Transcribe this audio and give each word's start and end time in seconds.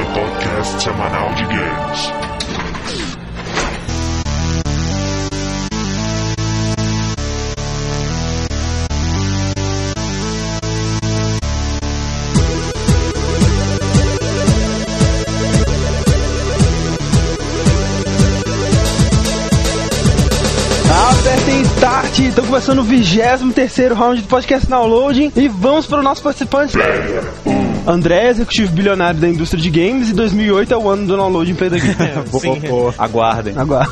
seu 0.00 0.06
podcast 0.14 0.82
semanal 0.82 1.34
de 1.34 1.44
games. 1.44 2.12
Apertem 21.10 21.62
Start, 21.62 22.18
estão 22.20 22.44
começando 22.46 22.78
o 22.78 22.84
23 22.84 23.92
round 23.92 24.22
do 24.22 24.28
podcast 24.28 24.66
Downloading 24.66 25.32
e 25.36 25.48
vamos 25.48 25.86
para 25.86 25.98
o 25.98 26.02
nosso 26.02 26.22
participante. 26.22 26.78
André, 27.86 28.28
executivo 28.28 28.72
bilionário 28.72 29.20
da 29.20 29.28
indústria 29.28 29.60
de 29.60 29.70
games 29.70 30.10
e 30.10 30.12
2008 30.12 30.74
é 30.74 30.76
o 30.76 30.88
ano 30.88 31.06
do 31.06 31.16
downloading 31.16 31.54
Play 31.54 31.70
da 31.70 31.78
Game. 31.78 31.94
Boa, 32.30 32.56
boa. 32.56 32.94
Aguardem. 32.98 33.54
Agora. 33.56 33.88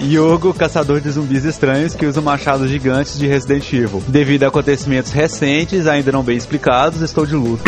Yogo, 0.00 0.52
caçador 0.52 1.00
de 1.00 1.10
zumbis 1.10 1.44
estranhos 1.44 1.94
que 1.94 2.04
usa 2.04 2.20
machados 2.20 2.68
gigantes 2.68 3.18
de 3.18 3.26
Resident 3.26 3.72
Evil. 3.72 4.02
Devido 4.08 4.44
a 4.44 4.48
acontecimentos 4.48 5.12
recentes, 5.12 5.86
ainda 5.86 6.12
não 6.12 6.22
bem 6.22 6.36
explicados, 6.36 7.00
estou 7.00 7.24
de 7.24 7.34
luto. 7.34 7.64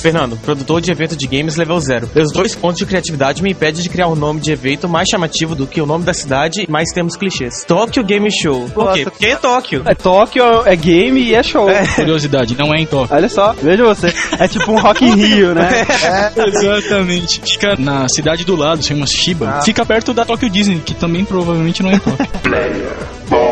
Fernando, 0.00 0.36
produtor 0.38 0.80
de 0.80 0.90
evento 0.90 1.16
de 1.16 1.26
games 1.26 1.56
level 1.56 1.78
0. 1.78 2.10
Meus 2.14 2.32
dois 2.32 2.54
pontos 2.54 2.78
de 2.78 2.86
criatividade 2.86 3.42
me 3.42 3.52
impedem 3.52 3.82
de 3.82 3.88
criar 3.88 4.08
um 4.08 4.14
nome 4.14 4.40
de 4.40 4.52
evento 4.52 4.88
mais 4.88 5.08
chamativo 5.08 5.54
do 5.54 5.66
que 5.66 5.80
o 5.80 5.86
nome 5.86 6.04
da 6.04 6.14
cidade 6.14 6.64
e 6.66 6.70
mais 6.70 6.90
termos 6.92 7.16
clichês. 7.16 7.64
Tóquio 7.64 8.02
Game 8.04 8.28
Show. 8.30 8.68
Por 8.70 8.92
quê? 8.92 9.04
Porque 9.04 9.26
é 9.26 9.36
Tóquio. 9.36 9.82
É 9.86 9.94
Tóquio, 9.94 10.44
é 10.66 10.76
game 10.76 11.20
e 11.20 11.34
é 11.34 11.42
show. 11.42 11.66
Curiosidade, 11.96 12.56
não 12.56 12.74
é 12.74 12.80
em 12.80 12.86
Tóquio. 12.86 13.14
Olha 13.14 13.28
só, 13.28 13.52
veja 13.52 13.84
você. 13.84 14.12
É 14.38 14.48
tipo 14.48 14.72
um 14.72 14.78
Rock 14.78 15.04
in 15.04 15.14
Rio, 15.14 15.54
né? 15.54 15.86
Exatamente. 16.36 17.40
Fica 17.40 17.76
na 17.76 18.08
cidade 18.08 18.44
do 18.44 18.56
lado, 18.56 18.82
chama 18.82 19.06
Shiba. 19.06 19.60
Fica 19.62 19.84
perto 19.84 20.12
da 20.14 20.24
Tokyo 20.24 20.48
Disney, 20.48 20.80
que 20.84 20.94
também 20.94 21.24
provavelmente 21.24 21.82
não 21.82 21.90
é 21.90 21.94
em 21.94 21.98
Tóquio. 21.98 22.26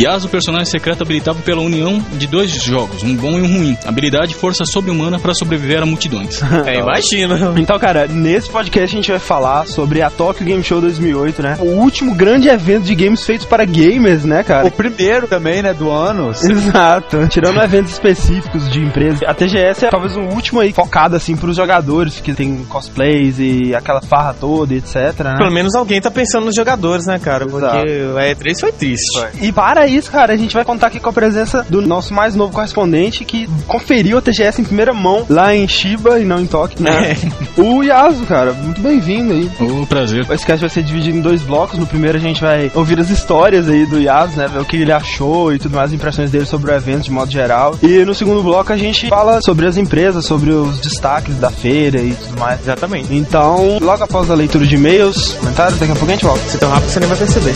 Yasuo, 0.00 0.28
personagem 0.28 0.66
secreto 0.66 1.02
habilitado 1.02 1.40
pela 1.40 1.60
união 1.60 2.04
de 2.12 2.26
dois 2.26 2.50
jogos, 2.50 3.02
um 3.02 3.14
bom 3.14 3.38
e 3.38 3.42
um 3.42 3.46
ruim. 3.46 3.78
Habilidade 3.84 4.34
força 4.34 4.64
sobre-humana 4.64 5.18
para 5.18 5.34
sobreviver 5.34 5.82
a 5.82 5.86
multidões. 5.86 6.40
É, 6.66 6.78
imagina. 6.78 7.54
Então, 7.56 7.78
cara, 7.78 8.06
nesse 8.06 8.50
podcast 8.50 8.94
a 8.94 9.00
gente 9.00 9.10
vai 9.10 9.18
falar 9.18 9.66
sobre 9.66 10.02
a 10.02 10.10
Tokyo 10.10 10.44
Game 10.44 10.62
Show 10.62 10.80
2008, 10.80 11.42
né? 11.42 11.56
O 11.58 11.64
último 11.64 12.14
grande 12.14 12.48
evento 12.48 12.84
de 12.84 12.94
games 12.94 13.24
feitos 13.24 13.46
para 13.46 13.64
gamers, 13.64 14.24
né, 14.24 14.42
cara? 14.42 14.66
O 14.66 14.70
primeiro 14.70 15.26
também, 15.26 15.62
né, 15.62 15.72
do 15.72 15.90
ano. 15.90 16.30
Exato. 16.42 17.26
Tirando 17.28 17.60
eventos 17.62 17.92
específicos 17.92 18.70
de 18.70 18.80
empresas, 18.80 19.22
a 19.26 19.32
TGS 19.32 19.86
é 19.86 19.90
talvez 19.90 20.16
o 20.16 20.20
último 20.20 20.60
aí 20.60 20.72
focado 20.72 21.16
assim 21.16 21.36
pros 21.36 21.56
jogadores, 21.56 22.20
que 22.20 22.34
tem 22.34 22.64
cosplays 22.64 23.38
e 23.38 23.74
aquela 23.74 24.00
farra 24.00 24.34
toda, 24.34 24.74
etc, 24.74 25.20
né? 25.24 25.34
Pelo 25.38 25.52
menos 25.52 25.74
alguém 25.74 26.00
tá 26.00 26.10
pensando 26.10 26.46
nos 26.46 26.54
jogadores, 26.54 27.06
né, 27.06 27.18
cara? 27.18 27.46
Porque 27.46 27.66
Exato. 27.66 28.18
a 28.18 28.22
E3 28.22 28.60
foi 28.60 28.72
triste. 28.72 29.20
E 29.40 29.52
para 29.60 29.86
isso, 29.86 30.10
cara, 30.10 30.32
a 30.32 30.36
gente 30.38 30.54
vai 30.54 30.64
contar 30.64 30.86
aqui 30.86 30.98
com 30.98 31.10
a 31.10 31.12
presença 31.12 31.66
do 31.68 31.82
nosso 31.82 32.14
mais 32.14 32.34
novo 32.34 32.50
correspondente 32.50 33.26
que 33.26 33.46
conferiu 33.68 34.16
a 34.16 34.22
TGS 34.22 34.62
em 34.62 34.64
primeira 34.64 34.94
mão 34.94 35.26
lá 35.28 35.54
em 35.54 35.68
Shiba 35.68 36.18
e 36.18 36.24
não 36.24 36.40
em 36.40 36.46
Tóquio, 36.46 36.82
né? 36.82 37.14
O 37.58 37.82
Yasu, 37.82 38.24
cara, 38.24 38.54
muito 38.54 38.80
bem-vindo 38.80 39.34
aí. 39.34 39.50
O 39.60 39.86
prazer. 39.86 40.26
Esse 40.30 40.46
cast 40.46 40.62
vai 40.62 40.70
ser 40.70 40.82
dividido 40.82 41.18
em 41.18 41.20
dois 41.20 41.42
blocos. 41.42 41.78
No 41.78 41.86
primeiro 41.86 42.16
a 42.16 42.20
gente 42.20 42.40
vai 42.40 42.72
ouvir 42.74 42.98
as 42.98 43.10
histórias 43.10 43.68
aí 43.68 43.84
do 43.84 44.00
Yas, 44.00 44.34
né? 44.34 44.48
Ver 44.48 44.60
o 44.60 44.64
que 44.64 44.78
ele 44.78 44.92
achou 44.92 45.52
e 45.52 45.58
tudo 45.58 45.76
mais, 45.76 45.90
as 45.90 45.92
impressões 45.92 46.30
dele 46.30 46.46
sobre 46.46 46.70
o 46.70 46.74
evento 46.74 47.02
de 47.02 47.10
modo 47.10 47.30
geral. 47.30 47.78
E 47.82 48.02
no 48.02 48.14
segundo 48.14 48.42
bloco 48.42 48.72
a 48.72 48.78
gente 48.78 49.08
fala 49.08 49.42
sobre 49.42 49.66
as 49.66 49.76
empresas, 49.76 50.24
sobre 50.24 50.52
os 50.52 50.80
destaques 50.80 51.36
da 51.36 51.50
feira 51.50 52.00
e 52.00 52.14
tudo 52.14 52.40
mais. 52.40 52.62
Exatamente. 52.62 53.14
Então, 53.14 53.76
logo 53.78 54.02
após 54.02 54.30
a 54.30 54.34
leitura 54.34 54.64
de 54.64 54.76
e-mails, 54.76 55.34
comentários, 55.34 55.78
daqui 55.78 55.92
a 55.92 55.96
pouco 55.96 56.10
a 56.10 56.14
gente 56.14 56.24
volta. 56.24 56.48
Se 56.48 56.56
tão 56.56 56.70
rápido 56.70 56.88
você 56.88 57.00
nem 57.00 57.08
vai 57.10 57.18
perceber. 57.18 57.52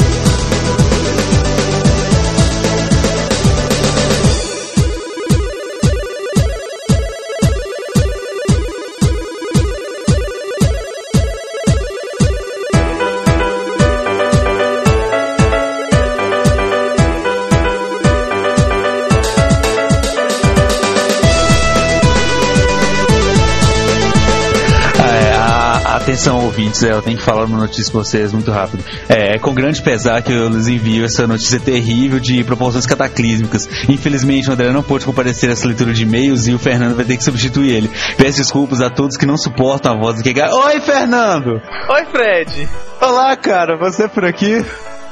Atenção, 26.25 26.43
ouvintes, 26.43 26.83
é, 26.83 26.93
eu 26.93 27.03
tenho 27.03 27.19
que 27.19 27.23
falar 27.23 27.45
uma 27.45 27.59
notícia 27.59 27.93
pra 27.93 28.01
vocês 28.01 28.33
muito 28.33 28.51
rápido. 28.51 28.83
É, 29.09 29.37
é 29.37 29.39
com 29.39 29.53
grande 29.53 29.83
pesar 29.83 30.23
que 30.23 30.33
eu 30.33 30.49
lhes 30.49 30.69
envio 30.69 31.05
essa 31.05 31.27
notícia 31.27 31.61
terrível 31.61 32.19
de 32.19 32.43
proporções 32.45 32.87
cataclísmicas. 32.87 33.69
Infelizmente, 33.89 34.49
o 34.49 34.53
André 34.55 34.73
não 34.73 34.83
pôde 34.83 35.05
comparecer 35.05 35.51
a 35.51 35.53
essa 35.53 35.67
leitura 35.67 35.93
de 35.93 36.05
e-mails 36.05 36.47
e 36.47 36.55
o 36.55 36.59
Fernando 36.59 36.97
vai 36.97 37.05
ter 37.05 37.19
que 37.19 37.25
substituir 37.25 37.73
ele. 37.73 37.91
Peço 38.17 38.39
desculpas 38.39 38.81
a 38.81 38.89
todos 38.89 39.19
que 39.19 39.27
não 39.27 39.37
suportam 39.37 39.93
a 39.93 40.01
voz 40.01 40.17
do 40.17 40.23
que. 40.23 40.41
Oi, 40.41 40.81
Fernando! 40.81 41.61
Oi, 41.91 42.05
Fred. 42.11 42.69
Olá, 43.03 43.37
cara, 43.37 43.77
você 43.77 44.09
por 44.09 44.25
aqui? 44.25 44.65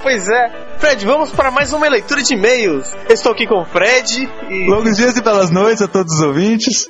Pois 0.02 0.26
é. 0.28 0.50
Fred, 0.78 1.04
vamos 1.04 1.30
para 1.30 1.50
mais 1.50 1.74
uma 1.74 1.88
leitura 1.88 2.22
de 2.22 2.32
e-mails. 2.32 2.90
Estou 3.10 3.32
aqui 3.32 3.46
com 3.46 3.60
o 3.60 3.64
Fred 3.66 4.28
e... 4.48 4.66
Longos 4.68 4.96
dias 4.96 5.16
e 5.16 5.22
belas 5.22 5.50
noites 5.50 5.82
a 5.82 5.88
todos 5.88 6.14
os 6.14 6.22
ouvintes. 6.22 6.86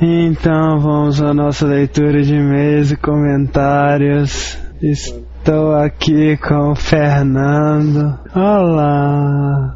Então 0.00 0.78
vamos 0.78 1.20
à 1.20 1.34
nossa 1.34 1.66
leitura 1.66 2.22
de 2.22 2.32
e-mails 2.32 2.92
e 2.92 2.96
comentários. 2.96 4.56
Estou 4.80 5.74
aqui 5.74 6.36
com 6.36 6.70
o 6.70 6.76
Fernando. 6.76 8.16
Olá. 8.32 9.74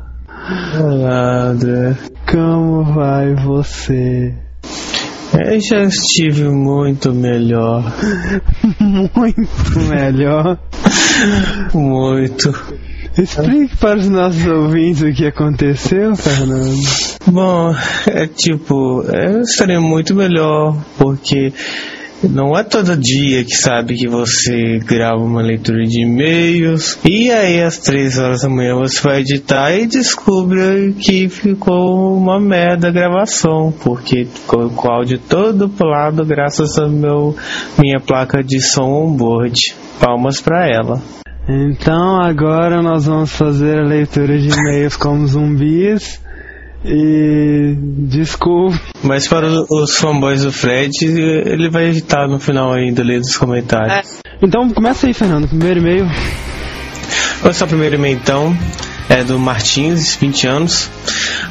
Olá, 0.80 1.46
André. 1.46 1.96
Como 2.30 2.84
vai 2.94 3.34
você? 3.34 4.32
Eu 5.44 5.60
já 5.60 5.82
estive 5.82 6.48
muito 6.48 7.12
melhor. 7.12 7.82
Muito 8.78 9.80
melhor. 9.88 10.58
Muito. 11.74 12.52
Explique 13.16 13.76
para 13.76 13.98
os 13.98 14.08
nossos 14.08 14.46
ouvintes 14.46 15.02
o 15.02 15.12
que 15.12 15.26
aconteceu, 15.26 16.16
Fernando. 16.16 16.80
Bom, 17.26 17.74
é 18.06 18.26
tipo, 18.26 19.02
eu 19.02 19.42
estaria 19.42 19.80
muito 19.80 20.14
melhor, 20.14 20.76
porque 20.96 21.52
não 22.28 22.56
é 22.56 22.62
todo 22.62 22.96
dia 22.96 23.44
que 23.44 23.54
sabe 23.54 23.96
que 23.96 24.08
você 24.08 24.78
grava 24.78 25.22
uma 25.22 25.42
leitura 25.42 25.84
de 25.84 26.04
e-mails 26.04 26.98
e 27.04 27.30
aí 27.30 27.60
às 27.60 27.78
três 27.78 28.16
horas 28.16 28.42
da 28.42 28.48
manhã 28.48 28.76
você 28.76 29.00
vai 29.02 29.20
editar 29.20 29.72
e 29.72 29.86
descobre 29.86 30.94
que 31.00 31.28
ficou 31.28 32.16
uma 32.16 32.38
merda 32.40 32.88
a 32.88 32.92
gravação, 32.92 33.74
porque 33.82 34.24
ficou 34.24 34.70
com 34.70 34.88
o 34.88 34.90
áudio 34.90 35.18
todo 35.18 35.68
pulado 35.68 36.24
graças 36.24 36.78
a 36.78 36.88
meu 36.88 37.36
minha 37.78 38.00
placa 38.00 38.42
de 38.42 38.60
som 38.60 39.04
on-board. 39.04 39.58
Palmas 40.00 40.40
pra 40.40 40.66
ela. 40.66 41.02
Então 41.48 42.20
agora 42.20 42.80
nós 42.82 43.06
vamos 43.06 43.32
fazer 43.32 43.78
a 43.78 43.84
leitura 43.86 44.38
de 44.38 44.48
e-mails 44.48 44.96
como 44.96 45.26
zumbis. 45.26 46.20
E 46.84 47.76
desculpe. 48.08 48.76
Mas 49.04 49.28
para 49.28 49.46
os 49.70 49.96
fanboys 49.96 50.42
do 50.42 50.50
Fred, 50.50 50.90
ele 51.04 51.70
vai 51.70 51.86
editar 51.86 52.26
no 52.26 52.40
final 52.40 52.72
ainda, 52.72 53.04
ler 53.04 53.20
os 53.20 53.36
comentários. 53.36 54.20
Então 54.42 54.68
começa 54.70 55.06
aí, 55.06 55.14
Fernando. 55.14 55.46
Primeiro 55.48 55.78
e-mail. 55.78 56.06
Olha 57.44 57.52
só 57.52 57.64
o 57.64 57.68
primeiro 57.68 57.94
e-mail 57.94 58.16
então. 58.16 58.56
É 59.12 59.22
do 59.22 59.38
Martins, 59.38 60.16
20 60.16 60.46
anos. 60.46 60.88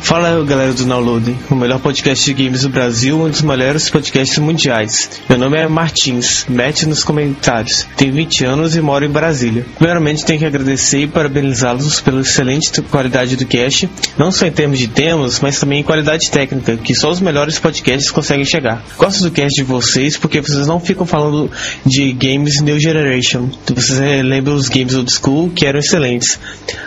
Fala 0.02 0.44
galera 0.44 0.74
do 0.74 0.84
Downloading, 0.84 1.38
o 1.52 1.56
melhor 1.56 1.80
podcast 1.80 2.26
de 2.26 2.34
games 2.34 2.64
do 2.64 2.70
Brasil, 2.70 3.22
um 3.22 3.30
dos 3.30 3.44
melhores 3.44 3.88
podcasts 3.88 4.40
mundiais. 4.40 5.22
Meu 5.30 5.38
nome 5.38 5.60
é 5.60 5.68
Martins, 5.68 6.44
mete 6.50 6.88
nos 6.88 7.04
comentários. 7.04 7.88
Tenho 7.96 8.14
20 8.14 8.46
anos 8.46 8.76
e 8.76 8.82
moro 8.82 9.06
em 9.06 9.10
Brasília. 9.10 9.64
Primeiramente 9.78 10.26
tenho 10.26 10.40
que 10.40 10.46
agradecer 10.46 11.04
e 11.04 11.08
parabenizá-los 11.08 12.02
pela 12.02 12.22
excelente 12.22 12.82
qualidade 12.82 13.36
do 13.36 13.46
cast, 13.46 13.88
não 14.18 14.32
só 14.32 14.48
em 14.48 14.52
termos 14.52 14.80
de 14.80 14.88
temas, 14.88 15.40
mas 15.40 15.60
também 15.60 15.82
em 15.82 15.84
qualidade 15.84 16.32
técnica, 16.32 16.78
que 16.78 16.96
só 16.96 17.12
os 17.12 17.22
melhores 17.22 17.60
podcasts 17.60 18.10
conseguem 18.10 18.44
chegar. 18.44 18.84
Gosto 18.98 19.22
do 19.22 19.30
cast 19.30 19.54
de 19.56 19.64
vocês 19.64 20.18
porque 20.18 20.42
vocês 20.42 20.66
não 20.66 20.80
ficam 20.80 21.06
falando 21.06 21.52
de 21.86 22.12
games 22.12 22.60
New 22.60 22.80
Generation. 22.80 23.52
Vocês 23.68 24.00
lembram 24.24 24.56
os 24.56 24.68
games 24.68 24.96
old 24.96 25.14
school 25.14 25.52
que 25.52 25.68
eram 25.68 25.80
excelentes. 25.80 26.40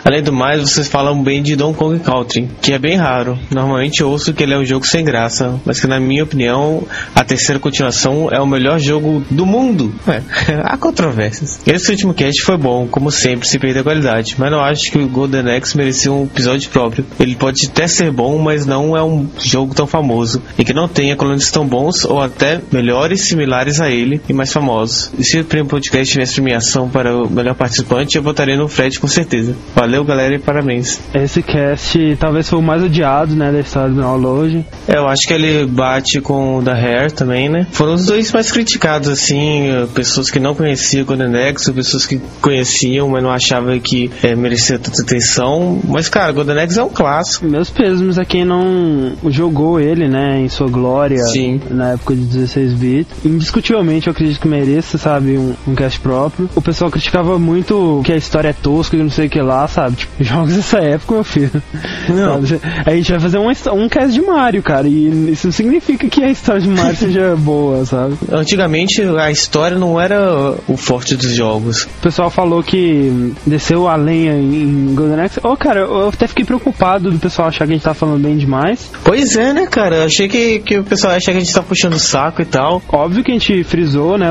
Além 0.03 0.21
do 0.21 0.33
mais, 0.33 0.64
vocês 0.73 0.87
falam 0.87 1.21
bem 1.21 1.41
de 1.41 1.55
Donkey 1.55 1.77
Kong 1.77 1.99
Country, 1.99 2.49
que 2.61 2.73
é 2.73 2.79
bem 2.79 2.95
raro. 2.95 3.37
Normalmente 3.51 4.01
eu 4.01 4.09
ouço 4.09 4.33
que 4.33 4.43
ele 4.43 4.53
é 4.53 4.57
um 4.57 4.65
jogo 4.65 4.85
sem 4.85 5.03
graça, 5.03 5.59
mas 5.65 5.79
que 5.79 5.87
na 5.87 5.99
minha 5.99 6.23
opinião 6.23 6.83
a 7.13 7.23
terceira 7.23 7.59
continuação 7.59 8.29
é 8.31 8.39
o 8.39 8.47
melhor 8.47 8.79
jogo 8.79 9.23
do 9.29 9.45
mundo. 9.45 9.93
É, 10.07 10.21
há 10.63 10.77
controvérsias. 10.77 11.59
Esse 11.67 11.91
último 11.91 12.13
cast 12.13 12.41
foi 12.43 12.57
bom, 12.57 12.87
como 12.87 13.11
sempre, 13.11 13.47
se 13.47 13.59
perder 13.59 13.81
a 13.81 13.83
qualidade, 13.83 14.35
mas 14.37 14.51
não 14.51 14.61
acho 14.61 14.91
que 14.91 14.97
o 14.97 15.07
Golden 15.07 15.55
Axe 15.55 15.77
merecia 15.77 16.11
um 16.11 16.23
episódio 16.23 16.69
próprio. 16.69 17.05
Ele 17.19 17.35
pode 17.35 17.67
até 17.67 17.87
ser 17.87 18.11
bom, 18.11 18.37
mas 18.37 18.65
não 18.65 18.95
é 18.95 19.03
um 19.03 19.27
jogo 19.37 19.73
tão 19.75 19.85
famoso 19.85 20.41
e 20.57 20.63
que 20.63 20.73
não 20.73 20.87
tenha 20.87 21.15
colunistas 21.15 21.51
tão 21.51 21.67
bons 21.67 22.05
ou 22.05 22.21
até 22.21 22.61
melhores, 22.71 23.27
similares 23.27 23.79
a 23.81 23.89
ele 23.89 24.21
e 24.27 24.33
mais 24.33 24.51
famosos. 24.51 25.11
E 25.17 25.23
se 25.23 25.39
o 25.39 25.45
primeiro 25.45 25.69
podcast 25.69 26.11
tivesse 26.11 26.35
premiação 26.35 26.89
para 26.89 27.15
o 27.15 27.29
melhor 27.29 27.55
participante, 27.55 28.15
eu 28.15 28.23
votaria 28.23 28.55
no 28.55 28.67
Fred 28.67 28.99
com 28.99 29.07
certeza. 29.07 29.55
Valeu, 29.75 30.03
galera, 30.03 30.35
e 30.35 30.39
parabéns. 30.55 31.01
Esse 31.13 31.41
cast 31.41 32.15
talvez 32.17 32.47
foi 32.47 32.59
o 32.59 32.61
mais 32.61 32.81
odiado, 32.81 33.35
né, 33.35 33.51
da 33.51 33.59
história 33.59 33.89
do 33.89 33.99
download. 33.99 34.65
É, 34.87 34.97
eu 34.97 35.07
acho 35.07 35.27
que 35.27 35.33
ele 35.33 35.65
bate 35.65 36.21
com 36.21 36.59
o 36.59 36.61
da 36.61 36.73
Hair 36.73 37.11
também, 37.11 37.49
né? 37.49 37.67
Foram 37.71 37.93
os 37.95 38.05
dois 38.05 38.31
mais 38.31 38.51
criticados, 38.51 39.09
assim, 39.09 39.67
eh, 39.67 39.87
pessoas 39.93 40.31
que 40.31 40.39
não 40.39 40.55
conheciam 40.55 41.05
o 41.05 41.49
Axe, 41.49 41.73
pessoas 41.73 42.05
que 42.05 42.21
conheciam, 42.41 43.09
mas 43.09 43.23
não 43.23 43.31
achavam 43.31 43.77
que 43.79 44.09
é, 44.23 44.35
merecia 44.35 44.79
tanta 44.79 45.01
atenção. 45.01 45.79
Mas, 45.83 46.07
cara, 46.07 46.31
Golden 46.31 46.59
Axe 46.59 46.79
é 46.79 46.83
um 46.83 46.89
clássico. 46.89 47.45
Meus 47.45 47.69
pêsames 47.69 48.17
a 48.17 48.23
quem 48.23 48.45
não 48.45 49.13
jogou 49.27 49.79
ele, 49.79 50.07
né, 50.07 50.39
em 50.39 50.47
sua 50.47 50.67
glória 50.67 51.17
Sim. 51.25 51.59
na 51.69 51.93
época 51.93 52.15
de 52.15 52.21
16 52.21 52.73
bits. 52.73 53.25
Indiscutivelmente 53.25 54.07
eu 54.07 54.11
acredito 54.11 54.39
que 54.39 54.47
mereça, 54.47 54.97
sabe, 54.97 55.37
um, 55.37 55.53
um 55.67 55.75
cast 55.75 55.99
próprio. 55.99 56.49
O 56.55 56.61
pessoal 56.61 56.89
criticava 56.89 57.37
muito 57.37 58.01
que 58.05 58.13
a 58.13 58.17
história 58.17 58.49
é 58.49 58.53
tosca 58.53 58.95
e 58.95 59.03
não 59.03 59.09
sei 59.09 59.27
o 59.27 59.29
que 59.29 59.41
lá, 59.41 59.67
sabe? 59.67 59.97
Tipo, 59.97 60.23
jogos 60.35 60.55
dessa 60.55 60.79
época, 60.79 61.13
meu 61.13 61.23
filho. 61.23 61.63
Não. 62.09 62.41
A 62.85 62.95
gente 62.95 63.11
vai 63.11 63.19
fazer 63.19 63.37
um, 63.37 63.49
um 63.49 63.89
cast 63.89 64.13
de 64.13 64.21
Mario, 64.21 64.61
cara, 64.61 64.87
e 64.87 65.31
isso 65.31 65.47
não 65.47 65.51
significa 65.51 66.07
que 66.07 66.23
a 66.23 66.29
história 66.29 66.61
de 66.61 66.69
Mario 66.69 66.95
seja 66.97 67.35
boa, 67.35 67.85
sabe? 67.85 68.17
Antigamente 68.31 69.01
a 69.01 69.31
história 69.31 69.77
não 69.77 69.99
era 69.99 70.55
o 70.67 70.77
forte 70.77 71.15
dos 71.15 71.33
jogos. 71.33 71.83
O 71.83 72.01
pessoal 72.01 72.29
falou 72.29 72.61
que 72.61 73.33
desceu 73.45 73.87
a 73.87 73.95
lenha 73.95 74.33
em 74.33 74.93
Golden 74.93 75.21
Axe. 75.21 75.39
Ô, 75.43 75.55
cara, 75.55 75.81
eu 75.81 76.09
até 76.09 76.27
fiquei 76.27 76.45
preocupado 76.45 77.11
do 77.11 77.19
pessoal 77.19 77.47
achar 77.47 77.65
que 77.65 77.71
a 77.71 77.75
gente 77.75 77.83
tá 77.83 77.93
falando 77.93 78.21
bem 78.21 78.37
demais. 78.37 78.91
Pois 79.03 79.35
é, 79.35 79.53
né, 79.53 79.67
cara? 79.67 79.97
Eu 79.97 80.03
achei 80.05 80.27
que, 80.27 80.59
que 80.59 80.79
o 80.79 80.83
pessoal 80.83 81.13
acha 81.13 81.31
que 81.31 81.37
a 81.37 81.39
gente 81.39 81.53
tá 81.53 81.63
puxando 81.63 81.93
o 81.93 81.99
saco 81.99 82.41
e 82.41 82.45
tal. 82.45 82.81
Óbvio 82.89 83.23
que 83.23 83.31
a 83.31 83.33
gente 83.33 83.63
frisou, 83.63 84.17
né? 84.17 84.27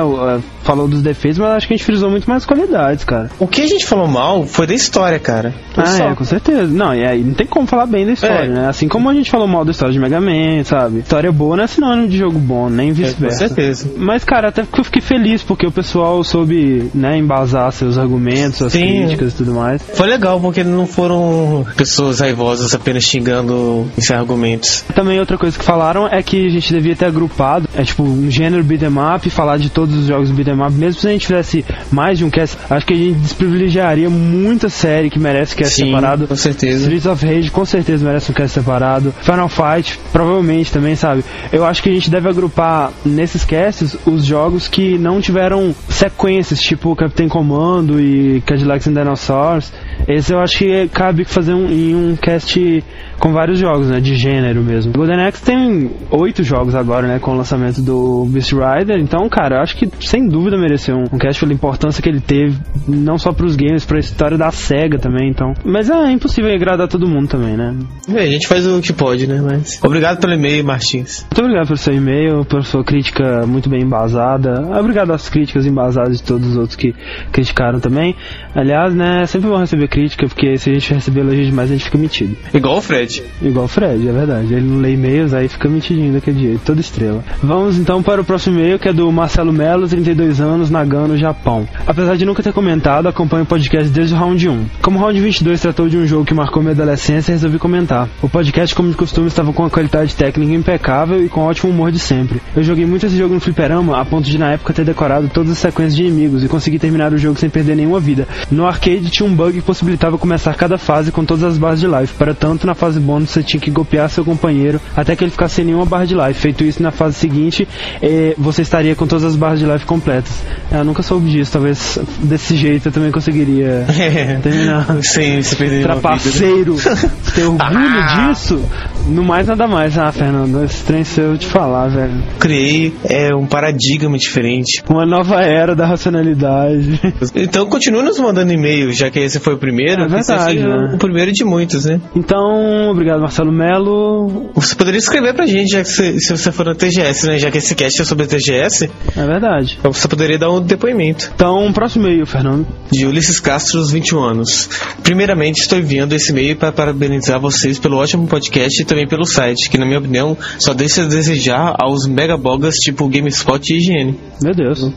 Falou 0.62 0.88
dos 0.88 1.02
defeitos, 1.02 1.38
mas 1.38 1.56
acho 1.56 1.66
que 1.66 1.74
a 1.74 1.76
gente 1.76 1.86
frisou 1.86 2.10
muito 2.10 2.28
mais 2.28 2.44
qualidades, 2.44 3.04
cara. 3.04 3.30
O 3.38 3.46
que 3.46 3.62
a 3.62 3.66
gente 3.66 3.86
falou 3.86 4.06
mal 4.06 4.46
foi 4.46 4.66
da 4.66 4.74
história, 4.74 5.18
cara. 5.18 5.54
Ah, 5.76 5.93
só. 5.96 6.08
é, 6.10 6.14
com 6.14 6.24
certeza. 6.24 6.66
Não, 6.66 6.94
e 6.94 7.04
aí 7.04 7.22
não 7.22 7.34
tem 7.34 7.46
como 7.46 7.66
falar 7.66 7.86
bem 7.86 8.06
da 8.06 8.12
história, 8.12 8.44
É. 8.46 8.48
né? 8.48 8.68
Assim 8.68 8.88
como 8.88 9.08
a 9.08 9.14
gente 9.14 9.30
falou 9.30 9.46
mal 9.46 9.64
da 9.64 9.70
história 9.70 9.92
de 9.92 9.98
Mega 9.98 10.20
Man, 10.20 10.62
sabe? 10.64 11.00
História 11.00 11.30
boa 11.32 11.56
não 11.56 11.64
é 11.64 11.66
sinônimo 11.66 12.08
de 12.08 12.18
jogo 12.18 12.38
bom, 12.38 12.68
nem 12.68 12.88
É, 12.90 12.92
com 12.92 12.96
vice-versa. 13.02 13.38
certeza. 13.48 13.90
Mas, 13.96 14.24
cara, 14.24 14.48
até 14.48 14.62
que 14.62 14.80
eu 14.80 14.84
fiquei 14.84 15.02
feliz 15.02 15.42
porque 15.42 15.66
o 15.66 15.72
pessoal 15.72 16.22
soube, 16.24 16.90
né, 16.94 17.16
embasar 17.18 17.70
seus 17.72 17.98
argumentos, 17.98 18.58
suas 18.58 18.72
Sim. 18.72 18.80
críticas 18.80 19.32
e 19.32 19.36
tudo 19.36 19.54
mais. 19.54 19.82
Foi 19.94 20.06
legal, 20.08 20.40
porque 20.40 20.62
não 20.64 20.86
foram 20.86 21.66
pessoas 21.76 22.20
raivosas 22.20 22.74
apenas 22.74 23.04
xingando 23.04 23.86
esses 23.96 24.10
argumentos. 24.10 24.84
Também 24.94 25.18
outra 25.18 25.36
coisa 25.38 25.58
que 25.58 25.64
falaram 25.64 26.06
é 26.06 26.22
que 26.22 26.46
a 26.46 26.50
gente 26.50 26.72
devia 26.72 26.94
ter 26.96 27.06
agrupado, 27.06 27.68
é 27.74 27.82
tipo 27.82 28.02
um 28.02 28.30
gênero 28.30 28.62
beat'em 28.64 28.88
up, 29.14 29.28
falar 29.30 29.58
de 29.58 29.70
todos 29.70 29.96
os 29.96 30.06
jogos 30.06 30.30
beat'em 30.30 30.60
up, 30.60 30.72
mesmo 30.72 31.00
se 31.00 31.06
a 31.08 31.10
gente 31.10 31.26
tivesse 31.26 31.64
mais 31.90 32.18
de 32.18 32.24
um 32.24 32.30
cast, 32.30 32.56
acho 32.70 32.86
que 32.86 32.92
a 32.94 32.96
gente 32.96 33.18
desprivilegiaria 33.18 34.08
muita 34.10 34.68
série 34.68 35.10
que 35.10 35.18
merece 35.18 35.54
cast 35.54 35.74
Sim, 35.84 35.94
separado. 35.94 36.26
com 36.26 36.36
certeza. 36.36 36.82
Streets 36.82 37.06
of 37.06 37.26
Rage 37.26 37.50
com 37.50 37.64
certeza 37.64 38.04
merece 38.04 38.30
um 38.30 38.34
cast 38.34 38.54
separado. 38.54 39.14
Final 39.20 39.48
Fight, 39.48 39.98
provavelmente 40.12 40.72
também, 40.72 40.96
sabe? 40.96 41.24
Eu 41.52 41.64
acho 41.64 41.82
que 41.82 41.88
a 41.88 41.92
gente 41.92 42.10
deve 42.10 42.28
agrupar 42.28 42.92
nesses 43.04 43.44
casts 43.44 43.96
os 44.06 44.24
jogos 44.24 44.68
que 44.68 44.98
não 44.98 45.20
tiveram 45.20 45.74
sequências, 45.88 46.60
tipo 46.60 46.94
Capitão 46.96 47.28
Comando 47.28 48.00
e 48.00 48.40
Cadillacs 48.46 48.86
and 48.86 48.94
Dinosaurs. 48.94 49.72
Esse 50.06 50.32
eu 50.32 50.40
acho 50.40 50.58
que 50.58 50.88
cabe 50.88 51.24
fazer 51.24 51.54
um, 51.54 51.70
em 51.70 51.94
um 51.94 52.16
cast 52.16 52.84
com 53.24 53.32
vários 53.32 53.58
jogos, 53.58 53.88
né? 53.88 54.00
De 54.00 54.16
gênero 54.16 54.62
mesmo. 54.62 54.92
Golden 54.92 55.24
Axe 55.24 55.42
tem 55.42 55.90
oito 56.10 56.42
jogos 56.42 56.74
agora, 56.74 57.08
né? 57.08 57.18
Com 57.18 57.30
o 57.30 57.34
lançamento 57.34 57.80
do 57.80 58.26
Beast 58.26 58.52
Rider. 58.52 59.00
Então, 59.00 59.26
cara, 59.30 59.56
eu 59.56 59.62
acho 59.62 59.74
que 59.78 59.88
sem 59.98 60.28
dúvida 60.28 60.58
mereceu 60.58 60.94
um, 60.94 61.04
um 61.10 61.18
cast 61.18 61.40
pela 61.40 61.54
importância 61.54 62.02
que 62.02 62.08
ele 62.10 62.20
teve, 62.20 62.58
não 62.86 63.16
só 63.16 63.32
pros 63.32 63.56
games, 63.56 63.86
pra 63.86 63.98
história 63.98 64.36
da 64.36 64.50
SEGA 64.50 64.98
também, 64.98 65.30
então. 65.30 65.54
Mas 65.64 65.88
é 65.88 66.12
impossível 66.12 66.52
agradar 66.52 66.86
todo 66.86 67.08
mundo 67.08 67.26
também, 67.26 67.56
né? 67.56 67.74
É, 68.14 68.24
a 68.24 68.26
gente 68.26 68.46
faz 68.46 68.66
o 68.66 68.78
que 68.82 68.92
pode, 68.92 69.26
né? 69.26 69.40
Mas. 69.40 69.82
Obrigado 69.82 70.20
pelo 70.20 70.34
e-mail, 70.34 70.62
Martins. 70.62 71.22
Muito 71.22 71.40
obrigado 71.40 71.68
pelo 71.68 71.78
seu 71.78 71.94
e-mail, 71.94 72.44
pela 72.44 72.62
sua 72.62 72.84
crítica 72.84 73.46
muito 73.46 73.70
bem 73.70 73.80
embasada. 73.80 74.60
Obrigado 74.78 75.12
às 75.14 75.30
críticas 75.30 75.64
embasadas 75.64 76.18
de 76.18 76.22
todos 76.22 76.50
os 76.50 76.56
outros 76.58 76.76
que 76.76 76.94
criticaram 77.32 77.80
também. 77.80 78.14
Aliás, 78.54 78.94
né, 78.94 79.22
é 79.22 79.26
sempre 79.26 79.48
bom 79.48 79.56
receber 79.56 79.88
crítica, 79.88 80.26
porque 80.26 80.58
se 80.58 80.68
a 80.68 80.74
gente 80.74 80.92
receber 80.92 81.20
elogio 81.20 81.46
demais, 81.46 81.70
a 81.70 81.72
gente 81.72 81.86
fica 81.86 81.96
metido. 81.96 82.36
Igual 82.52 82.76
o 82.76 82.82
Fred. 82.82 83.13
Igual 83.42 83.66
o 83.66 83.68
Fred, 83.68 84.08
é 84.08 84.12
verdade. 84.12 84.54
Ele 84.54 84.66
não 84.66 84.80
lê 84.80 84.92
e-mails, 84.92 85.34
aí 85.34 85.48
fica 85.48 85.68
mentidinho 85.68 86.12
daquele 86.12 86.40
jeito, 86.40 86.62
toda 86.64 86.80
estrela. 86.80 87.24
Vamos 87.42 87.78
então 87.78 88.02
para 88.02 88.20
o 88.20 88.24
próximo 88.24 88.58
e-mail, 88.58 88.78
que 88.78 88.88
é 88.88 88.92
do 88.92 89.10
Marcelo 89.12 89.52
Melo, 89.52 89.86
32 89.86 90.40
anos, 90.40 90.70
Nagano, 90.70 91.16
Japão. 91.16 91.68
Apesar 91.86 92.16
de 92.16 92.24
nunca 92.24 92.42
ter 92.42 92.52
comentado, 92.52 93.08
acompanho 93.08 93.44
o 93.44 93.46
podcast 93.46 93.90
desde 93.90 94.14
o 94.14 94.18
round 94.18 94.48
1. 94.48 94.66
Como 94.82 94.98
o 94.98 95.02
round 95.02 95.20
22 95.20 95.60
tratou 95.60 95.88
de 95.88 95.96
um 95.96 96.06
jogo 96.06 96.24
que 96.24 96.34
marcou 96.34 96.62
minha 96.62 96.72
adolescência, 96.72 97.32
resolvi 97.32 97.58
comentar. 97.58 98.08
O 98.22 98.28
podcast, 98.28 98.74
como 98.74 98.90
de 98.90 98.96
costume, 98.96 99.28
estava 99.28 99.52
com 99.52 99.62
uma 99.62 99.70
qualidade 99.70 100.14
técnica 100.14 100.52
impecável 100.52 101.24
e 101.24 101.28
com 101.28 101.40
ótimo 101.40 101.72
humor 101.72 101.90
de 101.90 101.98
sempre. 101.98 102.40
Eu 102.56 102.62
joguei 102.62 102.86
muito 102.86 103.06
esse 103.06 103.16
jogo 103.16 103.34
no 103.34 103.40
fliperama, 103.40 104.00
a 104.00 104.04
ponto 104.04 104.28
de 104.28 104.38
na 104.38 104.52
época 104.52 104.72
ter 104.72 104.84
decorado 104.84 105.28
todas 105.28 105.52
as 105.52 105.58
sequências 105.58 105.96
de 105.96 106.04
inimigos 106.04 106.44
e 106.44 106.48
consegui 106.48 106.78
terminar 106.78 107.12
o 107.12 107.18
jogo 107.18 107.38
sem 107.38 107.50
perder 107.50 107.76
nenhuma 107.76 108.00
vida. 108.00 108.26
No 108.50 108.66
arcade 108.66 109.10
tinha 109.10 109.28
um 109.28 109.34
bug 109.34 109.54
que 109.54 109.62
possibilitava 109.62 110.18
começar 110.18 110.54
cada 110.54 110.78
fase 110.78 111.12
com 111.12 111.24
todas 111.24 111.44
as 111.44 111.58
barras 111.58 111.80
de 111.80 111.86
life. 111.86 112.14
Para 112.14 112.34
tanto, 112.34 112.66
na 112.66 112.74
fase 112.74 113.00
bônus 113.04 113.30
você 113.30 113.42
tinha 113.42 113.60
que 113.60 113.70
golpear 113.70 114.08
seu 114.08 114.24
companheiro 114.24 114.80
até 114.96 115.14
que 115.14 115.24
ele 115.24 115.30
ficasse 115.30 115.56
sem 115.56 115.64
nenhuma 115.64 115.84
barra 115.84 116.06
de 116.06 116.14
life. 116.14 116.40
Feito 116.40 116.64
isso, 116.64 116.82
na 116.82 116.90
fase 116.90 117.16
seguinte, 117.16 117.68
eh, 118.02 118.34
você 118.38 118.62
estaria 118.62 118.94
com 118.94 119.06
todas 119.06 119.24
as 119.24 119.36
barras 119.36 119.58
de 119.58 119.66
life 119.66 119.84
completas. 119.84 120.32
Eu 120.70 120.84
nunca 120.84 121.02
soube 121.02 121.30
disso, 121.30 121.52
talvez 121.52 121.98
desse 122.20 122.56
jeito 122.56 122.88
eu 122.88 122.92
também 122.92 123.10
conseguiria 123.10 123.86
terminar. 124.42 124.86
Sem 125.02 125.42
se 125.42 125.56
perder 125.56 125.76
né? 125.76 125.82
Trapaceiro, 125.82 126.74
você 126.74 127.08
tem 127.34 127.44
orgulho 127.44 128.28
disso? 128.30 128.60
No 129.08 129.22
mais, 129.22 129.46
nada 129.46 129.66
mais. 129.66 129.98
Ah, 129.98 130.10
Fernando, 130.10 130.64
esse 130.64 130.82
trem 130.84 131.04
seu 131.04 131.24
eu 131.24 131.38
te 131.38 131.46
falar, 131.46 131.88
velho. 131.88 132.22
Criei 132.38 132.94
é, 133.04 133.34
um 133.34 133.46
paradigma 133.46 134.16
diferente. 134.16 134.82
Uma 134.88 135.04
nova 135.04 135.40
era 135.42 135.74
da 135.74 135.86
racionalidade. 135.86 137.00
Então 137.34 137.66
continue 137.66 138.02
nos 138.02 138.18
mandando 138.18 138.52
e-mail, 138.52 138.92
já 138.92 139.10
que 139.10 139.18
esse 139.18 139.40
foi 139.40 139.54
o 139.54 139.58
primeiro. 139.58 140.02
É 140.02 140.08
verdade, 140.08 140.58
né? 140.58 140.92
O 140.94 140.98
primeiro 140.98 141.32
de 141.32 141.44
muitos, 141.44 141.84
né? 141.84 142.00
Então, 142.14 142.93
obrigado, 142.94 143.20
Marcelo 143.20 143.52
Melo. 143.52 144.50
Você 144.54 144.74
poderia 144.74 144.98
escrever 144.98 145.34
pra 145.34 145.46
gente, 145.46 145.70
já 145.72 145.82
que 145.82 145.88
você, 145.88 146.18
se 146.18 146.36
você 146.36 146.50
for 146.52 146.66
na 146.66 146.74
TGS, 146.74 147.26
né? 147.26 147.38
Já 147.38 147.50
que 147.50 147.58
esse 147.58 147.74
cast 147.74 148.00
é 148.00 148.04
sobre 148.04 148.24
a 148.24 148.28
TGS, 148.28 148.90
É 149.16 149.26
verdade. 149.26 149.78
você 149.82 150.08
poderia 150.08 150.38
dar 150.38 150.50
um 150.50 150.60
depoimento. 150.60 151.30
Então, 151.34 151.72
próximo 151.72 152.06
e-mail, 152.06 152.26
Fernando. 152.26 152.66
de 152.90 153.06
Ulisses 153.06 153.40
Castro, 153.40 153.78
aos 153.80 153.90
21 153.90 154.22
anos. 154.22 154.68
Primeiramente, 155.02 155.60
estou 155.60 155.78
enviando 155.78 156.12
esse 156.14 156.30
e-mail 156.30 156.56
para 156.56 156.72
parabenizar 156.72 157.40
vocês 157.40 157.78
pelo 157.78 157.96
ótimo 157.98 158.26
podcast 158.26 158.80
e 158.82 158.84
também 158.84 159.06
pelo 159.06 159.24
site, 159.26 159.68
que, 159.68 159.76
na 159.78 159.84
minha 159.86 159.98
opinião, 159.98 160.36
só 160.58 160.72
deixa 160.72 161.02
a 161.02 161.06
desejar 161.06 161.74
aos 161.78 162.06
megabogas 162.06 162.74
tipo 162.76 163.08
GameSpot 163.08 163.60
e 163.72 163.76
IGN. 163.78 164.18
Meu 164.42 164.54
Deus. 164.54 164.90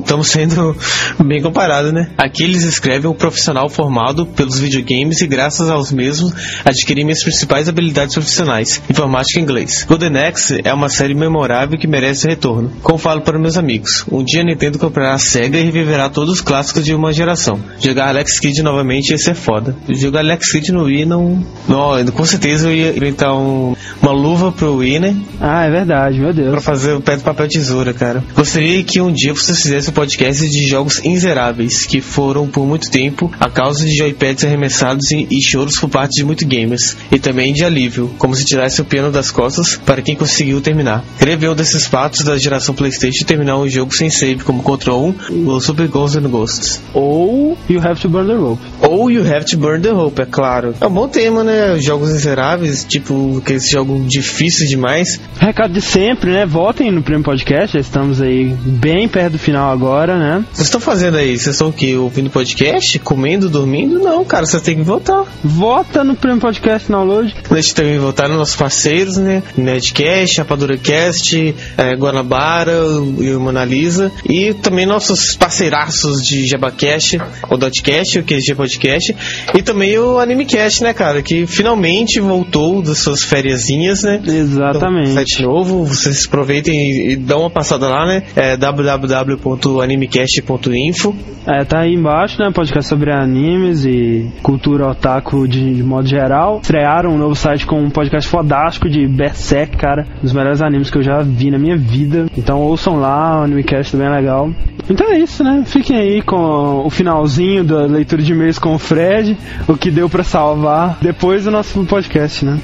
Estamos 0.00 0.28
sendo 0.28 0.76
bem 1.24 1.42
comparados, 1.42 1.92
né? 1.92 2.10
Aqui 2.16 2.44
eles 2.44 2.62
escrevem 2.64 3.10
um 3.10 3.14
profissional 3.14 3.68
formado 3.68 4.26
pelos 4.26 4.58
videogames 4.58 5.20
e, 5.20 5.26
graças 5.26 5.68
aos 5.70 5.92
mesmos, 5.92 6.32
adquiri 6.64 7.04
minhas 7.04 7.22
principais 7.30 7.68
habilidades 7.68 8.14
profissionais, 8.14 8.82
informática 8.90 9.38
e 9.38 9.42
inglês. 9.42 9.84
Golden 9.88 10.16
Axe 10.18 10.60
é 10.64 10.74
uma 10.74 10.88
série 10.88 11.14
memorável 11.14 11.78
que 11.78 11.86
merece 11.86 12.26
retorno. 12.26 12.72
Como 12.82 12.98
falo 12.98 13.22
para 13.22 13.38
meus 13.38 13.56
amigos, 13.56 14.04
um 14.10 14.24
dia 14.24 14.40
a 14.40 14.44
Nintendo 14.44 14.78
comprará 14.78 15.14
a 15.14 15.18
SEGA 15.18 15.58
e 15.58 15.64
reviverá 15.64 16.08
todos 16.08 16.34
os 16.34 16.40
clássicos 16.40 16.84
de 16.84 16.92
uma 16.92 17.12
geração. 17.12 17.60
Jogar 17.78 18.08
Alex 18.08 18.38
Kidd 18.40 18.62
novamente 18.62 19.10
ia 19.10 19.18
ser 19.18 19.34
foda. 19.34 19.76
Jogar 19.88 20.20
Alex 20.20 20.50
Kidd 20.50 20.72
no 20.72 20.84
Wii 20.84 21.04
não... 21.06 21.44
não 21.68 22.04
com 22.12 22.24
certeza 22.24 22.68
eu 22.68 22.74
ia 22.74 22.90
inventar 22.96 23.32
um, 23.34 23.74
uma 24.02 24.12
luva 24.12 24.50
pro 24.50 24.76
Wii, 24.76 24.98
né? 24.98 25.16
Ah, 25.40 25.64
é 25.64 25.70
verdade, 25.70 26.18
meu 26.18 26.32
Pra 26.34 26.42
Deus. 26.42 26.64
fazer 26.64 26.92
o 26.94 27.00
pé 27.00 27.16
do 27.16 27.22
papel 27.22 27.48
tesoura, 27.48 27.92
cara. 27.94 28.24
Gostaria 28.34 28.82
que 28.82 29.00
um 29.00 29.12
dia 29.12 29.32
vocês 29.32 29.62
fizessem 29.62 29.90
um 29.90 29.94
podcast 29.94 30.48
de 30.48 30.66
jogos 30.66 31.04
inzeráveis, 31.04 31.86
que 31.86 32.00
foram 32.00 32.48
por 32.48 32.66
muito 32.66 32.90
tempo 32.90 33.30
a 33.38 33.48
causa 33.48 33.84
de 33.84 33.96
joypads 33.96 34.44
arremessados 34.44 35.10
e, 35.12 35.28
e 35.30 35.40
choros 35.42 35.78
por 35.78 35.88
parte 35.88 36.18
de 36.18 36.24
muitos 36.24 36.46
gamers. 36.46 36.96
E 37.12 37.18
também 37.20 37.52
de 37.52 37.64
alívio, 37.64 38.10
como 38.18 38.34
se 38.34 38.44
tirasse 38.44 38.80
o 38.80 38.84
piano 38.84 39.10
das 39.10 39.30
costas 39.30 39.76
para 39.76 40.02
quem 40.02 40.16
conseguiu 40.16 40.60
terminar. 40.60 41.04
Um 41.20 41.54
desses 41.54 41.86
fatos 41.86 42.22
da 42.22 42.36
geração 42.36 42.74
PlayStation 42.74 43.24
terminar 43.24 43.56
um 43.56 43.68
jogo 43.68 43.94
sem 43.94 44.10
save 44.10 44.44
como 44.44 44.62
Control 44.62 45.14
1 45.30 45.48
ou 45.48 45.60
Super 45.60 45.88
Ghosts 45.88 46.22
and 46.22 46.28
Ghosts. 46.28 46.82
Ou 46.92 47.56
You 47.68 47.80
Have 47.80 48.00
to 48.00 48.08
Burn 48.08 48.28
the 48.28 48.34
Rope. 48.34 48.62
Ou 48.80 49.10
You 49.10 49.22
Have 49.22 49.44
to 49.46 49.58
Burn 49.58 49.80
the 49.80 49.92
Hope, 49.92 50.22
é 50.22 50.26
claro. 50.26 50.74
É 50.80 50.86
um 50.86 50.90
bom 50.90 51.08
tema, 51.08 51.42
né? 51.42 51.78
Jogos 51.78 52.10
miseráveis, 52.12 52.84
tipo, 52.84 53.38
aqueles 53.38 53.68
jogos 53.68 54.06
difíceis 54.08 54.68
demais. 54.68 55.20
Recado 55.38 55.72
de 55.72 55.80
sempre, 55.80 56.30
né? 56.30 56.46
Votem 56.46 56.90
no 56.90 57.02
Prêmio 57.02 57.24
Podcast, 57.24 57.74
já 57.74 57.80
estamos 57.80 58.20
aí 58.20 58.54
bem 58.64 59.08
perto 59.08 59.32
do 59.32 59.38
final 59.38 59.72
agora, 59.72 60.18
né? 60.18 60.44
Vocês 60.52 60.66
estão 60.66 60.80
fazendo 60.80 61.16
aí? 61.16 61.38
Vocês 61.38 61.54
estão 61.54 61.68
o 61.68 61.72
quê? 61.72 61.96
Ouvindo 61.96 62.30
podcast? 62.30 62.98
Comendo, 63.00 63.48
dormindo? 63.48 63.98
Não, 63.98 64.24
cara, 64.24 64.46
você 64.46 64.60
tem 64.60 64.76
que 64.76 64.82
votar. 64.82 65.24
Vota 65.42 66.04
no 66.04 66.14
Prêmio 66.14 66.40
Podcast 66.40 66.90
Download. 67.10 67.34
Deixa 67.50 67.74
também 67.74 67.98
votar 67.98 68.28
nos 68.28 68.38
nossos 68.38 68.54
parceiros, 68.56 69.16
né? 69.16 69.42
Nerdcast, 69.56 70.38
RapaduraCast, 70.38 71.54
é, 71.76 71.96
Guanabara 71.96 72.72
e 73.18 73.34
o 73.34 73.40
Monalisa. 73.40 74.12
E 74.28 74.54
também 74.54 74.86
nossos 74.86 75.34
parceiraços 75.34 76.24
de 76.24 76.46
Jabacast, 76.46 77.20
o 77.50 77.56
Dotcast, 77.56 78.20
o 78.20 78.22
QG 78.22 78.54
Podcast. 78.54 79.16
E 79.54 79.62
também 79.62 79.98
o 79.98 80.18
AnimeCast, 80.18 80.82
né, 80.82 80.92
cara? 80.94 81.22
Que 81.22 81.46
finalmente 81.46 82.20
voltou 82.20 82.82
das 82.82 82.98
suas 82.98 83.24
fériasinhas, 83.24 84.02
né? 84.02 84.20
Exatamente. 84.24 85.10
Site 85.10 85.42
novo, 85.42 85.84
vocês 85.84 86.26
aproveitem 86.26 87.10
e, 87.10 87.16
dão 87.16 87.40
uma 87.40 87.50
passada 87.50 87.88
lá, 87.88 88.06
né? 88.06 88.22
É 88.36 88.56
www.animecast.info. 88.56 91.14
É, 91.46 91.64
tá 91.64 91.80
aí 91.80 91.94
embaixo, 91.94 92.38
né? 92.38 92.50
Podcast 92.54 92.88
sobre 92.88 93.10
animes 93.12 93.84
e 93.84 94.30
cultura 94.42 94.90
otaku 94.90 95.48
de, 95.48 95.74
de 95.74 95.82
modo 95.82 96.06
geral. 96.06 96.60
Estrearam 97.00 97.14
um 97.14 97.18
novo 97.18 97.34
site 97.34 97.64
com 97.64 97.80
um 97.80 97.88
podcast 97.88 98.28
fodástico 98.28 98.86
de 98.86 99.06
Berserk, 99.08 99.74
cara. 99.78 100.06
Um 100.18 100.22
dos 100.22 100.34
melhores 100.34 100.60
animes 100.60 100.90
que 100.90 100.98
eu 100.98 101.02
já 101.02 101.22
vi 101.22 101.50
na 101.50 101.58
minha 101.58 101.74
vida. 101.74 102.26
Então 102.36 102.60
ouçam 102.60 103.00
lá, 103.00 103.40
o 103.40 103.44
Animecast 103.44 103.96
é 103.96 103.98
bem 103.98 104.10
legal. 104.10 104.50
Então 104.88 105.10
é 105.10 105.18
isso, 105.18 105.42
né? 105.42 105.62
Fiquem 105.64 105.96
aí 105.96 106.20
com 106.20 106.84
o 106.84 106.90
finalzinho 106.90 107.64
da 107.64 107.86
leitura 107.86 108.20
de 108.20 108.32
e-mails 108.32 108.58
com 108.58 108.74
o 108.74 108.78
Fred, 108.78 109.34
o 109.66 109.78
que 109.78 109.90
deu 109.90 110.10
pra 110.10 110.22
salvar 110.22 110.98
depois 111.00 111.44
do 111.44 111.50
nosso 111.50 111.82
podcast, 111.86 112.44
né? 112.44 112.60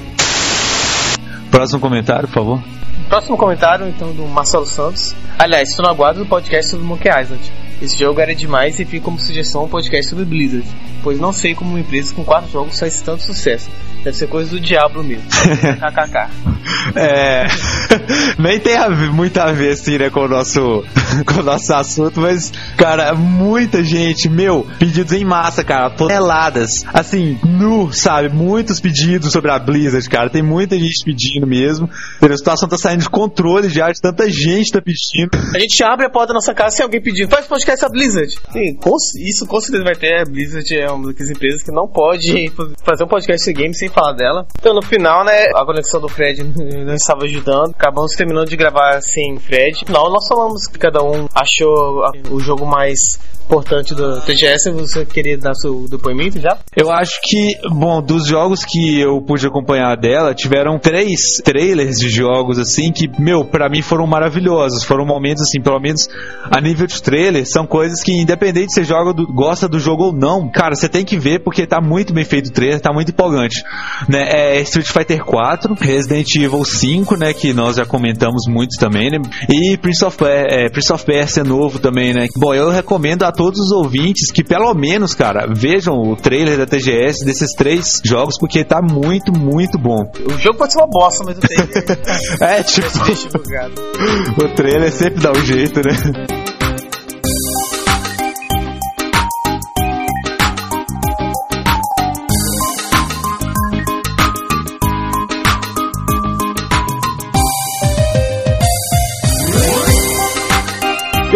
Próximo 1.49 1.79
comentário, 1.79 2.27
por 2.27 2.35
favor. 2.35 2.63
Próximo 3.09 3.37
comentário, 3.37 3.87
então, 3.87 4.11
do 4.11 4.27
Marcelo 4.27 4.67
Santos. 4.67 5.15
Aliás, 5.39 5.69
estou 5.69 5.83
no 5.83 5.89
aguardo 5.89 6.19
do 6.19 6.27
podcast 6.27 6.69
sobre 6.69 6.85
Monkey 6.85 7.09
Island. 7.09 7.41
Esse 7.81 7.97
jogo 7.97 8.19
era 8.19 8.35
demais 8.35 8.79
e 8.79 8.85
fica 8.85 9.05
como 9.05 9.17
sugestão 9.17 9.63
um 9.63 9.67
podcast 9.67 10.11
sobre 10.11 10.25
Blizzard, 10.25 10.67
pois 11.03 11.19
não 11.19 11.31
sei 11.33 11.53
como 11.55 11.71
uma 11.71 11.79
empresa 11.79 12.13
com 12.13 12.23
quatro 12.23 12.51
jogos 12.51 12.79
faz 12.79 13.01
tanto 13.01 13.23
sucesso. 13.23 13.69
Deve 14.03 14.15
ser 14.15 14.27
coisa 14.27 14.49
do 14.51 14.59
diabo 14.59 15.03
mesmo. 15.03 15.23
KKK. 15.27 16.29
É. 16.95 17.47
Nem 18.39 18.59
tem 18.59 18.77
a 18.77 18.87
ver- 18.87 19.11
muito 19.11 19.37
a 19.37 19.51
ver, 19.51 19.71
assim, 19.71 19.97
né, 19.97 20.09
com 20.09 20.21
o 20.21 20.27
nosso, 20.27 20.83
com 21.25 21.39
o 21.41 21.43
nosso 21.43 21.73
assunto, 21.73 22.19
mas, 22.21 22.51
cara, 22.77 23.13
muita 23.15 23.83
gente, 23.83 24.29
meu, 24.29 24.65
pedidos 24.79 25.11
em 25.13 25.25
massa, 25.25 25.63
cara, 25.63 25.89
toneladas. 25.89 26.85
Assim, 26.93 27.39
nu, 27.43 27.91
sabe? 27.91 28.29
Muitos 28.29 28.79
pedidos 28.79 29.31
sobre 29.31 29.51
a 29.51 29.59
Blizzard, 29.59 30.07
cara. 30.09 30.29
Tem 30.29 30.41
muita 30.43 30.77
gente 30.77 31.03
pedindo 31.03 31.47
mesmo. 31.47 31.89
A 32.21 32.37
situação 32.37 32.69
tá 32.69 32.77
saindo 32.77 33.01
de 33.01 33.09
controle 33.09 33.69
já, 33.69 33.91
de 33.91 33.99
tanta 34.01 34.29
gente 34.29 34.71
tá 34.71 34.81
pedindo. 34.81 35.29
A 35.55 35.59
gente 35.59 35.83
abre 35.83 36.05
a 36.05 36.09
porta 36.09 36.27
da 36.29 36.35
nossa 36.35 36.53
casa 36.53 36.75
se 36.77 36.83
alguém 36.83 37.01
pedir, 37.01 37.27
faz 37.29 37.47
podcast 37.47 37.83
a 37.85 37.89
Blizzard. 37.89 38.31
Sim, 38.51 38.77
isso 39.27 39.45
com 39.47 39.59
certeza 39.59 39.83
vai 39.83 39.95
ter. 39.95 40.21
A 40.21 40.25
Blizzard 40.25 40.75
é 40.75 40.91
uma 40.97 41.13
das 41.13 41.29
empresas 41.29 41.63
que 41.63 41.71
não 41.71 41.87
pode 41.87 42.51
fazer 42.83 43.03
um 43.03 43.07
podcast 43.07 43.45
de 43.45 43.53
game 43.53 43.73
sem 43.73 43.89
falar 43.89 44.13
dela. 44.13 44.47
Então 44.59 44.73
no 44.73 44.81
final, 44.81 45.23
né, 45.23 45.45
a 45.55 45.65
conexão 45.65 46.01
do 46.01 46.09
Fred 46.09 46.43
não 46.43 46.93
estava 46.93 47.23
ajudando. 47.23 47.71
Acabamos 47.71 48.13
terminando 48.13 48.47
de 48.47 48.57
gravar 48.57 49.01
sem 49.01 49.37
Fred. 49.37 49.81
No 49.81 49.87
final 49.87 50.11
nós 50.11 50.27
falamos 50.27 50.67
que 50.67 50.79
cada 50.79 51.03
um 51.03 51.27
achou 51.33 52.03
o 52.31 52.39
jogo 52.39 52.65
mais 52.65 52.97
importante 53.47 53.95
do 53.95 54.19
TGS. 54.21 54.69
Você 54.71 55.05
queria 55.05 55.37
dar 55.37 55.53
seu 55.55 55.87
depoimento 55.87 56.39
já? 56.39 56.57
Eu 56.75 56.91
acho 56.91 57.19
que, 57.23 57.53
bom, 57.71 58.01
dos 58.01 58.27
jogos 58.27 58.65
que 58.65 58.99
eu 58.99 59.21
pude 59.21 59.47
acompanhar 59.47 59.95
dela, 59.95 60.35
tiveram 60.35 60.77
três 60.77 61.37
trailers 61.43 61.97
de 61.97 62.09
jogos, 62.09 62.59
assim, 62.59 62.91
que, 62.91 63.07
meu, 63.19 63.45
pra 63.45 63.69
mim 63.69 63.81
foram 63.81 64.05
maravilhosos. 64.05 64.83
Foram 64.83 65.05
momentos, 65.05 65.43
assim, 65.43 65.61
pelo 65.61 65.79
menos 65.79 66.07
a 66.51 66.59
nível 66.59 66.85
de 66.85 67.01
trailer, 67.01 67.45
são 67.49 67.65
coisas 67.65 68.03
que, 68.03 68.11
independente 68.11 68.73
se 68.73 68.81
você 68.81 68.83
joga 68.83 69.13
do- 69.13 69.25
gosta 69.27 69.67
do 69.67 69.79
jogo 69.79 70.05
ou 70.07 70.13
não, 70.13 70.49
cara, 70.51 70.75
você 70.75 70.89
tem 70.89 71.05
que 71.05 71.17
ver 71.17 71.39
porque 71.43 71.65
tá 71.65 71.79
muito 71.81 72.13
bem 72.13 72.25
feito 72.25 72.47
o 72.47 72.51
trailer, 72.53 72.81
tá 72.81 72.91
muito 72.93 73.11
empolgante. 73.11 73.63
Né? 74.09 74.27
É 74.29 74.61
Street 74.61 74.87
Fighter 74.87 75.23
4, 75.23 75.73
Resident 75.79 76.35
Evil 76.35 76.65
5, 76.65 77.15
né, 77.15 77.33
que 77.33 77.53
nós 77.53 77.77
já 77.77 77.85
comentamos 77.85 78.43
muito 78.47 78.77
também, 78.77 79.09
né? 79.09 79.17
E 79.49 79.77
Prince 79.77 80.03
of, 80.03 80.17
é, 80.25 80.69
Prince 80.69 80.91
of 80.91 81.05
Persia 81.05 81.43
novo 81.43 81.79
também, 81.79 82.13
né? 82.13 82.27
Bom, 82.37 82.53
eu 82.53 82.69
recomendo 82.69 83.23
a 83.23 83.31
todos 83.37 83.59
os 83.59 83.71
ouvintes 83.71 84.31
que 84.31 84.43
pelo 84.43 84.73
menos, 84.73 85.13
cara, 85.13 85.47
vejam 85.47 85.93
o 85.93 86.15
trailer 86.15 86.57
da 86.57 86.65
TGS 86.65 87.23
desses 87.23 87.53
três 87.55 88.01
jogos, 88.03 88.37
porque 88.39 88.63
tá 88.63 88.81
muito, 88.81 89.31
muito 89.31 89.77
bom. 89.77 90.11
O 90.25 90.37
jogo 90.37 90.57
pode 90.57 90.73
ser 90.73 90.79
uma 90.79 90.87
bosta, 90.87 91.23
mas 91.23 91.37
eu 91.37 91.41
tenho. 91.41 91.67
É, 92.41 92.63
tipo, 92.63 92.87
o 94.43 94.55
trailer 94.55 94.91
sempre 94.91 95.21
dá 95.21 95.31
um 95.31 95.45
jeito, 95.45 95.79
né? 95.79 96.56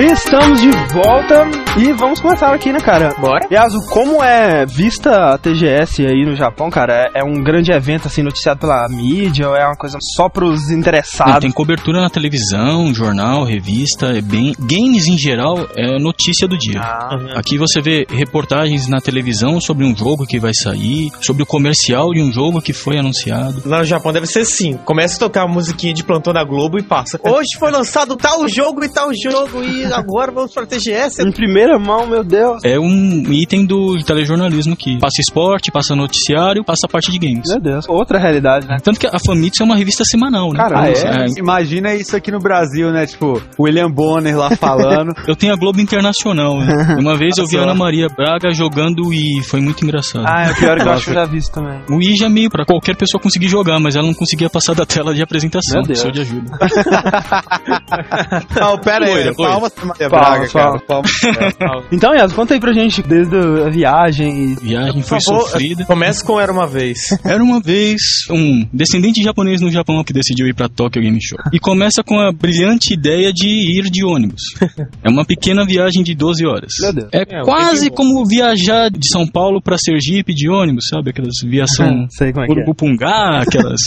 Estamos 0.01 0.59
de 0.59 0.71
volta 0.91 1.47
e 1.77 1.93
vamos 1.93 2.19
começar 2.19 2.51
aqui, 2.51 2.73
né, 2.73 2.79
cara? 2.79 3.13
Bora? 3.19 3.47
Yasu, 3.51 3.77
como 3.91 4.23
é 4.23 4.65
vista 4.65 5.33
a 5.33 5.37
TGS 5.37 6.03
aí 6.07 6.25
no 6.25 6.35
Japão, 6.35 6.71
cara? 6.71 7.11
É, 7.13 7.19
é 7.19 7.23
um 7.23 7.43
grande 7.43 7.71
evento, 7.71 8.07
assim, 8.07 8.23
noticiado 8.23 8.61
pela 8.61 8.87
mídia 8.89 9.47
ou 9.47 9.55
é 9.55 9.63
uma 9.63 9.75
coisa 9.75 9.99
só 10.15 10.27
pros 10.27 10.69
Não, 10.69 10.79
interessados? 10.79 11.39
tem 11.41 11.51
cobertura 11.51 12.01
na 12.01 12.09
televisão, 12.09 12.91
jornal, 12.95 13.43
revista, 13.43 14.07
é 14.07 14.21
bem. 14.21 14.55
Games 14.59 15.05
em 15.07 15.17
geral 15.19 15.67
é 15.77 15.99
notícia 15.99 16.47
do 16.47 16.57
dia. 16.57 16.81
Ah, 16.81 17.17
Aqui 17.35 17.59
você 17.59 17.79
vê 17.79 18.07
reportagens 18.09 18.87
na 18.87 18.99
televisão 18.99 19.61
sobre 19.61 19.85
um 19.85 19.95
jogo 19.95 20.25
que 20.25 20.39
vai 20.39 20.51
sair, 20.55 21.11
sobre 21.21 21.43
o 21.43 21.45
comercial 21.45 22.09
de 22.11 22.23
um 22.23 22.31
jogo 22.33 22.59
que 22.59 22.73
foi 22.73 22.97
anunciado. 22.97 23.61
Lá 23.65 23.79
no 23.79 23.85
Japão 23.85 24.11
deve 24.11 24.25
ser 24.25 24.39
assim. 24.41 24.77
Começa 24.83 25.17
a 25.17 25.19
tocar 25.19 25.43
a 25.43 25.47
musiquinha 25.47 25.93
de 25.93 26.03
plantão 26.03 26.33
da 26.33 26.43
Globo 26.43 26.79
e 26.79 26.83
passa. 26.83 27.19
Hoje 27.23 27.49
foi 27.59 27.69
lançado 27.69 28.15
tal 28.15 28.47
jogo 28.47 28.83
e 28.83 28.89
tal 28.89 29.11
jogo 29.13 29.63
e 29.63 29.90
agora 29.91 30.31
vamos 30.31 30.53
pra 30.53 30.65
TGS. 30.65 31.21
em 31.21 31.31
primeira 31.31 31.77
mão, 31.79 32.07
meu 32.07 32.23
Deus. 32.23 32.63
É 32.63 32.79
um 32.79 33.23
item 33.31 33.65
do 33.65 33.97
telejornalismo 34.03 34.73
aqui. 34.73 34.97
Passa 34.99 35.21
esporte, 35.21 35.71
passa 35.71 35.95
noticiário, 35.95 36.63
passa 36.63 36.85
a 36.85 36.89
parte 36.89 37.11
de 37.11 37.19
games. 37.19 37.49
Meu 37.49 37.59
Deus. 37.59 37.85
Outra 37.87 38.19
realidade, 38.19 38.67
né? 38.67 38.77
Tanto 38.83 38.99
que 38.99 39.07
a 39.07 39.19
Famitsu 39.25 39.63
é 39.63 39.65
uma 39.65 39.75
revista 39.75 40.03
semanal, 40.05 40.51
né? 40.51 40.57
Caramba. 40.57 40.89
É, 40.89 41.25
Imagina 41.37 41.93
isso 41.93 42.15
aqui 42.15 42.31
no 42.31 42.39
Brasil, 42.39 42.91
né? 42.91 43.05
Tipo, 43.05 43.41
William 43.59 43.91
Bonner 43.91 44.37
lá 44.37 44.55
falando. 44.55 45.11
Eu 45.27 45.35
tenho 45.35 45.53
a 45.53 45.55
Globo 45.55 45.79
Internacional. 45.79 46.59
Né? 46.59 46.95
Uma 46.99 47.15
vez 47.15 47.37
eu 47.37 47.45
vi 47.47 47.57
a. 47.57 47.61
Ana 47.61 47.75
Maria 47.75 48.07
Braga 48.07 48.51
jogando 48.51 49.13
e 49.13 49.41
foi 49.43 49.61
muito 49.61 49.83
engraçado. 49.83 50.25
Ah, 50.27 50.47
é 50.47 50.51
o 50.51 50.55
pior 50.55 50.77
que 50.79 50.87
eu 50.87 50.91
acho 50.91 51.05
que 51.05 51.09
eu 51.11 51.15
já 51.15 51.25
vi 51.25 51.37
isso 51.37 51.51
também. 51.51 51.79
O 51.89 51.97
Wii 51.97 52.15
já 52.17 52.25
é 52.25 52.29
meio 52.29 52.49
pra 52.49 52.65
qualquer 52.65 52.95
pessoa 52.95 53.21
conseguir 53.21 53.47
jogar, 53.47 53.79
mas 53.79 53.95
ela 53.95 54.05
não 54.05 54.13
conseguia 54.13 54.49
passar 54.49 54.73
da 54.73 54.85
tela 54.85 55.13
de 55.13 55.21
apresentação. 55.21 55.81
Meu 55.81 55.87
Deus. 55.87 56.03
Precisou 56.03 56.11
de 56.11 56.21
ajuda. 56.21 56.57
Não, 58.59 58.77
pera 58.79 59.05
aí. 59.05 59.13
Loira. 59.13 59.33
Palmas 59.35 59.71
Maria 59.85 60.09
Palmas, 60.09 60.51
Braga, 60.51 60.53
cara. 60.53 60.79
palmas. 60.79 61.11
Palmas. 61.57 61.85
Então, 61.91 62.13
Yas, 62.13 62.33
conta 62.33 62.53
aí 62.53 62.59
pra 62.59 62.73
gente 62.73 63.01
desde 63.01 63.35
a 63.35 63.69
viagem. 63.69 64.55
Viagem 64.55 65.01
foi 65.01 65.17
Por 65.19 65.25
favor, 65.25 65.49
sofrida. 65.49 65.85
Começa 65.85 66.25
com 66.25 66.39
Era 66.39 66.51
Uma 66.51 66.67
Vez. 66.67 66.99
Era 67.25 67.43
uma 67.43 67.59
vez 67.59 68.01
um 68.29 68.65
descendente 68.73 69.21
japonês 69.23 69.61
no 69.61 69.69
Japão 69.71 70.03
que 70.03 70.13
decidiu 70.13 70.47
ir 70.47 70.53
pra 70.53 70.67
Tokyo 70.69 71.01
Game 71.01 71.17
Show. 71.21 71.37
E 71.53 71.59
começa 71.59 72.03
com 72.03 72.19
a 72.19 72.31
brilhante 72.31 72.93
ideia 72.93 73.31
de 73.33 73.47
ir 73.47 73.89
de 73.89 74.03
ônibus. 74.05 74.41
É 75.03 75.09
uma 75.09 75.25
pequena 75.25 75.65
viagem 75.65 76.03
de 76.03 76.13
12 76.13 76.45
horas. 76.45 76.71
Meu 76.81 76.93
Deus. 76.93 77.09
É, 77.11 77.21
É, 77.21 77.41
quase 77.43 77.89
como 77.89 78.25
viajar 78.25 78.89
de 78.89 79.07
São 79.11 79.25
Paulo 79.25 79.61
pra 79.61 79.77
Sergipe 79.77 80.33
de 80.33 80.49
ônibus, 80.49 80.85
sabe? 80.89 81.09
Aquelas 81.09 81.33
viação 81.43 82.05
Sei 82.09 82.31
como 82.31 82.45
é 82.45 82.47
é. 82.47 83.41
Aquelas 83.41 83.79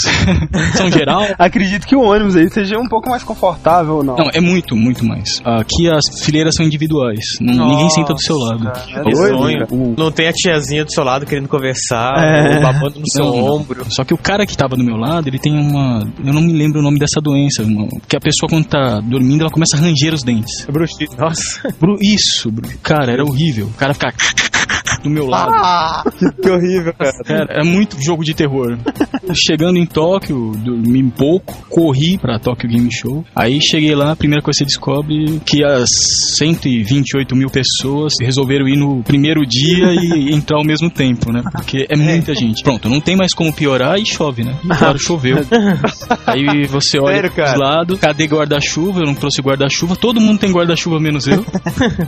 São 0.74 0.90
Geral. 0.90 1.26
Acredito 1.38 1.86
que 1.86 1.94
o 1.94 2.00
ônibus 2.00 2.36
aí 2.36 2.48
seja 2.50 2.78
um 2.78 2.88
pouco 2.88 3.08
mais 3.10 3.22
confortável 3.22 3.96
ou 3.96 4.04
não. 4.04 4.16
Não, 4.16 4.30
é 4.32 4.40
muito, 4.40 4.74
muito 4.76 5.04
mais. 5.04 5.40
Aqui 5.44 5.74
as 5.88 6.04
fileiras 6.25 6.54
são 6.57 6.64
individuais. 6.66 7.25
Não- 7.40 7.69
ninguém 7.71 7.90
senta 7.90 8.14
do 8.14 8.21
seu 8.21 8.37
lado. 8.37 8.64
Cara, 8.64 8.81
Que 8.81 8.93
é 8.99 9.02
Doido, 9.02 9.38
sonho. 9.38 9.59
cara. 9.66 9.69
Não 9.99 10.11
tem 10.11 10.28
a 10.28 10.33
tiazinha 10.33 10.85
do 10.85 10.93
seu 10.93 11.04
lado 11.04 11.26
querendo 11.26 11.49
conversar, 11.49 12.12
É. 12.19 12.61
babando 12.61 13.00
no 13.00 13.09
seu 13.11 13.25
Não, 13.25 13.37
não. 13.37 13.45
ombro. 13.57 13.85
Só 13.90 14.04
que 14.04 14.14
o 14.14 14.19
cara 14.19 14.47
que 14.47 14.57
tava 14.57 14.76
do 14.76 14.85
meu 14.85 14.97
lado, 14.97 15.28
ele 15.28 15.38
tem 15.38 15.52
uma. 15.59 16.07
Eu 16.25 16.33
não 16.33 16.40
me 16.40 16.52
lembro 16.52 16.81
o 16.81 16.83
nome 16.83 16.99
dessa 16.99 17.21
doença. 17.21 17.62
Uma, 17.62 17.87
que 18.09 18.16
a 18.16 18.21
pessoa, 18.21 18.49
quando 18.49 18.66
tá 18.66 19.00
dormindo, 19.00 19.43
ela 19.43 19.50
começa 19.50 19.76
a 19.76 19.81
ranger 19.81 20.14
os 20.14 20.23
dentes. 20.23 20.66
Bruxito. 20.66 21.16
Nossa. 21.19 21.61
Bru, 21.81 21.97
isso. 22.00 22.52
Cara, 22.83 23.12
era 23.12 23.25
horrível. 23.25 23.66
O 23.66 23.73
cara 23.75 23.93
ficar 23.95 24.12
do 25.04 25.11
meu 25.11 25.26
lado. 25.26 25.52
Que 26.42 26.50
horrível, 26.50 26.92
cara. 26.94 27.12
Cara, 27.25 27.61
é 27.61 27.64
muito 27.64 27.96
jogo 28.02 28.25
de 28.25 28.34
terror. 28.34 28.76
Chegando 29.34 29.78
em 29.78 29.87
Tóquio, 29.87 30.52
dormi 30.56 31.02
um 31.02 31.11
pouco, 31.11 31.54
corri 31.68 32.18
pra 32.18 32.38
Tóquio 32.38 32.68
Game 32.68 32.90
Show. 32.92 33.25
Aí 33.34 33.58
cheguei 33.62 33.94
lá, 33.94 34.12
a 34.12 34.16
primeira 34.16 34.42
coisa 34.42 34.58
que 34.58 34.64
você 34.64 34.64
descobre 34.64 35.40
que 35.44 35.64
as 35.64 35.88
128 36.37 37.34
mil 37.37 37.49
pessoas 37.50 38.12
resolveram 38.20 38.68
ir 38.68 38.76
no 38.76 39.02
primeiro 39.02 39.46
dia 39.46 39.94
e 39.94 40.32
entrar 40.34 40.58
ao 40.58 40.64
mesmo 40.64 40.90
tempo, 40.90 41.32
né? 41.32 41.42
Porque 41.52 41.87
é 41.88 41.96
muita 41.96 42.34
gente. 42.34 42.62
Pronto, 42.62 42.88
não 42.88 43.00
tem 43.00 43.16
mais 43.16 43.32
como 43.34 43.52
piorar 43.52 43.99
e 43.99 44.06
chove, 44.06 44.44
né? 44.44 44.56
E, 44.64 44.68
claro, 44.68 44.99
choveu. 44.99 45.38
Aí 46.26 46.66
você 46.66 46.99
olha 46.99 47.14
Sério, 47.14 47.32
pros 47.32 47.46
cara? 47.46 47.58
lados, 47.58 48.00
cadê 48.00 48.25
guarda-chuva? 48.26 49.00
Eu 49.00 49.06
não 49.06 49.14
trouxe 49.14 49.40
guarda-chuva. 49.40 49.96
Todo 49.96 50.20
mundo 50.20 50.38
tem 50.38 50.52
guarda-chuva 50.52 50.99
menos 51.00 51.26
eu. 51.26 51.44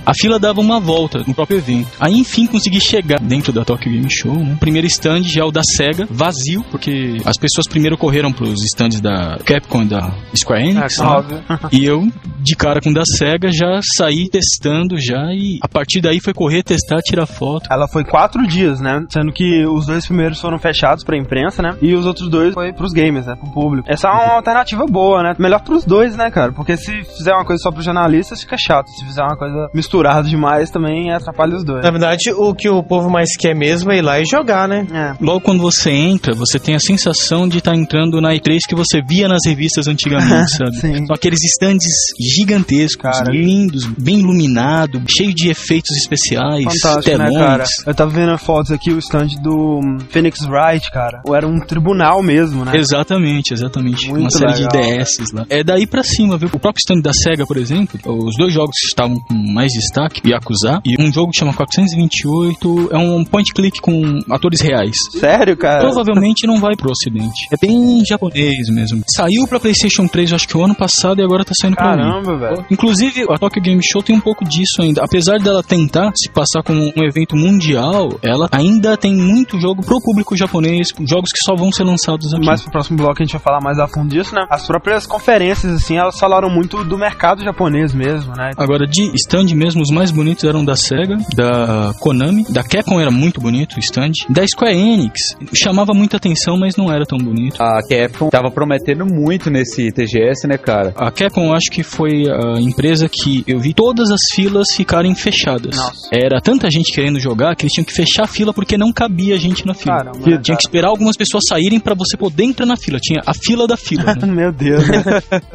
A 0.05 0.13
fila 0.15 0.39
dava 0.39 0.61
uma 0.61 0.81
volta 0.81 1.23
no 1.27 1.35
próprio 1.35 1.59
evento. 1.59 1.89
Aí, 2.01 2.15
enfim, 2.15 2.47
consegui 2.47 2.81
chegar 2.87 3.19
dentro 3.21 3.53
da 3.53 3.65
Tokyo 3.65 3.91
Game 3.93 4.09
Show, 4.11 4.35
né? 4.35 4.57
Primeiro 4.61 4.87
stand 4.87 5.23
já 5.25 5.43
é 5.43 5.45
o 5.45 5.51
da 5.51 5.63
SEGA, 5.63 6.07
vazio, 6.11 6.65
porque 6.71 7.17
as 7.25 7.37
pessoas 7.37 7.67
primeiro 7.67 7.97
correram 7.99 8.33
pros 8.33 8.63
stands 8.65 9.01
da 9.01 9.39
Capcom 9.45 9.83
e 9.83 9.87
da 9.87 10.13
Square 10.37 10.63
Enix, 10.71 11.01
Ah, 11.01 11.05
né? 11.05 11.11
óbvio. 11.11 11.43
E 11.73 11.85
eu, 11.85 12.09
de 12.41 12.55
cara 12.57 12.81
com 12.81 12.91
o 12.91 12.95
da 12.95 13.03
SEGA, 13.05 13.51
já 13.53 13.81
saí 13.97 14.29
testando 14.31 14.97
já 14.99 15.33
e 15.33 15.59
a 15.63 15.69
partir 15.69 16.01
daí 16.01 16.21
foi 16.21 16.33
correr, 16.33 16.63
testar, 16.63 16.99
tirar 17.03 17.27
foto. 17.27 17.67
Ela 17.71 17.89
foi 17.89 18.05
quatro 18.05 18.47
dias, 18.47 18.81
né? 18.81 19.05
Sendo 19.11 19.33
que 19.33 19.65
os 19.67 19.87
dois 19.87 20.07
primeiros 20.07 20.41
foram 20.41 20.59
fechados 20.59 21.03
pra 21.05 21.17
imprensa, 21.17 21.63
né? 21.63 21.77
E 21.83 21.95
os 21.95 22.07
outros 22.07 22.29
dois 22.29 22.55
foi 22.55 22.73
pros 22.73 22.93
gamers, 22.93 23.27
né? 23.27 23.35
Pro 23.37 23.51
público. 23.51 23.89
Essa 23.91 24.09
é 24.09 24.11
uma 24.13 24.35
alternativa 24.37 24.85
boa, 24.87 25.23
né? 25.23 25.35
Melhor 25.39 25.61
pros 25.63 25.85
dois, 25.85 26.17
né, 26.17 26.31
cara? 26.31 26.53
Porque 26.53 26.77
se 26.77 26.93
fizer 27.17 27.33
uma 27.35 27.45
coisa 27.45 27.63
só 27.63 27.71
pros 27.71 27.85
jornalistas, 27.85 28.41
fica 28.41 28.57
chato. 28.59 28.89
Se 28.91 29.05
fizer 29.05 29.23
uma 29.23 29.37
coisa 29.37 29.69
misturada 29.75 30.29
demais, 30.29 30.71
também 30.71 31.13
atrapalha 31.13 31.57
os 31.57 31.65
dois. 31.65 31.83
Na 31.83 31.91
verdade, 31.91 32.33
o 32.33 32.55
que 32.55 32.69
o 32.69 32.76
povo 32.83 33.09
mais 33.11 33.37
quer 33.37 33.55
mesmo 33.55 33.91
é 33.93 33.99
ir 33.99 34.03
lá 34.03 34.21
e 34.21 34.25
jogar, 34.25 34.69
né? 34.69 34.87
É. 34.93 35.15
Logo 35.23 35.41
quando 35.41 35.61
você 35.61 35.91
entra, 35.91 36.35
você 36.35 36.59
tem 36.59 36.75
a 36.75 36.81
sensação 36.81 37.49
de 37.49 37.59
estar 37.59 37.75
entrando 37.75 38.21
na 38.21 38.35
E3 38.35 38.59
que 38.69 38.75
você 38.75 39.01
via 39.03 39.29
nas 39.29 39.45
revistas 39.47 39.87
antigamente, 39.89 40.51
sabe? 40.57 40.77
Sim. 40.77 41.07
São 41.07 41.15
aqueles 41.15 41.41
stands 41.45 41.85
gigantescos, 42.21 42.97
Cara. 43.19 43.31
lindos, 43.31 43.85
bem 43.99 44.21
iluminado, 44.21 45.03
cheio 45.09 45.33
de 45.35 45.49
efeitos 45.49 45.97
especiais, 45.97 46.65
Fantástico, 46.65 47.19
né, 47.19 47.27
telões. 47.27 47.37
cara? 47.47 47.65
Eu 47.87 47.95
tava 47.95 48.11
vendo 48.11 48.37
fotos 48.39 48.71
aqui, 48.73 48.93
o 48.93 48.99
stand 48.99 49.29
do 49.43 49.81
Phoenix 50.11 50.41
Wright, 50.47 50.91
cara. 50.91 51.23
Era 51.35 51.47
um 51.47 51.59
tribunal 51.61 52.23
mesmo, 52.23 52.65
né? 52.65 52.73
Exatamente, 52.77 53.53
exatamente. 53.53 54.09
Muito 54.09 54.23
Uma 54.23 54.31
série 54.31 54.63
legal, 54.65 54.69
de 54.69 54.97
DS 55.05 55.33
lá. 55.33 55.47
É 55.49 55.63
daí 55.63 55.87
pra 55.87 56.03
cima, 56.03 56.37
viu? 56.37 56.49
O 56.53 56.59
próprio 56.59 56.81
stand 56.81 57.01
da 57.03 57.13
SEGA, 57.13 57.47
por 57.47 57.57
exemplo, 57.57 57.99
os 58.07 58.37
dois 58.37 58.53
jogos 58.53 58.75
que 58.81 58.87
estavam 58.89 59.17
com 59.21 59.35
mais 59.35 59.73
destaque, 59.73 60.21
Yakuza, 60.29 60.81
e 60.85 61.01
um 61.01 61.13
jogo 61.13 61.31
que 61.31 61.39
chama 61.39 61.53
428, 61.55 62.56
é 62.91 62.99
um 62.99 63.25
point 63.25 63.53
click 63.53 63.81
com 63.81 64.19
atores 64.31 64.61
reais. 64.61 64.97
Sério, 65.11 65.57
cara? 65.57 65.81
Provavelmente 65.81 66.47
não 66.47 66.61
vai 66.61 66.75
pro 66.77 66.91
ocidente. 66.91 67.49
É 67.53 67.57
bem 67.61 68.03
japonês 68.09 68.69
mesmo. 68.71 69.03
Saiu 69.15 69.47
pra 69.49 69.61
PlayStation 69.61 70.07
3, 70.07 70.31
eu 70.31 70.37
acho 70.37 70.49
que 70.49 70.57
o 70.57 70.65
ano 70.65 70.75
passado, 70.75 71.21
e 71.21 71.25
agora 71.25 71.45
tá 71.45 71.53
saindo 71.61 71.77
pra 71.77 71.97
mim. 71.97 72.03
Caramba, 72.03 72.39
velho. 72.39 72.67
Inclusive, 72.71 73.27
a 73.31 73.39
Tokyo 73.39 73.63
Game 73.63 73.81
Show 73.85 74.03
tem 74.03 74.17
um 74.17 74.21
pouco 74.21 74.45
disso 74.45 74.81
ainda. 74.81 75.03
Apesar 75.03 75.39
dela 75.39 75.63
tentar 75.63 76.11
se 76.15 76.31
passar 76.31 76.63
como 76.63 76.81
um 76.97 77.05
evento 77.05 77.37
mundial, 77.37 78.19
ela 78.23 78.49
ainda 78.53 78.97
tem 78.97 79.15
muito 79.15 79.61
jogo 79.61 79.83
pro 79.85 80.01
público 80.01 80.37
japonês, 80.37 80.89
jogos 81.01 81.31
que 81.31 81.45
só 81.45 81.55
vão 81.55 81.71
ser 81.73 81.85
lançados 81.85 82.33
aqui. 82.33 82.47
Mais 82.47 82.63
pro 82.63 82.71
próximo 82.71 82.97
bloco 82.97 83.17
a 83.21 83.25
gente 83.25 83.33
vai 83.33 83.43
falar 83.43 83.61
mais 83.61 83.79
a 83.79 83.87
fundo 83.87 84.09
disso, 84.09 84.35
né? 84.35 84.47
As 84.51 84.67
próprias 84.67 85.07
conferências, 85.07 85.73
assim, 85.73 85.97
elas 85.97 86.19
falaram 86.19 86.49
muito 86.49 86.85
do 86.85 86.99
mercado 86.99 87.43
japonês 87.43 87.95
mesmo, 87.95 88.33
né? 88.37 88.53
Agora, 88.57 88.87
de 88.87 89.11
stand 89.15 89.55
mesmo, 89.55 89.83
os 89.83 89.91
mais 89.91 90.11
bonitos 90.11 90.45
eram 90.45 90.65
da 90.65 90.77
SEGA, 90.77 91.17
da 91.35 91.93
Konami, 92.01 92.45
da 92.51 92.63
Capcom 92.63 93.01
era 93.01 93.11
muito 93.11 93.41
bonito 93.41 93.77
o 93.77 93.81
stand, 93.81 94.13
da 94.29 94.47
Square 94.47 94.77
Enix 94.77 95.37
chamava 95.55 95.93
muita 95.93 96.17
atenção, 96.17 96.57
mas 96.59 96.77
não 96.77 96.91
era 96.93 97.05
tão 97.05 97.19
bonito. 97.19 97.61
A 97.61 97.81
Capcom 97.83 98.29
tava 98.29 98.51
prometendo 98.51 99.05
muito 99.05 99.51
nesse 99.51 99.91
TGS, 99.93 100.47
né, 100.47 100.57
cara? 100.59 100.93
A 100.97 101.11
Capcom, 101.11 101.53
acho 101.53 101.71
que 101.71 101.83
foi 101.83 102.25
a 102.29 102.61
empresa 102.61 103.09
que 103.09 103.45
eu 103.47 103.59
vi 103.59 103.75
todas 103.75 104.11
as 104.11 104.21
filas 104.35 104.67
ficarem 104.75 105.15
fechadas. 105.15 105.77
Nossa. 105.77 106.09
Era 106.13 106.41
tanta 106.41 106.71
gente 106.71 106.93
querendo 106.93 107.19
jogar 107.19 107.55
que 107.57 107.65
eles 107.65 107.73
tinham 107.73 107.85
que 107.85 107.93
fechar 107.93 108.25
a 108.25 108.29
fila 108.29 108.53
porque 108.53 108.77
não 108.77 108.93
cabia 108.93 109.39
gente 109.39 109.67
na 109.67 109.75
fila. 109.75 109.97
Caramba, 109.97 110.19
Tinha 110.19 110.37
né, 110.37 110.43
que 110.57 110.67
esperar 110.67 110.89
algumas 110.89 111.17
pessoas 111.17 111.45
saírem 111.49 111.81
pra 111.81 111.95
você 111.95 112.17
poder 112.17 112.45
entrar 112.45 112.67
na 112.67 112.77
fila. 112.77 112.99
Tinha 113.01 113.21
a 113.27 113.33
fila 113.35 113.67
da 113.67 113.77
fila. 113.77 114.15
né? 114.15 114.27
Meu 114.27 114.53
Deus. 114.53 114.87
né? 114.89 115.03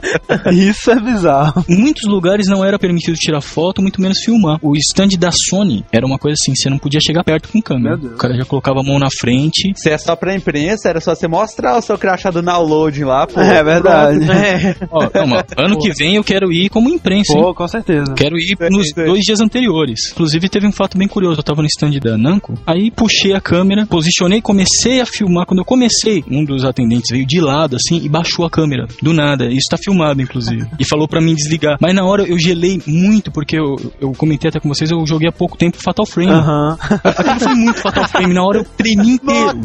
Isso 0.51 0.91
é 0.91 0.99
bizarro. 0.99 1.63
Em 1.69 1.77
muitos 1.77 2.03
lugares 2.07 2.47
não 2.47 2.63
era 2.63 2.77
permitido 2.79 3.15
tirar 3.15 3.41
foto, 3.41 3.81
muito 3.81 4.01
menos 4.01 4.19
filmar. 4.23 4.57
O 4.61 4.75
stand 4.75 5.09
da 5.19 5.29
Sony 5.31 5.85
era 5.91 6.05
uma 6.05 6.17
coisa 6.17 6.35
assim, 6.41 6.55
você 6.55 6.69
não 6.69 6.77
podia 6.81 6.99
chegar 6.99 7.23
perto 7.23 7.49
com 7.49 7.61
câmera. 7.61 7.95
Meu 7.95 7.97
Deus. 7.97 8.13
O 8.13 8.17
cara 8.17 8.35
já 8.35 8.45
colocava 8.45 8.79
a 8.79 8.83
mão 8.83 8.99
na 8.99 9.09
frente. 9.19 9.71
Se 9.75 9.89
é 9.89 9.97
só 9.97 10.15
pra 10.15 10.35
imprensa, 10.35 10.89
era 10.89 10.99
só 10.99 11.15
você 11.15 11.27
mostrar 11.27 11.77
o 11.77 11.81
seu 11.81 11.97
crachá 11.97 12.31
do 12.31 12.41
downloading 12.41 13.03
lá, 13.03 13.27
pô. 13.27 13.39
É 13.39 13.63
verdade. 13.63 14.19
É. 14.41 14.75
Ó, 14.89 15.07
calma, 15.07 15.45
ano 15.57 15.77
que 15.77 15.91
vem 15.93 16.15
eu 16.15 16.23
quero 16.23 16.51
ir 16.51 16.69
como 16.69 16.89
imprensa, 16.89 17.33
hein? 17.33 17.43
Pô, 17.43 17.53
com 17.53 17.67
certeza. 17.67 18.13
Quero 18.15 18.37
ir 18.37 18.57
nos 18.71 18.91
dois 18.93 19.19
dias 19.21 19.39
anteriores. 19.39 20.11
Inclusive, 20.11 20.49
teve 20.49 20.67
um 20.67 20.71
fato 20.71 20.97
bem 20.97 21.07
curioso. 21.07 21.39
Eu 21.39 21.43
tava 21.43 21.61
no 21.61 21.67
stand 21.67 21.91
da 22.01 22.17
Namco, 22.17 22.57
aí 22.65 22.89
puxei 22.89 23.33
a 23.33 23.41
câmera, 23.41 23.85
posicionei, 23.85 24.41
comecei 24.41 24.99
a 24.99 25.05
filmar. 25.05 25.45
Quando 25.45 25.59
eu 25.59 25.65
comecei, 25.65 26.23
um 26.29 26.43
dos 26.43 26.63
atendentes 26.63 27.11
veio 27.11 27.25
de 27.25 27.39
lado, 27.39 27.75
assim, 27.75 28.03
e 28.03 28.09
baixou 28.09 28.45
a 28.45 28.49
câmera. 28.49 28.87
Do 29.01 29.13
nada. 29.13 29.45
Isso 29.45 29.67
tá 29.69 29.77
filmado, 29.77 30.21
inclusive. 30.21 30.65
E 30.79 30.87
falou 30.87 31.07
pra 31.07 31.21
mim 31.21 31.35
desligar. 31.35 31.77
Mas 31.79 31.93
na 31.93 32.03
hora 32.05 32.23
eu 32.23 32.39
gelei 32.39 32.81
muito, 32.87 33.31
porque 33.31 33.57
eu, 33.57 33.75
eu 33.99 34.11
comentei 34.13 34.49
até 34.49 34.59
com 34.59 34.69
vocês, 34.69 34.89
eu 34.91 35.05
joguei 35.05 35.29
há 35.29 35.31
pouco 35.31 35.57
tempo 35.57 35.77
Fatal 35.83 36.05
Frame. 36.05 36.31
Aham. 36.81 37.01
Aquilo 37.03 37.39
foi 37.39 37.55
muito 37.55 37.79
Fatal 37.79 38.07
Frame. 38.07 38.33
Na 38.33 38.43
hora 38.43 38.59
eu 38.59 38.65
tremi 38.65 39.11
inteiro. 39.11 39.59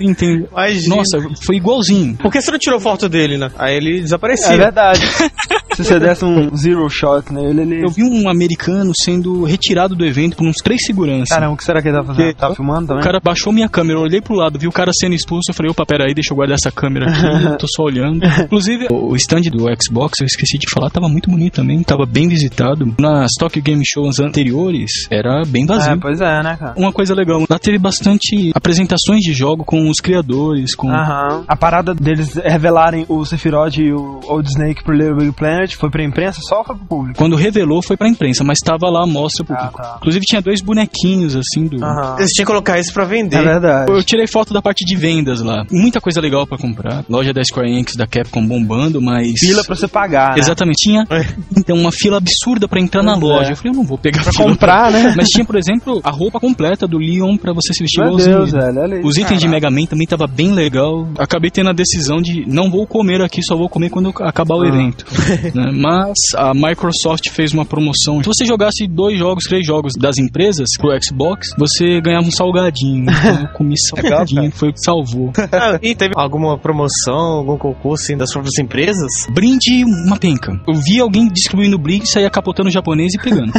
Entendeu? 0.00 0.48
Imagina. 0.52 0.96
Nossa, 0.96 1.18
foi 1.44 1.56
igualzinho. 1.56 2.16
Por 2.16 2.32
que 2.32 2.40
você 2.40 2.50
não 2.50 2.58
tirou 2.58 2.80
foto 2.80 3.08
dele, 3.08 3.38
né? 3.38 3.50
Aí 3.58 3.76
ele 3.76 4.00
desaparecia. 4.00 4.54
É 4.54 4.56
verdade. 4.56 5.00
Se 5.74 5.84
você 5.84 6.00
desse 6.00 6.24
um 6.24 6.54
zero 6.56 6.88
shot 6.90 7.32
nele, 7.32 7.60
ele. 7.62 7.84
Eu 7.84 7.90
vi 7.90 8.02
um 8.02 8.28
americano 8.28 8.90
sendo 9.04 9.44
retirado 9.44 9.94
do 9.94 10.04
evento 10.04 10.36
por 10.36 10.46
uns 10.46 10.56
três 10.56 10.80
seguranças. 10.84 11.28
Caramba, 11.28 11.54
o 11.54 11.56
que 11.56 11.64
será 11.64 11.80
que 11.80 11.88
ele 11.88 11.96
tá 11.96 12.04
fazendo? 12.04 12.34
Tá 12.34 12.54
filmando 12.54 12.88
também? 12.88 13.00
O 13.00 13.04
cara 13.04 13.20
baixou 13.20 13.52
minha 13.52 13.68
câmera, 13.68 13.98
eu 13.98 14.02
olhei 14.02 14.20
pro 14.20 14.34
lado, 14.34 14.58
vi 14.58 14.66
o 14.66 14.72
cara 14.72 14.90
sendo 14.92 15.14
expulso, 15.14 15.50
eu 15.50 15.54
falei, 15.54 15.70
opa, 15.70 15.86
pera 15.86 16.04
aí, 16.06 16.14
deixa 16.14 16.32
eu 16.32 16.36
guardar 16.36 16.56
essa 16.56 16.72
câmera 16.72 17.06
aqui, 17.08 17.58
tô 17.60 17.66
só 17.68 17.84
olhando. 17.84 18.24
Inclusive, 18.26 18.88
o 18.90 19.14
stand 19.14 19.42
do 19.52 19.66
Xbox, 19.80 20.18
eu 20.20 20.26
esqueci 20.26 20.58
de 20.58 20.68
falar, 20.68 20.90
tava 20.90 21.08
muito 21.08 21.30
bonito 21.30 21.54
também, 21.54 21.80
tava 21.84 22.04
bem 22.04 22.28
visitado. 22.28 22.92
Nas 22.98 23.30
Tokyo 23.38 23.62
Game 23.62 23.82
Shows 23.86 24.18
anteriores, 24.18 24.90
era 25.10 25.42
bem 25.46 25.64
vazio. 25.64 25.92
É, 26.08 26.10
pois 26.10 26.20
é, 26.20 26.42
né, 26.42 26.56
cara? 26.58 26.74
Uma 26.76 26.92
coisa 26.92 27.14
legal, 27.14 27.44
lá 27.48 27.58
teve 27.58 27.78
bastante 27.78 28.50
apresentações 28.54 29.20
de 29.20 29.32
jogo 29.32 29.64
com 29.64 29.88
os 29.88 29.96
criadores, 30.00 30.74
com... 30.74 30.90
Aham. 30.90 31.44
A 31.46 31.56
parada 31.56 31.94
deles 31.94 32.34
revelarem 32.34 33.04
o 33.08 33.24
Sephiroth 33.24 33.76
e 33.78 33.92
o 33.92 34.20
Old 34.24 34.48
Snake 34.48 34.82
pro 34.82 34.94
Little 34.94 35.16
Big 35.16 35.32
Planet 35.32 35.74
foi 35.76 35.90
pra 35.90 36.02
imprensa 36.04 36.40
só 36.48 36.58
ou 36.58 36.64
foi 36.64 36.76
pro 36.76 36.86
público? 36.86 37.18
Quando 37.18 37.36
revelou 37.36 37.82
foi 37.82 37.96
pra 37.96 38.08
imprensa, 38.08 38.42
mas 38.44 38.58
tava 38.58 38.88
lá 38.88 39.04
a 39.04 39.06
mostra 39.06 39.44
pro 39.44 39.54
Ah, 39.54 39.58
público. 39.58 39.82
tá. 39.82 39.94
Inclusive 39.98 40.24
tinha 40.24 40.40
dois 40.42 40.60
bonequinhos 40.62 41.36
assim 41.36 41.66
do. 41.66 41.84
Aham. 41.84 42.16
Eles 42.18 42.30
tinham 42.30 42.44
que 42.46 42.50
colocar 42.52 42.78
isso 42.78 42.92
pra 42.92 43.04
vender. 43.04 43.36
É 43.36 43.42
verdade. 43.42 43.92
Eu 43.92 44.02
tirei 44.02 44.26
foto 44.26 44.52
da 44.54 44.62
parte 44.62 44.84
de 44.84 44.96
vendas 44.96 45.40
lá. 45.42 45.64
Muita 45.70 46.00
coisa 46.00 46.20
legal 46.20 46.46
pra 46.46 46.56
comprar. 46.58 47.04
Loja 47.08 47.32
da 47.32 47.42
Square 47.44 47.70
Enix, 47.70 47.94
da 47.96 48.06
Capcom 48.06 48.46
bombando, 48.46 49.00
mas. 49.00 49.32
Fila 49.38 49.62
pra 49.64 49.74
você 49.76 49.88
pagar, 49.88 50.30
né? 50.34 50.38
Exatamente. 50.38 50.76
Tinha 50.78 51.04
É. 51.10 51.24
então 51.56 51.76
uma 51.76 51.90
fila 51.92 52.16
absurda 52.18 52.68
pra 52.68 52.80
entrar 52.80 53.02
na 53.02 53.12
Pois 53.18 53.22
loja. 53.24 53.48
é. 53.50 53.52
Eu 53.52 53.56
falei, 53.56 53.72
eu 53.72 53.76
não 53.76 53.84
vou 53.84 53.98
pegar 53.98 54.22
Pra 54.22 54.32
fila 54.32 54.44
comprar, 54.48 54.90
né? 54.92 55.14
Mas 55.16 55.28
tinha, 55.28 55.44
por 55.44 55.56
exemplo, 55.56 55.97
a 56.04 56.10
roupa 56.10 56.38
completa 56.40 56.86
do 56.86 56.98
Leon 56.98 57.36
pra 57.36 57.52
você 57.52 57.72
se 57.72 57.82
vestir 57.82 58.00
Meu 58.00 58.08
igualzinho. 58.08 58.36
Deus, 58.38 58.52
velho. 58.52 59.06
Os 59.06 59.16
itens 59.16 59.40
de 59.40 59.46
Caraca. 59.46 59.68
Mega 59.68 59.70
Man 59.70 59.86
também 59.86 60.06
tava 60.06 60.26
bem 60.26 60.52
legal. 60.52 61.08
Acabei 61.18 61.50
tendo 61.50 61.70
a 61.70 61.72
decisão 61.72 62.20
de 62.20 62.44
não 62.46 62.70
vou 62.70 62.86
comer 62.86 63.20
aqui, 63.22 63.42
só 63.42 63.56
vou 63.56 63.68
comer 63.68 63.90
quando 63.90 64.10
acabar 64.20 64.56
o 64.56 64.62
Ah. 64.62 64.68
evento. 64.68 65.04
né? 65.54 65.70
Mas 65.72 66.16
a 66.36 66.52
Microsoft 66.54 67.28
fez 67.30 67.52
uma 67.52 67.64
promoção. 67.64 68.22
Se 68.22 68.26
você 68.28 68.44
jogasse 68.44 68.86
dois 68.86 69.18
jogos, 69.18 69.44
três 69.44 69.66
jogos 69.66 69.92
das 69.98 70.18
empresas 70.18 70.68
pro 70.78 70.90
Xbox, 71.02 71.48
você 71.58 72.00
ganhava 72.00 72.26
um 72.26 72.30
salgadinho. 72.32 73.06
Então 73.28 73.40
eu 73.42 73.48
comi 73.48 73.74
salgadinho, 73.78 74.50
foi 74.52 74.70
o 74.70 74.72
que 74.72 74.80
salvou. 74.80 75.32
Ah, 75.52 75.78
e 75.82 75.94
teve 75.94 76.12
alguma 76.16 76.56
promoção, 76.58 77.38
algum 77.38 77.56
concurso 77.56 78.04
assim, 78.04 78.16
das 78.16 78.30
próprias 78.32 78.58
empresas? 78.58 79.10
Brinde 79.32 79.82
uma 79.84 80.16
penca. 80.16 80.52
Eu 80.68 80.74
vi 80.74 81.00
alguém 81.00 81.26
distribuindo 81.28 81.78
brinde, 81.78 82.08
saía 82.08 82.30
capotando 82.30 82.68
o 82.68 82.72
japonês 82.72 83.12
e 83.14 83.18
pegando. 83.18 83.52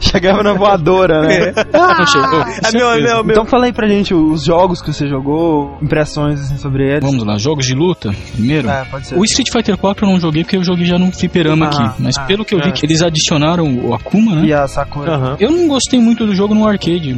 Chegava 0.00 0.42
na 0.46 0.54
voadora, 0.58 1.22
né? 1.22 1.52
Não 1.72 2.06
chegou. 2.06 2.40
Ah, 2.40 2.70
meu, 2.72 2.90
meu, 3.02 3.24
meu. 3.24 3.30
Então 3.32 3.44
fala 3.46 3.66
aí 3.66 3.72
pra 3.72 3.86
gente 3.88 4.14
os 4.14 4.44
jogos 4.44 4.80
que 4.80 4.92
você 4.92 5.06
jogou, 5.08 5.76
impressões 5.82 6.40
assim, 6.40 6.56
sobre 6.58 6.88
eles. 6.90 7.02
Vamos 7.04 7.24
lá, 7.24 7.36
jogos 7.38 7.66
de 7.66 7.74
luta, 7.74 8.10
primeiro. 8.32 8.68
É, 8.68 8.84
pode 8.84 9.06
ser. 9.08 9.18
O 9.18 9.24
Street 9.24 9.48
Fighter 9.52 9.76
4 9.76 10.06
eu 10.06 10.10
não 10.12 10.20
joguei 10.20 10.42
porque 10.44 10.56
eu 10.56 10.64
joguei 10.64 10.84
já 10.86 10.98
no 10.98 11.10
fliperama 11.12 11.66
Ah, 11.66 11.68
aqui. 11.68 12.02
Mas 12.02 12.16
ah, 12.18 12.22
pelo 12.22 12.44
que 12.44 12.54
eu 12.54 12.58
vi 12.60 12.68
é. 12.68 12.72
que 12.72 12.84
eles 12.86 13.02
adicionaram 13.02 13.66
o 13.84 13.94
Akuma, 13.94 14.36
né? 14.36 14.46
E 14.46 14.52
a 14.52 14.66
Sakura. 14.66 15.12
Aham. 15.14 15.36
Eu 15.40 15.50
não 15.50 15.68
gostei 15.68 16.00
muito 16.00 16.26
do 16.26 16.34
jogo 16.34 16.54
no 16.54 16.66
arcade. 16.66 17.14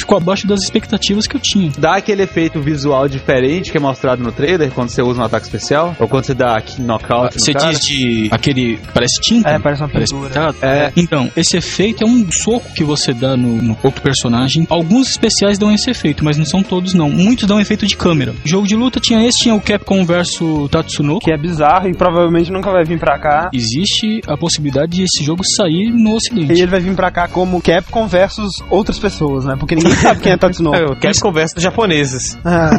Ficou 0.00 0.16
abaixo 0.18 0.46
das 0.46 0.60
expectativas 0.62 1.26
que 1.26 1.36
eu 1.36 1.40
tinha. 1.40 1.70
Dá 1.78 1.96
aquele 1.96 2.22
efeito 2.22 2.60
visual 2.60 3.08
diferente 3.08 3.70
que 3.70 3.76
é 3.76 3.80
mostrado 3.80 4.22
no 4.22 4.32
trailer 4.32 4.70
quando 4.72 4.88
você 4.90 5.02
usa 5.02 5.20
um 5.20 5.24
ataque 5.24 5.46
especial? 5.46 5.94
Ou 5.98 6.08
quando 6.08 6.24
você 6.24 6.34
dá 6.34 6.56
aqui 6.56 6.80
knockout 6.80 7.34
no 7.36 7.40
Você 7.44 7.52
cara? 7.52 7.70
diz 7.70 7.80
de 7.80 8.28
aquele. 8.30 8.78
Parece 8.94 9.20
tinta? 9.22 9.48
É, 9.50 9.58
parece 9.58 9.82
uma 9.82 9.88
Parece 9.88 10.12
pintura. 10.14 10.28
pintado? 10.30 10.56
É. 10.62 10.92
Então, 10.96 11.30
esse 11.36 11.56
efeito 11.56 12.04
é 12.04 12.06
um 12.06 12.26
soco 12.30 12.67
que 12.74 12.84
você 12.84 13.12
dá 13.12 13.36
no, 13.36 13.60
no 13.62 13.76
outro 13.82 14.02
personagem. 14.02 14.66
Alguns 14.70 15.10
especiais 15.10 15.58
dão 15.58 15.72
esse 15.72 15.90
efeito, 15.90 16.24
mas 16.24 16.36
não 16.36 16.44
são 16.44 16.62
todos 16.62 16.94
não. 16.94 17.10
Muitos 17.10 17.46
dão 17.46 17.60
efeito 17.60 17.86
de 17.86 17.96
câmera. 17.96 18.34
Jogo 18.44 18.66
de 18.66 18.76
luta 18.76 19.00
tinha 19.00 19.26
esse, 19.26 19.38
tinha 19.38 19.54
o 19.54 19.60
Capcom 19.60 20.04
vs 20.04 20.38
Tatsunoko. 20.70 21.24
Que 21.24 21.32
é 21.32 21.36
bizarro 21.36 21.88
e 21.88 21.94
provavelmente 21.94 22.50
nunca 22.52 22.70
vai 22.70 22.84
vir 22.84 22.98
pra 22.98 23.18
cá. 23.18 23.50
Existe 23.52 24.20
a 24.26 24.36
possibilidade 24.36 24.92
de 24.92 25.02
esse 25.04 25.24
jogo 25.24 25.42
sair 25.56 25.90
no 25.90 26.10
E 26.10 26.14
ocidente. 26.14 26.52
ele 26.52 26.66
vai 26.66 26.80
vir 26.80 26.94
pra 26.94 27.10
cá 27.10 27.28
como 27.28 27.60
Capcom 27.60 28.06
versus 28.06 28.50
outras 28.70 28.98
pessoas, 28.98 29.44
né? 29.44 29.56
Porque 29.58 29.74
ninguém 29.74 29.92
sabe 29.94 30.20
quem 30.20 30.32
é 30.32 30.36
Tatsunoko. 30.36 30.76
Eu 30.78 30.96
quero 30.96 31.18
conversa 31.20 31.60
japoneses. 31.60 32.38
Ah, 32.44 32.70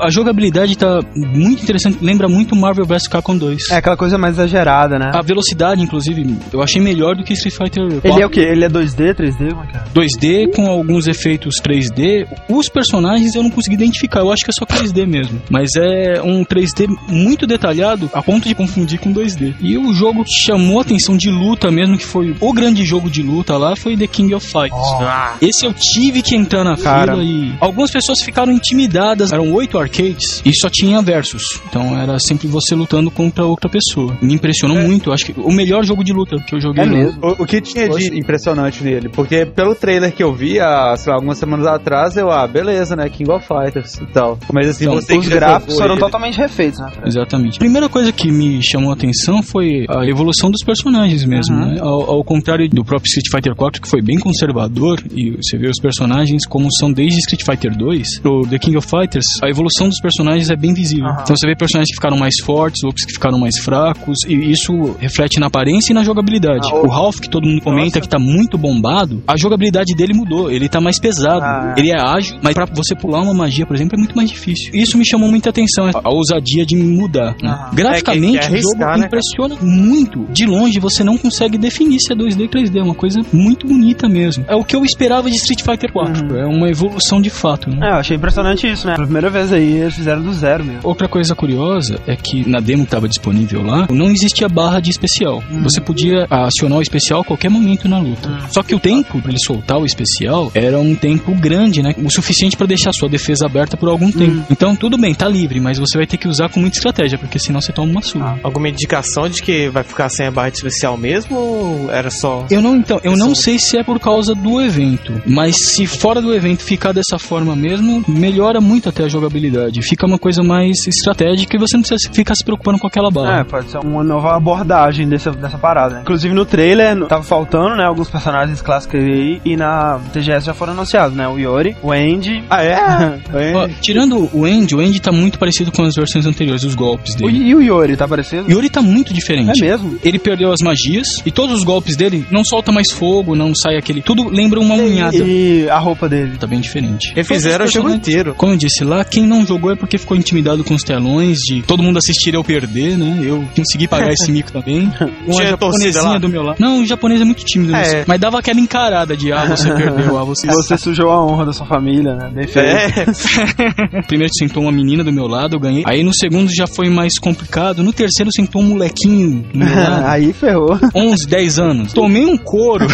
A 0.00 0.10
jogabilidade 0.10 0.76
tá 0.76 1.00
muito 1.14 1.62
interessante, 1.62 1.98
lembra 2.02 2.28
muito 2.28 2.54
Marvel 2.56 2.84
vs 2.84 3.06
Capcom 3.08 3.36
2. 3.36 3.70
é 3.70 3.76
aquela 3.76 3.96
coisa 3.96 4.18
mais 4.18 4.34
exagerada, 4.34 4.98
né? 4.98 5.10
A 5.14 5.22
velocidade, 5.22 5.82
inclusive, 5.82 6.36
eu 6.52 6.62
achei 6.62 6.80
melhor 6.80 7.14
do 7.16 7.22
que 7.24 7.32
Street 7.34 7.54
Fighter 7.56 7.86
4. 8.00 8.00
Ele 8.10 8.22
é 8.22 8.26
o 8.26 8.30
quê? 8.30 8.40
Ele 8.40 8.64
é 8.64 8.68
2D, 8.94 9.14
3D? 9.14 9.50
Como 9.50 9.62
é 9.62 9.66
que 9.66 9.76
é? 9.76 9.82
2D 9.94 10.54
com 10.54 10.66
alguns 10.68 11.06
efeitos 11.06 11.56
3D. 11.60 12.26
Os 12.48 12.68
personagens 12.68 13.34
eu 13.34 13.42
não 13.42 13.50
consegui 13.50 13.74
identificar, 13.74 14.20
eu 14.20 14.32
acho 14.32 14.44
que 14.44 14.50
é 14.50 14.54
só 14.58 14.64
3D 14.64 15.06
mesmo. 15.06 15.40
Mas 15.50 15.70
é 15.76 16.20
um 16.22 16.44
3D 16.44 16.86
muito 17.08 17.46
detalhado 17.46 18.10
a 18.12 18.22
ponto 18.22 18.48
de 18.48 18.54
confundir 18.54 18.98
com 18.98 19.12
2D. 19.12 19.54
E 19.60 19.76
o 19.78 19.92
jogo 19.94 20.24
que 20.24 20.32
chamou 20.32 20.78
a 20.78 20.82
atenção 20.82 21.16
de 21.16 21.30
luta 21.30 21.70
mesmo, 21.70 21.96
que 21.96 22.04
foi 22.04 22.34
o 22.40 22.52
grande 22.52 22.84
jogo 22.84 23.10
de 23.10 23.22
luta 23.22 23.56
lá, 23.56 23.74
foi 23.76 23.96
The 23.96 24.06
King 24.06 24.34
of 24.34 24.46
Fighters. 24.46 24.72
Ah, 25.00 25.36
Esse 25.40 25.66
eu 25.66 25.72
tive 25.74 26.22
que 26.22 26.34
entrar 26.36 26.64
na 26.64 26.76
Cara. 26.76 27.12
fila 27.12 27.24
e 27.24 27.52
algumas 27.60 27.90
pessoas 27.90 28.20
ficaram 28.22 28.52
intimidadas. 28.52 29.32
Eram 29.32 29.52
oito 29.52 29.78
arcades 29.78 30.42
e 30.44 30.52
só 30.54 30.68
tinha 30.70 31.00
versus. 31.02 31.60
Então 31.68 31.98
era 31.98 32.18
sempre 32.18 32.46
você 32.48 32.74
lutando 32.74 33.10
contra 33.10 33.44
outra 33.44 33.68
pessoa. 33.68 34.16
Me 34.20 34.34
impressionou 34.34 34.78
muito. 34.78 35.10
Eu 35.10 35.14
Acho 35.14 35.26
que 35.26 35.34
o 35.36 35.52
melhor 35.52 35.84
jogo 35.84 36.02
de 36.02 36.12
luta 36.12 36.36
que 36.46 36.54
eu 36.54 36.60
joguei. 36.60 36.84
É 36.84 36.86
mesmo. 36.86 37.20
O, 37.22 37.42
o 37.42 37.46
que 37.46 37.60
tinha 37.60 37.88
de 37.88 38.18
impressionante 38.18 38.81
nele? 38.82 39.08
Porque 39.08 39.46
pelo 39.46 39.74
trailer 39.74 40.12
que 40.12 40.22
eu 40.22 40.32
vi, 40.34 40.60
há, 40.60 40.94
sei 40.96 41.10
lá, 41.10 41.16
algumas 41.16 41.38
semanas 41.38 41.66
atrás, 41.66 42.16
eu, 42.16 42.30
ah, 42.30 42.46
beleza, 42.46 42.94
né? 42.96 43.08
King 43.08 43.30
of 43.30 43.46
Fighters 43.46 43.94
e 44.00 44.06
tal. 44.06 44.38
Mas 44.52 44.68
assim, 44.68 44.84
Então, 44.84 45.18
Os 45.18 45.28
gráficos 45.28 45.74
foram 45.76 45.92
ele- 45.94 46.00
totalmente 46.00 46.36
refeitos, 46.38 46.80
né? 46.80 46.90
Exatamente. 47.06 47.56
A 47.56 47.58
primeira 47.58 47.88
coisa 47.88 48.12
que 48.12 48.30
me 48.30 48.62
chamou 48.62 48.90
a 48.90 48.94
atenção 48.94 49.42
foi 49.42 49.86
a 49.88 50.04
evolução 50.06 50.50
dos 50.50 50.62
personagens 50.64 51.24
mesmo, 51.24 51.54
Uhum. 51.56 51.66
né? 51.74 51.78
Ao, 51.80 52.10
ao 52.10 52.24
contrário 52.24 52.68
do 52.68 52.84
próprio 52.84 53.08
Street 53.08 53.26
Fighter 53.30 53.54
4, 53.54 53.80
que 53.80 53.88
foi 53.88 54.02
bem 54.02 54.18
conservador, 54.18 55.00
e 55.14 55.30
você 55.36 55.56
vê 55.56 55.68
os 55.68 55.78
personagens 55.80 56.46
como 56.46 56.68
são 56.78 56.92
desde 56.92 57.18
Street 57.20 57.42
Fighter 57.44 57.76
2, 57.76 58.20
pro 58.20 58.42
The 58.46 58.58
King 58.58 58.76
of 58.76 58.88
Fighters, 58.88 59.24
a 59.42 59.48
evolução 59.48 59.88
dos 59.88 60.00
personagens 60.00 60.50
é 60.50 60.56
bem 60.56 60.74
visível. 60.74 61.06
Uhum. 61.06 61.16
Então 61.22 61.36
você 61.36 61.46
vê 61.46 61.54
personagens 61.56 61.88
que 61.90 61.94
ficaram 61.96 62.16
mais 62.18 62.34
fortes, 62.42 62.82
outros 62.84 63.04
que 63.06 63.12
ficaram 63.12 63.38
mais 63.38 63.58
fracos, 63.58 64.18
e 64.28 64.34
isso 64.50 64.96
reflete 64.98 65.38
na 65.38 65.46
aparência 65.46 65.92
e 65.92 65.94
na 65.94 66.02
jogabilidade. 66.04 66.68
Ah, 66.70 66.76
o- 66.76 66.86
o 66.86 66.88
Ralph, 66.88 67.20
que 67.20 67.28
todo 67.28 67.46
mundo 67.46 67.60
comenta 67.62 68.00
que 68.00 68.08
tá 68.08 68.18
muito 68.18 68.56
bombado, 68.72 69.22
a 69.26 69.36
jogabilidade 69.36 69.94
dele 69.94 70.14
mudou, 70.14 70.50
ele 70.50 70.68
tá 70.68 70.80
mais 70.80 70.98
pesado, 70.98 71.42
Ah. 71.44 71.74
ele 71.76 71.90
é 71.90 72.00
ágil, 72.00 72.36
mas 72.42 72.54
pra 72.54 72.64
você 72.66 72.94
pular 72.94 73.20
uma 73.20 73.34
magia, 73.34 73.66
por 73.66 73.74
exemplo, 73.76 73.96
é 73.96 73.98
muito 73.98 74.16
mais 74.16 74.30
difícil. 74.30 74.70
Isso 74.74 74.96
me 74.98 75.06
chamou 75.06 75.28
muita 75.28 75.50
atenção, 75.50 75.90
a, 75.92 76.10
ousadia 76.10 76.64
de 76.66 76.76
mudar. 76.76 77.34
né? 77.42 77.48
Aham. 77.50 77.70
Graficamente, 77.74 78.38
É 78.38 78.40
que- 78.40 78.46
que 78.48 78.54
o 78.58 78.62
jogo 78.62 78.74
arriscar, 78.84 78.98
né, 78.98 79.06
impressiona 79.06 79.56
muito. 79.60 80.26
De 80.32 80.46
longe, 80.46 80.78
você 80.80 81.02
não 81.04 81.16
consegue 81.18 81.56
definir 81.58 81.98
se 82.00 82.12
é 82.12 82.16
2D 82.16 82.42
ou 82.42 82.48
3D. 82.48 82.78
É 82.78 82.82
uma 82.82 82.94
coisa 82.94 83.20
muito 83.32 83.66
bonita 83.66 84.08
mesmo. 84.08 84.44
É 84.48 84.54
o 84.56 84.64
que 84.64 84.74
eu 84.76 84.84
esperava 84.84 85.30
de 85.30 85.36
Street 85.36 85.62
Fighter 85.62 85.92
4. 85.92 86.26
Uhum. 86.26 86.36
É 86.36 86.46
uma 86.46 86.68
evolução 86.68 87.20
de 87.20 87.30
fato, 87.30 87.70
né? 87.70 87.78
É, 87.82 87.90
eu 87.92 87.96
achei 87.96 88.16
impressionante 88.16 88.66
isso, 88.70 88.86
né? 88.86 88.94
Pela 88.94 89.06
primeira 89.06 89.30
vez 89.30 89.52
aí, 89.52 89.72
eles 89.80 89.94
fizeram 89.94 90.22
do 90.22 90.32
zero 90.32 90.64
mesmo. 90.64 90.80
Outra 90.84 91.08
coisa 91.08 91.34
curiosa 91.34 91.98
é 92.06 92.16
que 92.16 92.48
na 92.48 92.60
demo 92.60 92.82
que 92.82 92.88
estava 92.88 93.08
disponível 93.08 93.62
lá, 93.62 93.86
não 93.90 94.10
existia 94.10 94.48
barra 94.48 94.80
de 94.80 94.90
especial. 94.90 95.42
Você 95.62 95.80
podia 95.80 96.26
acionar 96.30 96.78
o 96.78 96.82
especial 96.82 97.20
a 97.20 97.24
qualquer 97.24 97.48
momento 97.50 97.88
na 97.88 97.98
luta. 97.98 98.28
Só 98.50 98.61
que 98.64 98.74
o 98.74 98.80
tempo 98.80 99.20
para 99.20 99.30
ele 99.30 99.38
soltar 99.44 99.78
o 99.78 99.84
especial 99.86 100.50
era 100.54 100.78
um 100.78 100.94
tempo 100.94 101.34
grande, 101.34 101.82
né? 101.82 101.94
O 102.04 102.10
suficiente 102.10 102.56
para 102.56 102.66
deixar 102.66 102.92
sua 102.92 103.08
defesa 103.08 103.46
aberta 103.46 103.76
por 103.76 103.88
algum 103.88 104.10
tempo. 104.10 104.44
Então, 104.50 104.74
tudo 104.76 104.96
bem, 104.98 105.14
tá 105.14 105.28
livre, 105.28 105.60
mas 105.60 105.78
você 105.78 105.96
vai 105.98 106.06
ter 106.06 106.16
que 106.16 106.28
usar 106.28 106.48
com 106.48 106.60
muita 106.60 106.76
estratégia, 106.76 107.18
porque 107.18 107.38
senão 107.38 107.60
você 107.60 107.72
toma 107.72 107.90
uma 107.90 108.02
surra. 108.02 108.38
alguma 108.42 108.68
indicação 108.68 109.28
de 109.28 109.42
que 109.42 109.68
vai 109.68 109.82
ficar 109.82 110.08
sem 110.08 110.26
a 110.26 110.30
barra 110.30 110.50
de 110.50 110.56
especial 110.56 110.96
mesmo 110.96 111.36
ou 111.36 111.90
era 111.90 112.10
só. 112.10 112.46
Eu 112.50 112.60
não, 112.62 112.76
então, 112.76 113.00
eu 113.02 113.16
não 113.16 113.34
sei 113.34 113.58
se 113.58 113.76
é 113.78 113.82
por 113.84 113.98
causa 113.98 114.34
do 114.34 114.60
evento, 114.60 115.20
mas 115.26 115.56
se 115.74 115.86
fora 115.86 116.20
do 116.20 116.34
evento 116.34 116.62
ficar 116.62 116.92
dessa 116.92 117.18
forma 117.18 117.54
mesmo, 117.56 118.04
melhora 118.08 118.60
muito 118.60 118.88
até 118.88 119.04
a 119.04 119.08
jogabilidade. 119.08 119.80
Fica 119.82 120.06
uma 120.06 120.18
coisa 120.18 120.42
mais 120.42 120.86
estratégica 120.86 121.56
e 121.56 121.58
você 121.58 121.76
não 121.76 121.82
precisa 121.82 122.12
ficar 122.12 122.34
se 122.34 122.44
preocupando 122.44 122.78
com 122.78 122.86
aquela 122.86 123.08
É, 123.08 123.12
bala. 123.12 123.44
pode 123.44 123.70
ser 123.70 123.78
uma 123.78 124.02
nova 124.04 124.36
abordagem 124.36 125.08
dessa, 125.08 125.30
dessa 125.32 125.58
parada. 125.58 125.96
né? 125.96 126.00
Inclusive 126.02 126.34
no 126.34 126.44
trailer 126.44 127.06
tava 127.06 127.22
faltando, 127.22 127.76
né, 127.76 127.84
alguns 127.84 128.08
personagens 128.10 128.51
clássicos 128.60 129.00
aí 129.00 129.40
e 129.44 129.56
na 129.56 130.00
TGS 130.12 130.46
já 130.46 130.54
foram 130.54 130.72
anunciados, 130.72 131.16
né? 131.16 131.26
O 131.28 131.38
Yori, 131.38 131.76
o 131.82 131.92
Andy. 131.92 132.44
Ah, 132.50 132.62
é? 132.62 132.76
Ó, 133.56 133.68
tirando 133.80 134.28
o 134.32 134.44
Andy, 134.44 134.74
o 134.74 134.80
Andy 134.80 135.00
tá 135.00 135.12
muito 135.12 135.38
parecido 135.38 135.70
com 135.72 135.82
as 135.84 135.94
versões 135.94 136.26
anteriores, 136.26 136.64
os 136.64 136.74
golpes 136.74 137.14
O, 137.14 137.18
dele. 137.18 137.38
e 137.38 137.54
o 137.54 137.62
Yori, 137.62 137.96
tá 137.96 138.04
aparecendo? 138.04 138.50
Yuri 138.50 138.68
tá 138.68 138.82
muito 138.82 139.14
diferente. 139.14 139.62
É 139.64 139.68
mesmo? 139.70 139.98
Ele 140.04 140.18
perdeu 140.18 140.52
as 140.52 140.60
magias 140.62 141.06
e 141.24 141.30
todos 141.30 141.56
os 141.58 141.64
golpes 141.64 141.96
dele 141.96 142.26
não 142.30 142.44
solta 142.44 142.72
mais 142.72 142.90
fogo, 142.90 143.34
não 143.34 143.54
sai 143.54 143.76
aquele. 143.76 144.02
Tudo 144.02 144.28
lembra 144.28 144.60
uma 144.60 144.74
unhada. 144.74 145.16
E 145.16 145.68
a 145.70 145.78
roupa 145.78 146.08
dele. 146.08 146.32
Tá 146.38 146.46
bem 146.46 146.60
diferente. 146.60 147.12
Refizeram 147.14 147.56
o 147.56 147.58
Todos 147.58 147.68
os 147.68 147.74
jogo 147.74 147.86
personagens- 147.88 148.08
inteiro. 148.08 148.34
Como 148.34 148.52
eu 148.52 148.56
disse 148.56 148.84
lá, 148.84 149.04
quem 149.04 149.26
não 149.26 149.46
jogou 149.46 149.70
é 149.72 149.76
porque 149.76 149.96
ficou 149.98 150.16
intimidado 150.16 150.64
com 150.64 150.74
os 150.74 150.82
telões 150.82 151.38
de 151.38 151.62
todo 151.62 151.82
mundo 151.82 151.98
assistir 151.98 152.34
eu 152.34 152.42
perder, 152.42 152.96
né? 152.98 153.20
Eu 153.22 153.44
consegui 153.54 153.86
pagar 153.86 154.10
esse 154.12 154.30
mico 154.32 154.50
também. 154.50 154.82
Uma 155.26 155.36
Tinha 155.36 155.56
torcida 155.56 155.92
japonesinha 155.92 156.02
lá? 156.04 156.18
do 156.18 156.28
meu 156.28 156.42
lado. 156.42 156.56
Não, 156.58 156.80
o 156.82 156.86
japonês 156.86 157.20
é 157.20 157.24
muito 157.24 157.44
tímido, 157.44 157.74
É. 157.76 157.80
nisso. 157.80 158.04
mas 158.06 158.20
dava 158.20 158.41
aquela 158.42 158.60
encarada 158.60 159.16
de 159.16 159.32
ah, 159.32 159.46
você 159.46 159.72
perdeu, 159.72 160.18
ah, 160.18 160.24
você. 160.24 160.46
Você 160.52 160.76
sujou 160.76 161.10
a 161.10 161.24
honra 161.24 161.46
da 161.46 161.52
sua 161.52 161.66
família, 161.66 162.14
né? 162.14 162.30
Bem 162.32 162.46
feito. 162.46 162.68
É, 162.68 164.02
Primeiro 164.06 164.32
sentou 164.36 164.62
uma 164.64 164.72
menina 164.72 165.02
do 165.04 165.12
meu 165.12 165.26
lado, 165.26 165.56
eu 165.56 165.60
ganhei. 165.60 165.82
Aí 165.86 166.02
no 166.02 166.14
segundo 166.14 166.52
já 166.54 166.66
foi 166.66 166.88
mais 166.88 167.18
complicado. 167.18 167.82
No 167.82 167.92
terceiro 167.92 168.30
sentou 168.34 168.60
um 168.62 168.66
molequinho 168.66 169.42
do 169.52 169.58
meu 169.58 169.68
lado. 169.74 170.06
aí 170.06 170.32
ferrou. 170.32 170.78
11, 170.94 171.26
10 171.26 171.58
anos. 171.58 171.92
Tomei 171.92 172.26
um 172.26 172.36
couro 172.36 172.86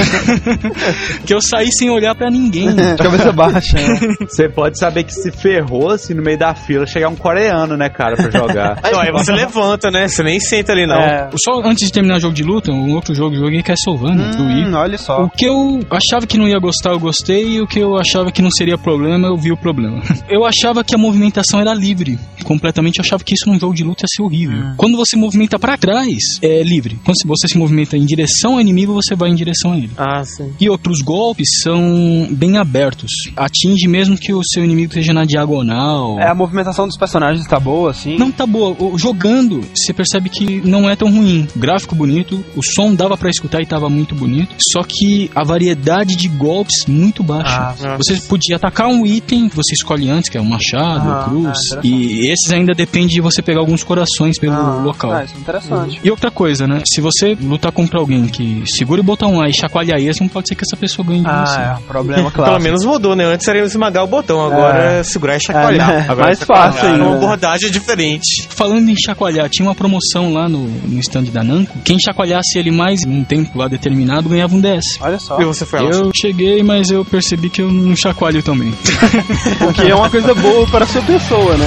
que 1.24 1.32
eu 1.34 1.40
saí 1.40 1.70
sem 1.72 1.90
olhar 1.90 2.14
pra 2.14 2.30
ninguém. 2.30 2.74
De 2.74 2.96
cabeça 2.96 3.32
baixa. 3.32 3.76
né? 3.76 3.98
Você 4.28 4.48
pode 4.48 4.78
saber 4.78 5.04
que 5.04 5.12
se 5.12 5.30
ferrou 5.32 5.96
se 5.98 6.14
no 6.14 6.22
meio 6.22 6.38
da 6.38 6.54
fila 6.54 6.86
chegar 6.86 7.08
um 7.08 7.16
coreano, 7.16 7.76
né, 7.76 7.88
cara, 7.88 8.16
pra 8.16 8.30
jogar. 8.30 8.80
não, 8.92 9.00
aí 9.00 9.10
você 9.12 9.32
levanta, 9.32 9.90
né? 9.90 10.08
Você 10.08 10.22
nem 10.22 10.38
senta 10.40 10.72
ali, 10.72 10.86
não. 10.86 10.96
É. 11.00 11.30
Só 11.44 11.60
antes 11.64 11.86
de 11.86 11.92
terminar 11.92 12.16
o 12.16 12.20
jogo 12.20 12.34
de 12.34 12.42
luta, 12.42 12.72
um 12.72 12.94
outro 12.94 13.14
jogo 13.14 13.34
joguei 13.36 13.62
Castlevania, 13.62 14.30
do 14.30 14.44
Wii. 14.44 14.66
Hum, 14.66 14.74
olha 14.74 14.98
só. 14.98 15.22
O 15.24 15.30
que 15.38 15.44
eu 15.44 15.86
achava 15.88 16.26
que 16.26 16.36
não 16.36 16.48
ia 16.48 16.58
gostar, 16.58 16.90
eu 16.90 16.98
gostei, 16.98 17.46
e 17.46 17.60
o 17.60 17.66
que 17.66 17.78
eu 17.78 17.96
achava 17.96 18.32
que 18.32 18.42
não 18.42 18.50
seria 18.50 18.76
problema, 18.76 19.28
eu 19.28 19.36
vi 19.36 19.52
o 19.52 19.56
problema. 19.56 20.02
Eu 20.28 20.44
achava 20.44 20.82
que 20.82 20.94
a 20.94 20.98
movimentação 20.98 21.60
era 21.60 21.72
livre, 21.72 22.18
completamente. 22.48 23.00
Achava 23.00 23.22
que 23.22 23.34
isso 23.34 23.48
num 23.48 23.58
jogo 23.60 23.74
de 23.74 23.84
luta 23.84 24.02
ia 24.04 24.08
ser 24.08 24.22
horrível. 24.22 24.72
Quando 24.76 24.96
você 24.96 25.16
movimenta 25.16 25.58
pra 25.58 25.76
trás, 25.76 26.16
é 26.42 26.62
livre. 26.62 26.98
Quando 27.04 27.16
você 27.26 27.46
se 27.46 27.58
movimenta 27.58 27.96
em 27.96 28.04
direção 28.06 28.54
ao 28.54 28.60
inimigo, 28.60 28.92
você 28.94 29.14
vai 29.14 29.30
em 29.30 29.34
direção 29.34 29.72
a 29.72 29.76
ele. 29.76 29.90
Ah, 29.96 30.24
sim. 30.24 30.52
E 30.58 30.68
outros 30.68 31.00
golpes 31.02 31.48
são 31.62 32.26
bem 32.30 32.56
abertos. 32.56 33.10
Atinge 33.36 33.86
mesmo 33.86 34.16
que 34.16 34.32
o 34.32 34.40
seu 34.42 34.64
inimigo 34.64 34.88
esteja 34.88 35.12
na 35.12 35.24
diagonal. 35.24 36.18
É, 36.18 36.28
a 36.28 36.34
movimentação 36.34 36.86
dos 36.86 36.96
personagens 36.96 37.46
tá 37.46 37.60
boa, 37.60 37.90
assim. 37.90 38.16
Não 38.16 38.30
tá 38.32 38.46
boa. 38.46 38.74
O- 38.78 38.98
Jogando, 38.98 39.60
você 39.74 39.92
percebe 39.92 40.28
que 40.30 40.60
não 40.66 40.88
é 40.88 40.96
tão 40.96 41.10
ruim. 41.10 41.46
Gráfico 41.54 41.94
bonito, 41.94 42.42
o 42.56 42.62
som 42.62 42.94
dava 42.94 43.16
pra 43.16 43.30
escutar 43.30 43.60
e 43.62 43.66
tava 43.66 43.88
muito 43.90 44.14
bonito. 44.14 44.54
Só 44.72 44.82
que 44.82 45.30
a 45.34 45.44
variedade 45.44 46.16
de 46.16 46.28
golpes 46.28 46.86
muito 46.86 47.22
baixa. 47.22 47.74
Ah, 47.84 47.96
você 47.96 48.16
podia 48.28 48.56
atacar 48.56 48.88
um 48.88 49.04
item, 49.06 49.48
você 49.48 49.74
escolhe 49.74 50.08
antes, 50.08 50.28
que 50.30 50.38
é 50.38 50.40
um 50.40 50.44
machado, 50.44 51.10
Ah, 51.10 51.24
cruz. 51.28 51.58
é, 51.76 51.80
e 51.86 52.28
esses 52.38 52.52
ainda 52.52 52.72
depende 52.74 53.14
de 53.14 53.20
você 53.20 53.42
pegar 53.42 53.60
alguns 53.60 53.82
corações 53.84 54.38
pelo 54.38 54.52
Ah, 54.54 54.80
local. 54.82 55.12
Ah, 55.12 55.24
isso 55.24 55.34
é 55.36 55.38
interessante. 55.40 56.00
E 56.02 56.10
outra 56.10 56.30
coisa, 56.30 56.66
né? 56.66 56.82
Se 56.86 57.00
você 57.00 57.36
lutar 57.40 57.72
contra 57.72 57.98
alguém 57.98 58.26
que 58.26 58.62
segura 58.66 59.00
o 59.00 59.04
botão 59.04 59.40
A 59.40 59.48
e 59.48 59.54
chacoalha 59.54 59.98
esse, 60.00 60.20
não 60.20 60.28
pode 60.28 60.48
ser 60.48 60.54
que 60.54 60.64
essa 60.64 60.76
pessoa 60.76 61.06
ganhe 61.06 61.20
de 61.20 61.24
você. 61.28 61.58
Ah, 61.58 61.78
é, 61.80 61.86
problema 61.86 62.30
Pelo 62.30 62.44
claro. 62.46 62.62
menos 62.62 62.84
mudou, 62.84 63.14
né? 63.16 63.24
Antes 63.24 63.46
era 63.48 63.58
esmagar 63.58 64.04
o 64.04 64.06
botão, 64.06 64.44
agora 64.44 64.78
É. 64.96 65.00
é 65.00 65.02
segurar 65.02 65.36
e 65.36 65.40
chacoalhar. 65.40 65.90
É, 65.90 66.00
agora 66.02 66.26
mais 66.26 66.38
chacoalhar. 66.38 66.72
fácil 66.72 66.88
ainda. 66.88 67.04
Uma 67.04 67.16
abordagem 67.16 67.70
diferente. 67.70 68.46
Falando 68.48 68.88
em 68.88 68.96
chacoalhar, 68.96 69.48
tinha 69.48 69.66
uma 69.66 69.74
promoção 69.74 70.32
lá 70.32 70.48
no, 70.48 70.58
no 70.66 70.98
stand 71.00 71.24
da 71.24 71.42
Namco. 71.42 71.78
Quem 71.84 71.98
chacoalhasse 71.98 72.58
ele 72.58 72.70
mais 72.70 73.00
um 73.06 73.24
tempo 73.24 73.58
lá 73.58 73.68
determinado 73.68 74.28
ganhava 74.28 74.54
um 74.54 74.60
DS. 74.60 74.98
Olha 75.00 75.18
só. 75.18 75.40
E 75.40 75.44
você 75.44 75.64
foi 75.64 75.80
lá? 75.80 75.90
Eu 75.90 76.10
cheguei, 76.14 76.62
mas 76.62 76.90
eu 76.90 77.04
percebi 77.04 77.48
que 77.50 77.62
eu 77.62 77.70
não 77.70 77.94
chacoalho 77.96 78.42
também. 78.42 78.72
O 79.68 79.72
que 79.72 79.82
é 79.90 79.94
uma 79.94 80.08
coisa 80.10 80.34
boa 80.34 80.66
para 80.66 80.84
a 80.84 80.88
sua 80.88 81.02
pessoa, 81.02 81.56
né? 81.56 81.66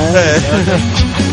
Yeah. 0.63 1.21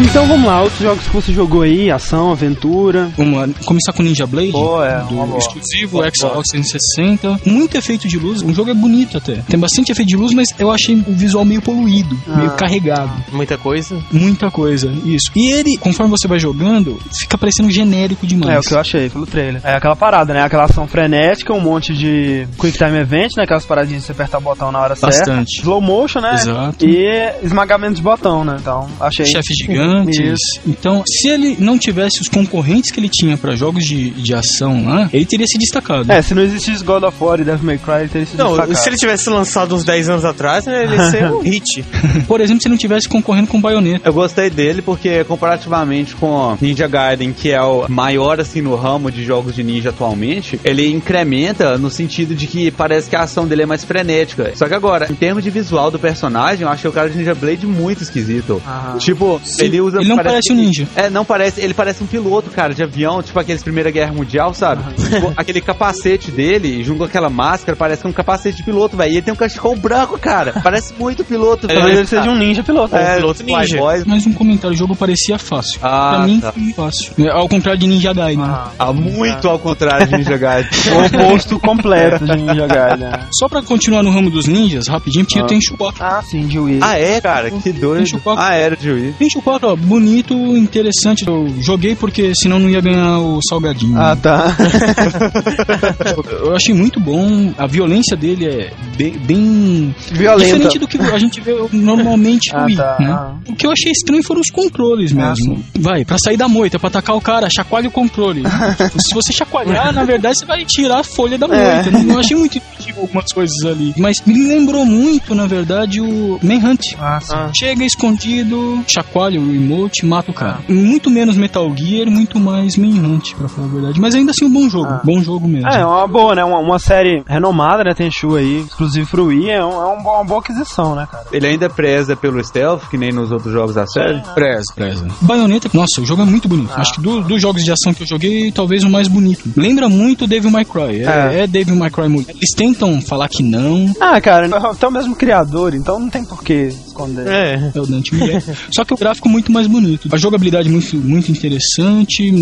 Então 0.00 0.26
vamos 0.26 0.46
lá, 0.46 0.62
outros 0.62 0.80
jogos 0.80 1.04
que 1.04 1.10
você 1.12 1.32
jogou 1.32 1.62
aí, 1.62 1.90
ação, 1.90 2.30
aventura. 2.30 3.10
Vamos 3.16 3.36
lá, 3.36 3.48
começar 3.64 3.92
com 3.92 4.02
Ninja 4.02 4.26
Blade. 4.26 4.52
Pô, 4.52 4.82
é, 4.82 5.00
do 5.00 5.36
exclusivo, 5.36 5.98
boa, 5.98 6.10
Xbox 6.14 6.48
360. 6.50 7.40
Muito 7.44 7.76
efeito 7.76 8.06
de 8.06 8.16
luz, 8.16 8.40
o 8.40 8.52
jogo 8.54 8.70
é 8.70 8.74
bonito 8.74 9.18
até. 9.18 9.42
Tem 9.48 9.58
bastante 9.58 9.90
efeito 9.90 10.08
de 10.08 10.16
luz, 10.16 10.32
mas 10.32 10.54
eu 10.58 10.70
achei 10.70 10.94
o 10.94 11.12
visual 11.12 11.44
meio 11.44 11.60
poluído, 11.60 12.16
ah, 12.28 12.36
meio 12.36 12.50
carregado. 12.52 13.10
Muita 13.32 13.58
coisa? 13.58 14.00
Muita 14.12 14.50
coisa, 14.50 14.88
isso. 15.04 15.32
E 15.34 15.50
ele, 15.50 15.76
conforme 15.76 16.10
você 16.10 16.28
vai 16.28 16.38
jogando, 16.38 16.98
fica 17.12 17.36
parecendo 17.36 17.70
genérico 17.70 18.24
demais. 18.24 18.54
É 18.54 18.58
o 18.58 18.62
que 18.62 18.74
eu 18.74 18.78
achei 18.78 19.10
pelo 19.10 19.26
trailer. 19.26 19.60
É 19.64 19.74
aquela 19.74 19.96
parada, 19.96 20.32
né? 20.32 20.42
Aquela 20.42 20.64
ação 20.64 20.86
frenética, 20.86 21.52
um 21.52 21.60
monte 21.60 21.92
de 21.92 22.46
Quick 22.58 22.78
Time 22.78 22.98
Event, 22.98 23.32
né? 23.36 23.42
Aquelas 23.42 23.66
paradinhas 23.66 24.02
de 24.02 24.06
você 24.06 24.12
apertar 24.12 24.38
o 24.38 24.42
botão 24.42 24.70
na 24.70 24.78
hora 24.78 24.90
bastante. 24.90 25.14
certa. 25.14 25.30
Bastante. 25.32 25.60
Slow 25.60 25.80
motion, 25.80 26.20
né? 26.20 26.34
Exato. 26.34 26.86
E 26.86 27.32
esmagamento 27.42 27.94
de 27.94 28.02
botão, 28.02 28.44
né? 28.44 28.56
Então, 28.60 28.88
achei. 29.00 29.26
Chefe 29.26 29.52
tipo, 29.54 29.72
gigante 29.72 29.87
gigantes. 29.88 30.18
Isso. 30.18 30.60
Então, 30.66 31.02
se 31.06 31.28
ele 31.28 31.56
não 31.58 31.78
tivesse 31.78 32.20
os 32.20 32.28
concorrentes 32.28 32.90
que 32.90 33.00
ele 33.00 33.08
tinha 33.08 33.36
pra 33.36 33.54
jogos 33.56 33.84
de, 33.84 34.10
de 34.10 34.34
ação 34.34 34.84
lá, 34.84 35.08
ele 35.12 35.24
teria 35.24 35.46
se 35.46 35.58
destacado. 35.58 36.10
É, 36.10 36.20
se 36.22 36.34
não 36.34 36.42
existisse 36.42 36.84
God 36.84 37.02
of 37.04 37.16
War 37.20 37.40
e 37.40 37.44
Devil 37.44 37.64
May 37.64 37.78
Cry, 37.78 38.00
ele 38.00 38.08
teria 38.08 38.26
sido 38.26 38.38
Não, 38.38 38.48
destacado. 38.48 38.76
se 38.76 38.88
ele 38.88 38.96
tivesse 38.96 39.30
lançado 39.30 39.74
uns 39.74 39.84
10 39.84 40.08
anos 40.08 40.24
atrás, 40.24 40.66
né, 40.66 40.84
ele 40.84 40.94
ia 40.94 41.10
ser 41.10 41.30
um 41.30 41.40
hit. 41.42 41.84
Por 42.26 42.40
exemplo, 42.40 42.62
se 42.62 42.68
ele 42.68 42.74
não 42.74 42.78
tivesse 42.78 43.08
concorrendo 43.08 43.48
com 43.48 43.60
Bayonetta. 43.60 44.08
Eu 44.08 44.12
gostei 44.12 44.50
dele 44.50 44.82
porque, 44.82 45.24
comparativamente 45.24 46.14
com 46.14 46.56
Ninja 46.60 46.86
Gaiden, 46.86 47.32
que 47.32 47.50
é 47.50 47.62
o 47.62 47.86
maior 47.88 48.40
assim 48.40 48.60
no 48.60 48.74
ramo 48.74 49.10
de 49.10 49.24
jogos 49.24 49.54
de 49.54 49.62
ninja 49.62 49.90
atualmente, 49.90 50.60
ele 50.64 50.88
incrementa 50.90 51.78
no 51.78 51.90
sentido 51.90 52.34
de 52.34 52.46
que 52.46 52.70
parece 52.70 53.08
que 53.08 53.16
a 53.16 53.22
ação 53.22 53.46
dele 53.46 53.62
é 53.62 53.66
mais 53.66 53.84
frenética. 53.84 54.52
Só 54.54 54.66
que 54.68 54.74
agora, 54.74 55.06
em 55.10 55.14
termos 55.14 55.42
de 55.42 55.50
visual 55.50 55.90
do 55.90 55.98
personagem, 55.98 56.62
eu 56.62 56.68
achei 56.68 56.88
o 56.88 56.92
cara 56.92 57.08
de 57.08 57.18
Ninja 57.18 57.34
Blade 57.34 57.66
muito 57.66 58.02
esquisito. 58.02 58.60
Aham. 58.66 58.98
Tipo, 58.98 59.40
ele 59.58 59.77
usa. 59.80 59.98
Ele 60.00 60.08
não 60.08 60.16
parece 60.16 60.52
um 60.52 60.56
ninja. 60.56 60.86
É, 60.96 61.08
não 61.10 61.24
parece. 61.24 61.60
Ele 61.60 61.74
parece 61.74 62.02
um 62.02 62.06
piloto, 62.06 62.50
cara, 62.50 62.74
de 62.74 62.82
avião, 62.82 63.22
tipo 63.22 63.38
aqueles 63.38 63.62
Primeira 63.62 63.90
Guerra 63.90 64.12
Mundial, 64.12 64.52
sabe? 64.54 64.82
Tipo, 64.94 65.32
aquele 65.36 65.60
capacete 65.60 66.30
dele, 66.30 66.82
junto 66.84 66.98
com 66.98 67.04
aquela 67.04 67.30
máscara, 67.30 67.76
parece 67.76 68.00
que 68.02 68.06
é 68.06 68.10
um 68.10 68.12
capacete 68.12 68.58
de 68.58 68.62
piloto, 68.62 68.96
velho. 68.96 69.10
E 69.12 69.14
ele 69.16 69.22
tem 69.22 69.32
um 69.32 69.36
cachecol 69.36 69.76
branco, 69.76 70.18
cara. 70.18 70.52
Parece 70.62 70.94
muito 70.98 71.24
piloto, 71.24 71.66
Talvez 71.68 71.96
ele 71.98 72.06
seja 72.06 72.30
um 72.30 72.36
ninja 72.36 72.62
piloto. 72.62 72.94
É, 72.96 73.16
piloto 73.16 73.42
ninja. 73.42 73.58
Playboy. 73.78 74.04
Mais 74.06 74.26
um 74.26 74.32
comentário, 74.32 74.74
o 74.74 74.78
jogo 74.78 74.94
parecia 74.96 75.38
fácil. 75.38 75.78
Ah, 75.82 76.14
pra 76.16 76.26
mim, 76.26 76.40
tá. 76.40 76.52
foi 76.52 76.72
fácil. 76.72 77.12
É, 77.18 77.30
Ao 77.30 77.48
contrário 77.48 77.80
de 77.80 77.86
Ninja 77.86 78.12
Gaiden. 78.12 78.44
Ah, 78.44 78.70
Ah, 78.78 78.92
muito 78.92 79.48
ao 79.48 79.58
contrário 79.58 80.06
de 80.06 80.16
Ninja 80.16 80.36
Gaiden. 80.36 80.70
o 80.92 81.06
oposto 81.26 81.58
completo 81.60 82.24
de 82.24 82.36
Ninja 82.36 82.66
Gaiden. 82.66 83.08
Só 83.38 83.48
pra 83.48 83.62
continuar 83.62 84.02
no 84.02 84.10
ramo 84.10 84.30
dos 84.30 84.46
ninjas, 84.46 84.86
rapidinho, 84.88 85.24
porque 85.24 85.42
tem 85.44 85.60
Chewbacca. 85.60 86.04
Ah, 86.04 86.22
sim, 86.22 86.46
de 86.46 86.58
Wii. 86.58 86.80
ah, 86.82 86.98
é, 86.98 87.20
cara? 87.20 87.50
Que 87.50 87.72
doido. 87.72 88.18
Falar. 88.20 88.48
Ah, 88.50 88.54
era 88.54 88.76
de 88.76 88.90
Wii. 88.90 89.14
Tem 89.18 89.28
Chewbacca, 89.30 89.67
ó, 89.72 89.76
bonito, 89.76 90.34
interessante. 90.56 91.26
Eu 91.26 91.48
joguei 91.60 91.94
porque 91.94 92.32
senão 92.34 92.58
não 92.58 92.68
ia 92.68 92.80
ganhar 92.80 93.18
o 93.18 93.40
salgadinho. 93.48 93.98
Ah, 93.98 94.16
tá. 94.16 94.56
Eu 96.44 96.54
achei 96.54 96.74
muito 96.74 97.00
bom. 97.00 97.52
A 97.58 97.66
violência 97.66 98.16
dele 98.16 98.46
é 98.46 98.72
bem, 98.96 99.12
bem 99.18 99.94
Violenta. 100.12 100.44
diferente 100.52 100.78
do 100.78 100.86
que 100.88 100.98
a 100.98 101.18
gente 101.18 101.40
vê 101.40 101.54
normalmente 101.72 102.52
no 102.52 102.58
Ah, 102.58 102.64
Wii, 102.64 102.76
tá. 102.76 102.96
né? 103.00 103.34
O 103.48 103.54
que 103.54 103.66
eu 103.66 103.70
achei 103.70 103.92
estranho 103.92 104.22
foram 104.22 104.40
os 104.40 104.50
controles 104.50 105.12
Ah, 105.12 105.28
mesmo. 105.30 105.62
Vai, 105.78 106.04
pra 106.04 106.16
sair 106.22 106.36
da 106.36 106.48
moita, 106.48 106.78
pra 106.78 106.88
atacar 106.88 107.16
o 107.16 107.20
cara, 107.20 107.48
chacoalha 107.54 107.88
o 107.88 107.92
controle. 107.92 108.42
Se 108.98 109.14
você 109.14 109.32
chacoalhar, 109.32 109.92
na 109.92 110.04
verdade, 110.04 110.38
você 110.38 110.44
vai 110.46 110.64
tirar 110.64 111.00
a 111.00 111.04
folha 111.04 111.38
da 111.38 111.46
É. 111.46 111.74
moita. 111.74 111.90
Não, 111.90 112.02
não 112.02 112.18
achei 112.18 112.36
muito 112.36 112.60
algumas 113.00 113.32
coisas 113.32 113.56
ali. 113.64 113.94
Mas 113.96 114.20
me 114.26 114.46
lembrou 114.46 114.84
muito, 114.84 115.34
na 115.34 115.46
verdade, 115.46 116.00
o 116.00 116.38
Manhunt. 116.42 116.94
Ah, 116.98 117.20
sim. 117.20 117.34
Chega 117.58 117.84
escondido, 117.84 118.82
chacoalha 118.86 119.40
o 119.40 119.50
remote, 119.52 120.04
mata 120.04 120.30
o 120.30 120.34
cara. 120.34 120.58
Muito 120.68 121.10
menos 121.10 121.36
Metal 121.36 121.70
Gear, 121.76 122.10
muito 122.10 122.38
mais 122.40 122.76
Manhunt, 122.76 123.34
pra 123.34 123.48
falar 123.48 123.66
a 123.68 123.70
verdade. 123.70 124.00
Mas 124.00 124.14
ainda 124.14 124.30
assim, 124.32 124.44
um 124.46 124.52
bom 124.52 124.68
jogo. 124.68 124.88
Ah. 124.88 125.00
Bom 125.04 125.20
jogo 125.22 125.46
mesmo. 125.48 125.68
É, 125.68 125.84
uma 125.84 126.06
boa, 126.06 126.34
né? 126.34 126.44
Uma, 126.44 126.58
uma 126.58 126.78
série 126.78 127.22
renomada, 127.26 127.84
né? 127.84 127.94
Tem 127.94 128.10
Shu 128.10 128.36
aí, 128.36 128.60
exclusivo 128.60 129.08
pro 129.10 129.26
Wii, 129.26 129.50
é, 129.50 129.64
um, 129.64 129.70
é 129.72 129.86
um 129.86 129.98
uma 129.98 130.24
boa 130.24 130.40
aquisição, 130.40 130.94
né, 130.94 131.06
cara? 131.10 131.24
Ele 131.32 131.46
ainda 131.46 131.68
preza 131.68 132.16
pelo 132.16 132.42
stealth, 132.42 132.88
que 132.90 132.96
nem 132.96 133.12
nos 133.12 133.30
outros 133.30 133.52
jogos 133.52 133.74
da 133.74 133.86
série. 133.86 134.20
Preza, 134.34 134.64
preza. 134.74 135.06
Bayonetta, 135.20 135.68
nossa, 135.74 136.00
o 136.00 136.06
jogo 136.06 136.22
é 136.22 136.24
muito 136.24 136.48
bonito. 136.48 136.70
Acho 136.74 136.94
que 136.94 137.00
do- 137.00 137.20
dos 137.22 137.40
jogos 137.42 137.62
de 137.64 137.70
ação 137.70 137.92
que 137.92 138.02
eu 138.02 138.06
joguei, 138.06 138.50
talvez 138.50 138.82
o 138.84 138.90
mais 138.90 139.06
bonito. 139.08 139.48
Lembra 139.56 139.88
muito 139.88 140.26
Devil 140.26 140.50
May 140.50 140.64
Cry. 140.64 141.02
É, 141.04 141.34
É. 141.36 141.40
é 141.42 141.46
Devil 141.46 141.76
May 141.76 141.90
Cry 141.90 142.08
mulher. 142.08 142.30
Eles 142.30 142.50
tentam 142.56 142.87
falar 143.00 143.28
que 143.28 143.42
não. 143.42 143.92
Ah, 144.00 144.20
cara, 144.20 144.46
até 144.70 144.86
o 144.86 144.90
mesmo 144.90 145.14
criador, 145.14 145.74
então 145.74 145.98
não 145.98 146.08
tem 146.08 146.24
por 146.24 146.42
que 146.42 146.72
esconder. 146.98 147.26
É. 147.28 147.70
É 147.74 147.80
o 147.80 147.86
Dante 147.86 148.14
Miguel. 148.14 148.42
Só 148.74 148.84
que 148.84 148.92
o 148.92 148.96
gráfico 148.96 149.28
muito 149.28 149.52
mais 149.52 149.66
bonito. 149.66 150.08
A 150.12 150.16
jogabilidade 150.16 150.68
muito, 150.68 150.96
muito 150.96 151.30
interessante. 151.30 152.32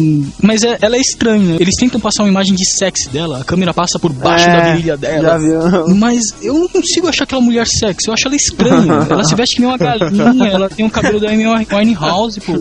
Mas 0.42 0.62
é- 0.62 0.78
ela 0.80 0.96
é 0.96 1.00
estranha. 1.00 1.56
Eles 1.60 1.74
tentam 1.78 2.00
passar 2.00 2.22
uma 2.22 2.28
imagem 2.28 2.54
de 2.54 2.64
sexy 2.76 3.08
dela. 3.10 3.40
A 3.40 3.44
câmera 3.44 3.74
passa 3.74 3.98
por 3.98 4.12
baixo 4.12 4.48
É, 4.48 4.56
da 4.56 4.72
virilha 4.72 4.96
dela. 4.96 5.38
Mas 5.94 6.22
eu 6.42 6.54
não 6.54 6.68
consigo 6.68 7.08
achar 7.08 7.24
aquela 7.24 7.40
mulher 7.40 7.66
sexy. 7.66 8.08
Eu 8.08 8.14
acho 8.14 8.26
ela 8.26 8.36
estranha. 8.36 9.06
ela 9.10 9.24
se 9.24 9.34
veste 9.34 9.56
que 9.56 9.62
nem 9.62 9.70
uma 9.70 9.78
galinha. 9.78 10.48
Ela 10.50 10.68
tem 10.68 10.86
o 10.86 10.90
cabelo 10.90 11.20
da 11.20 11.30
Amy 11.30 11.44
Winehouse, 11.46 12.40
pô. 12.40 12.54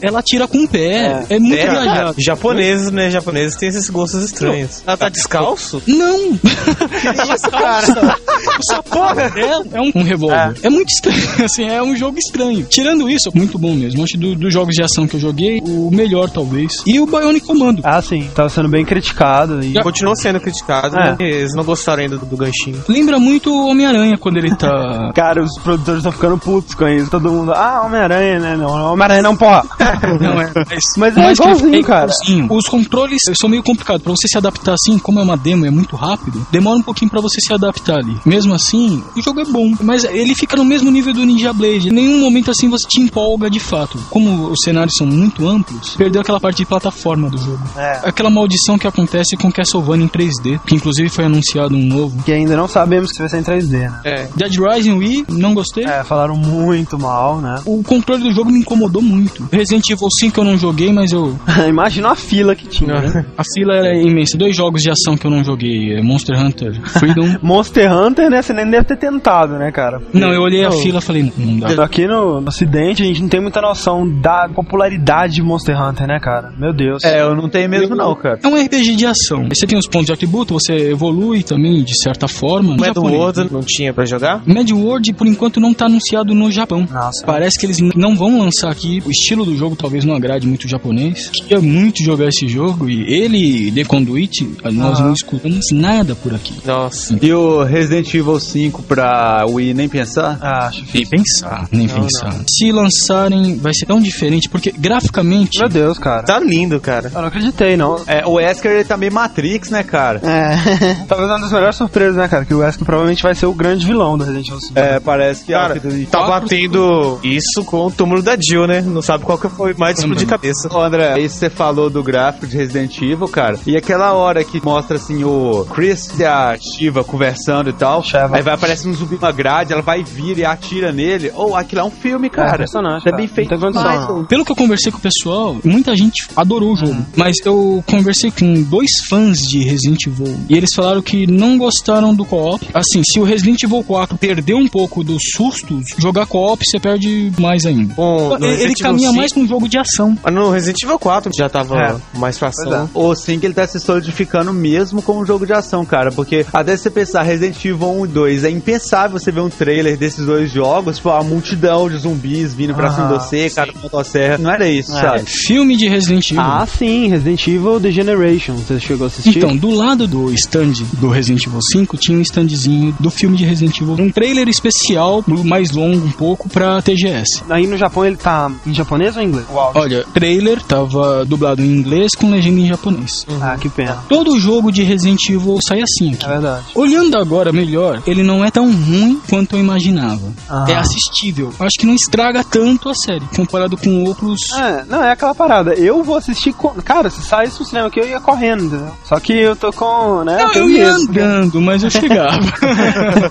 Ela 0.00 0.22
tira 0.22 0.48
com 0.48 0.58
o 0.64 0.68
pé. 0.68 1.24
É, 1.28 1.38
muito 1.38 1.56
É, 1.58 1.70
viajado. 1.70 2.14
japoneses, 2.18 2.90
né? 2.90 3.10
Japoneses 3.10 3.56
têm 3.56 3.68
esses 3.68 3.88
gostos 3.88 4.24
estranhos. 4.24 4.82
Ela 4.86 4.96
tá 4.96 5.08
descalço? 5.08 5.82
Não! 5.86 6.32
Isso, 6.32 7.50
cara? 7.50 7.86
O 8.52 8.64
sapato 8.64 9.34
dela 9.34 9.64
é 9.72 9.80
um, 9.80 9.92
um 9.94 10.02
revólver. 10.02 10.54
É. 10.62 10.68
muito 10.72 10.88
estranho, 10.90 11.22
assim, 11.44 11.64
é 11.64 11.82
um 11.82 11.94
jogo 11.96 12.18
estranho. 12.18 12.64
Tirando 12.68 13.08
isso, 13.08 13.30
muito 13.34 13.58
bom 13.58 13.74
mesmo. 13.74 14.02
Acho 14.02 14.12
que 14.14 14.18
do- 14.18 14.34
dos 14.34 14.52
jogos 14.52 14.74
de 14.74 14.82
ação 14.82 15.06
que 15.06 15.16
eu 15.16 15.20
joguei, 15.20 15.60
o 15.62 15.90
melhor 15.92 16.28
talvez. 16.30 16.72
E 16.86 16.98
o 17.00 17.06
Bionic 17.06 17.46
Commando. 17.46 17.82
Ah, 17.84 18.00
sim, 18.00 18.28
tava 18.34 18.48
sendo 18.48 18.68
bem 18.68 18.84
criticado. 18.84 19.62
E... 19.64 19.74
Continua 19.82 20.14
sendo 20.16 20.40
criticado, 20.40 20.96
É. 20.98 21.10
né? 21.10 21.16
Eles 21.20 21.54
não 21.54 21.64
gostaram 21.64 22.02
ainda 22.02 22.16
do, 22.16 22.26
do 22.26 22.36
ganchinho. 22.36 22.82
Lembra 22.88 23.18
muito 23.18 23.50
o 23.52 23.68
Homem-Aranha 23.68 24.16
quando 24.18 24.36
ele 24.38 24.54
tá. 24.54 25.10
Cara, 25.14 25.42
os 25.42 25.58
produtores 25.62 25.98
estão 25.98 26.12
ficando 26.12 26.38
putos 26.38 26.74
com 26.74 26.86
isso. 26.88 27.10
Todo 27.10 27.30
mundo, 27.30 27.52
ah, 27.52 27.82
Homem-Aranha, 27.84 28.38
né? 28.38 28.56
Não, 28.56 28.92
Homem-Aranha 28.92 29.22
não, 29.22 29.36
porra. 29.36 29.62
Não, 30.20 30.40
é. 30.40 30.52
Mas, 30.68 30.84
Mas 30.96 31.16
é 31.16 31.32
igualzinho, 31.32 31.74
é 31.76 31.82
cara. 31.82 32.10
igualzinho. 32.10 32.46
Os 32.50 32.66
controles 32.68 33.20
são 33.40 33.48
meio 33.48 33.62
complicados. 33.62 34.02
Pra 34.02 34.12
você 34.12 34.28
se 34.28 34.36
adaptar 34.38 34.74
assim, 34.74 34.98
como 34.98 35.18
é 35.20 35.22
uma 35.22 35.36
demo 35.36 35.64
e 35.64 35.68
é 35.68 35.70
muito 35.70 35.96
rápido, 35.96 36.44
demora 36.50 36.78
um 36.78 36.82
pouquinho 36.82 37.10
pra 37.10 37.20
você 37.20 37.40
se 37.40 37.52
adaptar 37.52 37.98
ali. 37.98 38.16
Mesmo 38.24 38.54
assim, 38.54 39.02
o 39.16 39.22
jogo 39.22 39.40
é 39.40 39.44
bom. 39.44 39.72
Mas 39.80 40.04
ele 40.04 40.34
fica 40.34 40.56
no 40.62 40.68
mesmo 40.68 40.90
nível 40.90 41.12
do 41.12 41.24
Ninja 41.24 41.52
Blade. 41.52 41.88
Em 41.88 41.92
nenhum 41.92 42.20
momento 42.20 42.50
assim 42.50 42.68
você 42.68 42.86
te 42.88 43.00
empolga 43.00 43.50
de 43.50 43.60
fato. 43.60 43.98
Como 44.10 44.50
os 44.50 44.58
cenários 44.64 44.94
são 44.96 45.06
muito 45.06 45.48
amplos, 45.48 45.96
perdeu 45.96 46.20
aquela 46.20 46.40
parte 46.40 46.58
de 46.58 46.66
plataforma 46.66 47.28
do 47.28 47.38
jogo. 47.38 47.60
É. 47.76 48.00
Aquela 48.04 48.30
maldição 48.30 48.78
que 48.78 48.86
acontece 48.86 49.36
com 49.36 49.50
Castlevania 49.50 50.06
em 50.06 50.08
3D, 50.08 50.60
que 50.66 50.74
inclusive 50.74 51.08
foi 51.08 51.24
anunciado 51.24 51.74
um 51.74 51.84
novo. 51.84 52.22
Que 52.24 52.32
ainda 52.32 52.56
não 52.56 52.68
sabemos 52.68 53.10
se 53.10 53.18
vai 53.18 53.28
ser 53.28 53.38
em 53.38 53.42
3D, 53.42 53.70
né? 53.70 54.00
É. 54.04 54.28
Dead 54.36 54.52
Rising 54.58 54.98
Wii, 54.98 55.26
não 55.28 55.54
gostei. 55.54 55.84
É, 55.84 56.04
falaram 56.04 56.36
muito 56.36 56.98
mal, 56.98 57.40
né? 57.40 57.60
O 57.66 57.82
controle 57.82 58.22
do 58.22 58.32
jogo 58.32 58.50
me 58.50 58.60
incomodou 58.60 59.02
muito. 59.02 59.48
Resident 59.50 59.88
Evil 59.90 60.08
5 60.10 60.40
eu 60.40 60.44
não 60.44 60.56
joguei, 60.56 60.92
mas 60.92 61.12
eu 61.12 61.38
Imagina 61.68 62.10
a 62.10 62.14
fila 62.14 62.54
que 62.54 62.66
tinha, 62.66 63.00
né? 63.00 63.26
A 63.36 63.42
fila 63.54 63.74
era 63.74 63.94
imensa. 63.96 64.36
Dois 64.36 64.54
jogos 64.54 64.82
de 64.82 64.90
ação 64.90 65.16
que 65.16 65.26
eu 65.26 65.30
não 65.30 65.42
joguei: 65.42 65.96
é 65.96 66.02
Monster 66.02 66.38
Hunter 66.38 66.80
Freedom. 66.88 67.36
Monster 67.42 67.92
Hunter, 67.92 68.30
né? 68.30 68.42
Você 68.42 68.52
nem 68.52 68.68
deve 68.68 68.84
ter 68.84 68.96
tentado, 68.96 69.54
né, 69.58 69.70
cara? 69.72 70.00
não, 70.12 70.32
eu 70.32 70.42
olhei 70.52 70.64
a 70.64 70.70
fila 70.72 70.98
e 70.98 71.02
falei: 71.02 71.32
não, 71.36 71.46
não 71.46 71.58
dá. 71.58 71.84
Aqui 71.84 72.06
no, 72.06 72.40
no 72.40 72.48
ocidente 72.48 73.02
a 73.02 73.06
gente 73.06 73.22
não 73.22 73.28
tem 73.28 73.40
muita 73.40 73.60
noção 73.60 74.08
da 74.20 74.48
popularidade 74.48 75.34
de 75.34 75.42
Monster 75.42 75.80
Hunter, 75.80 76.06
né, 76.06 76.18
cara? 76.20 76.52
Meu 76.56 76.72
Deus. 76.72 77.02
É, 77.04 77.20
eu 77.20 77.34
não 77.34 77.48
tenho 77.48 77.68
mesmo 77.68 77.94
não, 77.94 78.14
cara. 78.14 78.38
É 78.42 78.46
um 78.48 78.54
RPG 78.54 78.96
de 78.96 79.06
ação. 79.06 79.48
Você 79.48 79.66
tem 79.66 79.78
os 79.78 79.86
pontos 79.86 80.06
de 80.06 80.12
atributo, 80.12 80.54
você 80.54 80.90
evolui 80.90 81.42
também 81.42 81.82
de 81.82 82.00
certa 82.02 82.28
forma. 82.28 82.76
Mad. 82.76 82.96
World 82.96 83.52
não 83.52 83.62
tinha 83.62 83.92
pra 83.92 84.04
jogar? 84.04 84.42
Mad 84.46 84.70
World, 84.70 85.12
por 85.14 85.26
enquanto, 85.26 85.60
não 85.60 85.74
tá 85.74 85.86
anunciado 85.86 86.34
no 86.34 86.50
Japão. 86.50 86.86
Nossa. 86.90 87.24
Parece 87.24 87.58
que 87.58 87.66
eles 87.66 87.78
não 87.94 88.14
vão 88.16 88.38
lançar 88.38 88.70
aqui. 88.70 89.02
O 89.06 89.10
estilo 89.10 89.44
do 89.44 89.56
jogo 89.56 89.76
talvez 89.76 90.04
não 90.04 90.14
agrade 90.14 90.46
muito 90.46 90.64
o 90.64 90.68
japonês. 90.68 91.30
Queria 91.30 91.60
muito 91.60 92.02
jogar 92.02 92.28
esse 92.28 92.46
jogo 92.48 92.88
e 92.88 93.02
ele, 93.12 93.70
The 93.72 93.84
Conduit, 93.84 94.48
nós 94.64 94.98
Aham. 94.98 95.06
não 95.06 95.12
escutamos 95.12 95.66
nada 95.72 96.14
por 96.14 96.34
aqui. 96.34 96.54
Nossa. 96.64 97.18
E 97.20 97.32
o 97.32 97.62
Resident 97.62 98.12
Evil 98.14 98.38
5 98.38 98.82
pra 98.82 99.44
Wii, 99.48 99.74
nem 99.74 99.88
pensar? 99.88 100.38
Ah, 100.42 100.66
acho 100.66 100.84
Nem 100.92 101.06
pensar, 101.06 101.68
nem 101.70 101.88
pensar. 101.88 102.34
Se 102.48 102.72
lançarem, 102.72 103.56
vai 103.56 103.72
ser 103.72 103.86
tão 103.86 104.00
diferente, 104.00 104.48
porque 104.48 104.72
graficamente. 104.72 105.60
Meu 105.60 105.68
Deus, 105.68 105.98
cara. 105.98 106.24
Tá 106.24 106.40
lindo, 106.40 106.80
cara. 106.80 107.10
Eu 107.14 107.20
não 107.20 107.28
acreditei, 107.28 107.76
não. 107.76 107.96
É, 108.08 108.26
o 108.26 108.32
Wesker 108.32 108.72
ele 108.72 108.84
tá 108.84 108.96
meio 108.96 109.12
Matrix, 109.12 109.70
né, 109.70 109.84
cara? 109.84 110.20
É. 110.24 111.04
Talvez 111.06 111.30
uma 111.30 111.38
das 111.38 111.52
melhores 111.52 111.76
surpresas, 111.76 112.16
né, 112.16 112.26
cara? 112.26 112.44
Que 112.44 112.54
o 112.54 112.58
Wesker 112.58 112.84
provavelmente 112.84 113.22
vai 113.22 113.34
ser 113.36 113.46
o 113.46 113.54
grande 113.54 113.86
vilão 113.86 114.18
do 114.18 114.24
Resident 114.24 114.48
Evil 114.48 114.60
5. 114.60 114.78
É, 114.78 114.98
parece 115.00 115.44
que 115.44 115.52
Cara, 115.52 115.74
a 115.76 116.10
tá 116.10 116.26
batendo 116.26 117.20
isso 117.22 117.64
com 117.64 117.86
o 117.86 117.90
túmulo 117.90 118.22
da 118.22 118.36
Jill, 118.36 118.66
né? 118.66 118.80
Não 118.80 119.02
sabe 119.02 119.24
qual 119.24 119.38
que 119.38 119.48
foi 119.48 119.74
mais 119.74 119.94
de 119.94 120.02
explodir 120.02 120.26
cabeça. 120.26 120.68
Ô, 120.72 120.80
André, 120.80 121.20
isso 121.20 121.36
você 121.36 121.50
falou 121.50 121.88
do 121.88 122.02
gráfico 122.02 122.46
de 122.46 122.56
Resident 122.56 123.00
Evil, 123.00 123.28
cara. 123.28 123.58
E 123.66 123.76
aquela 123.76 124.12
hora 124.12 124.42
que 124.42 124.60
mostra 124.64 124.96
assim 124.96 125.22
o 125.22 125.64
Chris 125.72 126.18
e 126.18 126.24
a 126.24 126.56
Shiva 126.58 127.04
conversando 127.04 127.70
e 127.70 127.72
tal. 127.72 128.02
Sheva. 128.02 128.36
Aí 128.36 128.42
vai 128.42 128.54
aparecer 128.54 128.88
um 128.88 128.94
zumbi 128.94 129.16
uma 129.16 129.30
grade, 129.30 129.72
ela 129.72 129.82
vai 129.82 130.02
vir 130.02 130.21
e 130.22 130.44
atira 130.44 130.92
nele. 130.92 131.30
Ou 131.34 131.56
aquilo 131.56 131.80
é 131.80 131.84
um 131.84 131.90
filme, 131.90 132.30
cara. 132.30 132.52
impressionante, 132.54 133.08
É 133.08 133.16
bem 133.16 133.26
feito 133.28 133.50
Não 133.50 133.58
tem 133.58 133.72
condição, 133.72 134.06
demais. 134.06 134.26
Pelo 134.28 134.44
que 134.44 134.52
eu 134.52 134.56
conversei 134.56 134.92
com 134.92 134.98
o 134.98 135.00
pessoal, 135.00 135.56
muita 135.64 135.96
gente 135.96 136.28
adorou 136.36 136.72
o 136.72 136.76
jogo. 136.76 136.92
Uhum. 136.92 137.04
Mas 137.16 137.36
eu 137.44 137.82
conversei 137.86 138.30
com 138.30 138.62
dois 138.62 138.90
fãs 139.08 139.38
de 139.38 139.62
Resident 139.64 140.06
Evil 140.06 140.36
e 140.48 140.56
eles 140.56 140.70
falaram 140.74 141.02
que 141.02 141.26
não 141.26 141.58
gostaram 141.58 142.14
do 142.14 142.24
co-op. 142.24 142.66
Assim, 142.74 143.02
se 143.04 143.18
o 143.18 143.24
Resident 143.24 143.62
Evil 143.62 143.82
4 143.82 144.16
perdeu 144.18 144.56
um 144.56 144.68
pouco 144.68 145.02
dos 145.04 145.22
sustos, 145.34 145.84
jogar 145.98 146.26
co-op 146.26 146.62
você 146.64 146.78
perde 146.78 147.32
mais 147.38 147.66
ainda. 147.66 147.94
Bom, 147.94 148.36
ele 148.40 148.74
caminha 148.74 149.08
5 149.08 149.16
mais 149.18 149.32
com 149.32 149.40
um 149.40 149.46
jogo 149.48 149.68
de 149.68 149.78
ação. 149.78 150.16
Ah, 150.22 150.30
No 150.30 150.50
Resident 150.50 150.82
Evil 150.82 150.98
4 150.98 151.30
já 151.36 151.48
tava 151.48 151.76
É. 151.76 152.18
mais 152.18 152.38
pra 152.38 152.48
ação. 152.48 152.88
Ou 152.94 153.14
sim 153.14 153.38
que 153.38 153.46
ele 153.46 153.54
tá 153.54 153.66
se 153.66 153.78
solidificando 153.80 154.52
mesmo 154.52 155.02
como 155.02 155.20
um 155.20 155.26
jogo 155.26 155.46
de 155.46 155.52
ação, 155.52 155.84
cara. 155.84 156.10
Porque 156.12 156.44
até 156.52 156.76
você 156.76 156.90
pensar 156.90 157.22
Resident 157.22 157.56
Evil 157.64 157.90
1 158.00 158.04
e 158.04 158.08
2, 158.08 158.44
é 158.44 158.50
impensável 158.50 159.18
você 159.18 159.30
ver 159.32 159.40
um 159.40 159.48
trailer 159.50 159.96
desses 160.12 160.26
dois 160.26 160.50
jogos, 160.50 160.96
tipo, 160.96 161.08
a 161.10 161.22
multidão 161.22 161.88
de 161.88 161.96
zumbis 161.96 162.54
vindo 162.54 162.74
pra 162.74 162.90
cima 162.90 163.06
de 163.08 163.12
você, 163.14 163.50
cara, 163.50 163.72
com 163.72 163.78
motosserra. 163.80 164.38
Não 164.38 164.50
era 164.50 164.68
isso, 164.68 164.96
É. 164.96 165.00
sabe? 165.00 165.22
Filme 165.26 165.76
de 165.76 165.88
Resident 165.88 166.30
Evil. 166.30 166.42
Ah, 166.42 166.66
sim, 166.66 167.08
Resident 167.08 167.46
Evil 167.46 167.80
The 167.80 167.90
Generation. 167.90 168.54
Você 168.54 168.78
chegou 168.78 169.04
a 169.04 169.08
assistir? 169.08 169.38
Então, 169.38 169.56
do 169.56 169.70
lado 169.70 170.06
do 170.06 170.32
stand 170.34 170.72
do 170.98 171.08
Resident 171.08 171.46
Evil 171.46 171.60
5, 171.72 171.96
tinha 171.96 172.18
um 172.18 172.22
standzinho 172.22 172.94
do 173.00 173.10
filme 173.10 173.36
de 173.36 173.44
Resident 173.44 173.80
Evil. 173.80 173.94
Um 173.98 174.10
trailer 174.10 174.48
especial, 174.48 175.24
mais 175.44 175.70
longo 175.70 176.06
um 176.06 176.10
pouco, 176.10 176.48
pra 176.48 176.80
TGS. 176.82 177.42
Aí 177.48 177.66
no 177.66 177.76
Japão 177.76 178.04
ele 178.04 178.16
tá 178.16 178.50
em 178.66 178.74
japonês 178.74 179.16
ou 179.16 179.22
em 179.22 179.26
inglês? 179.26 179.46
Uau. 179.50 179.72
Olha, 179.74 180.04
trailer 180.12 180.60
tava 180.62 181.24
dublado 181.24 181.62
em 181.62 181.66
inglês 181.72 182.14
com 182.14 182.30
legenda 182.30 182.60
em 182.60 182.66
japonês. 182.68 183.26
Ah, 183.40 183.56
que 183.58 183.68
pena. 183.68 183.98
Todo 184.08 184.38
jogo 184.38 184.70
de 184.70 184.82
Resident 184.82 185.20
Evil 185.28 185.58
sai 185.66 185.80
assim 185.82 186.12
aqui. 186.14 186.24
É 186.24 186.28
verdade. 186.28 186.64
Olhando 186.74 187.16
agora 187.16 187.52
melhor, 187.52 188.02
ele 188.06 188.22
não 188.22 188.44
é 188.44 188.50
tão 188.50 188.66
ruim 188.70 189.20
quanto 189.28 189.56
eu 189.56 189.60
imaginava. 189.60 190.01
Ah. 190.48 190.66
É 190.68 190.74
assistível. 190.76 191.52
Acho 191.58 191.78
que 191.78 191.86
não 191.86 191.94
estraga 191.94 192.44
tanto 192.44 192.88
a 192.88 192.94
série, 192.94 193.24
comparado 193.34 193.76
com 193.76 194.04
outros. 194.04 194.40
É, 194.54 194.84
não, 194.88 195.02
é 195.02 195.12
aquela 195.12 195.34
parada. 195.34 195.74
Eu 195.74 196.02
vou 196.02 196.16
assistir. 196.16 196.52
Com... 196.52 196.70
Cara, 196.82 197.10
se 197.10 197.22
saísse 197.22 197.60
no 197.60 197.66
cinema 197.66 197.88
aqui, 197.88 198.00
eu 198.00 198.08
ia 198.08 198.20
correndo? 198.20 198.90
Só 199.04 199.18
que 199.20 199.32
eu 199.32 199.56
tô 199.56 199.72
com. 199.72 200.24
né? 200.24 200.42
Não, 200.42 200.52
eu 200.54 200.70
ia 200.70 200.98
medo. 200.98 201.10
andando, 201.10 201.60
mas 201.60 201.82
eu 201.82 201.90
chegava. 201.90 202.40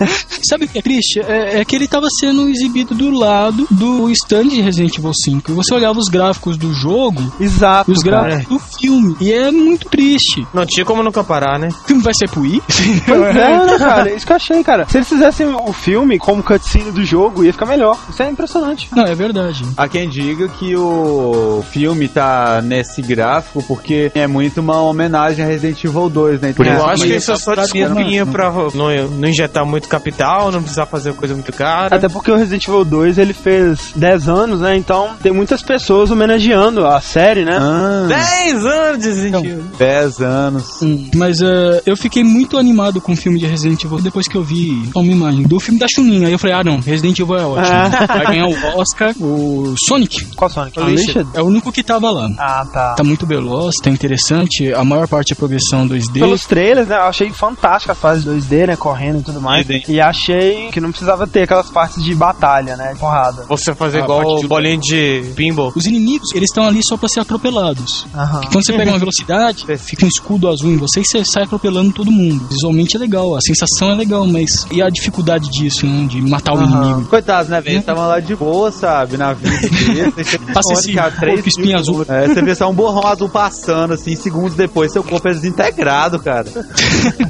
Sabe 0.48 0.66
o 0.66 0.68
que 0.68 0.80
é 0.80 0.82
triste? 0.82 1.20
É, 1.20 1.60
é 1.60 1.66
que 1.66 1.76
ele 1.76 1.88
tava 1.88 2.08
sendo 2.20 2.48
exibido 2.50 2.94
do 2.96 3.10
lado 3.12 3.68
do 3.70 4.10
stand 4.12 4.48
de 4.48 4.62
Resident 4.62 4.98
Evil 4.98 5.12
5. 5.14 5.52
E 5.52 5.54
você 5.54 5.74
olhava 5.74 6.00
os 6.00 6.08
gráficos 6.08 6.58
do 6.58 6.74
jogo 6.74 7.22
Exato. 7.40 7.92
e 7.92 7.94
os 7.94 8.04
cara. 8.04 8.28
gráficos 8.28 8.48
do 8.48 8.60
filme. 8.60 9.16
E 9.20 9.32
é 9.32 9.52
muito 9.52 9.88
triste. 9.90 10.46
Não 10.54 10.66
tinha 10.66 10.86
como 10.86 11.04
não 11.04 11.12
comparar, 11.12 11.60
né? 11.60 11.70
O 11.70 11.88
filme 11.88 12.02
vai 12.02 12.14
ser 12.14 12.30
pro 12.30 12.42
Wii? 12.42 12.62
Pois 13.06 13.22
é, 13.36 13.66
né, 13.66 13.78
cara? 13.78 14.14
Isso 14.14 14.26
que 14.26 14.32
eu 14.32 14.36
achei, 14.36 14.64
cara. 14.64 14.88
Se 14.88 14.98
eles 14.98 15.08
fizessem 15.08 15.48
o 15.48 15.74
filme 15.74 16.18
como 16.18 16.44
cutscene 16.62 16.91
do 16.91 17.04
jogo, 17.04 17.43
ia 17.43 17.52
ficar 17.52 17.65
melhor. 17.65 17.97
Isso 18.10 18.21
é 18.21 18.30
impressionante. 18.30 18.88
Não, 18.95 19.04
é 19.04 19.15
verdade. 19.15 19.63
Há 19.76 19.88
quem 19.88 20.08
diga 20.08 20.47
que 20.47 20.76
o 20.76 21.63
filme 21.71 22.08
tá 22.08 22.62
nesse 22.63 23.02
gráfico 23.02 23.63
porque 23.63 24.12
é 24.13 24.28
muito 24.28 24.62
uma 24.62 24.82
homenagem 24.82 25.43
a 25.43 25.47
Resident 25.47 25.84
Evil 25.84 26.10
2, 26.10 26.41
né? 26.41 26.54
Por 26.54 26.65
eu 26.67 26.86
acho 26.86 27.04
que- 27.04 27.15
isso 27.15 27.32
é 27.32 27.36
só 27.38 27.54
pra 27.54 27.63
desculpinha 27.63 28.26
pra 28.26 28.52
não, 28.74 28.89
não 29.17 29.28
injetar 29.28 29.65
muito 29.65 29.88
capital, 29.88 30.52
não 30.52 30.62
precisar 30.62 30.86
fazer 30.86 31.13
coisa 31.13 31.34
muito 31.34 31.52
cara. 31.52 31.95
Até 31.95 32.08
porque 32.08 32.32
o 32.32 32.36
Resident 32.36 32.67
Evil 32.67 32.86
2 32.86 33.17
ele 33.17 33.34
fez 33.34 33.91
10 33.95 34.30
anos, 34.30 34.62
né? 34.62 34.78
Então 34.78 35.12
tem 35.21 35.32
muitas 35.32 35.62
pessoas 35.62 36.12
homenageando 36.12 36.86
a 36.86 37.02
série, 37.02 37.43
né? 37.43 37.58
Ah, 37.60 38.06
10 38.08 38.65
anos 38.65 39.00
de 39.00 39.08
Resident 39.08 39.45
Evil. 39.45 39.63
10 39.78 40.21
anos. 40.21 40.82
Hum, 40.82 41.10
Mas 41.15 41.41
é, 41.41 41.82
eu 41.86 41.97
fiquei 41.97 42.24
muito 42.24 42.58
animado 42.58 43.02
com 43.02 43.13
o 43.13 43.15
filme 43.15 43.39
de 43.39 43.45
Resident 43.45 43.84
Evil 43.84 44.00
depois 44.02 44.28
que 44.28 44.36
eu 44.36 44.43
vi 44.43 44.89
uma 44.95 45.06
imagem 45.12 45.43
do 45.43 45.60
filme 45.60 45.80
da 45.80 45.88
Chuninha. 45.88 46.28
Aí 46.28 46.34
eu 46.34 46.39
falei, 46.39 46.51
não, 46.64 46.80
Resident 46.80 47.18
Evil 47.20 47.36
é 47.38 47.46
ótimo. 47.46 47.76
Ah. 47.76 48.06
Vai 48.08 48.26
ganhar 48.28 48.48
o 48.48 48.80
Oscar. 48.80 49.14
O 49.20 49.74
Sonic 49.88 50.26
Qual 50.36 50.50
Sonic? 50.50 50.80
Unleashed. 50.80 51.10
Unleashed? 51.12 51.38
é 51.38 51.42
o 51.42 51.46
único 51.46 51.72
que 51.72 51.84
tava 51.84 52.10
lá. 52.12 52.30
Ah, 52.38 52.66
tá. 52.72 52.94
Tá 52.96 53.04
muito 53.04 53.26
veloz, 53.26 53.76
tá 53.82 53.90
interessante. 53.90 54.74
A 54.74 54.84
maior 54.84 55.08
parte 55.08 55.34
é 55.34 55.36
progressão 55.36 55.88
2D. 55.88 56.14
Pelos 56.20 56.46
trailers, 56.46 56.88
né? 56.88 56.96
Eu 56.98 57.04
achei 57.04 57.30
fantástica 57.32 57.94
a 57.94 57.96
fase 57.96 58.26
2D, 58.28 58.68
né? 58.68 58.76
Correndo 58.76 59.20
e 59.20 59.24
tudo 59.24 59.42
mais. 59.42 59.66
Sim. 59.66 59.82
E 59.88 60.00
achei 60.02 60.70
que 60.72 60.80
não 60.82 60.90
precisava 60.90 61.26
ter 61.28 61.44
aquelas 61.44 61.70
partes 61.70 62.04
de 62.04 62.14
batalha, 62.16 62.76
né? 62.76 62.96
Porrada. 63.00 63.46
Você 63.48 63.74
fazer 63.76 64.02
Ah, 64.02 64.04
igual 64.04 64.40
de- 64.40 64.48
bolinha 64.48 64.78
de 64.78 65.24
pinball. 65.36 65.72
Os 65.76 65.86
inimigos, 65.86 66.30
eles 66.34 66.50
estão 66.50 66.66
ali 66.68 66.82
só 66.84 66.98
pra 66.98 67.08
ser 67.10 67.20
atropelados. 67.22 68.06
Aham. 68.16 68.42
Quando 68.52 68.66
você 68.66 68.74
pega 68.74 68.92
uma 68.92 69.00
velocidade, 69.00 69.66
fica 69.78 70.06
um 70.06 70.10
escudo 70.10 70.50
azul 70.50 70.72
em 70.72 70.78
você 70.78 71.02
e 71.02 71.06
você 71.06 71.24
sai 71.26 71.44
atropelando 71.44 71.92
todo 71.92 72.12
mundo. 72.12 72.46
Visualmente 72.50 72.96
é 72.96 73.00
legal, 73.00 73.36
a 73.36 73.40
sensação 73.42 73.92
é 73.92 73.96
legal, 73.96 74.26
mas 74.28 74.66
e 74.72 74.82
a 74.82 74.90
dificuldade 74.90 75.50
disso, 75.50 75.86
né? 75.86 76.08
De 76.08 76.22
matar 76.22 76.40
o 76.49 76.58
Aham. 76.58 76.84
inimigo. 76.89 77.10
Coitados, 77.10 77.49
né, 77.49 77.62
velho? 77.62 77.73
Eles 77.73 77.82
estavam 77.82 78.08
lá 78.08 78.19
de 78.19 78.36
boa, 78.36 78.71
sabe? 78.71 79.17
Na 79.17 79.34
vida 79.34 79.49
deles. 79.69 80.38
Passa 80.54 80.73
esse 80.73 80.93
porco 80.93 81.47
espinho 81.47 81.77
azul. 81.77 82.06
É, 82.08 82.27
você 82.27 82.41
vê 82.41 82.56
só 82.56 82.69
um 82.69 82.73
borrão 82.73 83.06
azul 83.08 83.30
passando, 83.30 83.93
assim, 83.93 84.15
segundos 84.15 84.56
depois, 84.56 84.91
seu 84.91 85.04
corpo 85.04 85.27
é 85.27 85.34
desintegrado, 85.34 86.19
cara. 86.19 86.45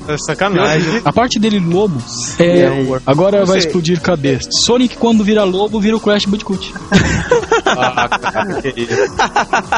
É 0.07 0.17
sacanagem. 0.17 1.01
A 1.05 1.13
parte 1.13 1.39
dele 1.39 1.59
lobo 1.59 1.97
é. 2.39 2.67
Agora 3.05 3.45
vai 3.45 3.59
sei. 3.59 3.67
explodir 3.67 4.01
cabeça. 4.01 4.49
Sonic, 4.65 4.97
quando 4.97 5.23
vira 5.23 5.43
lobo, 5.43 5.79
vira 5.79 5.95
o 5.95 5.99
Crash 5.99 6.25
Bandicoot. 6.25 6.73
Ah, 7.65 8.09
cara, 8.19 8.61
que 8.61 8.81
isso. 8.81 9.15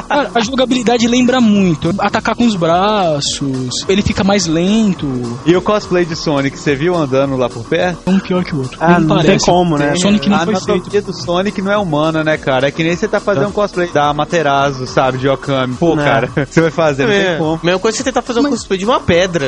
Cara, 0.08 0.32
a 0.34 0.40
jogabilidade 0.40 1.08
lembra 1.08 1.40
muito. 1.40 1.94
Atacar 2.00 2.36
com 2.36 2.46
os 2.46 2.56
braços, 2.56 3.86
ele 3.88 4.02
fica 4.02 4.24
mais 4.24 4.48
lento. 4.48 5.08
E 5.46 5.56
o 5.56 5.62
cosplay 5.62 6.06
de 6.06 6.16
Sonic, 6.16 6.58
você 6.58 6.76
viu 6.76 6.96
andando 6.96 7.36
lá 7.38 7.50
por 7.50 7.64
perto? 7.66 8.00
Um 8.08 8.20
pior 8.20 8.44
que 8.44 8.56
o 8.56 8.60
outro. 8.60 8.78
Ah, 8.82 9.00
não 9.00 9.16
tem 9.24 9.38
como, 9.40 9.78
né? 9.78 9.96
Sonic 9.96 10.30
não 10.30 10.38
a 10.38 10.46
foi 10.46 10.56
feito. 10.80 11.02
do 11.02 11.14
Sonic 11.14 11.62
não 11.62 11.72
é 11.72 11.78
humana, 11.78 12.24
né, 12.24 12.38
cara? 12.38 12.68
É 12.68 12.72
que 12.72 12.84
nem 12.84 12.96
você 12.96 13.08
tá 13.08 13.20
fazendo 13.20 13.48
um 13.48 13.52
cosplay 13.52 13.88
da 13.88 14.14
Materazo, 14.14 14.86
sabe, 14.88 15.18
de 15.18 15.28
Okami. 15.28 15.76
Pô, 15.76 15.96
Não. 15.96 16.04
cara, 16.04 16.30
você 16.50 16.62
vai 16.62 16.72
fazer, 16.72 17.04
não 17.04 17.10
tem 17.12 17.20
É, 17.22 17.38
como. 17.38 17.60
mesma 17.64 17.80
coisa 17.80 17.98
que 17.98 18.04
você 18.04 18.10
tentar 18.10 18.22
fazer 18.22 18.40
um 18.40 18.50
cosplay 18.50 18.78
de 18.80 18.86
uma 18.86 19.00
pedra. 19.00 19.48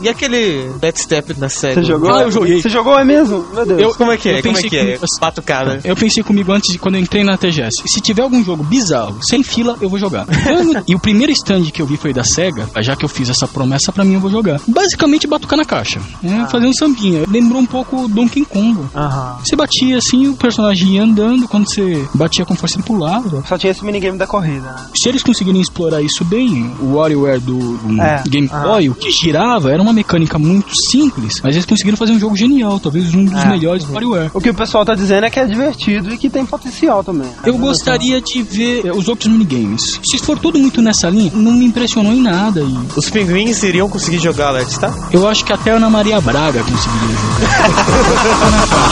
e 0.00 0.08
aquele 0.08 0.70
Death 0.80 0.98
Step 0.98 1.34
da 1.34 1.48
série? 1.48 1.74
Você 1.74 1.84
jogou? 1.84 2.12
Ah, 2.14 2.22
eu 2.22 2.30
joguei. 2.30 2.60
Você 2.60 2.68
jogou, 2.68 2.98
é 2.98 3.04
mesmo? 3.04 3.44
Meu 3.52 3.66
Deus. 3.66 3.80
Eu- 3.82 3.94
Como 3.94 4.12
é 4.12 4.16
que 4.16 4.28
é? 4.28 4.38
Eu 4.38 4.42
Como 4.42 4.50
é 4.50 4.62
pensei 4.62 4.70
que 4.70 4.76
é? 4.76 4.84
comigo- 4.96 5.04
Batucada. 5.20 5.80
Eu 5.84 5.96
pensei 5.96 6.22
comigo 6.22 6.52
antes 6.52 6.72
de 6.72 6.78
quando 6.78 6.96
eu 6.96 7.00
entrei 7.00 7.22
na 7.24 7.36
TGS. 7.36 7.82
Se 7.86 8.00
tiver 8.00 8.22
algum 8.22 8.42
jogo 8.44 8.62
bizarro, 8.64 9.18
sem 9.22 9.42
fila, 9.42 9.76
eu 9.80 9.88
vou 9.88 9.98
jogar. 9.98 10.26
e 10.86 10.94
o 10.94 10.98
primeiro 10.98 11.32
stand 11.32 11.62
que 11.72 11.80
eu 11.80 11.86
vi 11.86 11.96
foi 11.96 12.12
da 12.12 12.24
SEGA, 12.24 12.68
já 12.80 12.96
que 12.96 13.04
eu 13.04 13.08
fiz 13.08 13.28
essa 13.30 13.46
promessa 13.46 13.92
pra 13.92 14.04
mim, 14.04 14.14
eu 14.14 14.20
vou 14.20 14.30
jogar. 14.30 14.60
Basicamente, 14.66 15.26
batucar 15.26 15.56
na 15.58 15.64
caixa. 15.64 16.00
É, 16.24 16.46
fazer 16.50 16.66
um 16.66 16.72
sambinha. 16.72 17.24
Lembrou 17.28 17.60
um 17.60 17.66
pouco 17.66 18.08
Donkey 18.08 18.44
Kong. 18.44 18.80
Aham. 19.02 19.36
Você 19.44 19.56
batia 19.56 19.98
assim, 19.98 20.28
o 20.28 20.34
personagem 20.36 20.88
ia 20.90 21.02
andando, 21.02 21.48
quando 21.48 21.68
você 21.68 22.06
batia 22.14 22.44
com 22.44 22.54
força, 22.54 22.76
ele 22.76 22.84
pulava. 22.84 23.42
Só 23.48 23.58
tinha 23.58 23.70
esse 23.70 23.84
minigame 23.84 24.16
da 24.18 24.26
corrida, 24.26 24.60
né? 24.72 24.86
Se 24.96 25.08
eles 25.08 25.22
conseguirem 25.22 25.60
explorar 25.60 26.00
isso 26.02 26.24
bem, 26.24 26.72
o 26.80 26.94
WarioWare 26.94 27.40
do, 27.40 27.76
do 27.78 28.00
É, 28.00 28.22
Game 28.28 28.48
ah. 28.52 28.60
Boy, 28.60 28.88
o 28.88 28.94
que 28.94 29.10
girava 29.10 29.70
era 29.72 29.82
uma 29.82 29.92
mecânica 29.92 30.38
muito 30.38 30.72
simples, 30.90 31.40
mas 31.42 31.54
eles 31.54 31.66
conseguiram 31.66 31.96
fazer 31.96 32.12
um 32.12 32.18
jogo 32.18 32.36
genial, 32.36 32.78
talvez 32.78 33.12
um 33.14 33.24
dos 33.24 33.42
É. 33.42 33.48
melhores 33.48 33.84
do 33.84 33.92
WarioWare. 33.92 34.30
O 34.34 34.40
que 34.40 34.50
o 34.50 34.54
pessoal 34.54 34.84
tá 34.84 34.94
dizendo 34.94 35.24
é 35.26 35.30
que 35.30 35.38
é 35.40 35.46
divertido 35.46 36.12
e 36.12 36.18
que 36.18 36.28
tem 36.30 36.44
potencial 36.46 37.02
também. 37.02 37.26
né? 37.28 37.34
Eu 37.44 37.56
gostaria 37.58 38.20
de 38.20 38.42
ver 38.42 38.86
eh, 38.86 38.92
os 38.92 39.08
outros 39.08 39.28
minigames. 39.30 40.00
Se 40.04 40.18
for 40.18 40.38
tudo 40.38 40.58
muito 40.58 40.80
nessa 40.82 41.08
linha, 41.08 41.30
não 41.34 41.52
me 41.52 41.64
impressionou 41.64 42.12
em 42.12 42.20
nada. 42.22 42.60
E 42.60 42.78
Os 42.96 43.10
pinguins 43.10 43.62
iriam 43.62 43.88
conseguir 43.88 44.18
jogar 44.18 44.50
Let's 44.50 44.78
tá? 44.78 44.92
eu 45.12 45.26
acho 45.28 45.44
que 45.44 45.52
até 45.52 45.72
a 45.72 45.76
Ana 45.76 45.90
Maria 45.90 46.20
Braga 46.20 46.62
conseguiria 46.62 47.16
jogar. 47.16 48.91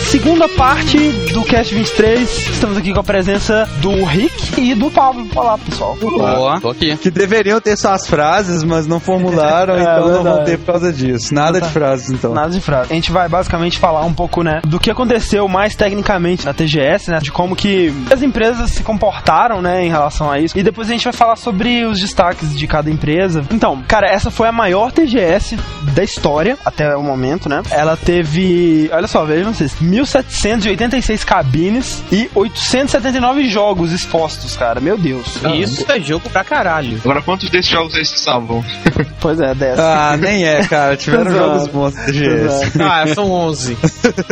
Segunda 0.00 0.48
parte 0.48 0.96
do 1.32 1.42
Cast 1.44 1.74
23. 1.74 2.28
Estamos 2.50 2.76
aqui 2.76 2.92
com 2.92 3.00
a 3.00 3.04
presença 3.04 3.68
do 3.80 4.04
Rick 4.04 4.60
e 4.60 4.74
do 4.74 4.90
Pablo. 4.90 5.26
Olá, 5.34 5.56
pessoal. 5.58 5.96
Boa, 6.00 6.60
tô 6.60 6.70
aqui. 6.70 6.96
Que 6.96 7.10
deveriam 7.10 7.60
ter 7.60 7.76
suas 7.76 8.06
frases, 8.06 8.62
mas 8.64 8.86
não 8.86 8.98
formularam, 9.00 9.74
É, 9.78 9.80
então 9.82 10.00
não 10.08 10.12
vão 10.14 10.22
verdade. 10.24 10.44
ter 10.50 10.58
por 10.58 10.66
causa 10.66 10.92
disso. 10.92 11.34
Nada 11.34 11.60
de 11.60 11.68
frases, 11.68 12.10
então. 12.10 12.32
Nada 12.34 12.50
de 12.50 12.60
frase. 12.60 12.92
A 12.92 12.94
gente 12.94 13.10
vai 13.12 13.28
basicamente 13.28 13.78
falar 13.78 14.04
um 14.04 14.12
pouco, 14.12 14.42
né, 14.42 14.60
do 14.64 14.78
que 14.78 14.90
aconteceu 14.90 15.46
mais 15.48 15.74
tecnicamente 15.74 16.44
na 16.44 16.52
TGS, 16.52 17.10
né, 17.10 17.18
de 17.20 17.30
como 17.32 17.54
que 17.56 17.92
as 18.10 18.22
empresas 18.22 18.70
se 18.70 18.82
comportaram, 18.82 19.62
né, 19.62 19.84
em 19.84 19.88
relação 19.88 20.30
a 20.30 20.38
isso. 20.38 20.56
E 20.58 20.62
depois 20.62 20.88
a 20.88 20.92
gente 20.92 21.04
vai 21.04 21.12
falar 21.12 21.36
sobre 21.36 21.84
os 21.84 21.98
destaques 22.00 22.54
de 22.56 22.66
cada 22.66 22.90
empresa. 22.90 23.44
Então, 23.50 23.82
cara, 23.88 24.08
essa 24.08 24.30
foi 24.30 24.48
a 24.48 24.52
maior 24.52 24.90
TGS 24.92 25.56
da 25.94 26.02
história 26.02 26.58
até 26.64 26.94
o 26.96 27.02
momento, 27.02 27.48
né? 27.48 27.62
Ela 27.70 27.96
teve, 27.96 28.90
olha 28.92 29.06
só, 29.06 29.24
vejam 29.24 29.52
vocês, 29.54 29.74
1786 29.82 31.24
cabines 31.24 32.02
e 32.10 32.30
879 32.34 33.48
jogos 33.48 33.92
expostos, 33.92 34.56
cara. 34.56 34.80
Meu 34.80 34.96
Deus. 34.96 35.38
Isso 35.54 35.84
é 35.90 36.00
jogo 36.00 36.28
pra 36.30 36.44
caralho. 36.44 36.98
Agora, 37.04 37.22
quantos 37.22 37.48
desses 37.50 37.70
jogos 37.70 37.94
esses 37.96 38.20
salvam? 38.20 38.64
Pois 39.20 39.38
é, 39.40 39.54
10. 39.54 39.78
Ah, 39.78 40.16
nem 40.18 40.44
é, 40.44 40.64
cara. 40.66 40.96
Tiveram 40.96 41.30
Exato. 41.30 41.44
jogos 41.46 41.68
bons 41.68 41.94
TGS. 41.94 42.72
Ah, 42.82 43.06
são 43.14 43.30
11. 43.30 43.76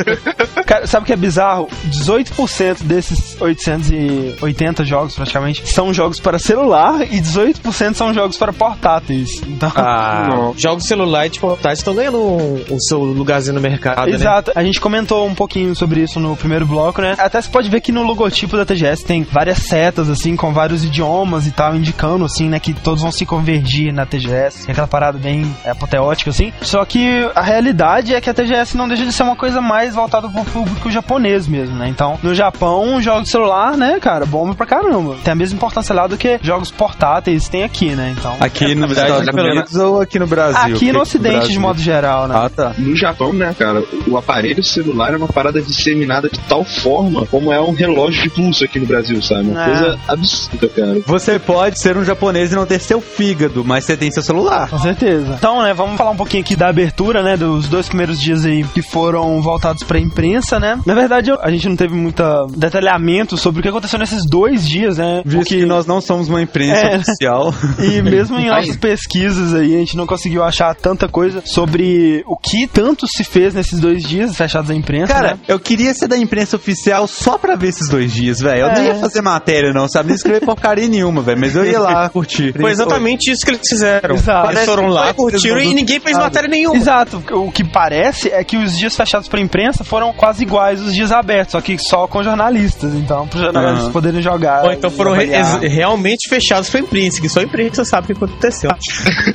Cara, 0.67 0.87
sabe 0.87 1.05
o 1.05 1.07
que 1.07 1.13
é 1.13 1.17
bizarro? 1.17 1.69
18% 1.91 2.83
desses 2.83 3.37
880 3.41 4.85
jogos, 4.85 5.15
praticamente, 5.15 5.69
são 5.69 5.93
jogos 5.95 6.19
para 6.19 6.39
celular 6.41 7.03
e 7.03 7.21
18% 7.21 7.95
são 7.95 8.13
jogos 8.13 8.37
para 8.37 8.53
portáteis. 8.53 9.41
Então. 9.47 9.71
Ah, 9.77 10.51
Jogos 10.57 10.85
celular 10.87 11.27
e 11.27 11.31
de 11.31 11.39
portátil 11.39 11.73
estão 11.79 11.95
ganhando 11.95 12.19
um- 12.19 12.65
o 12.71 12.81
seu 12.81 12.99
lugarzinho 12.99 13.55
no 13.55 13.61
mercado, 13.61 14.07
né? 14.09 14.15
Exato, 14.15 14.51
a 14.57 14.63
gente 14.65 14.81
comentou 14.81 15.27
um 15.27 15.35
pouquinho 15.41 15.75
sobre 15.75 16.03
isso 16.03 16.21
no 16.21 16.37
primeiro 16.37 16.67
bloco, 16.67 17.01
né? 17.01 17.15
Até 17.17 17.41
você 17.41 17.49
pode 17.49 17.71
ver 17.71 17.81
que 17.81 17.91
no 17.91 18.03
logotipo 18.03 18.59
da 18.59 18.67
TGS 18.67 19.07
tem 19.07 19.23
várias 19.23 19.57
setas, 19.59 20.11
assim, 20.11 20.37
com 20.37 20.53
vários 20.53 20.85
idiomas 20.85 21.47
e 21.47 21.51
tal, 21.51 21.75
indicando, 21.75 22.27
assim, 22.27 22.47
né, 22.47 22.61
que 22.61 22.75
todos 22.75 23.01
vão 23.01 23.11
se 23.11 23.25
convergir 23.25 23.91
na 23.91 24.05
TGS. 24.05 24.69
É 24.69 24.73
aquela 24.73 24.87
parada 24.87 25.19
bem 25.19 25.51
apoteótica, 25.65 26.29
assim. 26.29 26.53
Só 26.61 26.85
que 26.85 27.27
a 27.35 27.41
realidade 27.41 28.15
é 28.15 28.21
que 28.21 28.29
a 28.29 28.35
TGS 28.35 28.77
não 28.77 28.87
deixa 28.87 29.07
de 29.07 29.13
ser 29.13 29.23
uma 29.23 29.35
coisa 29.35 29.63
mais 29.63 29.95
voltada 29.95 30.29
pro 30.29 30.45
público 30.45 30.91
japonês 30.91 31.49
mesmo, 31.49 31.75
né? 31.75 31.89
Então, 31.89 32.19
no 32.23 32.35
Japão, 32.35 33.01
jogos 33.01 33.25
de 33.25 33.31
celular, 33.31 33.79
né, 33.79 33.99
cara, 33.99 34.27
bomba 34.27 34.55
pra 34.55 34.67
caramba. 34.67 35.17
Tem 35.25 35.33
a 35.33 35.37
mesma 35.37 35.57
importância 35.57 35.95
lá 35.95 36.07
do 36.07 36.19
que 36.19 36.39
jogos 36.43 36.71
portáteis 36.71 37.49
tem 37.49 37.63
aqui, 37.65 37.95
né? 37.95 38.15
Então. 38.19 38.37
aqui 38.39 38.75
verdade, 38.75 38.93
Estados 38.93 39.29
é 39.29 39.33
pelo 39.33 39.49
Unidos 39.49 39.75
ou 39.77 40.01
aqui 40.03 40.19
no 40.19 40.27
Brasil? 40.27 40.75
Aqui 40.77 40.93
no 40.93 41.01
Ocidente, 41.01 41.35
de 41.35 41.41
Brasil- 41.41 41.61
modo 41.61 41.81
geral, 41.81 42.29
né? 42.29 42.35
Ah, 42.37 42.51
tá. 42.51 42.75
No 42.77 42.95
Japão, 42.95 43.33
né, 43.33 43.55
cara, 43.59 43.83
o 44.07 44.19
aparelho 44.19 44.63
celular 44.63 45.15
é 45.15 45.17
uma 45.17 45.30
parada 45.33 45.61
disseminada 45.61 46.29
de 46.29 46.39
tal 46.41 46.65
forma 46.65 47.27
como 47.27 47.53
é 47.53 47.61
um 47.61 47.73
relógio 47.73 48.23
de 48.23 48.31
pulso 48.31 48.65
aqui 48.65 48.79
no 48.79 48.87
Brasil, 48.87 49.21
sabe? 49.23 49.49
Uma 49.51 49.63
É. 49.63 49.67
coisa 49.69 49.99
absurda, 50.09 50.69
cara. 50.69 51.01
Você 51.07 51.39
pode 51.39 51.81
ser 51.81 51.97
um 51.97 52.05
japonês 52.05 52.53
e 52.53 52.55
não 52.55 52.67
ter 52.67 52.79
seu 52.81 53.01
fígado, 53.01 53.65
mas 53.65 53.85
você 53.85 53.97
tem 53.97 54.11
seu 54.11 54.23
celular. 54.23 54.69
Com 54.69 54.79
certeza. 54.79 55.35
Então, 55.39 55.63
né, 55.63 55.73
vamos 55.75 55.97
falar 55.97 56.11
um 56.11 56.17
pouquinho 56.17 56.43
aqui 56.43 56.57
da 56.57 56.69
abertura, 56.69 57.23
né, 57.23 57.37
dos 57.37 57.69
dois 57.69 57.89
primeiros 57.89 58.21
dias 58.21 58.45
aí 58.45 58.65
que 58.75 58.83
foram 58.83 59.41
voltados 59.43 59.83
pra 59.83 59.99
imprensa, 59.99 60.59
né? 60.61 60.79
Na 60.87 60.95
verdade, 60.95 61.31
a 61.41 61.51
gente 61.51 61.69
não 61.69 61.77
teve 61.77 61.95
muita 61.95 62.47
detalhamento 62.57 63.37
sobre 63.37 63.61
o 63.61 63.63
que 63.63 63.69
aconteceu 63.69 63.99
nesses 63.99 64.25
dois 64.29 64.67
dias, 64.67 64.99
né? 64.99 65.23
Visto 65.25 65.39
porque- 65.39 65.57
que 65.61 65.67
nós 65.67 65.87
não 65.87 66.01
somos 66.01 66.29
uma 66.29 66.41
imprensa 66.43 66.81
É. 66.81 66.97
oficial. 66.99 67.53
E 67.81 68.03
mesmo 68.03 68.39
em 68.39 68.49
nossas 68.51 68.77
pesquisas 68.77 69.55
aí, 69.55 69.75
a 69.75 69.79
gente 69.79 69.97
não 69.97 70.07
conseguiu 70.07 70.43
achar 70.43 70.75
tanta 70.75 71.09
coisa 71.09 71.43
sobre 71.45 72.23
o 72.27 72.37
que 72.37 72.67
tanto 72.67 73.07
se 73.07 73.25
fez 73.25 73.55
nesses 73.55 73.81
dois 73.81 74.03
dias 74.03 74.37
fechados 74.37 74.71
à 74.71 74.75
imprensa, 74.75 75.13
Cara, 75.13 75.20
né? 75.23 75.39
eu 75.49 75.59
queria 75.59 75.93
ser 75.95 76.09
da 76.09 76.17
imprensa 76.17 76.57
oficial 76.57 77.07
só 77.07 77.39
pra 77.39 77.57
ver 77.57 77.69
esses 77.69 77.89
dois 77.89 78.13
dias, 78.13 78.41
velho. 78.41 78.63
Eu 78.67 78.69
não 78.69 78.83
É. 78.83 78.87
ia 78.87 78.95
fazer 78.97 79.21
matéria, 79.23 79.73
não, 79.73 79.89
sabe? 79.89 80.09
Não 80.11 80.17
escrever 80.17 80.41
porcaria 80.45 80.89
nenhuma, 80.89 81.23
velho. 81.23 81.39
Mas 81.41 81.55
eu 81.57 81.65
ia 81.65 81.79
lá 81.81 82.09
curtir. 82.11 82.53
Foi 82.59 82.71
exatamente 82.71 83.31
isso 83.31 83.45
que 83.45 83.51
eles 83.53 83.61
fizeram. 83.69 84.15
Exato. 84.15 84.51
Eles 84.53 84.65
foram 84.65 84.87
lá, 84.89 85.13
curtiram 85.15 85.59
e 85.61 85.75
ninguém 85.75 86.01
fez 86.01 86.17
matéria 86.17 86.49
nenhuma. 86.49 86.77
Exato, 86.77 87.23
o 87.33 87.51
que 87.53 87.65
parece 87.65 88.29
é 88.31 88.43
que 88.45 88.57
os 88.57 88.77
dias 88.79 88.97
fechados 88.97 89.29
pra 89.29 89.41
imprensa 89.41 89.85
foram 89.85 90.13
quase 90.13 90.43
iguais 90.43 90.81
os 90.81 90.95
dias 90.95 91.13
abertos, 91.13 91.53
só 91.53 91.61
que 91.61 91.77
só 91.79 92.07
com 92.07 92.23
jornalistas, 92.23 92.95
então, 92.95 93.27
para 93.29 93.41
jornalistas 93.41 93.85
Aham. 93.85 93.93
poderem 93.93 94.23
jogar. 94.23 94.65
Ou 94.65 94.73
então 94.73 94.91
foram 94.91 95.13
re- 95.13 95.27
realmente 95.69 96.29
fechados 96.29 96.69
pra 96.71 96.81
imprensa, 96.81 97.21
que 97.21 97.29
só 97.29 97.41
a 97.41 97.43
imprensa 97.43 97.85
sabe 97.85 98.05
o 98.13 98.17
que 98.17 98.25
aconteceu. 98.25 98.71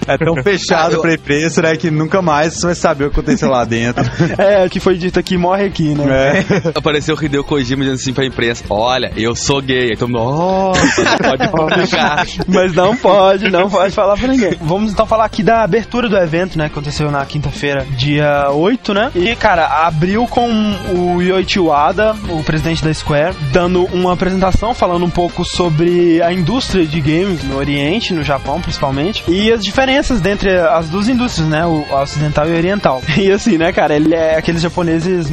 É 0.07 0.17
tão 0.17 0.35
fechado 0.43 1.01
pra 1.01 1.13
imprensa, 1.13 1.61
né? 1.61 1.75
Que 1.77 1.89
nunca 1.89 2.21
mais 2.21 2.53
você 2.55 2.65
vai 2.67 2.75
saber 2.75 3.05
o 3.05 3.09
que 3.11 3.19
aconteceu 3.19 3.49
lá 3.49 3.63
dentro. 3.65 4.03
É, 4.37 4.65
o 4.65 4.69
que 4.69 4.79
foi 4.79 4.97
dito 4.97 5.19
aqui 5.19 5.37
morre 5.37 5.65
aqui, 5.75 5.93
né? 5.93 6.39
É. 6.39 6.71
Apareceu 6.73 7.15
o 7.15 7.23
Hideo 7.23 7.43
Kojima 7.43 7.83
dizendo 7.83 7.99
assim 7.99 8.13
pra 8.13 8.25
imprensa: 8.25 8.63
Olha, 8.69 9.11
eu 9.17 9.35
sou 9.35 9.61
gay. 9.61 9.91
Então, 9.93 10.07
nossa, 10.07 11.17
pode 11.17 11.47
publicar. 11.49 12.25
Mas 12.47 12.73
não 12.73 12.95
pode, 12.95 13.51
não 13.51 13.69
pode 13.69 13.93
falar 13.93 14.15
pra 14.15 14.27
ninguém. 14.29 14.55
Vamos 14.61 14.93
então 14.93 15.05
falar 15.05 15.25
aqui 15.25 15.43
da 15.43 15.63
abertura 15.63 16.07
do 16.07 16.17
evento, 16.17 16.57
né? 16.57 16.65
Que 16.69 16.71
aconteceu 16.71 17.11
na 17.11 17.25
quinta-feira, 17.25 17.85
dia 17.97 18.49
8, 18.51 18.93
né? 18.93 19.11
E, 19.15 19.35
cara, 19.35 19.85
abriu 19.85 20.25
com 20.27 20.49
o 20.93 21.21
Yoichi 21.21 21.59
Wada, 21.59 22.15
o 22.29 22.43
presidente 22.43 22.83
da 22.83 22.93
Square, 22.93 23.35
dando 23.51 23.83
uma 23.85 24.13
apresentação 24.13 24.73
falando 24.73 25.05
um 25.05 25.09
pouco 25.09 25.43
sobre 25.43 26.21
a 26.21 26.31
indústria 26.31 26.85
de 26.85 27.01
games 27.01 27.43
no 27.43 27.57
Oriente, 27.57 28.13
no 28.13 28.23
Japão 28.23 28.61
principalmente, 28.61 29.23
e 29.27 29.51
as 29.51 29.63
diferenças 29.63 30.21
dentre 30.21 30.57
as 30.57 30.87
duas 30.89 31.09
indústrias, 31.09 31.47
né? 31.49 31.65
O 31.65 31.85
ocidental 32.01 32.47
e 32.47 32.51
o 32.51 32.55
oriental. 32.55 33.01
E 33.25 33.31
assim, 33.31 33.57
né, 33.57 33.71
cara, 33.71 33.95
ele 33.95 34.13
é 34.13 34.37
aqueles 34.37 34.61
japoneses 34.61 35.31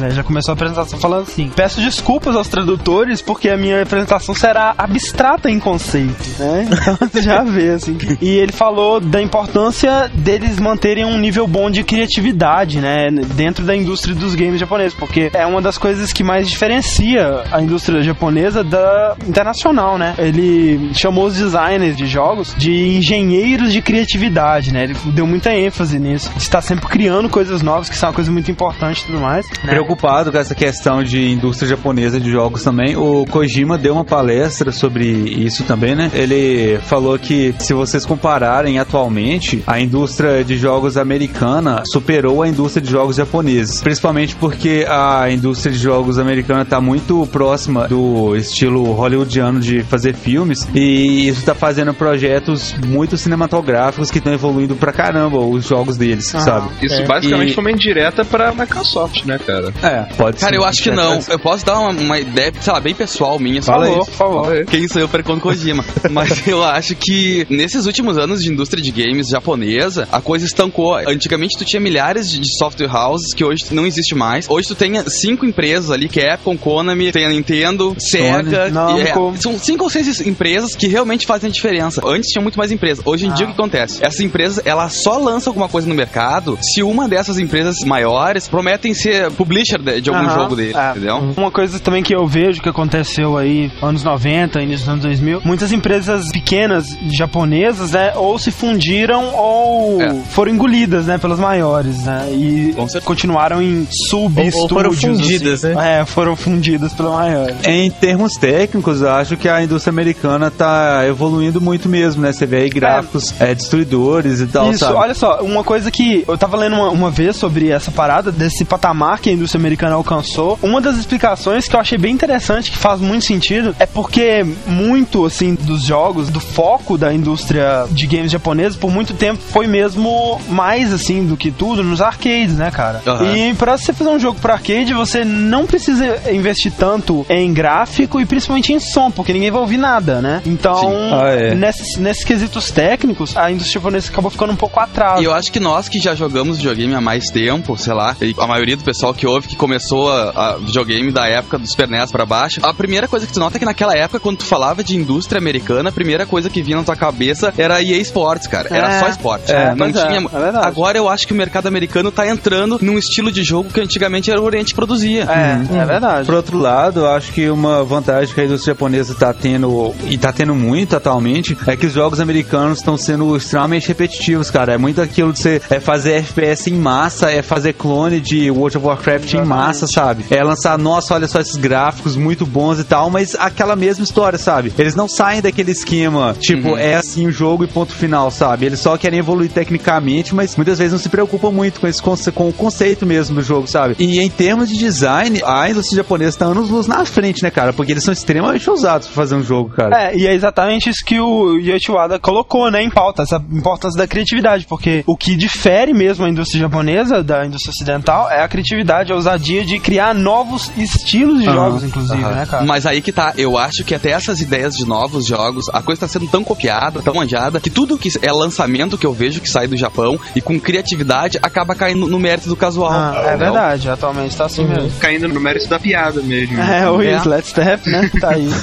né? 0.00 0.10
Já 0.10 0.22
começou 0.22 0.52
a 0.52 0.54
apresentação 0.54 0.98
falando 0.98 1.22
assim: 1.22 1.48
peço 1.54 1.80
desculpas 1.80 2.36
aos 2.36 2.48
tradutores 2.48 3.22
porque 3.22 3.48
a 3.48 3.56
minha 3.56 3.82
apresentação 3.82 4.34
será 4.34 4.74
abstrata 4.76 5.50
em 5.50 5.58
conceito, 5.58 6.24
né? 6.38 6.68
Então 6.80 7.08
você 7.08 7.22
já 7.22 7.42
vê, 7.42 7.70
assim. 7.70 7.96
E 8.20 8.28
ele 8.28 8.52
falou 8.52 9.00
da 9.00 9.20
importância 9.20 10.10
deles 10.14 10.58
manterem 10.58 11.04
um 11.04 11.18
nível 11.18 11.46
bom 11.46 11.70
de 11.70 11.84
criatividade, 11.84 12.80
né? 12.80 13.10
Dentro 13.34 13.64
da 13.64 13.76
indústria 13.76 14.14
dos 14.14 14.34
games 14.34 14.58
japoneses, 14.58 14.94
porque 14.94 15.30
é 15.32 15.46
uma 15.46 15.60
das 15.60 15.78
coisas 15.78 16.12
que 16.12 16.24
mais 16.24 16.48
diferencia 16.48 17.44
a 17.50 17.60
indústria 17.60 18.02
japonesa 18.02 18.64
da 18.64 19.16
internacional, 19.26 19.98
né? 19.98 20.14
Ele 20.18 20.92
chamou 20.94 21.26
os 21.26 21.36
designers 21.36 21.96
de 21.96 22.06
jogos 22.06 22.54
de 22.56 22.96
engenheiros 22.96 23.72
de 23.72 23.80
criatividade, 23.82 24.72
né? 24.72 24.84
Ele 24.84 24.96
deu 25.06 25.26
muita 25.26 25.54
ênfase 25.54 25.98
nisso. 25.98 26.30
Está 26.36 26.60
sempre 26.60 26.86
criando 26.86 27.28
coisas 27.28 27.62
novas, 27.62 27.88
que 27.88 27.96
são 27.96 28.08
uma 28.08 28.14
coisa 28.14 28.30
muito 28.30 28.50
importante 28.50 29.02
e 29.02 29.06
tudo 29.06 29.20
mais. 29.20 29.46
Né? 29.64 29.70
Preocupado 29.70 30.30
com 30.32 30.38
essa 30.38 30.54
questão 30.54 31.02
de 31.02 31.30
indústria 31.30 31.68
japonesa 31.68 32.20
de 32.20 32.30
jogos 32.30 32.62
também, 32.62 32.96
o 32.96 33.24
Kojima 33.30 33.76
deu 33.78 33.94
uma 33.94 34.04
palestra 34.04 34.72
sobre 34.72 35.04
isso 35.06 35.64
também, 35.64 35.94
né? 35.94 36.10
Ele 36.14 36.78
falou 36.82 37.18
que 37.18 37.54
se 37.58 37.72
vocês 37.74 38.04
compararem 38.06 38.78
atualmente, 38.78 39.62
a 39.66 39.80
indústria 39.80 40.44
de 40.44 40.56
jogos 40.56 40.96
americana 40.96 41.82
superou 41.90 42.42
a 42.42 42.48
indústria 42.48 42.82
de 42.84 42.90
jogos 42.90 43.16
japoneses. 43.16 43.80
Principalmente 43.82 44.34
porque 44.36 44.86
a 44.88 45.30
indústria 45.30 45.72
de 45.72 45.78
jogos 45.78 46.18
americana 46.18 46.62
está 46.62 46.80
muito 46.80 47.26
próxima 47.30 47.86
do 47.88 48.34
estilo 48.36 48.92
hollywoodiano 48.92 49.60
de 49.60 49.82
fazer 49.82 50.14
filmes 50.14 50.66
e 50.74 51.28
isso 51.28 51.44
tá 51.44 51.54
fazendo 51.54 51.92
projetos 51.94 52.74
muito 52.86 53.16
cinematográficos 53.16 54.10
que 54.10 54.18
estão 54.18 54.32
evoluindo 54.32 54.74
pra 54.76 54.92
caramba 54.92 55.38
os 55.38 55.66
jogos 55.66 55.96
deles, 55.96 56.34
Ah. 56.34 56.40
sabe? 56.40 56.68
Isso 56.82 57.00
É. 57.02 57.06
basicamente 57.06 57.50
E- 57.50 57.54
foi 57.54 57.64
uma 57.64 57.70
indireta 57.70 58.24
pra 58.24 58.52
Microsoft, 58.52 59.24
né, 59.24 59.38
cara? 59.50 59.72
É, 59.82 60.14
pode 60.14 60.38
Cara, 60.38 60.52
ser. 60.52 60.58
eu 60.58 60.64
acho 60.64 60.82
que 60.82 60.90
não. 60.90 61.20
Eu 61.28 61.38
posso 61.38 61.64
dar 61.64 61.78
uma, 61.78 61.90
uma 61.90 62.18
ideia, 62.18 62.52
sei 62.60 62.72
lá, 62.72 62.80
bem 62.80 62.94
pessoal 62.94 63.38
minha. 63.38 63.62
só 63.62 63.72
Fala 63.72 63.86
aí. 63.86 63.94
Por 63.94 64.10
favor. 64.10 64.64
Quem 64.66 64.88
sou 64.88 65.00
eu 65.00 65.08
para 65.08 65.22
contra 65.22 65.40
Kojima? 65.42 65.84
Mas 66.10 66.46
eu 66.46 66.62
acho 66.64 66.94
que 66.94 67.46
nesses 67.48 67.86
últimos 67.86 68.18
anos 68.18 68.42
de 68.42 68.50
indústria 68.50 68.82
de 68.82 68.90
games 68.90 69.28
japonesa, 69.28 70.08
a 70.10 70.20
coisa 70.20 70.44
estancou. 70.44 70.94
Antigamente 70.96 71.56
tu 71.58 71.64
tinha 71.64 71.80
milhares 71.80 72.30
de 72.30 72.40
software 72.58 72.90
houses 72.94 73.32
que 73.34 73.44
hoje 73.44 73.64
não 73.70 73.86
existe 73.86 74.14
mais. 74.14 74.48
Hoje 74.48 74.68
tu 74.68 74.74
tem 74.74 74.92
cinco 75.08 75.44
empresas 75.46 75.90
ali, 75.90 76.08
que 76.08 76.20
é 76.20 76.30
Capcom, 76.40 76.56
Konami, 76.56 77.12
tem 77.12 77.26
a 77.26 77.28
Nintendo, 77.30 77.94
Sega. 77.98 78.66
e 78.66 78.68
é- 78.68 78.70
Namco. 78.70 79.34
são 79.40 79.58
cinco 79.58 79.84
ou 79.84 79.90
seis 79.90 80.20
empresas 80.26 80.74
que 80.74 80.86
realmente 80.86 81.26
fazem 81.26 81.48
a 81.48 81.52
diferença. 81.52 82.00
Antes 82.04 82.30
tinha 82.30 82.42
muito 82.42 82.58
mais 82.58 82.70
empresas. 82.70 83.04
Hoje 83.04 83.26
em 83.26 83.32
dia 83.32 83.46
o 83.46 83.48
que 83.48 83.54
acontece? 83.54 83.98
Essas 84.04 84.20
empresas, 84.20 84.64
elas 84.64 84.94
só 85.02 85.18
lançam 85.18 85.50
alguma 85.50 85.68
coisa 85.68 85.88
no 85.88 85.94
mercado 85.94 86.58
se 86.62 86.82
uma 86.82 87.08
dessas 87.08 87.38
empresas 87.38 87.76
maiores 87.84 88.48
prometem 88.48 88.94
ser 88.94 89.30
publisher 89.44 89.78
de, 89.78 90.00
de 90.02 90.10
algum 90.10 90.26
Aham, 90.26 90.34
jogo 90.42 90.56
dele, 90.56 90.74
é. 90.76 90.90
entendeu? 90.90 91.16
Uma 91.36 91.50
coisa 91.50 91.78
também 91.80 92.02
que 92.02 92.14
eu 92.14 92.26
vejo 92.26 92.60
que 92.60 92.68
aconteceu 92.68 93.38
aí 93.38 93.70
anos 93.82 94.04
90, 94.04 94.60
início 94.60 94.80
dos 94.84 94.88
anos 94.88 95.02
2000, 95.04 95.40
muitas 95.44 95.72
empresas 95.72 96.30
pequenas 96.30 96.86
japonesas, 97.10 97.92
né, 97.92 98.12
ou 98.16 98.38
se 98.38 98.50
fundiram 98.50 99.34
ou 99.34 100.02
É. 100.02 100.14
foram 100.30 100.52
engolidas, 100.52 101.06
né, 101.06 101.16
pelas 101.16 101.38
maiores, 101.38 102.04
né, 102.04 102.28
e 102.32 102.74
continuaram 103.04 103.62
em 103.62 103.86
sub-estúdios. 104.08 104.54
Ou- 104.54 104.62
ou 104.62 104.68
foram 104.68 104.92
fundidas, 104.92 105.64
assim. 105.64 105.74
né? 105.74 106.00
É, 106.00 106.04
foram 106.04 106.36
fundidas 106.36 106.92
pela 106.92 107.10
maior. 107.16 107.50
Em 107.66 107.90
termos 107.90 108.32
técnicos, 108.34 109.00
eu 109.00 109.10
acho 109.10 109.36
que 109.36 109.48
a 109.48 109.62
indústria 109.62 109.90
americana 109.90 110.50
tá 110.50 111.02
evoluindo 111.06 111.60
muito 111.60 111.88
mesmo, 111.88 112.20
né? 112.22 112.32
Você 112.32 112.46
vê 112.46 112.58
aí 112.62 112.68
gráficos 112.68 113.34
é, 113.40 113.54
destruidores 113.54 114.40
e 114.40 114.46
tal, 114.46 114.70
Isso, 114.70 114.80
sabe? 114.80 114.94
olha 114.96 115.14
só, 115.14 115.40
uma 115.42 115.64
coisa 115.64 115.90
que 115.90 116.24
eu 116.26 116.36
tava 116.36 116.56
lendo 116.56 116.74
uma, 116.76 116.90
uma 116.90 117.10
vez 117.10 117.36
sobre 117.36 117.70
essa 117.70 117.90
parada, 117.90 118.30
desse 118.32 118.64
patamar 118.64 119.18
que 119.20 119.29
a 119.30 119.34
indústria 119.34 119.58
americana 119.58 119.94
alcançou. 119.94 120.58
Um, 120.62 120.70
uma 120.70 120.80
das 120.80 120.96
explicações 120.96 121.66
que 121.68 121.74
eu 121.74 121.80
achei 121.80 121.98
bem 121.98 122.14
interessante, 122.14 122.70
que 122.70 122.78
faz 122.78 123.00
muito 123.00 123.24
sentido, 123.24 123.74
é 123.78 123.84
porque 123.86 124.46
muito, 124.66 125.24
assim, 125.26 125.54
dos 125.54 125.82
jogos, 125.84 126.30
do 126.30 126.38
foco 126.40 126.96
da 126.96 127.12
indústria 127.12 127.86
de 127.90 128.06
games 128.06 128.30
japonesa, 128.30 128.78
por 128.78 128.90
muito 128.90 129.12
tempo 129.14 129.40
foi 129.50 129.66
mesmo 129.66 130.40
mais, 130.48 130.92
assim, 130.92 131.26
do 131.26 131.36
que 131.36 131.50
tudo 131.50 131.82
nos 131.82 132.00
arcades, 132.00 132.54
né, 132.56 132.70
cara? 132.70 133.02
Aham. 133.06 133.36
E 133.36 133.54
pra 133.54 133.76
você 133.76 133.92
fazer 133.92 134.10
um 134.10 134.18
jogo 134.18 134.38
pra 134.40 134.54
arcade, 134.54 134.94
você 134.94 135.24
não 135.24 135.66
precisa 135.66 136.20
investir 136.32 136.72
tanto 136.72 137.26
em 137.28 137.52
gráfico 137.52 138.20
e 138.20 138.24
principalmente 138.26 138.72
em 138.72 138.78
som, 138.78 139.10
porque 139.10 139.32
ninguém 139.32 139.50
vai 139.50 139.60
ouvir 139.60 139.76
nada, 139.76 140.20
né? 140.20 140.40
Então, 140.46 140.90
Ah, 141.12 141.30
é. 141.30 141.54
nesses, 141.54 141.96
nesses 141.98 142.24
quesitos 142.24 142.70
técnicos, 142.70 143.36
a 143.36 143.50
indústria 143.50 143.74
japonesa 143.80 144.08
acabou 144.10 144.30
ficando 144.30 144.52
um 144.52 144.56
pouco 144.56 144.78
atrás. 144.78 145.20
E 145.20 145.24
eu 145.24 145.34
acho 145.34 145.50
que 145.52 145.58
nós 145.60 145.88
que 145.88 145.98
já 145.98 146.14
jogamos 146.14 146.58
videogame 146.58 146.94
há 146.94 147.00
mais 147.00 147.30
tempo, 147.30 147.76
sei 147.76 147.92
lá, 147.92 148.16
a 148.38 148.46
maioria 148.46 148.76
do 148.76 148.84
pessoal 148.84 149.12
que 149.12 149.19
ouve 149.26 149.48
que 149.48 149.56
começou 149.56 150.10
a, 150.10 150.30
a 150.52 150.56
videogame 150.56 151.10
da 151.12 151.26
época 151.26 151.58
do 151.58 151.66
Super 151.68 151.88
NES 151.88 152.10
pra 152.10 152.24
baixo, 152.26 152.60
a 152.62 152.72
primeira 152.74 153.08
coisa 153.08 153.26
que 153.26 153.32
tu 153.32 153.40
nota 153.40 153.56
é 153.56 153.58
que 153.58 153.64
naquela 153.64 153.96
época, 153.96 154.20
quando 154.20 154.38
tu 154.38 154.44
falava 154.44 154.82
de 154.84 154.96
indústria 154.96 155.38
americana, 155.38 155.88
a 155.90 155.92
primeira 155.92 156.26
coisa 156.26 156.48
que 156.50 156.62
vinha 156.62 156.76
na 156.76 156.84
tua 156.84 156.96
cabeça 156.96 157.52
era 157.56 157.82
EA 157.82 157.98
Sports, 157.98 158.46
cara. 158.46 158.68
Era 158.70 158.94
É. 158.94 159.00
só 159.00 159.08
esporte. 159.08 159.52
É, 159.52 159.74
não 159.74 159.86
é, 159.86 159.92
tinha. 159.92 160.18
é 160.32 160.38
verdade. 160.38 160.66
Agora 160.66 160.98
eu 160.98 161.08
acho 161.08 161.26
que 161.26 161.32
o 161.32 161.36
mercado 161.36 161.66
americano 161.66 162.10
tá 162.10 162.26
entrando 162.28 162.78
num 162.80 162.98
estilo 162.98 163.30
de 163.32 163.42
jogo 163.42 163.70
que 163.70 163.80
antigamente 163.80 164.30
era 164.30 164.40
o 164.40 164.44
Oriente 164.44 164.68
que 164.70 164.76
produzia. 164.76 165.24
É, 165.24 165.76
é 165.82 165.84
verdade. 165.84 166.26
Por 166.26 166.34
outro 166.34 166.58
lado, 166.58 167.00
eu 167.00 167.08
acho 167.10 167.32
que 167.32 167.48
uma 167.48 167.84
vantagem 167.84 168.34
que 168.34 168.40
a 168.40 168.44
indústria 168.44 168.72
japonesa 168.74 169.12
está 169.12 169.32
tendo, 169.32 169.94
e 170.08 170.16
tá 170.18 170.32
tendo 170.32 170.54
muito 170.54 170.96
atualmente, 170.96 171.56
é 171.66 171.76
que 171.76 171.86
os 171.86 171.92
jogos 171.92 172.20
americanos 172.20 172.78
estão 172.78 172.96
sendo 172.96 173.36
extremamente 173.36 173.88
repetitivos, 173.88 174.50
cara. 174.50 174.74
É 174.74 174.78
muito 174.78 175.00
aquilo 175.00 175.32
de 175.32 175.38
você 175.38 175.60
é 175.70 175.80
fazer 175.80 176.12
FPS 176.14 176.70
em 176.70 176.74
massa, 176.74 177.30
é 177.30 177.42
fazer 177.42 177.72
clone 177.74 178.20
de 178.20 178.50
World 178.50 178.76
of 178.78 178.86
Warcraft 178.86 179.09
em 179.18 179.44
massa, 179.44 179.86
sabe? 179.86 180.24
É 180.30 180.42
lançar, 180.42 180.76
nossa, 180.78 181.14
olha 181.14 181.26
só 181.28 181.40
esses 181.40 181.56
gráficos 181.56 182.16
muito 182.16 182.44
bons 182.46 182.78
e 182.78 182.84
tal, 182.84 183.10
mas 183.10 183.34
aquela 183.38 183.74
mesma 183.76 184.04
história, 184.04 184.38
sabe? 184.38 184.72
Eles 184.78 184.94
não 184.94 185.08
saem 185.08 185.40
daquele 185.40 185.70
esquema, 185.72 186.34
tipo, 186.38 186.76
é 186.76 186.94
assim 186.94 187.26
o 187.26 187.30
jogo 187.32 187.64
e 187.64 187.66
ponto 187.66 187.92
final, 187.94 188.30
sabe? 188.30 188.66
Eles 188.66 188.80
só 188.80 188.96
querem 188.96 189.18
evoluir 189.18 189.50
tecnicamente, 189.50 190.34
mas 190.34 190.56
muitas 190.56 190.78
vezes 190.78 190.92
não 190.92 190.98
se 190.98 191.08
preocupam 191.08 191.50
muito 191.50 191.80
com 191.80 191.86
esse 191.86 192.02
conce- 192.02 192.30
com 192.32 192.48
o 192.48 192.52
conceito 192.52 193.06
mesmo 193.06 193.36
do 193.36 193.42
jogo, 193.42 193.66
sabe? 193.66 193.96
E 193.98 194.20
em 194.20 194.28
termos 194.28 194.68
de 194.68 194.76
design, 194.76 195.40
a 195.44 195.68
indústria 195.70 195.96
japonesa 196.02 196.38
tá 196.38 196.44
anos 196.46 196.68
luz 196.70 196.86
na 196.86 197.04
frente, 197.04 197.42
né, 197.42 197.50
cara? 197.50 197.72
Porque 197.72 197.92
eles 197.92 198.04
são 198.04 198.12
extremamente 198.12 198.68
ousados 198.68 199.06
pra 199.08 199.16
fazer 199.16 199.34
um 199.36 199.42
jogo, 199.42 199.70
cara. 199.70 200.10
É, 200.10 200.16
e 200.16 200.26
é 200.26 200.34
exatamente 200.34 200.90
isso 200.90 201.04
que 201.04 201.18
o 201.20 201.56
Yoichi 201.58 201.90
Wada 201.90 202.18
colocou, 202.18 202.70
né, 202.70 202.82
em 202.82 202.90
pauta, 202.90 203.22
essa 203.22 203.42
importância 203.50 203.98
da 203.98 204.06
criatividade, 204.06 204.66
porque 204.68 205.02
o 205.06 205.16
que 205.16 205.34
difere 205.36 205.92
mesmo 205.94 206.24
a 206.24 206.28
indústria 206.28 206.60
japonesa 206.60 207.22
da 207.22 207.46
indústria 207.46 207.70
ocidental 207.70 208.30
é 208.30 208.42
a 208.42 208.48
criatividade, 208.48 208.99
a 209.12 209.14
ousadia 209.14 209.64
de 209.64 209.78
criar 209.78 210.14
novos 210.14 210.70
estilos 210.76 211.40
de 211.40 211.48
Aham, 211.48 211.54
jogos, 211.54 211.84
inclusive, 211.84 212.22
aham. 212.22 212.34
né, 212.34 212.46
cara? 212.46 212.64
Mas 212.64 212.86
aí 212.86 213.00
que 213.00 213.12
tá, 213.12 213.32
eu 213.36 213.56
acho 213.58 213.84
que 213.84 213.94
até 213.94 214.10
essas 214.10 214.40
ideias 214.40 214.74
de 214.74 214.86
novos 214.86 215.26
jogos, 215.26 215.66
a 215.72 215.82
coisa 215.82 216.02
tá 216.02 216.08
sendo 216.08 216.26
tão 216.28 216.42
copiada, 216.44 217.00
tão 217.02 217.14
manjada, 217.14 217.60
que 217.60 217.70
tudo 217.70 217.96
que 217.98 218.10
é 218.22 218.32
lançamento 218.32 218.98
que 218.98 219.06
eu 219.06 219.12
vejo 219.12 219.40
que 219.40 219.48
sai 219.48 219.66
do 219.66 219.76
Japão 219.76 220.18
e 220.34 220.40
com 220.40 220.58
criatividade 220.58 221.38
acaba 221.42 221.74
caindo 221.74 222.06
no 222.06 222.18
mérito 222.18 222.48
do 222.48 222.56
casual. 222.56 222.90
Ah, 222.92 223.22
é 223.26 223.36
verdade, 223.36 223.88
atualmente 223.88 224.36
tá 224.36 224.46
assim 224.46 224.64
mesmo. 224.64 224.90
Caindo 225.00 225.28
no 225.28 225.40
mérito 225.40 225.68
da 225.68 225.78
piada 225.78 226.20
mesmo. 226.22 226.60
É, 226.60 226.90
o 226.90 227.00
É. 227.00 227.16
Is, 227.16 227.24
Let's 227.24 227.48
Step, 227.50 227.88
né? 227.88 228.10
Tá 228.20 228.30
aí. 228.30 228.48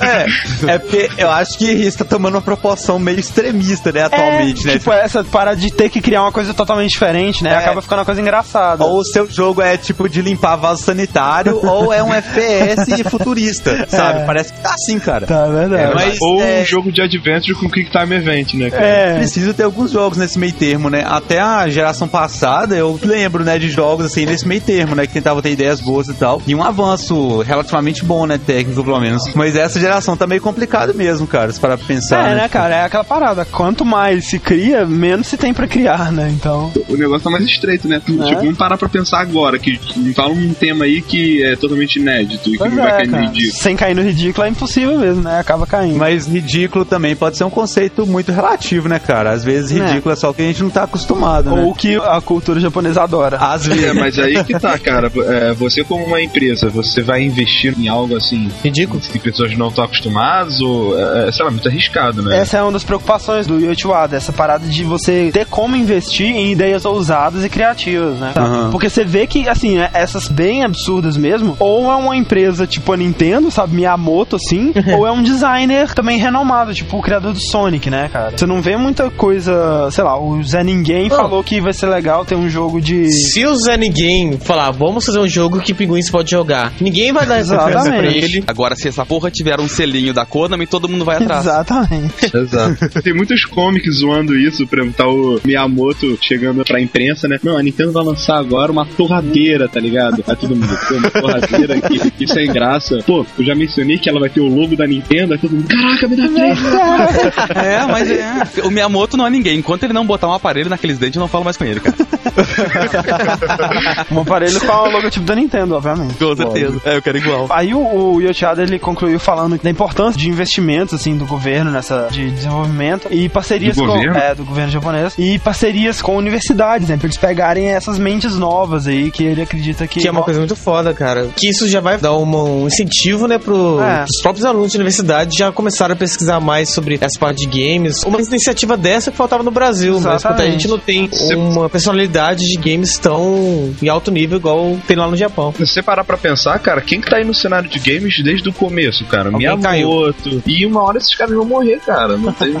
É, 0.00 0.26
é 0.74 0.78
porque 0.78 1.10
eu 1.18 1.30
acho 1.30 1.58
que 1.58 1.70
isso 1.70 1.98
tá 1.98 2.04
tomando 2.04 2.34
uma 2.34 2.42
proporção 2.42 2.98
meio 2.98 3.18
extremista, 3.18 3.92
né, 3.92 4.04
atualmente, 4.04 4.62
é, 4.62 4.72
né? 4.72 4.78
Tipo, 4.78 4.92
essa 4.92 5.22
parada 5.24 5.56
de 5.56 5.70
ter 5.72 5.88
que 5.90 6.00
criar 6.00 6.22
uma 6.22 6.32
coisa 6.32 6.54
totalmente 6.54 6.90
diferente, 6.90 7.42
né? 7.44 7.50
É. 7.50 7.56
Acaba 7.56 7.82
ficando 7.82 7.98
uma 8.00 8.04
coisa 8.04 8.20
engraçada. 8.20 8.84
Ou 8.84 8.98
o 9.00 9.04
seu 9.04 9.19
jogo 9.28 9.60
é 9.62 9.76
tipo 9.76 10.08
de 10.08 10.22
limpar 10.22 10.56
vaso 10.56 10.82
sanitário, 10.82 11.60
ou 11.66 11.92
é 11.92 12.02
um 12.02 12.12
FPS 12.12 13.02
futurista, 13.10 13.86
sabe? 13.88 14.24
Parece 14.26 14.52
que 14.52 14.60
tá 14.60 14.70
assim, 14.74 14.98
cara. 14.98 15.26
Tá, 15.26 15.46
é 15.46 15.50
verdade. 15.68 15.94
mas 15.94 16.18
Ou 16.20 16.40
é, 16.42 16.62
um 16.62 16.64
jogo 16.64 16.92
de 16.92 17.02
adventure 17.02 17.54
com 17.58 17.68
Quick 17.68 17.90
Time 17.90 18.16
Event, 18.16 18.54
né, 18.54 18.70
cara? 18.70 18.84
É. 18.84 19.14
Precisa 19.16 19.52
ter 19.54 19.64
alguns 19.64 19.90
jogos 19.90 20.18
nesse 20.18 20.38
meio 20.38 20.52
termo, 20.52 20.88
né? 20.90 21.04
Até 21.06 21.40
a 21.40 21.68
geração 21.68 22.08
passada 22.08 22.74
eu 22.76 22.98
lembro, 23.02 23.44
né, 23.44 23.58
de 23.58 23.68
jogos 23.68 24.06
assim 24.06 24.24
nesse 24.26 24.46
meio 24.46 24.60
termo, 24.60 24.94
né? 24.94 25.06
Que 25.06 25.12
tentavam 25.12 25.42
ter 25.42 25.50
ideias 25.52 25.80
boas 25.80 26.08
e 26.08 26.14
tal. 26.14 26.40
E 26.46 26.54
um 26.54 26.62
avanço 26.62 27.40
relativamente 27.42 28.04
bom, 28.04 28.26
né? 28.26 28.38
Técnico, 28.38 28.82
pelo 28.84 29.00
menos. 29.00 29.22
Mas 29.34 29.54
essa 29.56 29.78
geração 29.78 30.16
tá 30.16 30.26
meio 30.26 30.40
complicado 30.40 30.94
mesmo, 30.94 31.26
cara, 31.26 31.52
se 31.52 31.60
parar 31.60 31.76
pra 31.76 31.86
pensar. 31.86 32.28
É, 32.30 32.34
né, 32.34 32.40
Tipo, 32.42 32.52
cara? 32.54 32.74
É 32.76 32.84
aquela 32.84 33.04
parada. 33.04 33.44
Quanto 33.44 33.84
mais 33.84 34.26
se 34.26 34.38
cria, 34.38 34.84
menos 34.86 35.26
se 35.26 35.36
tem 35.36 35.52
pra 35.54 35.66
criar, 35.66 36.10
né? 36.12 36.28
Então. 36.30 36.72
O 36.88 36.96
negócio 36.96 37.24
tá 37.24 37.30
mais 37.30 37.44
estreito, 37.44 37.86
né? 37.88 38.00
Tipo, 38.04 38.22
É. 38.22 38.34
vamos 38.34 38.56
parar 38.56 38.76
pra 38.76 38.88
pensar 38.88 38.99
agora, 39.12 39.58
que 39.58 39.78
fala 40.14 40.30
um 40.32 40.52
tema 40.54 40.84
aí 40.84 41.00
que 41.02 41.42
é 41.44 41.56
totalmente 41.56 41.96
inédito 41.98 42.48
e 42.48 42.52
que 42.52 42.58
Pois 42.58 42.72
não 42.72 42.82
vai 42.82 42.88
é, 42.92 42.96
cair 42.96 43.06
no 43.06 43.12
cara. 43.12 43.24
ridículo. 43.26 43.62
Sem 43.62 43.76
cair 43.76 43.94
no 43.94 44.02
ridículo 44.02 44.46
é 44.46 44.50
impossível 44.50 44.98
mesmo, 44.98 45.22
né? 45.22 45.38
Acaba 45.40 45.66
caindo. 45.66 45.96
Mas 45.98 46.26
ridículo 46.26 46.84
também 46.84 47.14
pode 47.16 47.36
ser 47.36 47.44
um 47.44 47.50
conceito 47.50 48.06
muito 48.06 48.32
relativo, 48.32 48.88
né, 48.88 48.98
cara? 48.98 49.30
Às 49.32 49.44
vezes 49.44 49.76
É. 49.78 49.86
ridículo 49.86 50.12
é, 50.12 50.16
só 50.16 50.30
o 50.30 50.34
que 50.34 50.42
a 50.42 50.44
gente 50.46 50.62
não 50.62 50.70
tá 50.70 50.84
acostumado, 50.84 51.50
né? 51.54 51.62
Ou 51.62 51.74
que 51.74 51.96
a 51.96 52.20
cultura 52.20 52.60
japonesa 52.60 53.02
adora. 53.02 53.36
Às 53.38 53.66
É, 53.66 53.74
vezes. 53.74 53.94
mas 53.94 54.18
aí 54.18 54.44
que 54.44 54.58
tá, 54.58 54.78
cara. 54.78 55.10
É, 55.28 55.52
você 55.52 55.82
como 55.84 56.04
uma 56.04 56.20
empresa, 56.20 56.68
você 56.68 57.02
vai 57.02 57.22
investir 57.22 57.74
em 57.78 57.88
algo 57.88 58.16
assim 58.16 58.48
Ridículo. 58.62 59.00
que 59.00 59.18
pessoas 59.18 59.56
não 59.56 59.68
estão 59.68 59.84
acostumadas 59.84 60.60
ou, 60.60 60.98
é, 60.98 61.30
sei 61.32 61.44
lá, 61.44 61.50
muito 61.50 61.68
arriscado, 61.68 62.22
né? 62.22 62.38
Essa 62.38 62.58
é 62.58 62.62
uma 62.62 62.72
das 62.72 62.84
preocupações 62.84 63.46
do 63.46 63.58
Yoichi 63.60 63.86
Wada, 63.86 64.16
essa 64.16 64.32
parada 64.32 64.66
de 64.66 64.84
você 64.84 65.30
ter 65.32 65.46
como 65.46 65.76
investir 65.76 66.26
em 66.26 66.52
ideias 66.52 66.84
ousadas 66.84 67.44
e 67.44 67.48
criativas, 67.48 68.18
né? 68.18 68.32
Aham. 68.36 68.70
Porque 68.70 68.89
você 68.90 69.04
vê 69.04 69.26
que, 69.26 69.48
assim, 69.48 69.78
é- 69.78 69.90
essas 69.94 70.28
bem 70.28 70.64
absurdas 70.64 71.16
mesmo, 71.16 71.56
ou 71.58 71.90
é 71.90 71.94
uma 71.96 72.16
empresa 72.16 72.66
tipo 72.66 72.92
a 72.92 72.96
Nintendo, 72.96 73.50
sabe, 73.50 73.74
Miyamoto, 73.74 74.36
assim, 74.36 74.72
ou 74.96 75.06
é 75.06 75.12
um 75.12 75.22
designer 75.22 75.94
também 75.94 76.18
renomado, 76.18 76.74
tipo 76.74 76.98
o 76.98 77.02
criador 77.02 77.32
do 77.32 77.40
Sonic, 77.40 77.88
né, 77.90 78.08
cara? 78.12 78.36
Você 78.36 78.46
não 78.46 78.60
vê 78.60 78.76
muita 78.76 79.10
coisa, 79.10 79.88
sei 79.90 80.04
lá, 80.04 80.18
o 80.20 80.42
Zé 80.42 80.62
Ninguém 80.64 81.08
Oh. 81.10 81.16
falou 81.16 81.42
que 81.44 81.60
vai 81.60 81.72
ser 81.72 81.86
legal 81.86 82.24
ter 82.24 82.34
um 82.34 82.48
jogo 82.48 82.80
de... 82.80 83.10
Se 83.10 83.44
o 83.46 83.54
Zé 83.56 83.76
Ninguém 83.76 84.38
falar, 84.38 84.70
vamos 84.70 85.04
fazer 85.06 85.18
um 85.20 85.28
jogo 85.28 85.60
que 85.60 85.72
pinguins 85.74 86.10
pode 86.10 86.30
jogar, 86.30 86.72
ninguém 86.80 87.12
vai 87.12 87.26
dar 87.26 87.38
essa 87.38 87.56
pra 87.56 87.70
Exatamente. 87.70 88.24
ele. 88.24 88.44
Agora, 88.46 88.74
se 88.76 88.88
essa 88.88 89.04
porra 89.06 89.30
tiver 89.30 89.58
um 89.60 89.68
selinho 89.68 90.12
da 90.12 90.24
Konami, 90.26 90.66
todo 90.66 90.88
mundo 90.88 91.04
vai 91.04 91.16
atrás. 91.16 91.42
Exatamente. 91.46 92.36
Exato. 92.36 92.88
Tem 93.02 93.14
muitos 93.14 93.44
comics 93.44 93.96
zoando 93.98 94.36
isso, 94.36 94.66
por 94.66 94.78
exemplo, 94.78 94.94
tá 94.96 95.06
o 95.08 95.40
Miyamoto 95.44 96.18
chegando 96.20 96.64
pra 96.64 96.80
imprensa, 96.80 97.26
né? 97.28 97.38
Não, 97.42 97.56
a 97.56 97.62
Nintendo 97.62 97.92
vai 97.92 98.04
lançar 98.04 98.38
agora 98.38 98.70
uma 98.72 98.79
torradeira, 98.84 99.68
tá 99.68 99.80
ligado? 99.80 100.22
Aí 100.26 100.36
todo 100.36 100.54
mundo, 100.56 100.78
pô, 100.88 100.94
uma 100.94 101.10
torradeira 101.10 101.74
aqui, 101.76 102.10
que 102.10 102.26
sem 102.26 102.46
graça. 102.52 102.98
Pô, 103.06 103.24
eu 103.38 103.44
já 103.44 103.54
mencionei 103.54 103.98
que 103.98 104.08
ela 104.08 104.20
vai 104.20 104.28
ter 104.28 104.40
o 104.40 104.48
logo 104.48 104.76
da 104.76 104.86
Nintendo, 104.86 105.34
aí 105.34 105.38
todo 105.38 105.52
mundo, 105.52 105.68
caraca, 105.68 106.08
me 106.08 106.16
dá 106.16 106.28
três. 106.28 106.58
É, 107.60 107.86
mas 107.86 108.10
é. 108.10 108.42
O 108.64 108.70
Miyamoto 108.70 109.16
não 109.16 109.26
é 109.26 109.30
ninguém. 109.30 109.58
Enquanto 109.58 109.84
ele 109.84 109.92
não 109.92 110.06
botar 110.06 110.28
um 110.28 110.32
aparelho 110.32 110.70
naqueles 110.70 110.98
dentes, 110.98 111.16
eu 111.16 111.20
não 111.20 111.28
falo 111.28 111.44
mais 111.44 111.56
com 111.56 111.64
ele, 111.64 111.80
cara. 111.80 111.96
um 114.10 114.20
aparelho 114.20 114.60
com 114.60 114.66
o 114.66 114.90
logotipo 114.90 115.26
da 115.26 115.34
Nintendo, 115.34 115.74
obviamente. 115.74 116.14
Com 116.14 116.36
certeza. 116.36 116.80
É, 116.84 116.96
eu 116.96 117.02
quero 117.02 117.18
igual. 117.18 117.46
Aí 117.50 117.74
o, 117.74 118.14
o 118.14 118.20
Yoshida 118.20 118.62
ele 118.62 118.78
concluiu 118.78 119.18
falando 119.18 119.58
da 119.62 119.70
importância 119.70 120.18
de 120.18 120.28
investimentos 120.28 120.94
assim 120.94 121.16
do 121.16 121.26
governo 121.26 121.70
nessa 121.70 122.08
de 122.10 122.30
desenvolvimento 122.30 123.08
e 123.10 123.28
parcerias 123.28 123.76
Do 123.76 123.82
com 123.82 123.88
governo? 123.88 124.16
é, 124.16 124.34
do 124.34 124.44
governo 124.44 124.72
japonês 124.72 125.14
e 125.18 125.38
parcerias 125.38 126.00
com 126.02 126.16
universidades, 126.16 126.88
né, 126.88 126.96
pra 126.96 127.06
eles 127.06 127.16
pegarem 127.16 127.68
essas 127.68 127.98
mentes 127.98 128.36
novas 128.36 128.69
aí 128.74 129.10
que 129.10 129.24
ele 129.24 129.42
acredita 129.42 129.86
que 129.86 130.00
Que 130.00 130.08
é 130.08 130.10
uma 130.10 130.22
coisa 130.22 130.38
muito 130.40 130.56
foda, 130.56 130.92
cara. 130.94 131.28
Que 131.36 131.48
isso 131.48 131.68
já 131.68 131.80
vai 131.80 131.98
dar 131.98 132.16
um 132.16 132.66
incentivo, 132.66 133.26
né, 133.26 133.38
pro, 133.38 133.80
É. 133.82 133.98
pros 134.04 134.20
próprios 134.22 134.44
alunos 134.44 134.70
de 134.72 134.76
universidade 134.78 135.36
já 135.38 135.50
começaram 135.52 135.94
a 135.94 135.96
pesquisar 135.96 136.40
mais 136.40 136.70
sobre 136.70 136.98
essa 137.00 137.18
parte 137.18 137.46
de 137.46 137.46
games. 137.46 138.02
Uma 138.04 138.20
iniciativa 138.20 138.76
dessa 138.76 139.10
que 139.10 139.16
faltava 139.16 139.42
no 139.42 139.50
Brasil, 139.50 139.94
mas 139.94 140.16
Exatamente. 140.16 140.26
porque 140.36 140.42
a 140.42 140.50
gente 140.52 140.68
não 140.68 140.78
tem 140.78 141.10
uma 141.36 141.68
personalidade 141.68 142.44
de 142.46 142.56
games 142.58 142.98
tão 142.98 143.74
em 143.82 143.88
alto 143.88 144.10
nível 144.10 144.38
igual 144.38 144.76
tem 144.86 144.96
lá 144.96 145.08
no 145.08 145.16
Japão. 145.16 145.52
Se 145.56 145.66
você 145.66 145.82
parar 145.82 146.04
pra 146.04 146.16
pensar, 146.16 146.58
cara, 146.58 146.80
quem 146.80 147.00
que 147.00 147.08
tá 147.10 147.16
aí 147.16 147.24
no 147.24 147.34
cenário 147.34 147.68
de 147.68 147.78
games 147.78 148.22
desde 148.22 148.48
o 148.48 148.52
começo, 148.52 149.04
cara? 149.06 149.30
Alguém 149.30 149.48
Miyamoto. 149.56 150.42
E 150.46 150.66
uma 150.66 150.82
hora 150.82 150.98
esses 150.98 151.14
caras 151.14 151.34
vão 151.34 151.44
morrer, 151.44 151.80
cara. 151.84 152.16
Não 152.16 152.32
tem. 152.32 152.50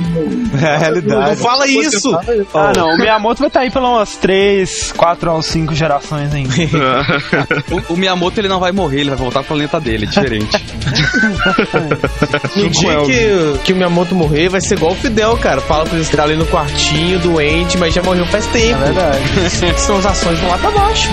É 0.60 0.66
a 0.74 0.78
realidade. 0.78 1.30
Não 1.30 1.36
fala 1.36 1.66
isso! 1.66 2.14
Ah, 2.54 2.72
não, 2.76 2.94
o 2.94 2.98
Miyamoto 2.98 3.40
vai 3.40 3.48
estar 3.48 3.60
aí 3.60 3.70
pela 3.70 3.88
umas 3.90 4.16
3, 4.16 4.92
4 4.96 5.32
ou 5.32 5.42
5 5.42 5.74
gerações 5.74 5.99
ainda. 6.12 6.50
O, 7.70 7.94
o 7.94 7.96
Miyamoto 7.96 8.40
ele 8.40 8.48
não 8.48 8.58
vai 8.58 8.72
morrer, 8.72 9.00
ele 9.00 9.10
vai 9.10 9.18
voltar 9.18 9.40
pro 9.40 9.48
planeta 9.48 9.80
dele, 9.80 10.04
é 10.04 10.08
diferente. 10.08 10.64
No 12.56 12.68
dia 12.70 12.96
que, 13.04 13.58
que 13.64 13.72
o 13.72 13.76
Miyamoto 13.76 14.14
morrer, 14.14 14.48
vai 14.48 14.60
ser 14.60 14.74
igual 14.74 14.92
o 14.92 14.94
Fidel, 14.94 15.36
cara. 15.36 15.60
Fala 15.60 15.84
pra 15.84 15.94
ele 15.94 16.02
estar 16.02 16.24
ali 16.24 16.36
no 16.36 16.46
quartinho, 16.46 17.18
doente, 17.20 17.78
mas 17.78 17.94
já 17.94 18.02
morreu 18.02 18.26
faz 18.26 18.46
tempo. 18.46 18.82
É 18.82 18.92
verdade. 18.92 19.80
São 19.80 19.98
as 19.98 20.06
ações 20.06 20.38
vão 20.38 20.50
lá 20.50 20.58
pra 20.58 20.70
baixo. 20.70 21.08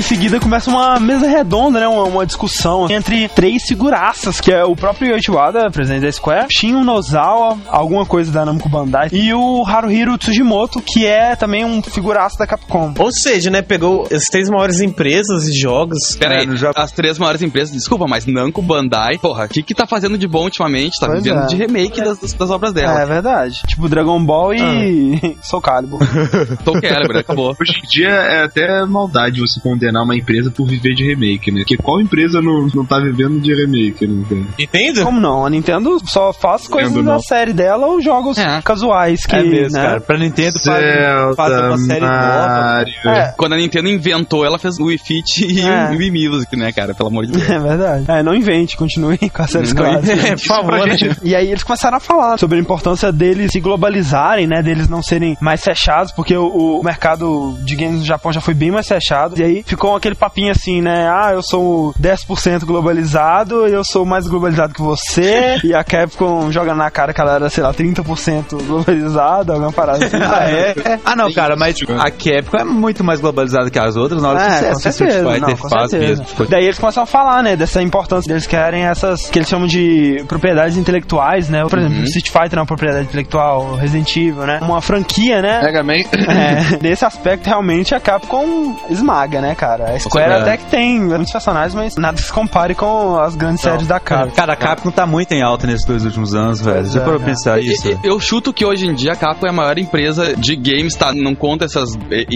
Em 0.00 0.02
seguida 0.02 0.40
começa 0.40 0.70
uma 0.70 0.98
mesa 0.98 1.28
redonda, 1.28 1.78
né? 1.78 1.86
Uma, 1.86 2.04
uma 2.04 2.24
discussão 2.26 2.88
entre 2.90 3.28
três 3.28 3.64
figuraças, 3.64 4.40
que 4.40 4.50
é 4.50 4.64
o 4.64 4.74
próprio 4.74 5.10
Yoichi 5.12 5.30
Wada, 5.30 5.70
presidente 5.70 6.02
da 6.02 6.10
Square, 6.12 6.46
Shin 6.50 6.72
Nozawa, 6.72 7.58
alguma 7.68 8.06
coisa 8.06 8.32
da 8.32 8.44
Namco 8.46 8.66
Bandai, 8.68 9.08
e 9.12 9.32
o 9.34 9.62
Haruhiro 9.66 10.16
Tsujimoto, 10.16 10.80
que 10.80 11.06
é 11.06 11.36
também 11.36 11.66
um 11.66 11.82
figuraço 11.82 12.38
da 12.38 12.46
Capcom. 12.46 12.94
Ou 12.98 13.12
seja, 13.12 13.50
né, 13.50 13.60
pegou 13.60 14.08
as 14.10 14.24
três 14.24 14.48
maiores 14.48 14.80
empresas 14.80 15.44
de 15.44 15.58
jogos. 15.60 16.16
Pera 16.16 16.38
aí, 16.40 16.46
É, 16.48 16.56
Japão. 16.56 16.82
as 16.82 16.92
três 16.92 17.18
maiores 17.18 17.42
empresas, 17.42 17.70
desculpa, 17.74 18.06
mas 18.08 18.24
Namco, 18.24 18.62
Bandai, 18.62 19.18
porra, 19.18 19.44
o 19.44 19.48
que 19.48 19.62
que 19.62 19.74
tá 19.74 19.86
fazendo 19.86 20.16
de 20.16 20.26
bom 20.26 20.44
ultimamente? 20.44 20.98
Tá 20.98 21.08
Pois 21.08 21.22
vivendo 21.22 21.42
é. 21.42 21.46
de 21.46 21.56
remake 21.56 22.00
das, 22.02 22.18
das, 22.18 22.32
das 22.32 22.50
obras 22.50 22.70
É 22.70 22.74
dela. 22.80 23.04
verdade. 23.04 23.60
Tipo 23.66 23.86
Dragon 23.86 24.24
Ball 24.24 24.54
e 24.54 25.36
Soul 25.44 25.60
Calibur. 25.60 26.00
Soul 26.64 26.80
Calibur, 26.80 27.16
acabou. 27.18 27.54
Hoje 27.60 27.72
em 27.84 27.86
dia 27.86 28.08
é 28.08 28.44
até 28.44 28.86
maldade 28.86 29.40
você 29.40 29.60
condenar 29.60 29.89
uma 29.98 30.16
empresa 30.16 30.50
por 30.50 30.66
viver 30.66 30.94
de 30.94 31.04
remake, 31.04 31.50
né? 31.50 31.60
Porque 31.60 31.76
qual 31.76 32.00
empresa 32.00 32.40
não, 32.40 32.66
não 32.74 32.84
tá 32.84 32.98
vivendo 33.00 33.40
de 33.40 33.54
remake, 33.54 34.06
né? 34.06 34.44
Entende? 34.58 35.02
Como 35.02 35.20
não? 35.20 35.44
A 35.46 35.50
Nintendo 35.50 35.98
só 36.04 36.32
faz 36.32 36.66
coisas 36.68 36.90
Nintendo 36.92 37.06
da 37.08 37.14
não. 37.14 37.20
série 37.22 37.52
dela 37.52 37.86
ou 37.86 38.00
jogos 38.00 38.38
É. 38.38 38.60
casuais 38.62 39.24
que, 39.26 39.34
é 39.36 39.42
mesmo, 39.42 39.76
né? 39.78 39.82
cara. 39.84 40.00
Pra 40.00 40.18
Nintendo 40.18 40.58
faz, 40.60 40.84
Zelda, 40.84 41.34
faz 41.36 41.52
uma 41.52 41.78
série 41.78 42.00
nova. 42.00 42.46
Mario. 42.48 42.92
É, 43.06 43.34
Quando 43.36 43.52
a 43.54 43.56
Nintendo 43.56 43.88
inventou, 43.88 44.44
ela 44.44 44.58
fez 44.58 44.78
o 44.78 44.84
Wii 44.84 44.98
Fit 44.98 45.44
e 45.46 45.60
É. 45.60 45.90
o 45.90 45.96
Wii 45.98 46.10
Music, 46.28 46.56
né, 46.56 46.72
cara? 46.72 46.94
Pelo 46.94 47.08
amor 47.08 47.26
de 47.26 47.32
Deus. 47.32 47.48
é 47.50 47.58
verdade. 47.58 48.04
É, 48.08 48.22
não 48.22 48.34
invente, 48.34 48.76
continue 48.76 49.18
com 49.30 49.42
as 49.42 49.50
séries 49.50 49.72
clássicas. 49.72 50.24
É, 50.24 50.30
por 50.36 50.44
favor, 50.46 50.86
né? 50.86 50.96
E 51.22 51.34
aí 51.34 51.48
eles 51.48 51.62
começaram 51.62 51.96
a 51.96 52.00
falar 52.00 52.38
sobre 52.38 52.58
a 52.58 52.60
importância 52.60 53.10
deles 53.12 53.52
se 53.52 53.60
globalizarem, 53.60 54.46
né? 54.46 54.62
Deles 54.62 54.88
não 54.88 55.02
serem 55.02 55.36
mais 55.40 55.62
fechados, 55.62 56.12
porque 56.12 56.36
o, 56.36 56.80
o 56.80 56.82
mercado 56.84 57.56
de 57.64 57.74
games 57.76 58.00
no 58.00 58.04
Japão 58.04 58.32
já 58.32 58.40
foi 58.40 58.54
bem 58.54 58.70
mais 58.70 58.86
fechado. 58.86 59.38
E 59.38 59.42
aí 59.42 59.62
ficou 59.66 59.79
aquele 59.96 60.14
papinho 60.14 60.52
assim, 60.52 60.80
né? 60.80 61.08
Ah, 61.08 61.32
eu 61.32 61.42
sou 61.42 61.94
10% 62.00 62.64
globalizado, 62.64 63.66
eu 63.66 63.82
sou 63.84 64.04
mais 64.04 64.26
globalizado 64.26 64.74
que 64.74 64.82
você. 64.82 65.58
e 65.64 65.74
a 65.74 65.82
Capcom 65.82 66.50
joga 66.52 66.74
na 66.74 66.90
cara 66.90 67.12
que 67.12 67.20
ela 67.20 67.34
era, 67.34 67.50
sei 67.50 67.62
lá, 67.62 67.72
30% 67.72 68.62
globalizada, 68.66 69.52
alguma 69.52 69.72
parada 69.72 70.04
assim. 70.04 70.20
Ah, 70.30 70.48
é? 70.48 71.00
Ah, 71.04 71.16
não, 71.16 71.32
cara, 71.32 71.56
mas 71.56 71.76
a 71.98 72.10
Capcom 72.10 72.58
é 72.58 72.64
muito 72.64 73.02
mais 73.02 73.20
globalizada 73.20 73.68
que 73.70 73.78
as 73.78 73.96
outras 73.96 74.22
na 74.22 74.28
hora 74.28 74.42
É, 74.42 74.58
que 74.58 74.68
com 74.68 74.78
certeza, 74.78 74.90
Street 74.90 75.24
Fighter 75.24 75.40
não, 75.40 75.56
com 75.56 75.68
faz 75.68 75.92
mesmo. 75.92 76.26
Daí 76.48 76.64
eles 76.64 76.78
começam 76.78 77.02
a 77.02 77.06
falar, 77.06 77.42
né, 77.42 77.56
dessa 77.56 77.82
importância 77.82 78.28
deles 78.28 78.46
querem 78.46 78.84
essas, 78.84 79.28
que 79.28 79.38
eles 79.38 79.48
chamam 79.48 79.66
de 79.66 80.24
propriedades 80.28 80.76
intelectuais, 80.76 81.48
né? 81.48 81.64
Por 81.68 81.78
exemplo, 81.78 82.04
Street 82.04 82.28
Fighter 82.28 82.58
é 82.58 82.60
uma 82.60 82.66
propriedade 82.66 83.06
intelectual, 83.06 83.74
Resident 83.74 84.16
Evil, 84.16 84.46
né? 84.46 84.60
Uma 84.62 84.80
franquia, 84.80 85.42
né? 85.42 85.62
Mega 85.62 85.82
Man. 85.82 85.94
É, 85.94 86.78
nesse 86.82 87.04
aspecto, 87.04 87.46
realmente, 87.46 87.94
a 87.94 88.00
Capcom 88.00 88.76
esmaga, 88.88 89.40
né, 89.40 89.54
cara? 89.54 89.69
A 89.74 89.98
Square 89.98 90.32
até 90.32 90.56
que 90.56 90.64
tem 90.66 91.08
grandes 91.08 91.32
personagens, 91.32 91.74
mas 91.74 91.96
nada 91.96 92.16
se 92.18 92.32
compare 92.32 92.74
com 92.74 93.18
as 93.18 93.34
grandes 93.36 93.60
séries 93.62 93.86
da 93.86 94.00
Capcom. 94.00 94.34
Cara, 94.34 94.52
a 94.52 94.56
Capcom 94.56 94.90
tá 94.90 95.06
muito 95.06 95.32
em 95.32 95.42
alta 95.42 95.66
nesses 95.66 95.86
dois 95.86 96.04
últimos 96.04 96.34
anos, 96.34 96.60
velho. 96.60 96.84
Já 96.86 97.00
é, 97.00 97.04
parou 97.04 97.18
né? 97.18 97.24
pra 97.24 97.34
pensar 97.34 97.60
E- 97.62 97.72
isso? 97.72 97.88
e- 97.88 97.98
Eu 98.02 98.18
chuto 98.20 98.52
que 98.52 98.64
hoje 98.64 98.86
em 98.86 98.94
dia 98.94 99.12
a 99.12 99.16
Capcom 99.16 99.46
é 99.46 99.50
a 99.50 99.52
maior 99.52 99.78
empresa 99.78 100.34
de 100.36 100.56
games, 100.56 100.94
tá? 100.94 101.12
Não 101.12 101.34
conta 101.34 101.64
essas 101.64 101.90
EA 102.10 102.26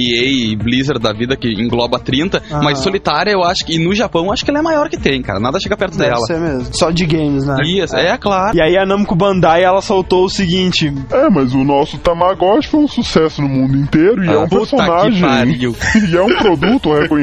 e 0.53 0.57
Blizzard 0.57 1.01
da 1.03 1.13
vida 1.13 1.37
que 1.37 1.49
engloba 1.49 1.99
30, 1.99 2.43
Aham. 2.51 2.63
mas 2.63 2.79
solitária 2.79 3.31
eu 3.33 3.43
acho 3.43 3.65
que, 3.65 3.75
e 3.77 3.79
no 3.85 3.95
Japão, 3.95 4.27
eu 4.27 4.33
acho 4.33 4.45
que 4.45 4.51
ela 4.51 4.59
é 4.59 4.61
a 4.61 4.65
maior 4.65 4.89
que 4.89 4.97
tem, 4.97 5.21
cara. 5.23 5.41
Nada 5.41 5.59
chega 5.61 5.77
perto 5.77 5.97
Deve 5.97 6.11
dela. 6.11 6.27
ser 6.27 6.39
mesmo. 6.39 6.69
Só 6.73 6.91
de 6.91 7.07
games, 7.07 7.45
né? 7.47 7.57
Isso, 7.65 7.97
é, 7.97 8.17
claro. 8.17 8.57
E 8.57 8.61
aí 8.63 8.77
a 8.77 8.85
Namco 8.87 9.15
Bandai, 9.15 9.63
ela 9.65 9.81
soltou 9.81 10.25
o 10.25 10.29
seguinte... 10.31 10.93
É, 11.11 11.29
mas 11.31 11.55
o 11.55 11.65
nosso 11.65 11.99
Tamagotchi 11.99 12.69
foi 12.69 12.81
um 12.81 12.89
sucesso 12.89 13.43
no 13.43 13.49
mundo 13.49 13.77
inteiro 13.77 14.25
e 14.25 14.29
é 14.29 14.39
um 14.39 14.45
Ah, 14.45 14.49
Puta 14.49 14.65
que 14.67 14.77
personagem. 14.77 15.21
pariu. 15.23 15.75
E 16.11 16.17
é 16.17 16.23
um 16.23 16.37
produto 16.37 16.93
reconhecido 16.93 17.14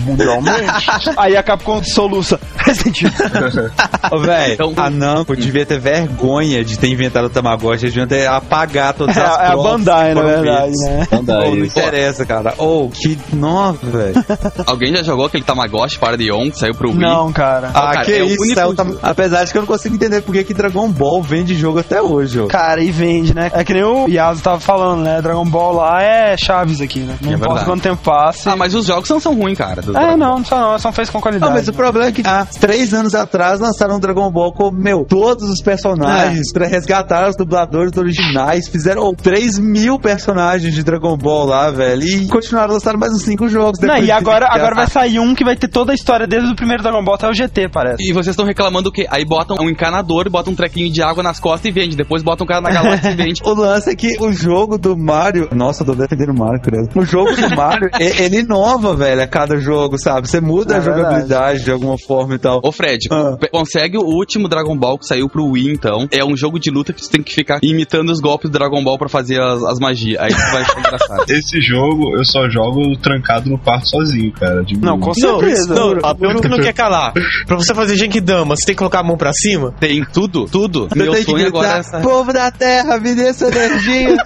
mundialmente. 0.00 0.62
Aí 1.16 1.36
a 1.36 1.42
Capcom 1.42 1.82
soluça. 1.82 2.38
Resident 2.56 3.02
Evil. 3.02 3.70
Ô, 4.10 4.18
velho, 4.18 4.52
Então- 4.54 4.72
a 4.76 4.90
Namco 4.90 5.34
devia 5.36 5.64
ter 5.66 5.78
vergonha 5.80 6.64
de 6.64 6.78
ter 6.78 6.88
inventado 6.88 7.26
o 7.26 7.30
Tamagotchi. 7.30 7.84
Eles 7.84 7.94
deviam 7.94 8.06
ter 8.06 8.26
apagar 8.26 8.94
todas 8.94 9.16
É, 9.16 9.20
as 9.20 9.26
é 9.38 9.46
a 9.46 9.50
provas 9.52 9.72
Bandai, 9.72 10.08
que 10.10 10.14
na 10.14 10.22
verdade, 10.22 10.72
né? 10.84 11.08
Ô, 11.12 11.22
não 11.56 11.64
interessa, 11.64 12.24
cara. 12.26 12.54
Ou, 12.58 12.88
que 12.90 13.18
nova, 13.32 13.78
velho. 13.82 14.14
Alguém 14.66 14.94
já 14.96 15.02
jogou 15.02 15.26
aquele 15.26 15.44
Tamagotchi 15.44 15.98
para 15.98 16.16
de 16.16 16.30
On 16.30 16.50
que 16.50 16.58
saiu 16.58 16.74
pro 16.74 16.90
Wii? 16.90 16.98
Não, 16.98 17.32
cara. 17.32 17.70
Ah, 17.74 17.92
cara, 17.92 18.04
que 18.04 18.12
é 18.12 18.24
isso, 18.24 18.42
único 18.42 18.60
é 18.60 18.66
o 18.66 18.74
tam- 18.74 18.96
apesar 19.02 19.44
de 19.44 19.52
que 19.52 19.58
eu 19.58 19.62
não 19.62 19.66
consigo 19.66 19.94
entender 19.94 20.22
por 20.22 20.32
que 20.32 20.44
que 20.44 20.54
Dragon 20.54 20.88
Ball 20.90 21.22
vende 21.22 21.54
jogo 21.54 21.78
até 21.80 22.00
hoje, 22.00 22.40
ó. 22.40 22.46
Cara, 22.46 22.82
e 22.82 22.90
vende, 22.90 23.34
né? 23.34 23.50
É 23.54 23.64
que 23.64 23.72
nem 23.74 23.82
o 23.84 24.06
Yasu 24.08 24.42
tava 24.42 24.60
falando, 24.60 25.02
né? 25.02 25.20
Dragon 25.22 25.44
Ball 25.44 25.74
lá 25.74 26.02
é 26.02 26.36
Chaves 26.36 26.80
aqui, 26.80 27.00
né? 27.00 27.16
Não 27.20 27.30
É 27.30 27.34
importa 27.34 27.54
verdade. 27.54 27.70
quanto 27.70 27.82
tempo 27.82 28.02
passe. 28.02 28.48
Ah, 28.48 28.56
mas 28.56 28.74
os 28.74 28.86
jogos 28.86 29.08
não 29.08 29.20
são 29.22 29.34
ruins, 29.34 29.56
cara. 29.58 29.80
do 29.82 29.90
É, 29.90 30.00
Dragon 30.00 30.16
não, 30.16 30.36
não 30.38 30.44
só 30.44 30.58
não, 30.72 30.78
são 30.78 30.92
feitos 30.92 31.10
com 31.10 31.18
Não, 31.18 31.22
qualidade. 31.22 31.52
mas 31.52 31.68
o 31.68 31.72
problema 31.72 32.08
é 32.08 32.12
que 32.12 32.22
há 32.26 32.44
três 32.44 32.92
anos 32.92 33.14
atrás 33.14 33.60
lançaram 33.60 33.96
um 33.96 34.00
Dragon 34.00 34.30
Ball 34.30 34.52
com, 34.52 34.70
meu, 34.70 35.04
todos 35.04 35.48
os 35.48 35.60
personagens 35.62 36.52
pra 36.52 36.66
resgatar 36.66 37.28
os 37.28 37.36
dubladores 37.36 37.96
originais. 37.96 38.68
Fizeram 38.68 39.02
oh, 39.02 39.14
3 39.14 39.58
mil 39.58 39.98
personagens 39.98 40.74
de 40.74 40.82
Dragon 40.82 41.16
Ball 41.16 41.46
lá, 41.46 41.70
velho. 41.70 42.02
E 42.02 42.28
continuaram 42.28 42.74
lançando 42.74 42.98
mais 42.98 43.12
uns 43.12 43.22
5 43.22 43.48
jogos. 43.48 43.78
Não, 43.80 43.96
e 43.96 44.02
de- 44.02 44.10
agora, 44.10 44.46
agora 44.50 44.74
vai 44.74 44.86
sair 44.86 45.18
um 45.18 45.34
que 45.34 45.44
vai 45.44 45.56
ter 45.56 45.68
toda 45.68 45.92
a 45.92 45.94
história 45.94 46.26
desde 46.26 46.50
o 46.52 46.56
primeiro 46.56 46.82
Dragon 46.82 47.02
Ball 47.04 47.14
até 47.14 47.28
o 47.28 47.34
GT, 47.34 47.68
parece. 47.68 47.96
E 48.02 48.12
vocês 48.12 48.28
estão 48.28 48.44
reclamando 48.46 48.88
o 48.88 48.92
quê? 48.92 49.06
Aí 49.10 49.24
botam 49.24 49.56
um 49.60 49.68
encanador, 49.70 50.28
botam 50.30 50.52
um 50.52 50.56
trequinho 50.56 50.90
de 50.92 51.02
água 51.02 51.22
nas 51.22 51.38
costas 51.38 51.66
e 51.68 51.70
vende. 51.72 51.96
Depois 51.96 52.22
botam 52.22 52.44
um 52.44 52.48
cara 52.48 52.60
na 52.60 52.70
galáxia 52.70 53.10
e 53.10 53.14
vende. 53.14 53.42
O 53.52 53.54
lance 53.54 53.90
é 53.90 53.94
que 53.94 54.16
o 54.20 54.32
jogo 54.32 54.78
do 54.78 54.96
Mario. 54.96 55.48
Nossa, 55.52 55.82
eu 55.82 55.86
tô 55.86 55.94
defendendo 55.94 56.30
o 56.30 56.38
Mario, 56.38 56.60
credo. 56.60 56.88
O 56.94 57.04
jogo 57.04 57.34
do 57.34 57.54
Mario, 57.56 57.90
ele 58.00 58.38
inova, 58.40 58.94
velho, 58.96 59.11
a 59.20 59.26
cada 59.26 59.56
jogo, 59.58 59.98
sabe? 59.98 60.28
Você 60.28 60.40
muda 60.40 60.74
É 60.74 60.78
a 60.78 60.80
jogabilidade 60.80 61.64
de 61.64 61.70
alguma 61.70 61.96
forma 62.06 62.34
e 62.34 62.38
tal. 62.38 62.60
Ô 62.62 62.72
Fred, 62.72 63.06
Ah. 63.10 63.36
consegue 63.50 63.96
o 63.98 64.02
último 64.04 64.48
Dragon 64.48 64.76
Ball 64.76 64.98
que 64.98 65.06
saiu 65.06 65.28
pro 65.28 65.44
Wii, 65.46 65.72
então. 65.72 66.06
É 66.10 66.24
um 66.24 66.36
jogo 66.36 66.58
de 66.58 66.70
luta 66.70 66.92
que 66.92 67.04
você 67.04 67.10
tem 67.10 67.22
que 67.22 67.32
ficar 67.34 67.58
imitando 67.62 68.10
os 68.10 68.20
golpes 68.20 68.50
do 68.50 68.58
Dragon 68.58 68.82
Ball 68.82 68.98
pra 68.98 69.08
fazer 69.08 69.40
as, 69.40 69.62
as 69.64 69.78
magias. 69.78 70.20
Aí 70.20 70.32
tu 70.32 70.52
vai 70.52 70.62
achar 70.62 70.78
engraçado. 70.78 71.24
Esse 71.30 71.60
jogo 71.60 72.16
eu 72.16 72.24
só 72.24 72.48
jogo 72.48 72.96
trancado 73.02 73.50
no 73.50 73.58
quarto 73.58 73.88
sozinho, 73.88 74.32
cara. 74.32 74.62
de 74.64 74.78
Não, 74.78 74.98
com 74.98 75.12
Não, 75.18 75.40
certeza. 75.40 75.74
não, 75.74 75.98
a 76.02 76.14
pergunta 76.14 76.42
que 76.42 76.48
não 76.48 76.58
quer 76.58 76.72
calar. 76.72 77.12
Pra 77.46 77.56
você 77.56 77.74
fazer 77.74 77.96
Genkidama, 77.96 78.54
você 78.56 78.66
tem 78.66 78.74
que 78.74 78.78
colocar 78.78 79.00
a 79.00 79.02
mão 79.02 79.16
pra 79.16 79.32
cima? 79.32 79.72
Tem 79.80 80.04
tudo, 80.04 80.46
tudo. 80.46 80.88
Você 80.88 80.98
Meu 80.98 81.12
tem 81.12 81.24
que 81.24 81.30
sonho 81.30 81.46
agora 81.46 81.68
é 81.68 81.72
gritar, 81.74 81.98
essa. 81.98 82.00
Povo 82.00 82.32
da 82.32 82.50
Terra, 82.50 82.98
me 82.98 83.14
dê 83.14 83.28
essa 83.28 83.46
energia. 83.48 84.16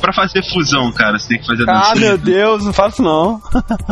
Pra 0.00 0.12
fazer 0.12 0.42
fusão, 0.52 0.92
cara, 0.92 1.18
você 1.18 1.28
tem 1.28 1.38
que 1.40 1.46
fazer 1.46 1.62
Ah, 1.68 1.88
dancinha. 1.94 2.08
meu 2.08 2.18
Deus, 2.18 2.51
não 2.58 2.72
faço 2.72 3.02
não. 3.02 3.40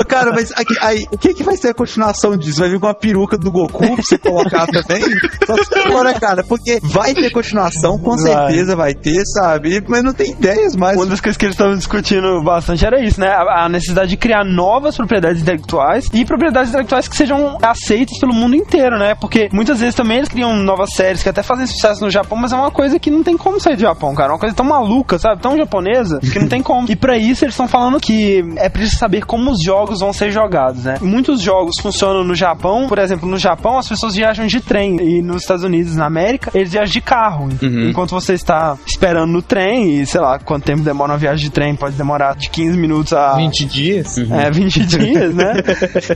Cara, 0.09 0.33
mas 0.33 0.53
aqui, 0.53 0.75
aí, 0.81 1.07
o 1.11 1.19
que, 1.19 1.35
que 1.35 1.43
vai 1.43 1.57
ser 1.57 1.69
a 1.69 1.75
continuação 1.75 2.37
disso? 2.37 2.61
Vai 2.61 2.71
vir 2.71 2.81
com 2.81 2.87
uma 2.87 2.95
peruca 2.95 3.37
do 3.37 3.51
Goku 3.51 3.79
pra 3.79 3.97
você 3.97 4.19
colocar 4.19 4.67
também? 4.67 5.03
Só 5.47 5.57
se 5.57 5.91
for, 5.91 6.05
né, 6.05 6.15
cara? 6.15 6.45
Porque 6.45 6.79
vai 6.83 7.15
ter 7.15 7.31
continuação, 7.31 7.99
com 7.99 8.17
Vai. 8.17 8.33
certeza 8.33 8.77
vai 8.77 8.95
ter, 8.95 9.23
sabe? 9.27 9.83
Mas 9.89 10.03
não 10.03 10.13
tem 10.13 10.33
ideias 10.33 10.77
mais. 10.77 10.97
Uma 10.97 11.07
das 11.07 11.21
coisas 11.21 11.37
que 11.37 11.45
eles 11.45 11.55
estavam 11.55 11.77
discutindo 11.77 12.43
bastante 12.43 12.85
era 12.85 13.03
isso, 13.03 13.21
né? 13.21 13.29
A, 13.29 13.65
a 13.65 13.69
necessidade 13.69 14.11
de 14.11 14.17
criar 14.17 14.45
novas 14.45 14.97
propriedades 14.97 15.43
intelectuais 15.43 16.07
e 16.13 16.25
propriedades 16.25 16.71
intelectuais 16.71 17.09
que 17.09 17.17
sejam 17.17 17.59
aceitas 17.63 18.19
pelo 18.19 18.35
mundo 18.35 18.55
inteiro, 18.57 18.99
né? 18.99 19.15
Porque 19.15 19.49
muitas 19.53 19.81
vezes 19.81 19.95
também 19.95 20.19
eles 20.19 20.29
criam 20.29 20.57
novas 20.57 20.93
séries 20.95 21.23
que 21.23 21.29
até 21.29 21.43
fazem 21.43 21.67
sucesso 21.67 22.05
no 22.05 22.11
Japão, 22.11 22.37
mas 22.39 22.53
é 22.53 22.57
uma 22.57 22.71
coisa 22.71 22.99
que 22.99 23.11
não 23.11 23.23
tem 23.23 23.37
como 23.37 23.61
sair 23.61 23.77
do 23.77 23.83
Japão, 23.83 24.15
cara. 24.15 24.31
É 24.31 24.33
uma 24.33 24.39
coisa 24.39 24.55
tão 24.55 24.67
maluca, 24.67 25.19
sabe? 25.19 25.41
Tão 25.41 25.57
japonesa 25.57 26.19
que 26.21 26.39
não 26.39 26.49
tem 26.49 26.63
como. 26.63 26.91
E 26.91 26.97
pra 26.97 27.17
isso 27.17 27.45
eles 27.45 27.55
estão 27.55 27.69
falando 27.69 28.01
que 28.01 28.43
é 28.57 28.69
preciso 28.69 28.99
saber 28.99 29.25
como 29.25 29.51
os 29.51 29.63
jogos 29.65 30.01
vão 30.01 30.13
ser 30.13 30.31
jogados, 30.31 30.85
né? 30.85 30.97
Muitos 31.01 31.41
jogos 31.41 31.75
funcionam 31.81 32.25
no 32.25 32.35
Japão, 32.35 32.87
por 32.89 32.99
exemplo, 32.99 33.29
no 33.29 33.39
Japão 33.39 33.79
as 33.79 33.89
pessoas 33.89 34.15
viajam 34.15 34.47
de 34.47 34.61
trem 34.61 34.97
e 35.01 35.23
nos 35.23 35.43
Estados 35.43 35.65
Unidos, 35.65 35.97
na 35.97 36.07
América, 36.07 36.51
eles 36.55 36.73
viajam 36.73 36.93
de 36.93 37.01
carro. 37.01 37.49
Uhum. 37.63 37.89
Enquanto 37.91 38.11
você 38.11 38.35
está 38.35 38.77
esperando 38.87 39.31
no 39.33 39.43
trem 39.43 40.01
e 40.01 40.07
sei 40.07 40.21
lá 40.21 40.39
quanto 40.39 40.65
tempo 40.65 40.83
demora 40.83 41.13
uma 41.13 41.19
viagem 41.19 41.45
de 41.45 41.51
trem, 41.51 41.75
pode 41.75 41.97
demorar 41.97 42.37
de 42.37 42.49
15 42.51 42.77
minutos 42.79 43.13
a 43.13 43.35
20 43.35 43.65
dias? 43.67 44.19
é, 44.19 44.51
20 44.51 44.87
dias, 44.87 45.35
né? 45.35 45.55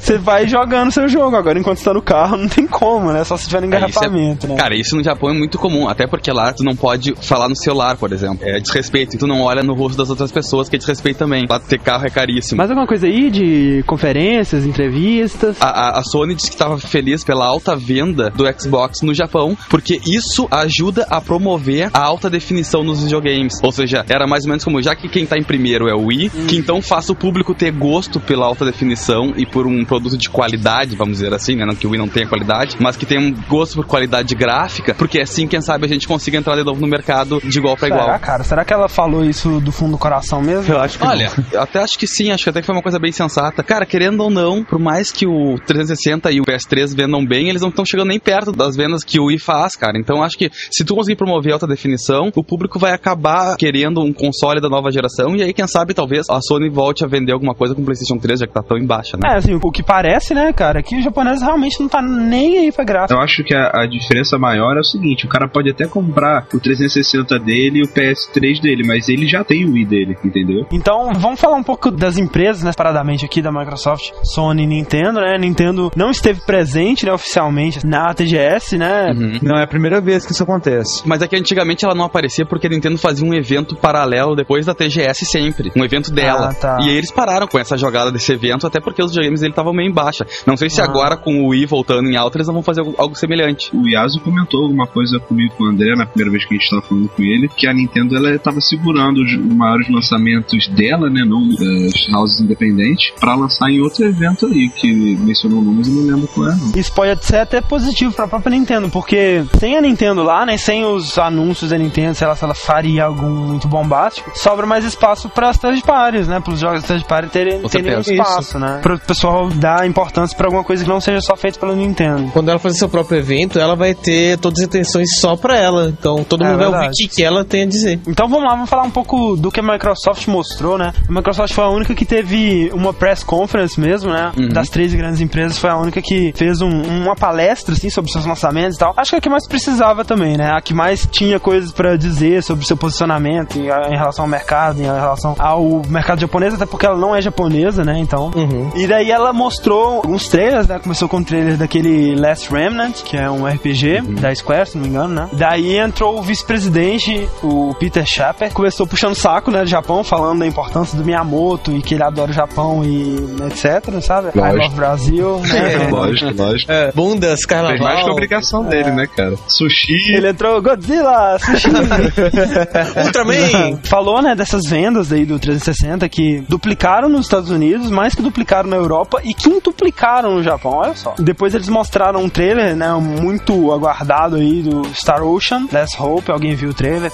Você 0.00 0.18
vai 0.18 0.46
jogando 0.46 0.90
seu 0.90 1.08
jogo. 1.08 1.36
Agora, 1.36 1.58
enquanto 1.58 1.78
você 1.78 1.84
tá 1.84 1.94
no 1.94 2.02
carro, 2.02 2.36
não 2.36 2.48
tem 2.48 2.66
como, 2.66 3.12
né? 3.12 3.24
Só 3.24 3.36
se 3.36 3.48
tiver 3.48 3.60
no 3.62 3.66
É, 3.66 3.68
isso 3.68 3.74
é- 3.76 3.78
engarrafamento, 3.88 4.48
né? 4.48 4.56
Cara, 4.56 4.74
isso 4.76 4.96
no 4.96 5.02
Japão 5.02 5.30
é 5.30 5.32
muito 5.34 5.58
comum, 5.58 5.88
até 5.88 6.06
porque 6.06 6.30
lá 6.32 6.52
tu 6.52 6.62
não 6.64 6.74
pode 6.76 7.14
falar 7.22 7.48
no 7.48 7.56
celular, 7.56 7.96
por 7.96 8.12
exemplo. 8.12 8.38
É 8.42 8.58
desrespeito, 8.60 9.16
e 9.16 9.18
tu 9.18 9.26
não 9.26 9.40
olha 9.42 9.62
no 9.62 9.74
rosto 9.74 9.96
das 9.98 10.10
outras 10.10 10.30
pessoas, 10.32 10.68
que 10.68 10.76
é 10.76 10.78
desrespeito 10.78 11.18
também. 11.18 11.46
Lá 11.48 11.58
ter 11.58 11.78
carro 11.78 12.06
é 12.06 12.10
caríssimo. 12.24 12.56
Mais 12.58 12.70
alguma 12.70 12.86
coisa 12.86 13.06
aí 13.06 13.30
de 13.30 13.82
conferências, 13.86 14.64
entrevistas? 14.66 15.56
A, 15.60 15.66
a- 15.68 15.98
a 15.98 16.02
Sony 16.02 16.34
disse 16.34 16.48
que 16.48 16.54
estava 16.54 16.78
feliz 16.78 17.22
pela 17.24 17.44
alta 17.46 17.76
venda 17.76 18.30
do 18.30 18.44
Xbox 18.58 19.02
no 19.02 19.14
Japão, 19.14 19.56
porque 19.68 20.00
isso 20.06 20.46
ajuda 20.50 21.06
a 21.10 21.20
promover 21.20 21.90
a 21.92 22.00
alta 22.04 22.30
definição 22.30 22.82
nos 22.82 23.02
videogames. 23.02 23.54
Ou 23.62 23.72
seja, 23.72 24.04
era 24.08 24.26
mais 24.26 24.44
ou 24.44 24.48
menos 24.50 24.64
como, 24.64 24.80
já 24.82 24.94
que 24.94 25.08
quem 25.08 25.26
tá 25.26 25.36
em 25.36 25.42
primeiro 25.42 25.88
é 25.88 25.94
o 25.94 26.06
Wii, 26.06 26.30
que 26.48 26.56
então 26.56 26.80
faça 26.80 27.12
o 27.12 27.16
público 27.16 27.54
ter 27.54 27.70
gosto 27.72 28.18
pela 28.20 28.46
alta 28.46 28.64
definição 28.64 29.32
e 29.36 29.44
por 29.46 29.66
um 29.66 29.84
produto 29.84 30.16
de 30.16 30.28
qualidade, 30.30 30.96
vamos 30.96 31.18
dizer 31.18 31.32
assim, 31.34 31.56
né? 31.56 31.64
Não 31.66 31.74
que 31.74 31.86
o 31.86 31.90
Wii 31.90 31.98
não 32.00 32.08
tenha 32.08 32.26
qualidade, 32.26 32.76
mas 32.80 32.96
que 32.96 33.04
tenha 33.06 33.20
um 33.20 33.32
gosto 33.48 33.74
por 33.76 33.86
qualidade 33.86 34.34
gráfica, 34.34 34.94
porque 34.94 35.20
assim, 35.20 35.46
quem 35.46 35.60
sabe, 35.60 35.84
a 35.86 35.88
gente 35.88 36.06
consiga 36.06 36.38
entrar 36.38 36.56
de 36.56 36.64
novo 36.64 36.80
no 36.80 36.86
mercado 36.86 37.40
de 37.44 37.58
igual 37.58 37.76
para 37.76 37.88
Será, 37.88 38.02
igual. 38.02 38.18
cara? 38.20 38.44
Será 38.44 38.64
que 38.64 38.72
ela 38.72 38.88
falou 38.88 39.24
isso 39.24 39.60
do 39.60 39.72
fundo 39.72 39.92
do 39.92 39.98
coração 39.98 40.40
mesmo? 40.42 40.72
Eu 40.72 40.80
acho 40.80 40.98
que 40.98 41.06
Olha, 41.06 41.30
eu 41.52 41.60
até 41.60 41.80
acho 41.80 41.98
que 41.98 42.06
sim, 42.14 42.30
acho 42.30 42.44
que 42.44 42.50
até 42.50 42.60
que 42.60 42.66
foi 42.66 42.74
uma 42.74 42.82
coisa 42.82 42.98
bem 42.98 43.12
sensata. 43.12 43.62
Cara, 43.62 43.86
querendo 43.86 44.20
ou 44.20 44.30
não, 44.30 44.62
por 44.62 44.78
mais 44.78 45.10
que 45.10 45.26
o 45.26 45.56
360 45.66 46.30
e 46.32 46.40
o 46.40 46.44
PS3 46.44 46.94
vendam 46.96 47.24
bem, 47.24 47.48
eles 47.48 47.62
não 47.62 47.68
estão 47.68 47.84
chegando 47.84 48.08
nem 48.08 48.20
perto 48.20 48.52
das 48.52 48.76
vendas 48.76 49.04
que 49.04 49.18
o 49.18 49.26
Wii 49.26 49.38
faz, 49.38 49.76
cara. 49.76 49.98
Então 49.98 50.22
acho 50.22 50.36
que 50.36 50.50
se 50.70 50.84
tu 50.84 50.94
conseguir 50.94 51.16
promover 51.16 51.52
alta 51.52 51.66
definição, 51.66 52.30
o 52.34 52.44
público 52.44 52.78
vai 52.78 52.92
acabar 52.92 53.56
querendo 53.56 54.00
um 54.00 54.12
console 54.12 54.60
da 54.60 54.68
nova 54.68 54.90
geração 54.90 55.34
e 55.36 55.42
aí, 55.42 55.52
quem 55.52 55.66
sabe, 55.66 55.94
talvez 55.94 56.28
a 56.28 56.40
Sony 56.40 56.68
volte 56.68 57.04
a 57.04 57.06
vender 57.06 57.32
alguma 57.32 57.54
coisa 57.54 57.74
com 57.74 57.82
o 57.82 57.84
PlayStation 57.84 58.18
3, 58.18 58.40
já 58.40 58.46
que 58.46 58.52
tá 58.52 58.62
tão 58.62 58.76
em 58.76 58.86
baixa, 58.86 59.16
né? 59.16 59.28
É, 59.32 59.36
assim, 59.36 59.54
o 59.54 59.70
que 59.70 59.82
parece, 59.82 60.34
né, 60.34 60.52
cara, 60.52 60.80
é 60.80 60.82
que 60.82 60.96
o 60.96 61.02
japonês 61.02 61.42
realmente 61.42 61.80
não 61.80 61.88
tá 61.88 62.02
nem 62.02 62.58
aí 62.58 62.72
pra 62.72 62.84
graça. 62.84 63.14
Eu 63.14 63.20
acho 63.20 63.42
que 63.42 63.54
a, 63.54 63.82
a 63.82 63.86
diferença 63.86 64.38
maior 64.38 64.76
é 64.76 64.80
o 64.80 64.84
seguinte: 64.84 65.26
o 65.26 65.28
cara 65.28 65.48
pode 65.48 65.70
até 65.70 65.86
comprar 65.86 66.46
o 66.52 66.60
360 66.60 67.38
dele 67.38 67.80
e 67.80 67.82
o 67.82 67.88
PS3 67.88 68.60
dele, 68.60 68.84
mas 68.86 69.08
ele 69.08 69.26
já 69.26 69.42
tem 69.44 69.64
o 69.64 69.72
Wii 69.72 69.84
dele, 69.84 70.16
entendeu? 70.24 70.66
Então, 70.72 71.12
vamos 71.14 71.40
falar 71.40 71.56
um 71.56 71.62
pouco 71.62 71.90
das 72.04 72.18
empresas, 72.18 72.62
né, 72.62 72.70
paradamente 72.76 73.24
aqui 73.24 73.40
da 73.40 73.50
Microsoft, 73.50 74.10
Sony 74.22 74.64
e 74.64 74.66
Nintendo, 74.66 75.20
né? 75.20 75.36
Nintendo 75.38 75.90
não 75.96 76.10
esteve 76.10 76.40
presente, 76.40 77.06
né, 77.06 77.12
oficialmente 77.12 77.84
na 77.86 78.12
TGS, 78.14 78.76
né? 78.78 79.10
Uhum. 79.10 79.38
Não 79.42 79.58
é 79.58 79.64
a 79.64 79.66
primeira 79.66 80.00
vez 80.00 80.24
que 80.26 80.32
isso 80.32 80.42
acontece. 80.42 81.02
Mas 81.06 81.22
é 81.22 81.28
que 81.28 81.36
antigamente 81.36 81.84
ela 81.84 81.94
não 81.94 82.04
aparecia 82.04 82.44
porque 82.46 82.66
a 82.66 82.70
Nintendo 82.70 82.98
fazia 82.98 83.26
um 83.26 83.34
evento 83.34 83.76
paralelo 83.76 84.34
depois 84.36 84.66
da 84.66 84.74
TGS 84.74 85.24
sempre. 85.26 85.72
Um 85.76 85.84
evento 85.84 86.12
dela. 86.12 86.50
Ah, 86.50 86.54
tá. 86.54 86.78
E 86.82 86.90
aí 86.90 86.96
eles 86.96 87.10
pararam 87.10 87.46
com 87.46 87.58
essa 87.58 87.76
jogada 87.76 88.10
desse 88.12 88.32
evento, 88.32 88.66
até 88.66 88.80
porque 88.80 89.02
os 89.02 89.10
videogames 89.10 89.40
dele 89.40 89.52
estavam 89.52 89.72
meio 89.72 89.88
em 89.90 89.92
baixa. 89.92 90.26
Não 90.46 90.56
sei 90.56 90.68
se 90.70 90.80
Ah. 90.80 90.84
agora 90.84 91.16
com 91.16 91.42
o 91.42 91.48
Wii 91.48 91.66
voltando 91.66 92.08
em 92.08 92.16
alta 92.16 92.36
eles 92.36 92.46
não 92.46 92.54
vão 92.54 92.62
fazer 92.62 92.80
algo, 92.80 92.94
algo 92.98 93.14
semelhante. 93.14 93.70
O 93.74 93.88
Yasu 93.88 94.20
comentou 94.20 94.62
alguma 94.64 94.86
coisa 94.86 95.18
comigo 95.20 95.54
com 95.56 95.64
o 95.64 95.68
André 95.68 95.94
na 95.96 96.06
primeira 96.06 96.30
vez 96.30 96.44
que 96.44 96.54
a 96.54 96.56
gente 96.56 96.64
estava 96.64 96.82
falando 96.82 97.08
com 97.08 97.22
ele, 97.22 97.48
que 97.48 97.66
a 97.66 97.72
Nintendo 97.72 98.16
ela 98.16 98.30
estava 98.34 98.60
segurando 98.60 99.18
os 99.22 99.36
maiores 99.56 99.88
lançamentos 99.88 100.68
dela, 100.68 101.08
né, 101.08 101.24
não 101.24 101.48
das 101.84 102.14
houses 102.14 102.40
independentes, 102.40 103.12
para 103.18 103.34
lançar 103.34 103.70
em 103.70 103.80
outro 103.80 104.04
evento 104.04 104.46
aí, 104.46 104.68
que 104.68 104.92
mencionou 105.16 105.58
o 105.60 105.62
nome, 105.62 105.78
mas 105.78 105.88
eu 105.88 105.94
não 105.94 106.02
lembro 106.14 106.28
qual 106.28 106.48
é. 106.50 106.56
Isso 106.76 106.92
pode 106.92 107.24
ser 107.24 107.38
até 107.38 107.60
positivo 107.60 108.12
pra 108.12 108.26
própria 108.26 108.50
Nintendo, 108.50 108.88
porque 108.88 109.44
sem 109.58 109.76
a 109.76 109.80
Nintendo 109.80 110.22
lá, 110.22 110.44
né, 110.46 110.56
sem 110.56 110.84
os 110.84 111.18
anúncios 111.18 111.70
da 111.70 111.78
Nintendo, 111.78 112.14
sei 112.14 112.26
lá 112.26 112.36
se 112.36 112.44
ela 112.44 112.54
faria 112.54 113.04
algum 113.04 113.28
muito 113.30 113.68
bombástico, 113.68 114.30
sobra 114.34 114.66
mais 114.66 114.84
espaço 114.84 115.28
para 115.28 115.48
as 115.50 115.58
third 115.58 115.82
parties, 115.82 116.28
né, 116.28 116.40
para 116.40 116.52
os 116.52 116.60
jogos 116.60 116.82
third 116.84 117.04
party 117.04 117.28
terem, 117.30 117.60
terem 117.68 117.98
espaço, 118.00 118.58
né, 118.58 118.80
para 118.82 118.94
o 118.94 118.98
pessoal 118.98 119.48
dar 119.50 119.86
importância 119.86 120.36
pra 120.36 120.46
alguma 120.46 120.64
coisa 120.64 120.82
que 120.84 120.88
não 120.90 121.00
seja 121.00 121.20
só 121.20 121.36
feita 121.36 121.58
pela 121.58 121.74
Nintendo. 121.74 122.30
Quando 122.32 122.48
ela 122.48 122.58
fazer 122.58 122.78
seu 122.78 122.88
próprio 122.88 123.18
evento, 123.18 123.58
ela 123.58 123.74
vai 123.76 123.94
ter 123.94 124.38
todas 124.38 124.60
as 124.60 124.66
atenções 124.66 125.16
só 125.18 125.36
pra 125.36 125.56
ela. 125.56 125.88
Então 125.88 126.24
todo 126.24 126.42
É 126.44 126.48
mundo 126.48 126.56
vai 126.58 126.66
ouvir 126.66 126.76
o 126.76 126.80
verdade. 126.80 127.08
que, 127.08 127.16
que 127.16 127.22
ela 127.22 127.44
tem 127.44 127.62
a 127.62 127.66
dizer. 127.66 128.00
Então 128.06 128.28
vamos 128.28 128.44
lá, 128.44 128.54
vamos 128.54 128.70
falar 128.70 128.82
um 128.82 128.90
pouco 128.90 129.36
do 129.36 129.50
que 129.50 129.60
a 129.60 129.62
Microsoft 129.62 130.26
mostrou, 130.28 130.78
né? 130.78 130.92
A 131.08 131.12
Microsoft 131.12 131.52
foi 131.54 131.64
a 131.64 131.68
única 131.74 131.94
que 131.94 132.04
teve 132.04 132.70
uma 132.72 132.92
press 132.92 133.22
conference 133.22 133.78
mesmo, 133.80 134.10
né? 134.12 134.32
Uhum. 134.36 134.48
Das 134.48 134.68
três 134.68 134.94
grandes 134.94 135.20
empresas, 135.20 135.58
foi 135.58 135.70
a 135.70 135.76
única 135.76 136.00
que 136.00 136.32
fez 136.36 136.60
um- 136.60 136.82
uma 136.82 137.14
palestra, 137.16 137.74
assim, 137.74 137.90
sobre 137.90 138.10
seus 138.10 138.24
lançamentos 138.26 138.76
e 138.76 138.78
tal. 138.78 138.94
Acho 138.96 139.10
que 139.10 139.16
é 139.16 139.18
a 139.18 139.22
que 139.22 139.28
mais 139.28 139.46
precisava 139.46 140.04
também, 140.04 140.36
né? 140.36 140.50
A 140.52 140.60
que 140.60 140.72
mais 140.74 141.06
tinha 141.10 141.38
coisas 141.40 141.72
pra 141.72 141.96
dizer 141.96 142.42
sobre 142.42 142.64
seu 142.64 142.76
posicionamento 142.76 143.58
em, 143.58 143.66
em 143.68 143.96
relação 143.96 144.24
ao 144.24 144.28
mercado, 144.30 144.80
em 144.80 144.84
relação 144.84 145.34
ao 145.38 145.82
mercado 145.88 146.20
japonês, 146.20 146.54
até 146.54 146.66
porque 146.66 146.86
ela 146.86 146.96
não 146.98 147.14
é 147.14 147.20
japonesa, 147.20 147.84
né? 147.84 147.96
Então. 147.98 148.30
Uhum. 148.34 148.70
E 148.76 148.86
daí 148.86 149.10
ela 149.10 149.32
mostrou 149.32 149.96
alguns 149.96 150.28
trailers, 150.28 150.66
né? 150.68 150.78
Começou 150.78 151.08
com 151.08 151.18
o 151.18 151.24
trailer 151.24 151.56
daquele 151.56 152.14
Last 152.16 152.52
Remnant, 152.52 153.02
que 153.02 153.16
é 153.16 153.30
um 153.30 153.46
RPG 153.46 154.02
da 154.20 154.34
Square, 154.34 154.68
se 154.70 154.76
não 154.76 154.82
me 154.84 154.88
engano, 154.90 155.14
né? 155.14 155.28
Daí 155.32 155.76
entrou 155.78 156.18
o 156.18 156.22
vice-presidente, 156.22 157.28
o 157.42 157.74
Peter 157.78 158.04
Schapper, 158.06 158.52
começou 158.52 158.86
puxando 158.86 159.14
saco, 159.14 159.50
né, 159.50 159.62
do 159.62 159.68
Japão, 159.68 160.02
falando 160.04 160.40
da 160.40 160.46
importância 160.46 160.96
do 160.96 161.04
Miyamoto 161.04 161.63
e 161.72 161.80
que 161.82 161.94
ele 161.94 162.02
adora 162.02 162.30
o 162.30 162.34
Japão 162.34 162.82
e 162.84 163.16
etc, 163.46 164.00
sabe? 164.00 164.28
I 164.34 164.38
Lógico. 164.38 164.62
love 164.64 164.74
Brasil, 164.76 165.40
né? 165.46 165.88
Lógico, 165.90 166.42
lógico. 166.42 166.72
É, 166.72 166.92
bundas, 166.92 167.40
Fez 167.44 167.46
mais 167.46 167.46
que 167.46 167.54
a 167.54 167.78
carnaval. 167.78 168.10
obrigação 168.12 168.64
dele, 168.64 168.90
né, 168.90 169.06
cara? 169.06 169.34
Sushi. 169.48 170.14
Ele 170.14 170.28
entrou, 170.30 170.60
Godzilla, 170.62 171.38
sushi. 171.38 171.68
Ultraman! 173.04 173.78
Falou, 173.84 174.22
né, 174.22 174.34
dessas 174.34 174.62
vendas 174.68 175.12
aí 175.12 175.24
do 175.24 175.38
360 175.38 176.08
que 176.08 176.40
duplicaram 176.48 177.08
nos 177.08 177.26
Estados 177.26 177.50
Unidos, 177.50 177.90
mais 177.90 178.14
que 178.14 178.22
duplicaram 178.22 178.68
na 178.68 178.76
Europa 178.76 179.20
e 179.24 179.34
quintuplicaram 179.34 180.34
no 180.34 180.42
Japão, 180.42 180.72
olha 180.72 180.94
só. 180.94 181.14
Depois 181.18 181.54
eles 181.54 181.68
mostraram 181.68 182.20
um 182.22 182.28
trailer, 182.28 182.74
né, 182.76 182.92
muito 182.94 183.72
aguardado 183.72 184.36
aí 184.36 184.62
do 184.62 184.84
Star 184.94 185.22
Ocean, 185.22 185.66
Let's 185.72 185.98
Hope, 185.98 186.30
alguém 186.30 186.54
viu 186.54 186.70
o 186.70 186.74
trailer? 186.74 187.12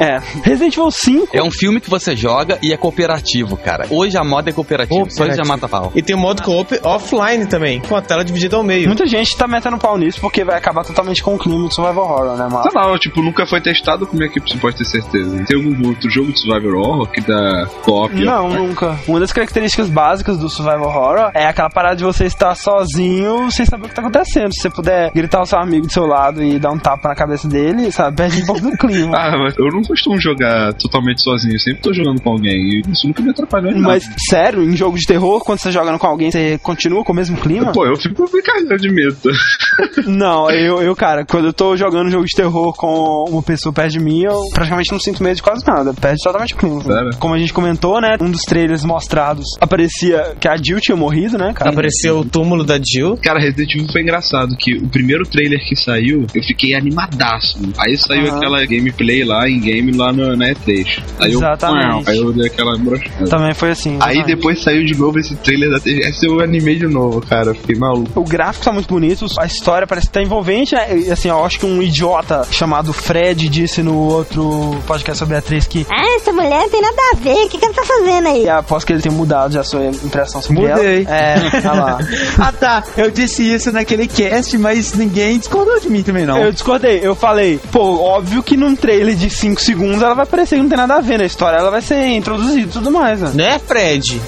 É, 0.00 0.18
Resident 0.42 0.76
Evil 0.76 0.90
5 0.90 1.28
É 1.32 1.42
um 1.42 1.50
filme 1.50 1.80
que 1.80 1.88
você 1.88 2.16
joga 2.16 2.58
e 2.62 2.72
é 2.72 2.76
cooperativo, 2.76 3.56
cara. 3.56 3.86
Hoje 3.90 4.16
a 4.16 4.24
moda 4.24 4.50
é 4.50 4.52
cooperativa, 4.52 5.08
só 5.10 5.26
isso 5.26 5.36
já 5.36 5.44
mata 5.44 5.68
pau. 5.68 5.92
E 5.94 6.02
tem 6.02 6.16
o 6.16 6.18
modo 6.18 6.42
co-op 6.42 6.78
offline 6.82 7.46
também, 7.46 7.80
com 7.80 7.96
a 7.96 8.02
tela 8.02 8.24
dividida 8.24 8.56
ao 8.56 8.62
meio. 8.62 8.86
Muita 8.86 9.06
gente 9.06 9.36
tá 9.36 9.46
metendo 9.46 9.78
pau 9.78 9.96
nisso 9.96 10.20
porque 10.20 10.44
vai 10.44 10.56
acabar 10.56 10.84
totalmente 10.84 11.22
com 11.22 11.34
o 11.34 11.38
clima 11.38 11.68
de 11.68 11.74
survival 11.74 12.04
horror, 12.04 12.36
né, 12.36 12.48
mano? 12.50 12.62
Tá 12.62 12.70
não, 12.74 12.98
tipo, 12.98 13.22
nunca 13.22 13.46
foi 13.46 13.60
testado, 13.60 14.06
como 14.06 14.22
é 14.22 14.28
que 14.28 14.40
você 14.40 14.56
pode 14.58 14.76
ter 14.76 14.84
certeza? 14.84 15.44
Tem 15.44 15.56
algum 15.56 15.88
outro 15.88 16.10
jogo 16.10 16.32
de 16.32 16.40
Survivor 16.40 16.74
Horror 16.74 17.06
que 17.10 17.20
dá 17.20 17.66
co-op? 17.82 18.14
Não, 18.14 18.48
nunca. 18.48 18.98
Uma 19.06 19.20
das 19.20 19.32
características 19.32 19.88
básicas 19.88 20.38
do 20.38 20.48
survival 20.48 20.88
horror 20.88 21.30
é 21.34 21.46
aquela 21.46 21.70
parada 21.70 21.96
de 21.96 22.04
você 22.04 22.24
estar 22.24 22.54
sozinho 22.54 23.50
sem 23.50 23.64
saber 23.66 23.86
o 23.86 23.88
que 23.88 23.94
tá 23.94 24.02
acontecendo. 24.02 24.52
Se 24.52 24.62
você 24.62 24.70
puder 24.70 25.10
gritar 25.12 25.38
ao 25.38 25.46
seu 25.46 25.58
amigo 25.58 25.86
do 25.86 25.92
seu 25.92 26.06
lado 26.06 26.42
e 26.42 26.58
dar 26.58 26.70
um 26.70 26.78
tapa 26.78 27.08
na 27.08 27.14
cabeça 27.14 27.48
dele, 27.48 27.90
sabe, 27.90 28.16
perde 28.16 28.42
um 28.42 28.46
pouco 28.46 28.60
do 28.62 28.76
clima. 28.76 29.14
Ah, 29.24 29.38
mas 29.38 29.56
eu 29.56 29.66
não 29.70 29.82
costumo 29.84 30.20
jogar 30.20 30.72
totalmente 30.74 31.22
sozinho, 31.22 31.54
eu 31.54 31.60
sempre 31.60 31.82
tô 31.82 31.92
jogando 31.92 32.20
com 32.20 32.30
alguém 32.30 32.54
e 32.54 32.82
isso 32.90 33.06
nunca 33.06 33.22
me 33.22 33.30
atrapalhou 33.30 33.70
em 33.70 33.76
nada. 33.76 33.86
Mas, 33.86 34.08
sério, 34.28 34.62
em 34.62 34.76
jogo 34.76 34.98
de 34.98 35.06
terror, 35.06 35.42
quando 35.44 35.58
você 35.58 35.70
joga 35.70 35.96
com 35.98 36.06
alguém, 36.06 36.30
você 36.30 36.58
continua 36.62 37.04
com 37.04 37.12
o 37.12 37.16
mesmo 37.16 37.36
clima? 37.36 37.72
Pô, 37.72 37.86
eu 37.86 37.96
fico 37.96 38.24
me 38.32 38.78
de 38.78 38.90
medo. 38.90 39.18
Não, 40.06 40.50
eu, 40.50 40.82
eu, 40.82 40.94
cara, 40.94 41.24
quando 41.24 41.46
eu 41.46 41.52
tô 41.52 41.76
jogando 41.76 42.10
jogo 42.10 42.24
de 42.24 42.36
terror 42.36 42.74
com 42.74 43.24
uma 43.28 43.42
pessoa 43.42 43.72
perto 43.72 43.92
de 43.92 44.00
mim, 44.00 44.22
eu 44.22 44.40
praticamente 44.52 44.92
não 44.92 44.98
sinto 44.98 45.22
medo 45.22 45.36
de 45.36 45.42
quase 45.42 45.66
nada. 45.66 45.92
Perde 45.94 46.18
totalmente 46.22 46.54
o 46.54 46.56
clima. 46.56 46.82
Sério? 46.82 47.16
Como 47.18 47.34
a 47.34 47.38
gente 47.38 47.52
comentou, 47.52 48.00
né? 48.00 48.16
Um 48.20 48.30
dos 48.30 48.42
trailers 48.42 48.84
mostrados 48.84 49.46
aparecia 49.60 50.34
que 50.38 50.48
a 50.48 50.56
Jill 50.56 50.80
tinha 50.80 50.96
morrido, 50.96 51.38
né, 51.38 51.52
cara? 51.52 51.70
Apareceu 51.70 52.20
o 52.20 52.24
túmulo 52.24 52.64
da 52.64 52.78
Jill. 52.78 53.16
Cara, 53.18 53.40
Resident 53.40 53.74
Evil 53.74 53.88
foi 53.90 54.02
engraçado, 54.02 54.56
que 54.56 54.76
o 54.76 54.88
primeiro 54.88 55.24
trailer 55.24 55.60
que 55.66 55.76
saiu, 55.76 56.26
eu 56.34 56.42
fiquei 56.42 56.74
animadaço. 56.74 57.58
Aí 57.78 57.96
saiu 57.96 58.26
Aham. 58.26 58.36
aquela 58.36 58.64
gameplay 58.66 59.24
lá, 59.24 59.48
em 59.48 59.60
game 59.60 59.73
lá 59.96 60.12
no, 60.12 60.36
na 60.36 60.46
E3. 60.52 61.02
Aí 61.20 61.32
Exatamente. 61.32 62.08
Eu, 62.08 62.12
aí 62.12 62.18
eu 62.18 62.32
dei 62.32 62.46
aquela 62.46 62.76
brochada. 62.78 63.28
Também 63.28 63.54
foi 63.54 63.70
assim. 63.70 63.98
Aí 64.00 64.16
exatamente. 64.16 64.26
depois 64.26 64.62
saiu 64.62 64.84
de 64.84 64.96
novo 64.96 65.18
esse 65.18 65.34
trailer 65.36 65.70
da 65.70 65.80
TGS 65.80 66.24
eu 66.26 66.40
animei 66.40 66.76
de 66.76 66.86
novo, 66.86 67.20
cara. 67.20 67.54
Fiquei 67.54 67.76
maluco. 67.76 68.20
O 68.20 68.24
gráfico 68.24 68.64
tá 68.64 68.72
muito 68.72 68.88
bonito, 68.88 69.26
a 69.38 69.46
história 69.46 69.86
parece 69.86 70.06
que 70.06 70.12
tá 70.12 70.22
envolvente, 70.22 70.74
né? 70.74 70.96
E, 70.96 71.10
assim, 71.10 71.28
eu 71.28 71.44
acho 71.44 71.58
que 71.58 71.66
um 71.66 71.82
idiota 71.82 72.46
chamado 72.50 72.92
Fred 72.92 73.48
disse 73.48 73.82
no 73.82 73.96
outro 73.96 74.76
podcast 74.86 75.18
sobre 75.18 75.36
a 75.36 75.42
3 75.42 75.66
que 75.66 75.86
Ah, 75.90 76.16
essa 76.16 76.32
mulher 76.32 76.60
não 76.60 76.68
tem 76.68 76.80
nada 76.80 77.02
a 77.12 77.16
ver. 77.16 77.44
O 77.44 77.48
que, 77.48 77.58
que 77.58 77.64
ela 77.64 77.74
tá 77.74 77.84
fazendo 77.84 78.28
aí? 78.28 78.44
e 78.44 78.48
aposto 78.48 78.86
que 78.86 78.92
ele 78.92 79.02
tem 79.02 79.12
mudado 79.12 79.52
já 79.54 79.60
a 79.60 79.64
sua 79.64 79.86
impressão 79.86 80.40
sobre 80.40 80.68
Mudei. 80.68 81.06
ela. 81.06 81.16
É, 81.16 81.60
tá 81.60 81.72
lá. 81.72 81.98
ah 82.38 82.52
tá, 82.52 82.84
eu 82.96 83.10
disse 83.10 83.42
isso 83.42 83.72
naquele 83.72 84.06
cast, 84.06 84.56
mas 84.58 84.92
ninguém 84.92 85.38
discordou 85.38 85.80
de 85.80 85.88
mim 85.88 86.02
também 86.02 86.26
não. 86.26 86.38
Eu 86.38 86.52
discordei, 86.52 87.00
eu 87.02 87.14
falei, 87.14 87.58
pô, 87.72 88.00
óbvio 88.00 88.42
que 88.42 88.56
num 88.56 88.76
trailer 88.76 89.14
de 89.14 89.30
5 89.30 89.60
segundos 89.64 90.02
ela 90.02 90.14
vai 90.14 90.26
parecer 90.26 90.56
que 90.56 90.62
não 90.62 90.68
tem 90.68 90.78
nada 90.78 90.94
a 90.94 91.00
ver 91.00 91.18
na 91.18 91.24
história, 91.24 91.58
ela 91.58 91.70
vai 91.70 91.82
ser 91.82 92.06
introduzida 92.08 92.60
e 92.60 92.72
tudo 92.72 92.90
mais, 92.90 93.20
né? 93.20 93.30
Né, 93.34 93.58
Fred? 93.58 94.20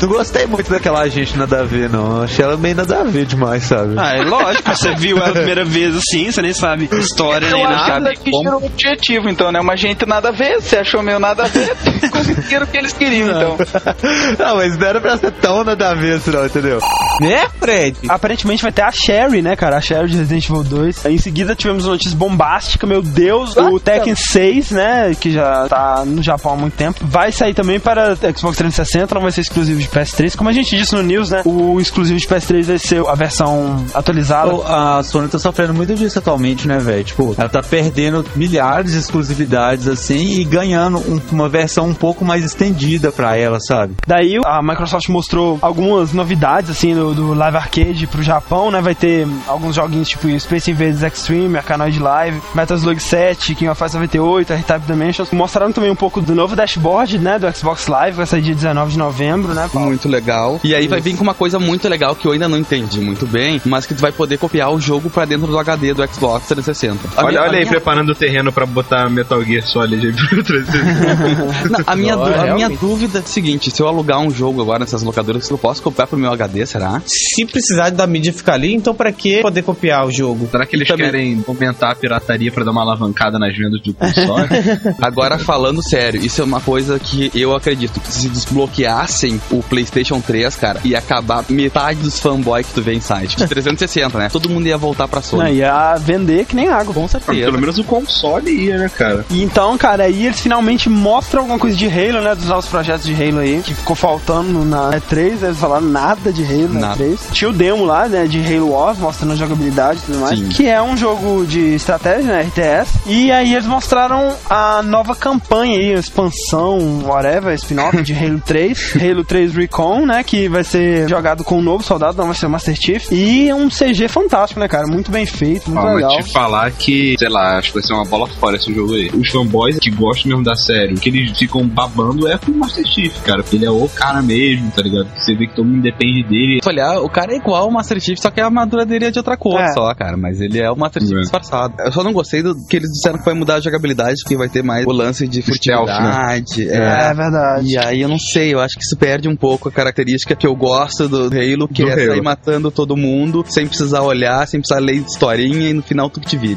Não 0.00 0.08
gostei 0.08 0.46
muito 0.46 0.70
daquela 0.70 1.00
agente 1.00 1.36
nada 1.38 1.60
a 1.60 1.64
ver, 1.64 1.88
não. 1.88 2.22
Achei 2.22 2.44
ela 2.44 2.56
meio 2.56 2.74
nada 2.74 3.00
a 3.00 3.04
ver 3.04 3.24
demais, 3.26 3.64
sabe? 3.64 3.94
Ah, 3.96 4.14
é 4.16 4.22
lógico, 4.22 4.70
você 4.74 4.94
viu 4.96 5.16
ela 5.18 5.28
a 5.28 5.32
primeira 5.32 5.64
vez 5.64 5.94
assim, 5.96 6.30
você 6.30 6.42
nem 6.42 6.52
sabe 6.52 6.88
história 6.92 7.50
nem 7.50 7.62
Eu 7.62 7.70
nada. 7.70 8.12
que 8.12 8.30
fizeram 8.30 8.58
um 8.58 8.66
objetivo, 8.66 9.28
então, 9.28 9.50
né? 9.50 9.60
Uma 9.60 9.76
gente 9.76 10.04
nada 10.06 10.28
a 10.28 10.32
ver, 10.32 10.60
você 10.60 10.78
achou 10.78 11.02
meio 11.02 11.18
nada 11.18 11.44
a 11.44 11.46
ver, 11.46 11.74
conseguiram 12.10 12.64
o 12.64 12.66
que 12.66 12.76
eles 12.76 12.92
queriam, 12.92 13.28
então. 13.28 13.56
não, 14.38 14.56
mas 14.56 14.76
não 14.76 14.86
era 14.86 15.00
pra 15.00 15.16
ser 15.16 15.32
tão 15.32 15.64
nada 15.64 15.90
a 15.90 15.94
ver, 15.94 16.14
assim, 16.14 16.30
não, 16.30 16.44
entendeu? 16.44 16.80
Né, 17.20 17.48
Fred? 17.58 17.96
Aparentemente 18.08 18.62
vai 18.62 18.72
ter 18.72 18.82
a 18.82 18.90
Sherry, 18.90 19.42
né, 19.42 19.56
cara? 19.56 19.76
A 19.76 19.80
Sherry 19.80 20.08
de 20.08 20.16
Resident 20.18 20.48
Evil 20.48 20.64
2. 20.64 21.04
Em 21.06 21.18
seguida 21.18 21.54
tivemos 21.54 21.84
notícia 21.86 22.16
bombástica, 22.16 22.86
meu 22.86 23.02
Deus, 23.02 23.56
o 23.56 23.78
Tekken 23.78 24.14
6, 24.14 24.70
né? 24.72 25.14
Que 25.18 25.30
já 25.30 25.66
tá 25.68 26.02
no 26.04 26.22
Japão 26.22 26.54
há 26.54 26.56
muito 26.56 26.74
tempo. 26.74 27.00
Vai 27.02 27.32
sair 27.32 27.54
também 27.54 27.78
para 27.78 28.14
Xbox 28.16 28.56
360, 28.56 29.14
não 29.14 29.22
vai 29.22 29.32
ser 29.32 29.42
exclusivo 29.42 29.80
de 29.80 29.88
PS3. 29.94 30.36
Como 30.36 30.50
a 30.50 30.52
gente 30.52 30.76
disse 30.76 30.94
no 30.94 31.02
News, 31.02 31.30
né? 31.30 31.42
O 31.44 31.80
exclusivo 31.80 32.18
de 32.18 32.26
PS3 32.26 32.64
vai 32.64 32.78
ser 32.78 33.06
a 33.06 33.14
versão 33.14 33.84
atualizada. 33.94 34.52
A 34.66 35.02
Sony 35.02 35.28
tá 35.28 35.38
sofrendo 35.38 35.72
muito 35.74 35.94
disso 35.94 36.18
atualmente, 36.18 36.66
né, 36.66 36.78
velho? 36.78 37.04
Tipo, 37.04 37.34
ela 37.38 37.48
tá 37.48 37.62
perdendo 37.62 38.24
milhares 38.34 38.92
de 38.92 38.98
exclusividades, 38.98 39.86
assim, 39.88 40.40
e 40.40 40.44
ganhando 40.44 40.98
um- 40.98 41.20
uma 41.32 41.48
versão 41.48 41.88
um 41.88 41.94
pouco 41.94 42.24
mais 42.24 42.44
estendida 42.44 43.10
pra 43.12 43.36
ela, 43.36 43.58
sabe? 43.60 43.94
Daí 44.06 44.38
a 44.44 44.62
Microsoft 44.62 45.08
mostrou 45.08 45.58
algumas 45.62 46.12
novidades 46.12 46.70
assim 46.70 46.94
do, 46.94 47.14
do 47.14 47.34
Live 47.34 47.56
Arcade 47.56 48.06
pro 48.06 48.22
Japão, 48.22 48.70
né? 48.70 48.80
Vai 48.80 48.94
ter 48.94 49.26
alguns 49.46 49.74
joguinhos 49.74 50.08
tipo 50.08 50.28
Space 50.40 50.70
Invaders 50.70 51.02
Extreme, 51.02 51.56
Arcanoid 51.56 51.98
Live, 51.98 52.40
Metal 52.54 52.76
Slug 52.76 53.00
7, 53.00 53.54
King 53.54 53.70
of 53.70 53.78
Fighters 53.78 53.94
98, 53.94 54.52
R-Type 54.52 54.86
Dimensions. 54.86 55.30
Mostraram 55.30 55.72
também 55.72 55.90
um 55.90 55.94
pouco 55.96 56.20
do 56.20 56.34
novo 56.34 56.56
dashboard, 56.56 57.18
né? 57.18 57.38
Do 57.38 57.50
Xbox 57.56 57.86
Live, 57.86 58.16
vai 58.16 58.26
sair 58.26 58.42
dia 58.42 58.54
19 58.54 58.92
de 58.92 58.98
novembro, 58.98 59.54
né? 59.54 59.68
Paulo? 59.74 59.88
Muito 59.90 60.08
legal. 60.08 60.60
E 60.64 60.74
aí 60.74 60.86
vai 60.88 61.00
vir 61.00 61.16
com 61.16 61.22
uma 61.22 61.34
coisa 61.34 61.58
muito 61.58 61.88
legal 61.88 62.14
que 62.14 62.26
eu 62.26 62.32
ainda 62.32 62.48
não 62.48 62.56
entendi 62.58 63.00
muito 63.00 63.26
bem, 63.26 63.60
mas 63.64 63.84
que 63.86 63.94
tu 63.94 64.00
vai 64.00 64.12
poder 64.12 64.38
copiar 64.38 64.72
o 64.72 64.80
jogo 64.80 65.10
pra 65.10 65.24
dentro 65.24 65.46
do 65.46 65.58
HD 65.58 65.92
do 65.94 66.06
Xbox 66.08 66.46
360. 66.48 67.08
A 67.16 67.20
Olha, 67.24 67.28
minha- 67.28 67.40
olha 67.42 67.50
aí, 67.52 67.58
minha- 67.60 67.66
preparando 67.70 68.10
o 68.10 68.14
terreno 68.14 68.52
pra 68.52 68.64
botar 68.66 69.10
Metal 69.10 69.42
Gear 69.44 69.62
Solid 69.66 70.06
aí 70.06 70.12
pro 70.12 70.42
360. 70.44 71.68
Não, 71.68 71.80
a 71.86 71.96
minha, 71.96 72.16
du- 72.16 72.22
a 72.22 72.54
minha 72.54 72.68
dúvida 72.70 73.18
é 73.18 73.22
a 73.22 73.24
seguinte: 73.24 73.70
se 73.70 73.80
eu 73.82 73.88
alugar 73.88 74.20
um 74.20 74.30
jogo 74.30 74.62
agora 74.62 74.80
nessas 74.80 75.02
locadoras, 75.02 75.48
eu 75.50 75.58
posso 75.58 75.82
copiar 75.82 76.06
pro 76.06 76.18
meu 76.18 76.32
HD, 76.32 76.64
será? 76.66 77.02
Se 77.06 77.44
precisar 77.44 77.90
da 77.90 78.06
mídia 78.06 78.32
ficar 78.32 78.54
ali, 78.54 78.72
então 78.74 78.94
pra 78.94 79.10
que 79.12 79.40
poder 79.42 79.62
copiar 79.62 80.06
o 80.06 80.12
jogo? 80.12 80.48
Será 80.50 80.64
que 80.66 80.76
eles 80.76 80.88
querem 80.88 81.44
aumentar 81.46 81.90
a 81.90 81.94
pirataria 81.94 82.50
pra 82.52 82.64
dar 82.64 82.70
uma 82.70 82.82
alavancada 82.82 83.38
nas 83.38 83.56
vendas 83.56 83.80
do 83.82 83.92
console? 83.94 84.48
Agora, 85.00 85.38
falando 85.38 85.82
sério, 85.82 86.24
isso 86.24 86.40
é 86.40 86.44
uma 86.44 86.60
coisa 86.60 86.98
que 86.98 87.30
eu 87.34 87.54
acredito. 87.54 87.98
que 88.00 88.12
Se 88.12 88.28
desbloqueassem 88.28 89.40
o 89.50 89.62
PlayStation 89.68 90.20
3, 90.20 90.54
cara, 90.56 90.80
ia 90.84 90.98
acabar 90.98 91.44
metade 91.48 92.00
dos 92.00 92.18
fanboys 92.18 92.66
que 92.66 92.74
tu 92.74 92.82
vê 92.82 92.94
em 92.94 93.00
site. 93.00 93.36
De 93.36 93.46
360, 93.46 94.18
né? 94.18 94.28
Todo 94.30 94.48
mundo 94.48 94.66
ia 94.66 94.76
voltar 94.76 95.08
pra 95.08 95.20
Não, 95.20 95.26
Sony. 95.26 95.52
ia 95.54 95.96
vender 95.96 96.44
que 96.46 96.54
nem 96.56 96.68
água. 96.68 96.94
Com 96.94 97.08
certeza. 97.08 97.44
Pelo 97.44 97.58
menos 97.58 97.78
o 97.78 97.84
console 97.84 98.50
ia, 98.50 98.78
né, 98.78 98.88
cara? 98.88 99.24
E 99.30 99.42
então, 99.42 99.76
cara, 99.78 100.04
aí 100.04 100.26
eles 100.26 100.40
finalmente 100.40 100.88
mostram 100.88 101.40
alguma 101.42 101.58
coisa 101.58 101.76
de 101.76 101.86
Halo, 101.86 102.20
né? 102.22 102.34
Dos 102.34 102.46
novos 102.46 102.66
projetos 102.66 103.04
de 103.06 103.12
Halo 103.14 103.38
aí, 103.38 103.60
que 103.64 103.74
ficou 103.74 103.96
faltando 103.96 104.64
na 104.64 104.90
E3, 104.92 105.42
eles 105.42 105.58
falaram 105.58 105.86
nada 105.86 106.32
de 106.32 106.42
Halo 106.44 106.74
na 106.74 106.80
Nada. 106.80 107.04
E3. 107.04 107.18
Tinha 107.32 107.50
o 107.50 107.52
demo 107.52 107.84
lá, 107.84 108.08
né, 108.08 108.26
de 108.26 108.38
Halo 108.40 108.70
Wars, 108.70 108.98
mostrando 108.98 109.32
a 109.32 109.36
jogabilidade 109.36 110.00
e 110.00 110.02
tudo 110.06 110.18
mais, 110.20 110.38
Sim. 110.38 110.48
que 110.48 110.66
é 110.68 110.80
um 110.82 110.96
jogo 110.96 111.46
de 111.46 111.74
estratégia, 111.74 112.24
né, 112.24 112.42
RTS. 112.42 112.98
E 113.06 113.30
aí 113.32 113.54
eles 113.54 113.66
mostraram 113.66 114.34
a 114.48 114.82
nova 114.82 115.14
campanha 115.14 115.78
aí, 115.78 115.94
a 115.94 115.98
expansão, 115.98 117.02
whatever, 117.04 117.54
spin-off 117.54 118.02
de 118.02 118.12
Halo 118.12 118.40
3, 118.44 118.94
Halo 119.00 119.24
3 119.24 119.53
Recon, 119.54 120.06
né, 120.06 120.22
que 120.22 120.48
vai 120.48 120.64
ser 120.64 121.08
jogado 121.08 121.44
com 121.44 121.58
um 121.58 121.62
novo 121.62 121.82
soldado, 121.84 122.16
não 122.18 122.26
vai 122.26 122.34
ser 122.34 122.46
o 122.46 122.50
Master 122.50 122.74
Chief, 122.74 123.10
e 123.12 123.52
um 123.52 123.68
CG 123.68 124.08
fantástico, 124.08 124.60
né, 124.60 124.68
cara, 124.68 124.86
muito 124.86 125.10
bem 125.10 125.26
feito, 125.26 125.70
muito 125.70 125.84
Ó, 125.86 125.94
legal. 125.94 126.12
mas 126.16 126.26
te 126.26 126.32
falar 126.32 126.70
que, 126.72 127.14
sei 127.18 127.28
lá, 127.28 127.58
acho 127.58 127.68
que 127.68 127.74
vai 127.74 127.82
ser 127.82 127.92
uma 127.94 128.04
bola 128.04 128.26
fora 128.28 128.56
esse 128.56 128.72
jogo 128.72 128.94
aí. 128.94 129.10
Os 129.14 129.28
fanboys 129.30 129.78
que 129.78 129.90
gostam 129.90 130.28
mesmo 130.30 130.44
da 130.44 130.54
série, 130.54 130.94
o 130.94 130.96
que 131.00 131.08
eles 131.08 131.36
ficam 131.38 131.66
babando 131.66 132.28
é 132.28 132.36
com 132.38 132.50
o 132.50 132.56
Master 132.58 132.84
Chief, 132.86 133.12
cara. 133.22 133.42
Porque 133.42 133.56
ele 133.56 133.66
é 133.66 133.70
o 133.70 133.88
cara 133.88 134.22
mesmo, 134.22 134.70
tá 134.70 134.82
ligado? 134.82 135.08
Você 135.16 135.34
vê 135.34 135.46
que 135.46 135.54
todo 135.54 135.66
mundo 135.66 135.82
depende 135.82 136.22
dele. 136.24 136.60
Se 136.62 136.68
olhar, 136.68 137.00
o 137.00 137.08
cara 137.08 137.32
é 137.32 137.36
igual 137.36 137.68
o 137.68 137.72
Master 137.72 138.00
Chief, 138.00 138.18
só 138.18 138.30
que 138.30 138.40
a 138.40 138.46
armadura 138.46 138.84
dele 138.86 139.06
é 139.06 139.10
de 139.10 139.18
outra 139.18 139.36
cor 139.36 139.60
É. 139.60 139.72
só, 139.72 139.92
cara. 139.94 140.16
Mas 140.16 140.40
ele 140.40 140.58
é 140.60 140.70
o 140.70 140.76
Master 140.76 141.02
Chief 141.02 141.16
É. 141.16 141.20
disfarçado. 141.20 141.74
Eu 141.78 141.92
só 141.92 142.02
não 142.02 142.12
gostei 142.12 142.42
do 142.42 142.54
que 142.66 142.76
eles 142.76 142.90
disseram 142.90 143.18
que 143.18 143.24
vai 143.24 143.34
mudar 143.34 143.56
a 143.56 143.60
jogabilidade, 143.60 144.22
que 144.26 144.36
vai 144.36 144.48
ter 144.48 144.62
mais 144.62 144.86
o 144.86 144.92
lance 144.92 145.26
de 145.28 145.42
Stealth, 145.42 145.86
né? 145.86 145.94
furtividade. 145.94 146.68
É, 146.68 147.10
é 147.10 147.14
verdade. 147.14 147.66
E 147.72 147.78
aí 147.78 148.00
eu 148.00 148.08
não 148.08 148.18
sei, 148.18 148.52
eu 148.54 148.60
acho 148.60 148.74
que 148.76 148.82
isso 148.84 148.96
perde 148.96 149.28
um 149.28 149.36
pouco 149.44 149.68
a 149.68 149.72
característica 149.72 150.34
que 150.34 150.46
eu 150.46 150.54
gosto 150.56 151.06
do 151.06 151.24
Halo, 151.26 151.68
que 151.68 151.82
Do 151.82 151.90
é 151.90 151.92
Halo. 151.92 152.06
sair 152.12 152.22
matando 152.22 152.70
todo 152.70 152.96
mundo, 152.96 153.44
sem 153.46 153.66
precisar 153.66 154.00
olhar, 154.00 154.46
sem 154.48 154.58
precisar 154.58 154.80
ler 154.80 154.94
historinha 154.96 155.68
e 155.68 155.72
no 155.74 155.82
final 155.82 156.08
tu 156.08 156.18
que 156.18 156.26
te 156.28 156.38
vire. 156.38 156.56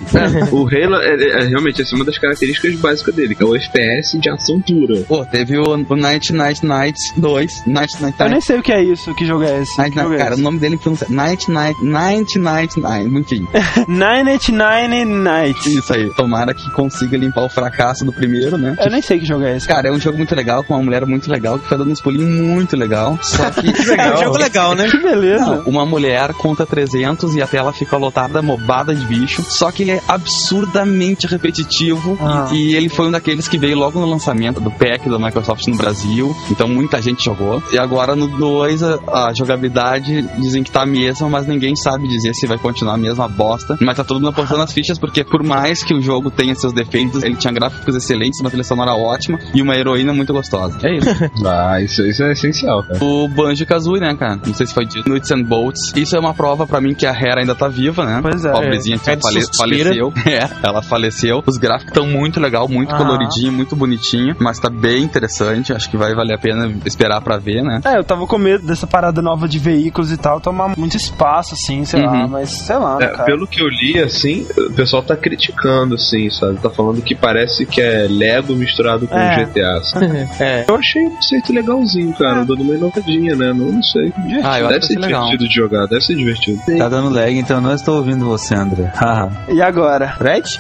o 0.53 0.61
Halo 0.67 0.95
é, 1.01 1.15
é- 1.43 1.47
realmente 1.47 1.81
essa 1.81 1.93
é 1.93 1.97
uma 1.97 2.05
das 2.05 2.17
características 2.17 2.75
básicas 2.75 3.13
dele, 3.13 3.35
que 3.35 3.43
é 3.43 3.45
o 3.45 3.53
FPS 3.55 4.17
de 4.17 4.29
ação 4.29 4.61
pura. 4.61 5.01
Pô, 5.07 5.25
teve 5.25 5.57
o, 5.57 5.63
o 5.73 5.95
Night 5.97 6.31
Night 6.31 6.65
Nights 6.65 7.01
2, 7.17 7.63
Night 7.67 8.01
Night 8.01 8.15
Eu 8.19 8.25
nem 8.25 8.29
Night. 8.35 8.45
sei 8.45 8.57
o 8.59 8.63
que 8.63 8.71
é 8.71 8.81
isso, 8.81 9.13
que 9.15 9.25
jogo 9.25 9.43
é 9.43 9.61
esse. 9.61 9.77
Night, 9.77 9.93
Night, 9.93 10.13
é 10.13 10.17
cara, 10.17 10.29
o 10.31 10.33
esse? 10.35 10.41
nome 10.43 10.59
dele 10.59 10.77
pronuncia 10.77 11.07
Night 11.09 11.51
Night 11.51 11.83
Night 11.83 12.39
Night 12.39 12.79
Night, 12.79 13.09
enfim. 13.17 13.45
989 13.87 15.05
Nights. 15.05 15.65
Isso 15.65 15.93
aí. 15.93 16.09
Tomara 16.15 16.53
que 16.53 16.69
consiga 16.71 17.17
limpar 17.17 17.43
o 17.43 17.49
fracasso 17.49 18.05
do 18.05 18.13
primeiro, 18.13 18.57
né? 18.57 18.77
Eu 18.79 18.89
nem 18.89 19.01
sei 19.01 19.19
que 19.19 19.25
jogo 19.25 19.43
é 19.43 19.57
esse. 19.57 19.67
Cara, 19.67 19.89
é 19.89 19.91
um 19.91 19.99
jogo 19.99 20.17
muito 20.17 20.33
legal, 20.33 20.63
com 20.63 20.73
uma 20.73 20.83
mulher 20.83 21.05
muito 21.05 21.29
legal, 21.29 21.59
que 21.59 21.67
foi 21.67 21.77
dando 21.77 21.91
uns 21.91 21.99
pulinhos 22.01 22.29
muito 22.29 22.76
legal. 22.77 23.17
Só 23.21 23.49
que. 23.51 23.67
É 23.97 24.13
um 24.13 24.17
jogo 24.17 24.37
legal, 24.37 24.75
né? 24.75 24.89
Que 24.89 24.97
beleza. 24.97 25.45
Não, 25.45 25.63
uma 25.63 25.85
mulher 25.85 26.33
conta 26.33 26.65
300 26.65 27.35
e 27.35 27.41
a 27.41 27.47
tela 27.47 27.73
fica 27.73 27.97
lotada, 27.97 28.41
mobada 28.41 28.93
de 28.93 29.05
bicho. 29.05 29.43
Só 29.43 29.71
que 29.71 29.83
ele 29.83 29.91
é 29.91 30.01
absurdamente 30.07 31.25
repetitivo. 31.25 32.17
Ah. 32.21 32.49
E, 32.51 32.71
e 32.71 32.75
ele 32.75 32.89
foi 32.89 33.07
um 33.07 33.11
daqueles 33.11 33.47
que 33.47 33.57
veio 33.57 33.77
logo 33.77 33.99
no 33.99 34.05
lançamento 34.05 34.59
do 34.59 34.69
pack 34.69 35.09
da 35.09 35.17
Microsoft 35.17 35.65
no 35.67 35.75
Brasil. 35.75 36.35
Então 36.51 36.67
muita 36.67 37.01
gente 37.01 37.23
jogou. 37.23 37.61
E 37.71 37.77
agora 37.77 38.15
no 38.15 38.27
2, 38.27 38.83
a, 38.83 38.99
a 39.07 39.33
jogabilidade 39.33 40.21
dizem 40.37 40.63
que 40.63 40.71
tá 40.71 40.83
a 40.83 40.85
mesma, 40.85 41.29
mas 41.29 41.47
ninguém 41.47 41.75
sabe 41.75 42.07
dizer 42.07 42.33
se 42.33 42.45
vai 42.45 42.57
continuar 42.57 42.95
a 42.95 42.97
mesma 42.97 43.27
bosta. 43.27 43.77
Mas 43.81 43.97
tá 43.97 44.03
todo 44.03 44.17
mundo 44.17 44.29
apostando 44.29 44.61
as 44.61 44.73
fichas, 44.73 44.99
porque 44.99 45.23
por 45.23 45.43
mais 45.43 45.83
que 45.83 45.93
o 45.93 46.01
jogo 46.01 46.29
tenha 46.29 46.53
seus 46.55 46.73
defeitos, 46.73 47.23
ele 47.23 47.35
tinha 47.35 47.53
gráficos 47.53 47.95
excelentes, 47.95 48.39
uma 48.39 48.49
trilha 48.49 48.63
sonora 48.63 48.93
ótima 48.93 49.39
e 49.53 49.61
uma 49.61 49.75
heroína 49.75 50.13
muito 50.13 50.33
gostosa. 50.33 50.77
É 50.83 50.97
isso. 50.97 51.07
Ah, 51.47 51.79
isso, 51.81 52.01
isso 52.05 52.23
é 52.23 52.33
essencial, 52.33 52.66
cara. 52.67 53.03
O 53.03 53.27
Banjo 53.27 53.65
Kazooie, 53.65 53.99
né, 54.01 54.15
cara? 54.15 54.39
Não 54.45 54.53
sei 54.53 54.65
se 54.67 54.73
foi 54.73 54.85
dito. 54.85 55.09
Nuts 55.09 55.31
and 55.31 55.43
Bolts. 55.43 55.91
Isso 55.95 56.15
é 56.15 56.19
uma 56.19 56.33
prova 56.33 56.65
pra 56.67 56.79
mim 56.81 56.93
que 56.93 57.05
a 57.05 57.11
Hera 57.11 57.41
ainda 57.41 57.55
tá 57.55 57.67
viva, 57.67 58.05
né? 58.05 58.19
Pois 58.21 58.43
é. 58.45 58.51
Pobrezinha 58.51 58.97
que 58.99 59.09
É 59.09 59.15
de 59.15 59.21
fale- 59.21 59.41
suspira. 59.41 59.83
faleceu. 59.85 60.13
É, 60.27 60.49
ela 60.61 60.81
faleceu. 60.81 61.41
Os 61.45 61.57
gráficos 61.57 61.89
estão 61.93 62.05
muito 62.05 62.39
legal, 62.39 62.67
muito 62.67 62.93
Ah. 62.93 62.97
coloridinho, 62.97 63.51
muito 63.51 63.75
bonitinho. 63.75 64.35
Mas 64.39 64.59
tá 64.59 64.69
bem 64.69 65.03
interessante. 65.03 65.73
Acho 65.73 65.89
que 65.89 65.97
vai 65.97 66.13
valer 66.13 66.35
a 66.35 66.37
pena 66.37 66.71
esperar 66.85 67.21
pra 67.21 67.37
ver, 67.37 67.63
né? 67.63 67.79
É, 67.85 67.97
eu 67.97 68.03
tava 68.03 68.27
com 68.27 68.37
medo 68.37 68.65
dessa 68.65 68.85
parada 68.85 69.21
nova 69.21 69.47
de 69.47 69.57
veículos 69.59 70.11
e 70.11 70.17
tal, 70.17 70.39
tomar 70.39 70.77
muito 70.77 70.95
espaço, 70.97 71.53
assim, 71.53 71.85
sei 71.85 72.01
lá, 72.05 72.11
Uhum. 72.11 72.27
mas 72.27 72.49
sei 72.49 72.75
lá, 72.77 72.97
É, 73.01 73.07
cara. 73.07 73.23
pelo 73.23 73.47
que 73.47 73.61
eu 73.61 73.67
li, 73.67 73.99
assim, 73.99 74.45
o 74.57 74.73
pessoal 74.73 75.01
tá 75.01 75.15
criticando, 75.15 75.95
assim, 75.95 76.29
sabe? 76.29 76.57
Tá 76.59 76.69
falando 76.69 77.01
que 77.01 77.15
parece 77.15 77.65
que 77.65 77.81
é 77.81 78.07
Lego 78.09 78.53
misturado 78.55 79.07
com 79.07 79.17
É. 79.17 79.45
GTA, 79.45 79.81
sabe? 79.83 80.07
É. 80.39 80.65
Eu 80.67 80.75
achei 80.75 81.05
o 81.05 81.11
conceito 81.11 81.53
legalzinho, 81.53 82.13
cara, 82.13 82.43
dando 82.57 82.63
uma 82.69 82.75
inovadinha, 82.75 83.35
né? 83.35 83.53
Não, 83.53 83.71
não 83.71 83.83
sei. 83.83 84.11
Ah, 84.43 84.59
eu 84.59 84.67
acho 84.67 84.73
deve 84.73 84.79
que 84.79 84.87
ser 84.87 84.99
legal. 84.99 85.23
divertido 85.25 85.49
de 85.49 85.55
jogar, 85.55 85.85
deve 85.87 86.01
ser 86.01 86.15
divertido. 86.15 86.59
Tá 86.77 86.89
dando 86.89 87.09
lag, 87.09 87.37
então 87.37 87.57
eu 87.57 87.61
não 87.61 87.73
estou 87.73 87.97
ouvindo 87.97 88.25
você, 88.25 88.55
André. 88.55 88.91
E 89.49 89.61
agora? 89.61 90.09
Fred? 90.17 90.59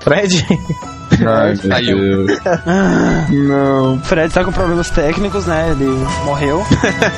Fred? 0.00 0.44
Ai, 1.26 1.54
meu 1.62 1.70
Caiu. 1.70 1.98
Deus. 2.26 2.40
Não. 3.48 4.00
Fred 4.00 4.32
tá 4.32 4.44
com 4.44 4.52
problemas 4.52 4.90
técnicos, 4.90 5.46
né? 5.46 5.70
Ele 5.70 5.86
morreu. 6.24 6.64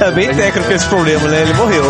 É 0.00 0.10
bem 0.10 0.34
técnico 0.34 0.70
esse 0.72 0.86
problema, 0.88 1.28
né? 1.28 1.42
Ele 1.42 1.54
morreu. 1.54 1.84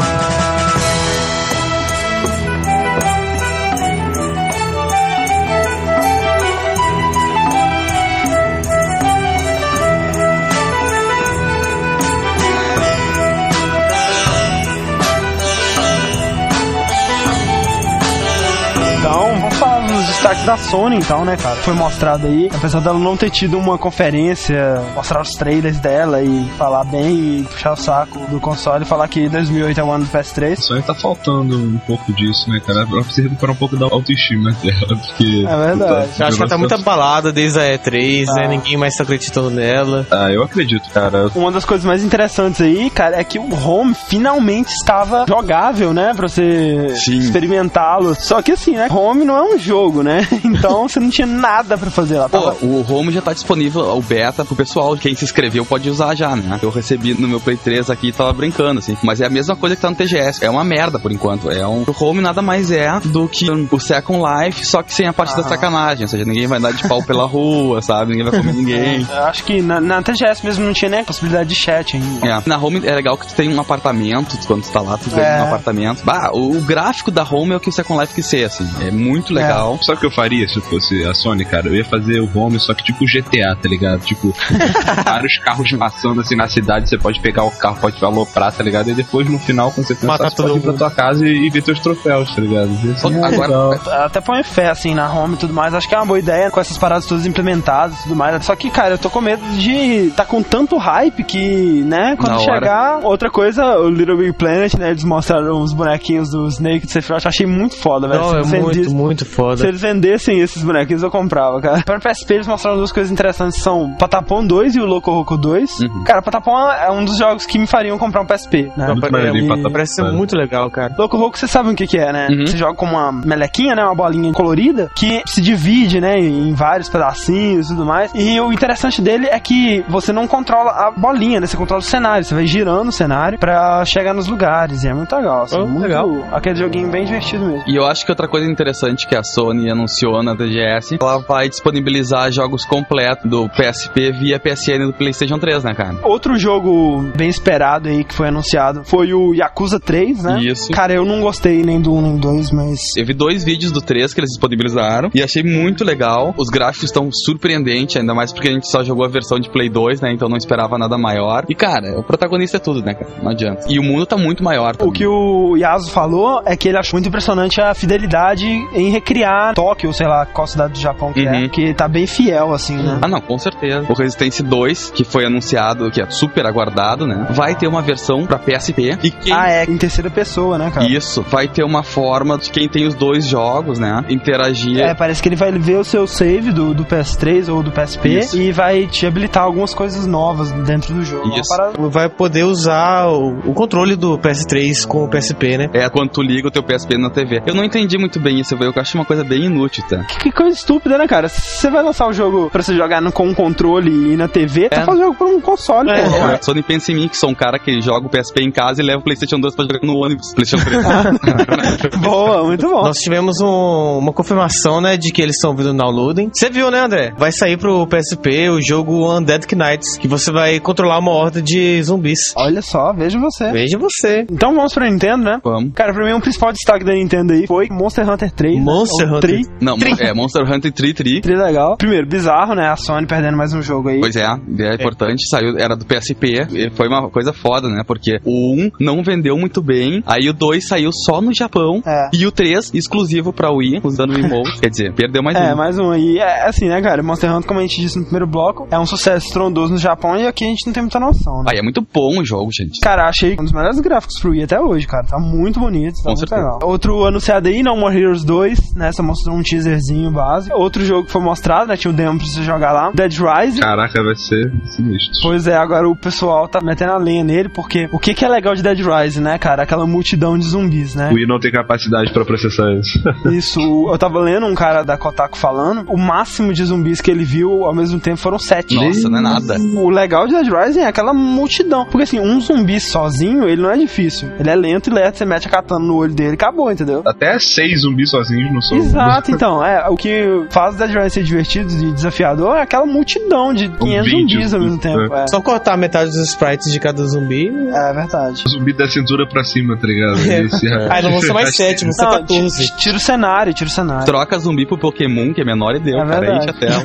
Da 20.44 20.58
Sony, 20.58 20.96
então, 20.96 21.24
né, 21.24 21.36
cara? 21.36 21.56
Foi 21.56 21.72
mostrado 21.72 22.26
aí, 22.26 22.50
apesar 22.54 22.80
dela 22.80 22.98
não 22.98 23.16
ter 23.16 23.30
tido 23.30 23.58
uma 23.58 23.78
conferência, 23.78 24.82
mostrar 24.94 25.22
os 25.22 25.30
trailers 25.30 25.78
dela 25.78 26.22
e 26.22 26.46
falar 26.58 26.84
bem 26.84 27.40
e 27.40 27.42
puxar 27.44 27.72
o 27.72 27.76
saco 27.76 28.18
do 28.28 28.38
console 28.38 28.84
e 28.84 28.86
falar 28.86 29.08
que 29.08 29.26
2008 29.28 29.80
é 29.80 29.82
o 29.84 29.90
ano 29.90 30.04
do 30.04 30.10
PS3. 30.10 30.56
Só 30.56 30.80
tá 30.82 30.94
faltando 30.94 31.56
um 31.56 31.78
pouco 31.86 32.12
disso, 32.12 32.50
né, 32.50 32.60
cara? 32.60 32.80
Ela 32.80 33.02
precisa 33.02 33.22
recuperar 33.22 33.54
um 33.54 33.58
pouco 33.58 33.76
da 33.76 33.86
autoestima 33.86 34.52
dela, 34.52 35.00
porque... 35.00 35.46
É 35.48 35.66
verdade. 35.66 36.10
Eu 36.18 36.26
acho 36.26 36.36
que 36.36 36.42
ela 36.42 36.50
tá 36.50 36.58
muito 36.58 36.74
abalada 36.74 37.32
desde 37.32 37.58
a 37.58 37.78
E3, 37.78 38.26
né? 38.26 38.44
Ah. 38.44 38.48
Ninguém 38.48 38.76
mais 38.76 38.94
tá 38.96 39.02
acreditando 39.02 39.50
nela. 39.50 40.06
Ah, 40.10 40.30
eu 40.30 40.42
acredito, 40.42 40.90
cara. 40.90 41.30
Uma 41.34 41.50
das 41.50 41.64
coisas 41.64 41.86
mais 41.86 42.04
interessantes 42.04 42.60
aí, 42.60 42.90
cara, 42.90 43.18
é 43.18 43.24
que 43.24 43.38
o 43.38 43.54
Home 43.66 43.94
finalmente 43.94 44.72
estava 44.72 45.24
jogável, 45.26 45.94
né? 45.94 46.12
Pra 46.14 46.28
você 46.28 46.92
experimentá-lo. 47.08 48.14
Só 48.14 48.42
que 48.42 48.52
assim, 48.52 48.72
né? 48.72 48.88
Home 48.90 49.24
não 49.24 49.36
é 49.36 49.42
um 49.42 49.58
jogo, 49.58 50.02
né? 50.02 50.26
então 50.44 50.88
você 50.88 50.98
não 51.00 51.10
tinha 51.10 51.26
nada 51.26 51.76
pra 51.78 51.90
fazer 51.90 52.18
lá. 52.18 52.28
Pô, 52.28 52.40
Tava... 52.40 52.56
o 52.64 52.84
Home 52.92 53.12
já 53.12 53.20
tá 53.20 53.32
disponível, 53.32 53.82
o 53.96 54.02
beta 54.02 54.44
pro 54.44 54.56
pessoal. 54.56 54.96
Quem 54.96 55.14
se 55.14 55.24
inscreveu 55.24 55.64
pode 55.64 55.88
usar 55.90 56.14
já, 56.14 56.34
né? 56.36 56.58
Eu 56.62 56.70
recebi 56.70 57.14
no 57.14 57.28
meu 57.28 57.40
Play 57.40 57.56
3 57.56 57.90
aqui 57.90 58.08
e 58.08 58.12
tava 58.12 58.32
brincando, 58.32 58.78
assim. 58.80 58.96
Mas 59.02 59.20
é 59.20 59.26
a 59.26 59.30
mesma 59.30 59.56
coisa 59.56 59.76
que 59.76 59.82
tá 59.82 59.90
no 59.90 59.96
TGS. 59.96 60.44
É 60.44 60.50
uma 60.50 60.64
merda 60.64 60.98
por 60.98 61.12
enquanto. 61.12 61.50
É 61.50 61.66
um. 61.66 61.84
O 61.86 62.04
Home 62.04 62.20
nada 62.20 62.42
mais 62.42 62.70
é 62.70 63.00
do 63.04 63.28
que 63.28 63.46
o 63.70 63.78
Second 63.80 64.22
Life, 64.22 64.64
só 64.66 64.82
que 64.82 64.92
sem 64.92 65.06
a 65.06 65.12
parte 65.12 65.34
da 65.34 65.40
Aham. 65.40 65.48
sacanagem. 65.48 66.02
Ou 66.04 66.08
seja, 66.08 66.24
ninguém 66.24 66.46
vai 66.46 66.58
andar 66.58 66.72
de 66.72 66.86
pau 66.88 67.02
pela 67.02 67.26
rua, 67.26 67.80
sabe? 67.82 68.12
Ninguém 68.12 68.30
vai 68.30 68.40
comer 68.40 68.52
ninguém. 68.54 69.06
Eu 69.10 69.24
acho 69.24 69.44
que 69.44 69.60
na, 69.62 69.80
na 69.80 70.02
TGS 70.02 70.44
mesmo 70.44 70.64
não 70.64 70.72
tinha 70.72 70.90
nem 70.90 71.00
a 71.00 71.04
possibilidade 71.04 71.48
de 71.48 71.54
chat 71.54 71.96
ainda. 71.96 72.26
É. 72.26 72.42
Na 72.46 72.56
Home 72.58 72.80
é 72.84 72.94
legal 72.94 73.16
que 73.16 73.26
tu 73.26 73.34
tem 73.34 73.48
um 73.54 73.60
apartamento, 73.60 74.36
quando 74.46 74.62
tu 74.62 74.70
tá 74.70 74.80
lá, 74.80 74.96
tu 74.98 75.10
ganha 75.10 75.26
É. 75.26 75.42
um 75.42 75.46
apartamento. 75.46 76.04
Bah, 76.04 76.30
o, 76.32 76.56
o 76.56 76.60
gráfico 76.60 77.10
da 77.10 77.22
Home 77.22 77.52
é 77.52 77.56
o 77.56 77.60
que 77.60 77.68
o 77.68 77.72
Second 77.72 78.00
Life 78.00 78.14
quis 78.14 78.26
ser, 78.26 78.44
assim. 78.44 78.68
É 78.80 78.90
muito 78.90 79.32
legal. 79.32 79.78
Sabe 79.82 79.98
o 79.98 80.00
que 80.00 80.06
eu 80.06 80.10
faria 80.24 80.48
se 80.48 80.56
eu 80.56 80.62
fosse 80.62 81.04
a 81.04 81.12
Sony, 81.12 81.44
cara? 81.44 81.68
Eu 81.68 81.74
ia 81.74 81.84
fazer 81.84 82.18
o 82.20 82.30
home, 82.34 82.58
só 82.58 82.72
que 82.72 82.82
tipo 82.82 83.04
GTA, 83.04 83.54
tá 83.60 83.68
ligado? 83.68 84.00
Tipo, 84.00 84.34
vários 85.04 85.36
carros 85.38 85.70
passando 85.72 86.22
assim 86.22 86.34
na 86.34 86.48
cidade, 86.48 86.88
você 86.88 86.96
pode 86.96 87.20
pegar 87.20 87.44
o 87.44 87.50
carro, 87.50 87.76
pode 87.78 88.02
aloprar, 88.02 88.50
tá 88.50 88.64
ligado? 88.64 88.88
E 88.90 88.94
depois 88.94 89.28
no 89.28 89.38
final, 89.38 89.70
quando 89.70 89.86
você 89.86 89.94
cansar, 89.94 90.30
você 90.30 90.42
pode 90.42 90.56
ir 90.56 90.60
pra 90.60 90.72
tua 90.72 90.90
casa 90.90 91.26
e, 91.26 91.46
e 91.46 91.50
ver 91.50 91.62
teus 91.62 91.78
troféus, 91.78 92.34
tá 92.34 92.40
ligado? 92.40 92.70
Isso 92.72 93.06
é 93.06 93.24
Agora-. 93.24 94.04
Até 94.06 94.20
põe 94.20 94.42
fé, 94.42 94.70
assim, 94.70 94.94
na 94.94 95.12
home 95.12 95.34
e 95.34 95.36
tudo 95.38 95.52
mais. 95.52 95.74
Acho 95.74 95.86
que 95.86 95.94
é 95.94 95.98
uma 95.98 96.06
boa 96.06 96.18
ideia 96.18 96.50
com 96.50 96.58
essas 96.58 96.78
paradas 96.78 97.04
todas 97.04 97.26
implementadas 97.26 97.98
e 98.00 98.02
tudo 98.04 98.16
mais. 98.16 98.44
Só 98.44 98.56
que, 98.56 98.70
cara, 98.70 98.94
eu 98.94 98.98
tô 98.98 99.10
com 99.10 99.20
medo 99.20 99.42
de 99.58 100.10
tá 100.16 100.24
com 100.24 100.42
tanto 100.42 100.78
hype 100.78 101.22
que, 101.24 101.82
né, 101.82 102.16
quando 102.16 102.32
Na 102.32 102.40
hora. 102.40 102.54
chegar. 102.54 103.00
Outra 103.04 103.30
coisa, 103.30 103.62
o 103.78 103.90
Little 103.90 104.16
Big 104.16 104.32
Planet, 104.32 104.74
né, 104.74 104.90
eles 104.90 105.04
mostraram 105.04 105.60
os 105.60 105.74
bonequinhos 105.74 106.30
do 106.30 106.46
Snake 106.48 106.86
do 106.86 106.92
Sephiroth. 106.92 107.26
Achei 107.26 107.46
muito 107.46 107.76
foda, 107.76 108.08
velho. 108.08 108.20
Não, 108.20 108.44
Se 108.44 108.56
é 108.56 108.60
muito, 108.60 108.90
muito 108.94 109.24
Se 109.24 109.30
foda. 109.30 109.66
eles 109.66 109.84
vendessem 110.14 110.40
esses 110.40 110.62
bonequinhos, 110.62 111.02
eu 111.02 111.10
comprava, 111.10 111.60
cara. 111.60 111.82
Para 111.84 111.98
PSP, 111.98 112.34
eles 112.34 112.46
mostraram 112.46 112.78
duas 112.78 112.92
coisas 112.92 113.12
interessantes: 113.12 113.60
são 113.60 113.94
Patapon 113.94 114.46
2 114.46 114.76
e 114.76 114.80
o 114.80 114.86
Loco 114.86 115.10
Roco 115.10 115.36
2. 115.36 115.80
Uhum. 115.80 116.04
Cara, 116.04 116.22
Patapon 116.22 116.70
é 116.70 116.90
um 116.90 117.04
dos 117.04 117.18
jogos 117.18 117.46
que 117.46 117.58
me 117.58 117.66
fariam 117.66 117.98
comprar 117.98 118.22
um 118.22 118.26
PSP, 118.26 118.72
né? 118.76 118.94
E-. 119.34 119.70
Parece 119.70 119.94
ser 119.94 120.04
muito 120.12 120.36
legal, 120.36 120.70
cara. 120.70 120.94
Loco 120.96 121.16
Roco, 121.16 121.38
você 121.38 121.46
sabe 121.46 121.70
o 121.70 121.74
que 121.74 121.86
que 121.86 121.98
é, 121.98 122.12
né? 122.12 122.28
Uhum. 122.30 122.46
Você 122.46 122.56
joga 122.56 122.74
com 122.74 122.86
uma 122.86 123.12
melequinha, 123.12 123.74
né? 123.74 123.84
Uma 123.84 123.94
bolinha 123.94 124.32
colorida 124.32 124.90
que 124.94 125.22
se 125.26 125.40
divide, 125.40 126.00
né? 126.00 126.18
Em 126.18 126.54
vários 126.54 126.88
pedacinhos 126.88 127.66
e 127.66 127.74
tudo 127.74 127.84
mais. 127.84 128.12
E 128.14 128.40
o 128.40 128.52
interessante 128.52 129.02
dele 129.02 129.26
é 129.26 129.38
que 129.40 129.84
você 129.88 130.12
não 130.12 130.26
controla 130.26 130.70
a 130.70 130.90
bolinha, 130.90 131.40
né? 131.40 131.46
Você 131.46 131.56
controla 131.56 131.80
o 131.80 131.84
cenário. 131.84 132.24
Você 132.24 132.34
vai 132.34 132.46
girando 132.46 132.88
o 132.88 132.92
cenário 132.92 133.38
pra 133.38 133.84
chegar 133.84 134.14
nos 134.14 134.28
lugares. 134.28 134.84
E 134.84 134.88
é 134.88 134.94
muito 134.94 135.14
legal, 135.14 135.42
assim. 135.42 135.58
Oh, 135.58 135.66
muito, 135.66 135.82
legal. 135.82 136.08
Aquele 136.32 136.56
joguinho 136.56 136.88
bem 136.90 137.04
divertido 137.04 137.44
mesmo. 137.46 137.64
E 137.66 137.76
eu 137.76 137.86
acho 137.86 138.04
que 138.04 138.12
outra 138.12 138.28
coisa 138.28 138.50
interessante 138.50 139.06
que 139.06 139.16
a 139.16 139.22
Sony 139.22 139.70
anunciou 139.70 140.03
na 140.22 140.36
TGS, 140.36 140.98
ela 141.00 141.18
vai 141.18 141.48
disponibilizar 141.48 142.30
jogos 142.32 142.64
completos 142.64 143.28
do 143.28 143.48
PSP 143.48 144.12
via 144.12 144.38
PSN 144.38 144.86
do 144.86 144.92
PlayStation 144.92 145.38
3, 145.38 145.64
né, 145.64 145.74
cara? 145.74 145.98
Outro 146.02 146.36
jogo 146.38 147.02
bem 147.16 147.28
esperado 147.28 147.88
aí 147.88 148.04
que 148.04 148.14
foi 148.14 148.28
anunciado 148.28 148.84
foi 148.84 149.12
o 149.12 149.34
Yakuza 149.34 149.80
3, 149.80 150.22
né? 150.22 150.40
Isso. 150.42 150.70
Cara, 150.70 150.94
eu 150.94 151.04
não 151.04 151.20
gostei 151.20 151.62
nem 151.62 151.80
do 151.80 151.92
1 151.94 152.02
nem 152.02 152.16
do 152.16 152.24
2, 152.24 152.50
mas. 152.52 152.80
Eu 152.96 153.06
vi 153.06 153.14
dois 153.14 153.44
vídeos 153.44 153.72
do 153.72 153.80
3 153.80 154.12
que 154.12 154.20
eles 154.20 154.30
disponibilizaram 154.30 155.10
e 155.14 155.22
achei 155.22 155.42
muito 155.42 155.84
legal. 155.84 156.34
Os 156.36 156.48
gráficos 156.48 156.84
estão 156.84 157.08
surpreendentes, 157.12 157.96
ainda 157.96 158.14
mais 158.14 158.32
porque 158.32 158.48
a 158.48 158.52
gente 158.52 158.68
só 158.70 158.82
jogou 158.82 159.04
a 159.04 159.08
versão 159.08 159.38
de 159.38 159.50
Play 159.50 159.68
2, 159.68 160.00
né? 160.00 160.12
Então 160.12 160.28
não 160.28 160.36
esperava 160.36 160.78
nada 160.78 160.96
maior. 160.98 161.44
E 161.48 161.54
cara, 161.54 161.98
o 161.98 162.02
protagonista 162.02 162.56
é 162.56 162.60
tudo, 162.60 162.82
né, 162.82 162.94
cara? 162.94 163.10
Não 163.22 163.30
adianta. 163.30 163.66
E 163.68 163.78
o 163.78 163.82
mundo 163.82 164.06
tá 164.06 164.16
muito 164.16 164.42
maior. 164.42 164.74
O 164.74 164.78
também. 164.78 164.92
que 164.94 165.06
o 165.06 165.56
Yasu 165.56 165.90
falou 165.90 166.42
é 166.44 166.56
que 166.56 166.68
ele 166.68 166.78
achou 166.78 166.96
muito 166.96 167.08
impressionante 167.08 167.60
a 167.60 167.74
fidelidade 167.74 168.46
em 168.46 168.90
recriar 168.90 169.54
Tóquio, 169.54 169.92
sei 169.94 170.06
lá, 170.06 170.26
qual 170.26 170.46
cidade 170.46 170.74
do 170.74 170.78
Japão 170.80 171.12
que 171.12 171.20
Uhum. 171.24 171.34
é. 171.34 171.48
Que 171.48 171.72
tá 171.74 171.88
bem 171.88 172.06
fiel, 172.06 172.52
assim, 172.52 172.76
né? 172.76 172.98
Ah, 173.00 173.08
não, 173.08 173.20
com 173.20 173.38
certeza. 173.38 173.86
O 173.88 173.94
Resistance 173.94 174.42
2, 174.42 174.90
que 174.90 175.04
foi 175.04 175.24
anunciado, 175.24 175.90
que 175.90 176.00
é 176.00 176.10
super 176.10 176.44
aguardado, 176.46 177.06
né? 177.06 177.26
Vai 177.30 177.54
ter 177.54 177.66
uma 177.66 177.80
versão 177.82 178.26
pra 178.26 178.38
PSP. 178.38 178.98
E 179.02 179.10
quem 179.10 179.32
Ah, 179.32 179.50
é, 179.50 179.64
em 179.64 179.76
terceira 179.78 180.10
pessoa, 180.10 180.58
né, 180.58 180.70
cara? 180.72 180.86
Isso, 180.86 181.22
vai 181.22 181.48
ter 181.48 181.64
uma 181.64 181.82
forma 181.82 182.36
de 182.38 182.50
quem 182.50 182.68
tem 182.68 182.86
os 182.86 182.94
dois 182.94 183.26
jogos, 183.26 183.78
né? 183.78 184.04
Interagir. 184.08 184.80
É, 184.80 184.94
parece 184.94 185.22
que 185.22 185.28
ele 185.28 185.36
vai 185.36 185.52
ver 185.52 185.76
o 185.78 185.84
seu 185.84 186.06
save 186.06 186.50
do, 186.52 186.74
do 186.74 186.84
PS3 186.84 187.48
ou 187.52 187.62
do 187.62 187.70
PSP 187.70 188.08
Isso. 188.18 188.36
e 188.40 188.52
vai 188.52 188.86
te 188.86 189.06
habilitar 189.06 189.42
algumas 189.44 189.72
coisas 189.74 190.06
novas 190.06 190.50
dentro 190.52 190.94
do 190.94 191.04
jogo. 191.04 191.28
Isso. 191.38 191.48
parada- 191.48 191.74
Vai 191.88 192.08
poder 192.08 192.44
usar 192.44 193.06
o, 193.08 193.38
o 193.50 193.52
controle 193.54 193.96
do 193.96 194.18
PS3 194.18 194.86
com 194.86 195.04
o 195.04 195.08
PSP, 195.08 195.58
né? 195.58 195.70
É 195.72 195.88
quando 195.88 196.10
tu 196.10 196.22
liga 196.22 196.48
o 196.48 196.50
teu 196.50 196.62
PSP 196.62 196.96
na 196.98 197.10
TV. 197.10 197.42
Eu 197.46 197.54
não 197.54 197.64
entendi 197.64 197.98
muito 197.98 198.18
bem 198.20 198.40
isso, 198.40 198.54
eu 198.58 198.72
acho 198.76 198.96
uma 198.98 199.04
coisa 199.04 199.22
bem 199.24 199.44
inútil, 199.44 199.73
tá? 199.82 200.04
Que 200.04 200.30
coisa 200.32 200.56
estúpida, 200.56 200.96
né, 200.98 201.06
cara? 201.06 201.28
Você 201.28 201.70
vai 201.70 201.82
lançar 201.82 202.06
o 202.08 202.12
jogo 202.12 202.48
pra 202.50 202.62
você 202.62 202.74
jogar 202.74 203.00
no- 203.00 203.12
com 203.12 203.26
um 203.28 203.34
controle 203.34 204.12
e 204.12 204.16
na 204.16 204.28
TV, 204.28 204.68
É. 204.70 204.76
você 204.76 204.84
faz 204.84 204.98
o 204.98 205.02
jogo 205.02 205.14
por 205.16 205.26
um 205.28 205.40
console, 205.40 205.90
É, 205.90 206.02
pô. 206.08 206.16
A 206.24 206.42
Sony 206.42 206.62
pensa 206.62 206.92
em 206.92 206.96
mim, 206.96 207.08
que 207.08 207.16
sou 207.16 207.30
um 207.30 207.34
cara 207.34 207.58
que 207.58 207.80
joga 207.80 208.06
o 208.06 208.10
PSP 208.10 208.42
em 208.42 208.50
casa 208.50 208.82
e 208.82 208.84
leva 208.84 209.00
o 209.00 209.02
PlayStation 209.04 209.38
2 209.38 209.54
pra 209.54 209.64
jogar 209.64 209.80
no 209.86 209.96
ônibus. 209.96 210.32
PlayStation 210.34 210.64
3. 210.64 210.84
Boa, 212.00 212.44
muito 212.44 212.68
bom. 212.68 212.82
Nós 212.82 212.98
tivemos 212.98 213.40
um- 213.40 213.98
uma 213.98 214.12
confirmação, 214.12 214.80
né, 214.80 214.96
de 214.96 215.10
que 215.12 215.22
eles 215.22 215.36
estão 215.36 215.54
vindo 215.54 215.72
downloading. 215.74 216.30
Você 216.32 216.50
viu, 216.50 216.70
né, 216.70 216.80
André? 216.80 217.12
Vai 217.16 217.32
sair 217.32 217.56
pro 217.56 217.86
PSP 217.86 218.48
o 218.50 218.60
jogo 218.60 219.12
Undead 219.16 219.46
Knights, 219.54 219.96
que 219.98 220.08
você 220.08 220.32
vai 220.32 220.58
controlar 220.60 220.98
uma 220.98 221.10
horda 221.12 221.40
de 221.42 221.82
zumbis. 221.82 222.32
Olha 222.36 222.62
só, 222.62 222.92
veja 222.92 223.18
você. 223.18 223.50
Veja 223.52 223.78
você. 223.78 224.26
Então 224.30 224.54
vamos 224.54 224.72
pra 224.74 224.88
Nintendo, 224.88 225.24
né? 225.24 225.40
Vamos. 225.42 225.72
Cara, 225.74 225.92
pra 225.92 226.04
mim 226.04 226.12
o 226.12 226.20
principal 226.20 226.52
destaque 226.52 226.84
da 226.84 226.92
Nintendo 226.92 227.32
aí 227.32 227.46
foi 227.46 227.68
Monster 227.70 228.08
Hunter 228.08 228.30
3. 228.32 228.58
Monster 228.60 229.06
né? 229.06 229.16
Hunter. 229.16 229.30
Tri. 229.30 229.42
Não, 229.64 229.76
é 230.00 230.12
Monster 230.14 230.42
Hunter 230.42 230.72
3 230.72 230.94
3. 230.94 231.20
Tri 231.20 231.34
legal. 231.36 231.76
Primeiro, 231.76 232.06
bizarro, 232.06 232.54
né? 232.54 232.68
A 232.68 232.76
Sony 232.76 233.06
perdendo 233.06 233.36
mais 233.36 233.52
um 233.52 233.62
jogo 233.62 233.88
aí. 233.88 234.00
Pois 234.00 234.14
é, 234.16 234.24
é 234.24 234.74
importante, 234.74 235.28
saiu, 235.28 235.56
era 235.58 235.74
do 235.76 235.84
PSP, 235.84 236.46
e 236.52 236.70
foi 236.70 236.88
uma 236.88 237.08
coisa 237.10 237.32
foda, 237.32 237.68
né? 237.68 237.82
Porque 237.86 238.18
o 238.24 238.54
1 238.54 238.70
não 238.80 239.02
vendeu 239.02 239.36
muito 239.36 239.62
bem, 239.62 240.02
aí 240.06 240.28
o 240.28 240.32
2 240.32 240.66
saiu 240.68 240.90
só 240.92 241.20
no 241.20 241.32
Japão, 241.34 241.82
É. 241.86 242.10
e 242.12 242.26
o 242.26 242.32
3 242.32 242.72
exclusivo 242.74 243.32
pra 243.32 243.50
Wii, 243.50 243.80
usando 243.82 244.10
o 244.14 244.18
Emote, 244.18 244.60
quer 244.60 244.68
dizer, 244.68 244.92
perdeu 244.94 245.22
mais 245.22 245.36
É, 245.36 245.52
um. 245.52 245.56
mais 245.56 245.78
um 245.78 245.90
aí. 245.90 246.18
É 246.18 246.46
assim, 246.48 246.68
né, 246.68 246.80
cara? 246.82 247.02
Monster 247.02 247.30
Hunter, 247.34 247.46
como 247.48 247.60
a 247.60 247.62
gente 247.62 247.80
disse 247.80 247.96
no 247.98 248.04
primeiro 248.04 248.26
bloco, 248.26 248.66
é 248.70 248.78
um 248.78 248.86
sucesso 248.86 249.26
estrondoso 249.26 249.72
no 249.72 249.78
Japão 249.78 250.16
e 250.16 250.26
aqui 250.26 250.44
a 250.44 250.48
gente 250.48 250.66
não 250.66 250.72
tem 250.72 250.82
muita 250.82 251.00
noção, 251.00 251.42
né? 251.42 251.50
Aí 251.52 251.58
é 251.58 251.62
muito 251.62 251.80
bom 251.92 252.20
o 252.20 252.24
jogo, 252.24 252.50
gente. 252.52 252.80
Cara, 252.80 253.08
achei 253.08 253.32
um 253.38 253.44
dos 253.44 253.52
melhores 253.52 253.80
gráficos 253.80 254.18
pro 254.20 254.30
Wii 254.32 254.44
até 254.44 254.60
hoje, 254.60 254.86
cara. 254.86 255.04
Tá 255.06 255.18
muito 255.18 255.58
bonito, 255.60 255.94
tá 255.96 256.02
Com 256.04 256.08
muito 256.10 256.18
certeza. 256.20 256.40
legal. 256.42 256.58
Outro 256.62 257.04
anunciado 257.06 257.48
aí, 257.48 257.62
No 257.62 257.76
More 257.76 257.96
Heroes 257.96 258.24
2, 258.24 258.74
né? 258.74 258.92
Só 258.92 259.02
mostrou 259.02 259.36
um 259.36 259.42
teaserzinho 259.54 260.10
básico. 260.10 260.56
Outro 260.56 260.84
jogo 260.84 261.06
que 261.06 261.12
foi 261.12 261.22
mostrado, 261.22 261.68
né? 261.68 261.76
Tinha 261.76 261.90
o 261.90 261.94
demo 261.94 262.18
pra 262.18 262.26
você 262.26 262.42
jogar 262.42 262.72
lá. 262.72 262.90
Dead 262.92 263.12
Rising. 263.12 263.60
Caraca, 263.60 264.02
vai 264.02 264.16
ser 264.16 264.52
sinistro. 264.66 265.20
Pois 265.22 265.46
é, 265.46 265.56
agora 265.56 265.88
o 265.88 265.96
pessoal 265.96 266.48
tá 266.48 266.60
metendo 266.60 266.92
a 266.92 266.98
lenha 266.98 267.24
nele, 267.24 267.48
porque 267.48 267.88
o 267.92 267.98
que 267.98 268.14
que 268.14 268.24
é 268.24 268.28
legal 268.28 268.54
de 268.54 268.62
Dead 268.62 268.80
Rising, 268.80 269.20
né, 269.20 269.38
cara? 269.38 269.62
Aquela 269.62 269.86
multidão 269.86 270.36
de 270.36 270.44
zumbis, 270.44 270.94
né? 270.94 271.10
O 271.10 271.14
Wii 271.14 271.26
não 271.26 271.38
tem 271.38 271.52
capacidade 271.52 272.12
pra 272.12 272.24
processar 272.24 272.72
isso. 272.74 273.02
Isso, 273.34 273.60
eu 273.60 273.98
tava 273.98 274.20
lendo 274.20 274.46
um 274.46 274.54
cara 274.54 274.82
da 274.82 274.96
Kotaku 274.96 275.36
falando, 275.36 275.90
o 275.90 275.96
máximo 275.96 276.52
de 276.52 276.64
zumbis 276.64 277.00
que 277.00 277.10
ele 277.10 277.24
viu 277.24 277.64
ao 277.64 277.74
mesmo 277.74 277.98
tempo 277.98 278.16
foram 278.16 278.38
sete. 278.38 278.74
Nossa, 278.74 279.08
não 279.08 279.18
é 279.18 279.20
nada. 279.20 279.56
O 279.58 279.88
legal 279.88 280.26
de 280.26 280.34
Dead 280.34 280.48
Rising 280.48 280.80
é 280.80 280.86
aquela 280.86 281.12
multidão. 281.12 281.84
Porque 281.86 282.04
assim, 282.04 282.20
um 282.20 282.40
zumbi 282.40 282.78
sozinho, 282.80 283.48
ele 283.48 283.62
não 283.62 283.70
é 283.70 283.76
difícil. 283.76 284.30
Ele 284.38 284.50
é 284.50 284.54
lento 284.54 284.90
e 284.90 284.92
lerdo, 284.92 285.16
você 285.16 285.24
mete 285.24 285.48
a 285.48 285.50
katana 285.50 285.84
no 285.84 285.96
olho 285.96 286.12
dele 286.12 286.32
e 286.32 286.34
acabou, 286.34 286.70
entendeu? 286.70 287.02
Até 287.06 287.38
seis 287.38 287.82
zumbis 287.82 288.10
sozinhos 288.10 288.52
não 288.52 288.60
são. 288.60 288.78
Exato, 288.78 289.30
então, 289.44 289.64
é, 289.64 289.88
o 289.90 289.94
que 289.96 290.46
faz 290.50 290.74
o 290.74 290.78
Dead 290.78 290.90
Rising 290.90 291.10
ser 291.10 291.22
divertido 291.22 291.70
e 291.70 291.92
desafiador 291.92 292.56
é 292.56 292.62
aquela 292.62 292.86
multidão 292.86 293.52
de 293.52 293.68
500 293.68 294.06
vídeo, 294.10 294.28
zumbis 294.38 294.54
ao 294.54 294.60
mesmo 294.60 294.78
tempo. 294.78 295.14
É, 295.14 295.26
Só 295.28 295.40
cortar 295.42 295.76
metade 295.76 296.10
dos 296.10 296.28
sprites 296.30 296.72
de 296.72 296.80
cada 296.80 297.04
zumbi. 297.06 297.48
é 297.48 297.92
verdade. 297.92 298.42
Zumbi 298.48 298.72
da 298.72 298.88
cintura 298.88 299.26
pra 299.28 299.44
cima, 299.44 299.76
tá 299.76 299.86
ligado? 299.86 300.14
Esse, 300.24 300.66
Aí 300.90 301.02
não 301.04 301.10
vão 301.10 301.20
ser 301.20 301.32
mais 301.34 301.54
sete, 301.54 301.84
vão 301.84 301.92
ser 301.92 302.04
Não, 302.04 302.10
14. 302.12 302.66
t- 302.70 302.76
tira 302.78 302.96
o 302.96 303.00
cenário, 303.00 303.52
tira 303.52 303.68
o 303.68 303.72
cenário. 303.72 304.06
Troca 304.06 304.38
zumbi 304.38 304.66
pro 304.66 304.78
Pokémon, 304.78 305.34
que 305.34 305.42
é 305.42 305.44
menor 305.44 305.74
e 305.76 305.80
deu, 305.80 305.98
É 305.98 306.06
cara, 306.06 306.36
enche 306.38 306.48
a 306.50 306.52
tela. 306.54 306.84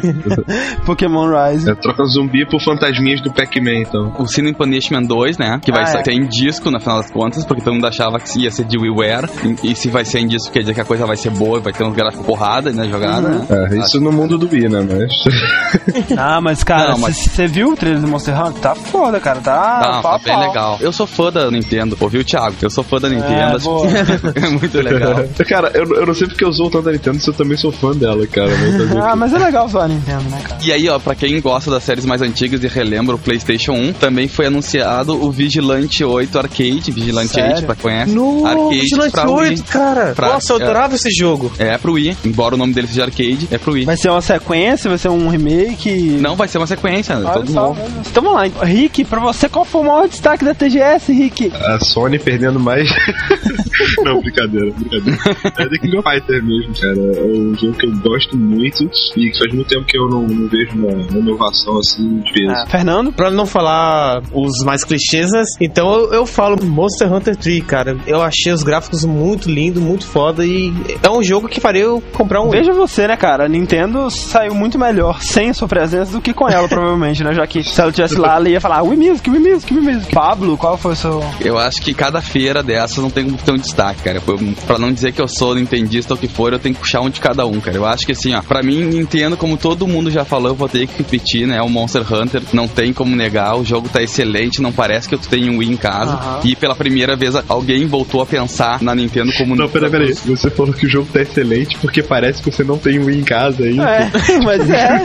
Pokémon 0.85 1.27
Rising. 1.29 1.71
É, 1.71 1.75
troca 1.75 2.03
zumbi 2.05 2.45
por 2.45 2.61
fantasminhas 2.61 3.21
do 3.21 3.31
Pac-Man, 3.31 3.81
então. 3.87 4.13
o 4.19 4.27
Sin 4.27 4.51
Punishment 4.53 5.03
2, 5.03 5.37
né? 5.37 5.59
Que 5.63 5.71
vai 5.71 5.83
Ah, 5.83 5.85
ser 5.85 6.09
é. 6.09 6.13
em 6.13 6.27
disco, 6.27 6.69
na 6.69 6.79
final 6.79 6.97
das 6.97 7.09
contas, 7.11 7.45
porque 7.45 7.61
todo 7.61 7.73
mundo 7.73 7.87
achava 7.87 8.19
que 8.19 8.43
ia 8.43 8.51
ser 8.51 8.65
de 8.65 8.77
WiiWare. 8.77 9.27
E, 9.63 9.71
e 9.71 9.75
se 9.75 9.89
vai 9.89 10.03
ser 10.05 10.19
em 10.19 10.27
disco, 10.27 10.51
quer 10.51 10.59
dizer 10.59 10.73
que 10.73 10.81
a 10.81 10.85
coisa 10.85 11.05
vai 11.05 11.15
ser 11.15 11.29
boa, 11.31 11.59
vai 11.59 11.71
ter 11.73 11.83
uns 11.83 11.95
gráficos 11.95 12.25
porrada, 12.49 12.71
né? 12.71 12.87
Jogada, 12.89 13.27
Uhum. 13.27 13.39
né? 13.49 13.69
É, 13.71 13.77
isso 13.79 13.99
no 13.99 14.11
mundo 14.11 14.37
do 14.37 14.49
Wii, 14.51 14.69
né? 14.69 14.85
Mas. 14.89 15.13
Ah, 16.17 16.41
mas 16.41 16.63
cara, 16.63 16.91
Não, 16.91 16.97
mas- 16.99 17.15
você 17.17 17.47
viu 17.47 17.69
o 17.73 17.75
trailer 17.75 18.01
do 18.01 18.07
Monster 18.07 18.37
Hunter? 18.39 18.61
Tá 18.61 18.75
foda, 18.75 19.19
cara. 19.19 19.39
Tá, 19.39 19.79
Tá, 19.79 20.01
pau 20.01 20.19
tá 20.19 20.23
bem 20.25 20.33
pau. 20.33 20.47
legal. 20.47 20.77
Eu 20.81 20.91
sou 20.91 21.05
fã 21.05 21.31
da 21.31 21.49
Nintendo, 21.51 21.95
ouviu, 21.99 22.23
Thiago? 22.23 22.55
Eu 22.61 22.69
sou 22.69 22.83
fã 22.83 22.97
da 22.99 23.09
Nintendo. 23.09 23.33
É, 23.33 23.43
acho 23.55 23.65
boa. 23.65 23.87
que 23.87 24.39
é 24.45 24.49
muito 24.49 24.77
legal. 24.81 25.23
cara, 25.47 25.71
eu, 25.73 25.83
eu 25.95 26.05
não 26.05 26.13
sei 26.13 26.27
porque 26.27 26.43
eu 26.43 26.51
sou 26.51 26.69
tanto 26.69 26.85
da 26.85 26.91
Nintendo, 26.91 27.19
se 27.19 27.29
eu 27.29 27.33
também 27.33 27.57
sou 27.57 27.71
fã 27.71 27.91
dela, 27.91 28.25
cara. 28.27 28.49
Ah, 29.03 29.15
mas 29.15 29.33
é 29.33 29.37
legal 29.37 29.67
zoar 29.67 29.85
a 29.85 29.87
Nintendo, 29.87 30.23
né, 30.29 30.41
cara? 30.43 30.59
E 30.63 30.71
aí, 30.71 30.89
ó, 30.89 30.97
pra 30.99 31.15
quem 31.15 31.39
gosta 31.41 31.69
das 31.71 31.83
séries 31.83 32.05
mais 32.05 32.21
antigas 32.21 32.63
e 32.63 32.67
relembra 32.67 33.15
o 33.15 33.19
PlayStation 33.19 33.73
1, 33.73 33.93
também 33.93 34.27
foi 34.27 34.47
anunciado 34.47 35.13
o 35.23 35.31
Vigilante 35.31 36.03
8 36.03 36.37
Arcade, 36.39 36.91
Vigilante 36.91 37.33
Sério? 37.33 37.55
8, 37.57 37.65
pra 37.65 37.75
quem 37.75 37.83
conhece. 37.83 38.11
No 38.11 38.45
Arcade 38.45 38.79
Vigilante 38.79 39.11
pra 39.11 39.29
Wii. 39.29 39.49
8, 39.51 39.63
cara. 39.65 40.13
Pra- 40.15 40.29
Nossa, 40.33 40.53
eu 40.53 40.59
é. 40.59 40.63
adorava 40.63 40.95
esse 40.95 41.09
jogo. 41.11 41.51
É, 41.59 41.77
pro 41.77 41.93
Wii, 41.93 42.17
em 42.25 42.31
embora 42.39 42.55
o 42.55 42.57
nome 42.57 42.73
dele 42.73 42.87
seja 42.87 43.03
arcade, 43.03 43.49
é 43.51 43.57
pro 43.57 43.73
Wii. 43.73 43.83
Vai 43.83 43.97
ser 43.97 44.09
uma 44.09 44.21
sequência, 44.21 44.87
vai 44.87 44.97
ser 44.97 45.09
um 45.09 45.27
remake? 45.27 45.91
Não 46.21 46.37
vai 46.37 46.47
ser 46.47 46.57
uma 46.57 46.67
sequência, 46.67 47.17
Olha 47.17 47.33
todo 47.33 47.51
só, 47.51 47.67
novo. 47.67 47.81
Então 48.09 48.23
vamos 48.23 48.39
lá. 48.39 48.65
Rick, 48.65 49.03
pra 49.03 49.19
você, 49.19 49.49
qual 49.49 49.65
foi 49.65 49.81
o 49.81 49.83
maior 49.83 50.07
destaque 50.07 50.45
da 50.45 50.55
TGS, 50.55 51.11
Rick? 51.11 51.51
A 51.53 51.77
Sony 51.79 52.17
perdendo 52.17 52.57
mais. 52.57 52.89
não, 54.05 54.21
brincadeira, 54.21 54.71
brincadeira. 54.71 55.19
É 55.57 55.67
The 55.67 55.77
King 55.81 55.97
of 55.97 56.09
Fighter 56.09 56.43
mesmo, 56.43 56.73
cara. 56.79 56.95
É 56.95 57.23
um 57.25 57.55
jogo 57.55 57.73
que 57.73 57.85
eu 57.85 57.91
gosto 57.97 58.37
muito 58.37 58.89
e 59.17 59.31
que 59.31 59.37
faz 59.37 59.53
muito 59.53 59.67
tempo 59.67 59.85
que 59.85 59.97
eu 59.97 60.07
não, 60.07 60.21
não 60.21 60.47
vejo 60.47 60.71
uma, 60.75 60.93
uma 60.93 61.19
inovação 61.19 61.77
assim 61.77 62.19
de 62.21 62.31
peso. 62.31 62.51
Ah, 62.51 62.65
Fernando? 62.67 63.11
Pra 63.11 63.29
não 63.29 63.45
falar 63.45 64.21
os 64.31 64.63
mais 64.63 64.85
clichês, 64.85 65.29
então 65.59 65.93
eu, 65.93 66.13
eu 66.13 66.25
falo 66.25 66.63
Monster 66.63 67.11
Hunter 67.11 67.35
3, 67.35 67.63
cara. 67.65 67.97
Eu 68.07 68.21
achei 68.21 68.53
os 68.53 68.63
gráficos 68.63 69.03
muito 69.03 69.51
lindo, 69.51 69.81
muito 69.81 70.07
foda 70.07 70.45
e 70.45 70.71
é 71.03 71.09
um 71.09 71.21
jogo 71.21 71.49
que 71.49 71.59
faria 71.59 71.83
eu 71.83 72.01
comprar 72.13 72.28
um. 72.41 72.49
Veja 72.49 72.73
você, 72.73 73.07
né, 73.07 73.15
cara? 73.15 73.45
A 73.45 73.49
Nintendo 73.49 74.09
saiu 74.09 74.53
muito 74.53 74.77
melhor 74.77 75.21
sem 75.21 75.49
a 75.49 75.53
sua 75.53 75.67
presença 75.67 76.11
do 76.11 76.21
que 76.21 76.33
com 76.33 76.47
ela, 76.49 76.67
provavelmente, 76.69 77.23
né? 77.23 77.33
Já 77.33 77.47
que 77.47 77.63
se 77.63 77.79
ela 77.81 77.91
tivesse 77.91 78.15
lá, 78.15 78.35
ela 78.35 78.49
ia 78.49 78.61
falar 78.61 78.81
Wii 78.83 78.97
Music, 79.09 79.29
Wii 79.29 79.39
Music, 79.53 79.73
Wii 79.73 79.93
Music. 79.95 80.13
Pablo, 80.13 80.57
qual 80.57 80.77
foi 80.77 80.93
o 80.93 80.95
seu... 80.95 81.23
Eu 81.41 81.57
acho 81.57 81.81
que 81.81 81.93
cada 81.93 82.21
feira 82.21 82.61
dessas 82.61 82.97
não 82.97 83.09
tem 83.09 83.25
como 83.25 83.37
ter 83.37 83.51
um 83.51 83.57
destaque, 83.57 84.03
cara. 84.03 84.21
Pra- 84.65 84.77
não 84.79 84.91
dizer 84.91 85.11
que 85.11 85.21
eu 85.21 85.27
sou 85.27 85.55
nintendista 85.55 86.13
ou 86.13 86.17
o 86.17 86.19
que 86.19 86.27
for, 86.27 86.53
eu 86.53 86.59
tenho 86.59 86.75
que 86.75 86.81
puxar 86.81 87.01
um 87.01 87.09
de 87.09 87.19
cada 87.19 87.45
um, 87.45 87.59
cara. 87.59 87.75
Eu 87.77 87.85
acho 87.85 88.05
que 88.05 88.11
assim, 88.11 88.33
ó, 88.33 88.41
pra 88.41 88.61
mim, 88.63 88.83
Nintendo, 88.85 89.35
como 89.35 89.57
todo 89.57 89.87
mundo 89.87 90.09
já 90.11 90.23
falou, 90.23 90.49
eu 90.51 90.55
vou 90.55 90.69
ter 90.69 90.87
que 90.87 90.99
repetir, 90.99 91.47
né? 91.47 91.61
O 91.61 91.69
Monster 91.69 92.01
Hunter, 92.13 92.41
não 92.53 92.67
tem 92.67 92.93
como 92.93 93.15
negar, 93.15 93.57
o 93.57 93.65
jogo 93.65 93.89
tá 93.89 94.01
excelente, 94.01 94.61
não 94.61 94.71
parece 94.71 95.07
que 95.09 95.15
eu 95.15 95.19
tenho 95.19 95.53
um 95.53 95.57
Wii 95.57 95.71
em 95.71 95.77
casa. 95.77 96.39
E 96.43 96.55
pela 96.55 96.75
primeira 96.75 97.15
vez 97.15 97.35
alguém 97.47 97.85
voltou 97.87 98.21
a 98.21 98.25
pensar 98.25 98.81
na 98.81 98.93
Nintendo 98.95 99.31
como 99.37 99.55
Não, 99.55 99.67
peraí, 99.69 99.89
peraí. 99.89 100.13
Você 100.13 100.49
falou 100.49 100.73
que 100.73 100.85
o 100.85 100.89
jogo 100.89 101.07
tá 101.11 101.21
excelente 101.21 101.77
porque 101.77 102.01
parece 102.03 102.18
que 102.41 102.51
você 102.51 102.63
não 102.63 102.77
tem 102.77 102.99
um 102.99 103.05
Wii 103.05 103.19
em 103.19 103.23
casa 103.23 103.63
aí. 103.63 103.79
É, 103.79 104.09
mas 104.43 104.69
é. 104.69 104.99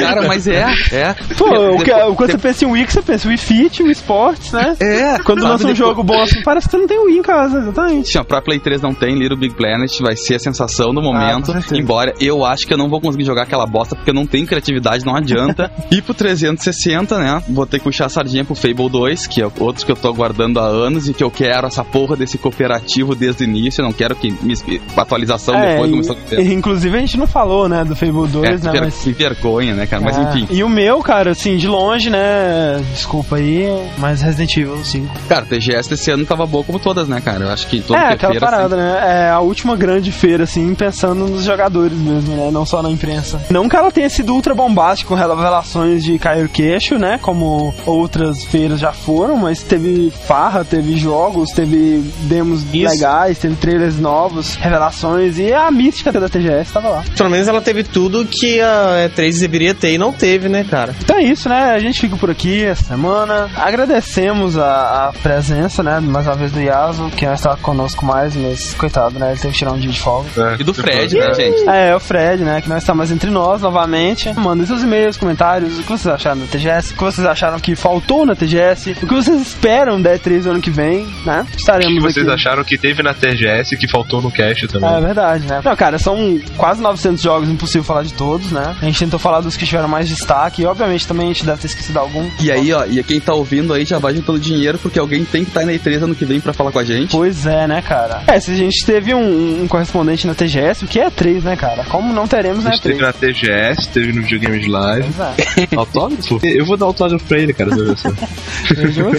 Cara, 0.00 0.22
mas 0.28 0.46
é, 0.46 0.64
é. 0.92 1.14
Pô, 1.36 1.46
o 1.74 1.78
que, 1.78 1.84
Depois- 1.92 2.16
quando 2.16 2.30
você 2.32 2.38
pensa 2.38 2.64
em 2.64 2.68
Wii, 2.70 2.86
que 2.86 2.92
você 2.92 3.02
pensa 3.02 3.28
Wii 3.28 3.36
Fit, 3.36 3.82
Wii 3.82 3.92
Sports, 3.92 4.52
né? 4.52 4.76
É, 4.80 5.18
Quando 5.18 5.40
sabe, 5.40 5.52
lança 5.52 5.64
um 5.64 5.72
depois- 5.72 5.78
jogo 5.78 6.02
bom 6.02 6.20
assim, 6.22 6.42
parece 6.42 6.66
que 6.68 6.72
você 6.72 6.78
não 6.78 6.86
tem 6.86 6.98
Wii 6.98 7.18
em 7.18 7.22
casa, 7.22 7.58
exatamente. 7.58 8.18
Ó, 8.18 8.24
pra 8.24 8.40
Play 8.42 8.58
3 8.58 8.80
não 8.82 8.94
tem, 8.94 9.14
Little 9.18 9.36
Big 9.38 9.54
Planet 9.54 9.90
vai 10.00 10.16
ser 10.16 10.36
a 10.36 10.38
sensação 10.38 10.92
do 10.94 11.02
momento. 11.02 11.46
com 11.46 11.52
certeza. 11.52 11.76
embora 11.80 12.12
eu 12.20 12.44
acho 12.44 12.66
que 12.66 12.72
eu 12.74 12.78
não 12.78 12.88
vou 12.88 13.00
conseguir 13.00 13.24
jogar 13.24 13.42
aquela 13.42 13.66
bosta 13.66 13.94
porque 13.96 14.10
eu 14.10 14.14
não 14.14 14.26
tenho 14.26 14.46
criatividade, 14.46 15.04
não 15.04 15.16
adianta. 15.16 15.70
e 15.90 16.00
pro 16.02 16.14
360, 16.14 17.18
né? 17.18 17.42
Vou 17.48 17.66
ter 17.66 17.78
que 17.78 17.84
puxar 17.84 18.06
a 18.06 18.08
sardinha 18.08 18.44
pro 18.44 18.54
Fable 18.54 18.88
2, 18.88 19.26
que 19.26 19.42
é 19.42 19.48
outro 19.58 19.84
que 19.84 19.92
eu 19.92 19.96
tô 19.96 20.08
aguardando 20.08 20.60
há 20.60 20.64
anos 20.66 21.08
e 21.08 21.14
que 21.14 21.22
eu 21.24 21.30
quero 21.30 21.66
essa 21.66 21.84
porra 21.84 22.16
desse 22.16 22.38
cooperativo 22.38 23.14
desde 23.14 23.44
o 23.44 23.46
início. 23.48 23.80
Eu 23.80 23.86
não 23.86 23.92
quero 23.92 24.14
que 24.16 24.30
me 24.42 24.54
atualização 24.96 25.54
É, 25.54 25.72
depois 25.72 25.88
e- 25.88 25.92
começou 25.92 26.16
a 26.34 26.36
ter. 26.38 26.46
e, 26.46 26.52
inclusive 26.54 26.96
a 26.96 27.00
gente 27.00 27.16
não 27.18 27.26
falou, 27.26 27.68
né, 27.68 27.84
do 27.84 27.94
Fable 27.96 28.28
2, 28.28 28.34
É, 28.62 28.64
né, 28.66 28.72
ver- 28.72 28.80
mas... 28.82 28.94
que 29.02 29.12
vergonha, 29.12 29.74
né, 29.74 29.86
cara? 29.86 30.02
Mas 30.02 30.16
É. 30.18 30.22
enfim. 30.22 30.48
E 30.50 30.62
o 30.64 30.68
meu, 30.68 31.00
cara, 31.00 31.30
assim, 31.32 31.56
de 31.56 31.66
longe, 31.68 32.10
né? 32.10 32.80
Desculpa 32.92 33.36
aí, 33.36 33.68
mas 33.98 34.22
Resident 34.22 34.56
Evil 34.56 34.84
5. 34.84 35.08
Cara, 35.28 35.44
TGS 35.46 35.88
desse 35.90 36.10
ano 36.10 36.24
tava 36.24 36.46
boa 36.46 36.64
como 36.64 36.78
todas, 36.78 37.08
né, 37.08 37.20
cara? 37.20 37.44
Eu 37.44 37.50
acho 37.50 37.66
que 37.66 37.80
todo 37.80 37.96
é, 37.96 38.00
que 38.00 38.06
é 38.06 38.12
aquela 38.14 38.32
feira, 38.32 38.46
parada, 38.46 38.76
né? 38.76 39.26
É 39.26 39.30
a 39.30 39.40
última 39.40 39.76
grande 39.76 40.12
feira, 40.12 40.44
assim, 40.44 40.74
pensando 40.74 41.26
nos 41.26 41.44
jogadores 41.44 41.96
mesmo, 41.98 42.34
né? 42.36 42.50
Não 42.52 42.64
só 42.66 42.82
na 42.82 42.90
imprensa. 42.90 43.40
Não 43.50 43.68
que 43.68 43.76
ela 43.76 43.90
tenha 43.90 44.08
sido 44.08 44.34
ultra 44.34 44.54
bombástica 44.54 45.08
com 45.08 45.14
revelações 45.14 46.02
de 46.04 46.18
cair 46.18 46.44
o 46.44 46.48
queixo, 46.48 46.98
né? 46.98 47.18
Como 47.20 47.74
outras 47.86 48.44
feiras 48.44 48.80
já 48.80 48.92
foram, 48.92 49.36
mas 49.36 49.62
teve 49.62 50.10
farra, 50.26 50.64
teve 50.64 50.96
jogos, 50.96 51.50
teve 51.50 52.02
demos 52.22 52.62
Isso. 52.72 52.90
legais, 52.92 53.38
teve 53.38 53.54
trailers 53.56 53.98
novos, 53.98 54.54
revelações 54.56 55.38
e 55.38 55.52
a 55.52 55.70
mística 55.70 56.12
da 56.22 56.28
TGS 56.28 56.72
tava 56.72 56.88
lá. 56.88 57.04
Pelo 57.16 57.30
menos 57.30 57.48
ela 57.48 57.60
teve 57.60 57.82
tudo 57.84 58.24
que 58.24 58.60
a 58.60 59.08
E3 59.08 59.40
deveria 59.40 59.74
ter 59.74 59.92
e 59.92 59.98
não 59.98 60.12
teve, 60.12 60.48
né, 60.48 60.64
cara? 60.68 60.94
Então 61.02 61.16
é 61.18 61.22
isso, 61.22 61.48
né? 61.48 61.72
A 61.74 61.78
gente 61.78 62.00
fica 62.00 62.16
por 62.16 62.30
aqui 62.30 62.64
essa 62.64 62.84
semana. 62.84 63.50
Agradecemos 63.56 64.56
a, 64.56 65.08
a 65.08 65.12
presença, 65.12 65.82
né? 65.82 65.98
Mais 66.00 66.26
uma 66.26 66.34
vez 66.36 66.52
do 66.52 66.60
Yaso, 66.60 67.10
que 67.16 67.26
não 67.26 67.34
está 67.34 67.56
conosco 67.56 68.04
mais, 68.06 68.36
mas 68.36 68.74
coitado, 68.74 69.18
né? 69.18 69.30
Ele 69.32 69.40
teve 69.40 69.52
que 69.52 69.58
tirar 69.58 69.72
um 69.72 69.78
dia 69.78 69.90
de 69.90 70.00
folga. 70.00 70.28
É, 70.36 70.60
E 70.60 70.64
do 70.64 70.72
Fred, 70.72 71.14
né, 71.16 71.34
gente? 71.34 71.68
É, 71.68 71.94
o 71.94 72.00
Fred, 72.00 72.42
né? 72.44 72.60
Que 72.60 72.68
não 72.68 72.76
está 72.76 72.94
mais 72.94 73.10
entre 73.10 73.30
nós 73.30 73.60
novamente. 73.62 74.32
Mandem 74.34 74.66
seus 74.66 74.82
e-mails, 74.82 75.16
comentários, 75.16 75.78
o 75.78 75.82
que 75.82 75.88
vocês 75.90 76.06
acharam 76.14 76.40
da 76.40 76.46
TGS, 76.46 76.92
o 76.92 76.96
que 76.96 77.02
vocês 77.04 77.26
acharam 77.26 77.58
que 77.58 77.74
faltou 77.74 78.24
na 78.24 78.34
TGS, 78.34 78.92
o 79.02 79.06
que 79.06 79.14
vocês 79.14 79.40
esperam 79.40 80.00
da 80.00 80.14
E3 80.16 80.46
ano 80.46 80.60
que 80.60 80.70
vem, 80.70 81.06
né? 81.26 81.42
O 81.42 81.50
que 81.50 81.56
Estaremos 81.58 82.02
vocês 82.02 82.26
aqui. 82.26 82.34
acharam 82.34 82.64
que 82.64 82.78
teve 82.78 83.02
na 83.02 83.14
TGS 83.14 83.74
e 83.74 83.78
que 83.78 83.88
faltou 83.88 84.20
no 84.22 84.30
cast 84.30 84.68
também? 84.68 84.92
É 84.94 85.00
verdade, 85.00 85.46
né? 85.46 85.60
Não, 85.64 85.74
cara, 85.76 85.98
são 85.98 86.11
quase 86.56 86.80
900 86.82 87.22
jogos, 87.22 87.48
impossível 87.48 87.84
falar 87.84 88.02
de 88.02 88.12
todos, 88.14 88.50
né? 88.50 88.74
A 88.80 88.84
gente 88.84 88.98
tentou 88.98 89.18
falar 89.18 89.40
dos 89.40 89.56
que 89.56 89.64
tiveram 89.66 89.88
mais 89.88 90.08
destaque 90.08 90.62
e, 90.62 90.66
obviamente, 90.66 91.06
também 91.06 91.26
a 91.26 91.32
gente 91.32 91.44
deve 91.44 91.60
ter 91.60 91.66
esquecido 91.66 91.98
algum. 91.98 92.28
E 92.40 92.50
aí, 92.50 92.72
ó, 92.72 92.84
e 92.86 93.02
quem 93.02 93.20
tá 93.20 93.34
ouvindo 93.34 93.72
aí 93.72 93.84
já 93.84 93.98
vai 93.98 94.14
juntando 94.14 94.38
dinheiro, 94.38 94.78
porque 94.78 94.98
alguém 94.98 95.24
tem 95.24 95.44
que 95.44 95.50
estar 95.50 95.64
na 95.64 95.72
E3 95.72 96.02
ano 96.02 96.14
que 96.14 96.24
vem 96.24 96.40
pra 96.40 96.52
falar 96.52 96.72
com 96.72 96.78
a 96.78 96.84
gente. 96.84 97.10
Pois 97.10 97.46
é, 97.46 97.66
né, 97.66 97.82
cara? 97.82 98.22
É, 98.26 98.38
se 98.40 98.50
a 98.50 98.54
gente 98.54 98.84
teve 98.84 99.14
um, 99.14 99.62
um 99.62 99.68
correspondente 99.68 100.26
na 100.26 100.34
TGS, 100.34 100.84
o 100.84 100.88
que 100.88 101.00
é 101.00 101.10
3, 101.10 101.44
né, 101.44 101.56
cara? 101.56 101.84
Como 101.84 102.12
não 102.12 102.26
teremos 102.26 102.64
A 102.64 102.70
na 102.70 102.74
gente 102.74 102.82
teve 102.82 102.98
E3? 102.98 103.00
na 103.02 103.12
TGS, 103.12 103.88
teve 103.88 104.12
no 104.12 104.22
Videogames 104.22 104.66
Live. 104.66 105.08
Pois 105.16 105.68
é. 105.68 105.68
Autógrafo? 105.76 106.40
Eu 106.42 106.64
vou 106.66 106.76
dar 106.76 106.86
autógrafo 106.86 107.24
pra 107.26 107.38
ele, 107.38 107.52
cara. 107.52 107.70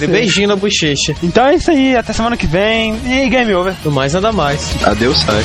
Beijinho 0.10 0.48
na 0.48 0.56
bochecha. 0.56 1.14
Então 1.22 1.46
é 1.46 1.56
isso 1.56 1.72
aí, 1.72 1.96
até 1.96 2.14
semana 2.14 2.38
que 2.38 2.48
vem 2.48 2.96
e 3.06 3.30
game 3.30 3.54
over. 3.54 3.74
Do 3.84 3.92
mais 3.92 4.14
nada 4.14 4.32
mais. 4.32 4.76
Adeus, 4.84 5.20
sai. 5.22 5.44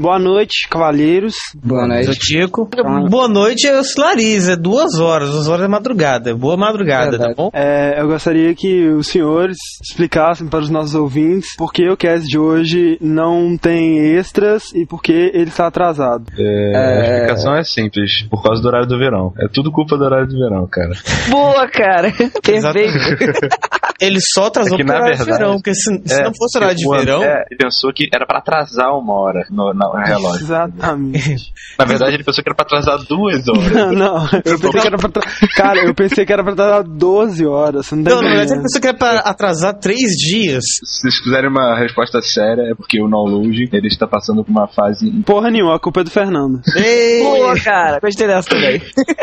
Boa 0.00 0.18
noite, 0.18 0.66
cavalheiros. 0.70 1.34
Boa 1.62 1.86
noite. 1.86 2.18
Tico. 2.18 2.66
Boa 3.10 3.28
noite, 3.28 3.66
eu 3.66 3.84
sou 3.84 4.02
Larissa. 4.02 4.52
É 4.52 4.56
duas 4.56 4.98
horas, 4.98 5.30
duas 5.30 5.46
horas 5.46 5.60
da 5.62 5.68
madrugada. 5.68 6.34
Boa 6.34 6.56
madrugada, 6.56 7.10
Verdade. 7.10 7.34
tá 7.34 7.42
bom? 7.42 7.50
É, 7.52 8.00
eu 8.00 8.06
gostaria 8.08 8.54
que 8.54 8.88
os 8.88 9.08
senhores 9.08 9.58
explicassem 9.82 10.46
para 10.48 10.60
os 10.60 10.70
nossos 10.70 10.94
ouvintes 10.94 11.54
por 11.56 11.70
que 11.70 11.86
o 11.88 11.96
cast 11.98 12.26
de 12.26 12.38
hoje 12.38 12.96
não 13.00 13.58
tem 13.58 13.98
extras 14.16 14.72
e 14.74 14.86
por 14.86 15.02
que 15.02 15.12
ele 15.12 15.50
está 15.50 15.66
atrasado. 15.66 16.24
É, 16.38 16.76
A 16.76 17.02
explicação 17.02 17.54
é 17.54 17.62
simples, 17.62 18.22
por 18.30 18.42
causa 18.42 18.62
do 18.62 18.68
horário 18.68 18.86
do 18.88 18.98
verão. 18.98 19.34
É 19.38 19.48
tudo 19.48 19.70
culpa 19.70 19.98
do 19.98 20.04
horário 20.04 20.26
do 20.26 20.38
verão, 20.38 20.66
cara. 20.66 20.92
Boa, 21.28 21.68
cara. 21.68 22.10
Perfeito. 22.42 22.98
Ele 24.00 24.18
só 24.20 24.46
atrasou 24.46 24.74
É 24.74 24.76
que, 24.78 24.84
pro 24.84 24.94
na 24.94 25.04
verdade, 25.04 25.30
verão, 25.30 25.54
porque 25.54 25.74
se, 25.74 26.02
se 26.04 26.20
É, 26.20 26.24
não 26.24 26.32
fosse 26.34 26.58
horário 26.58 26.76
de 26.76 26.86
o 26.86 26.90
verão... 26.90 27.16
André 27.18 27.44
pensou 27.58 27.92
que 27.92 28.08
era 28.12 28.26
pra 28.26 28.38
atrasar 28.38 28.90
uma 28.96 29.14
hora 29.14 29.46
no, 29.50 29.72
no 29.74 29.92
relógio. 29.92 30.42
Exatamente. 30.42 31.52
Na 31.78 31.84
verdade, 31.84 32.14
ele 32.14 32.24
pensou 32.24 32.42
que 32.42 32.48
era 32.48 32.54
pra 32.56 32.64
atrasar 32.64 32.98
duas 33.06 33.46
horas. 33.48 33.72
Não, 33.72 33.92
não, 33.92 34.24
eu 34.44 34.58
pensei 34.58 34.80
que 34.80 34.86
era 34.86 34.96
pra 34.98 35.08
tra... 35.08 35.22
Cara, 35.54 35.84
eu 35.84 35.94
pensei 35.94 36.24
que 36.26 36.32
era 36.32 36.42
pra 36.42 36.52
atrasar 36.52 36.84
12 36.84 37.46
horas. 37.46 37.86
Você 37.86 37.96
não 37.96 38.04
tá 38.04 38.10
Não, 38.10 38.22
na 38.22 38.28
verdade, 38.28 38.52
ele 38.52 38.62
pensou 38.62 38.80
que 38.80 38.88
era 38.88 38.96
pra 38.96 39.18
atrasar 39.20 39.74
três 39.74 40.12
dias. 40.16 40.64
Se 40.84 41.02
vocês 41.02 41.20
quiserem 41.22 41.50
uma 41.50 41.78
resposta 41.78 42.20
séria, 42.22 42.70
é 42.70 42.74
porque 42.74 43.00
o 43.02 43.08
Knowledge, 43.08 43.68
ele 43.72 43.88
está 43.88 44.06
passando 44.06 44.44
por 44.44 44.50
uma 44.50 44.68
fase 44.68 45.10
Porra 45.24 45.50
nenhuma, 45.50 45.76
a 45.76 45.78
culpa 45.78 46.00
é 46.00 46.04
do 46.04 46.10
Fernando. 46.10 46.60
Ei! 46.74 47.22
Boa, 47.22 47.54
cara. 47.60 47.98
Gostei 48.00 48.26
dessa 48.26 48.48
também. 48.48 48.80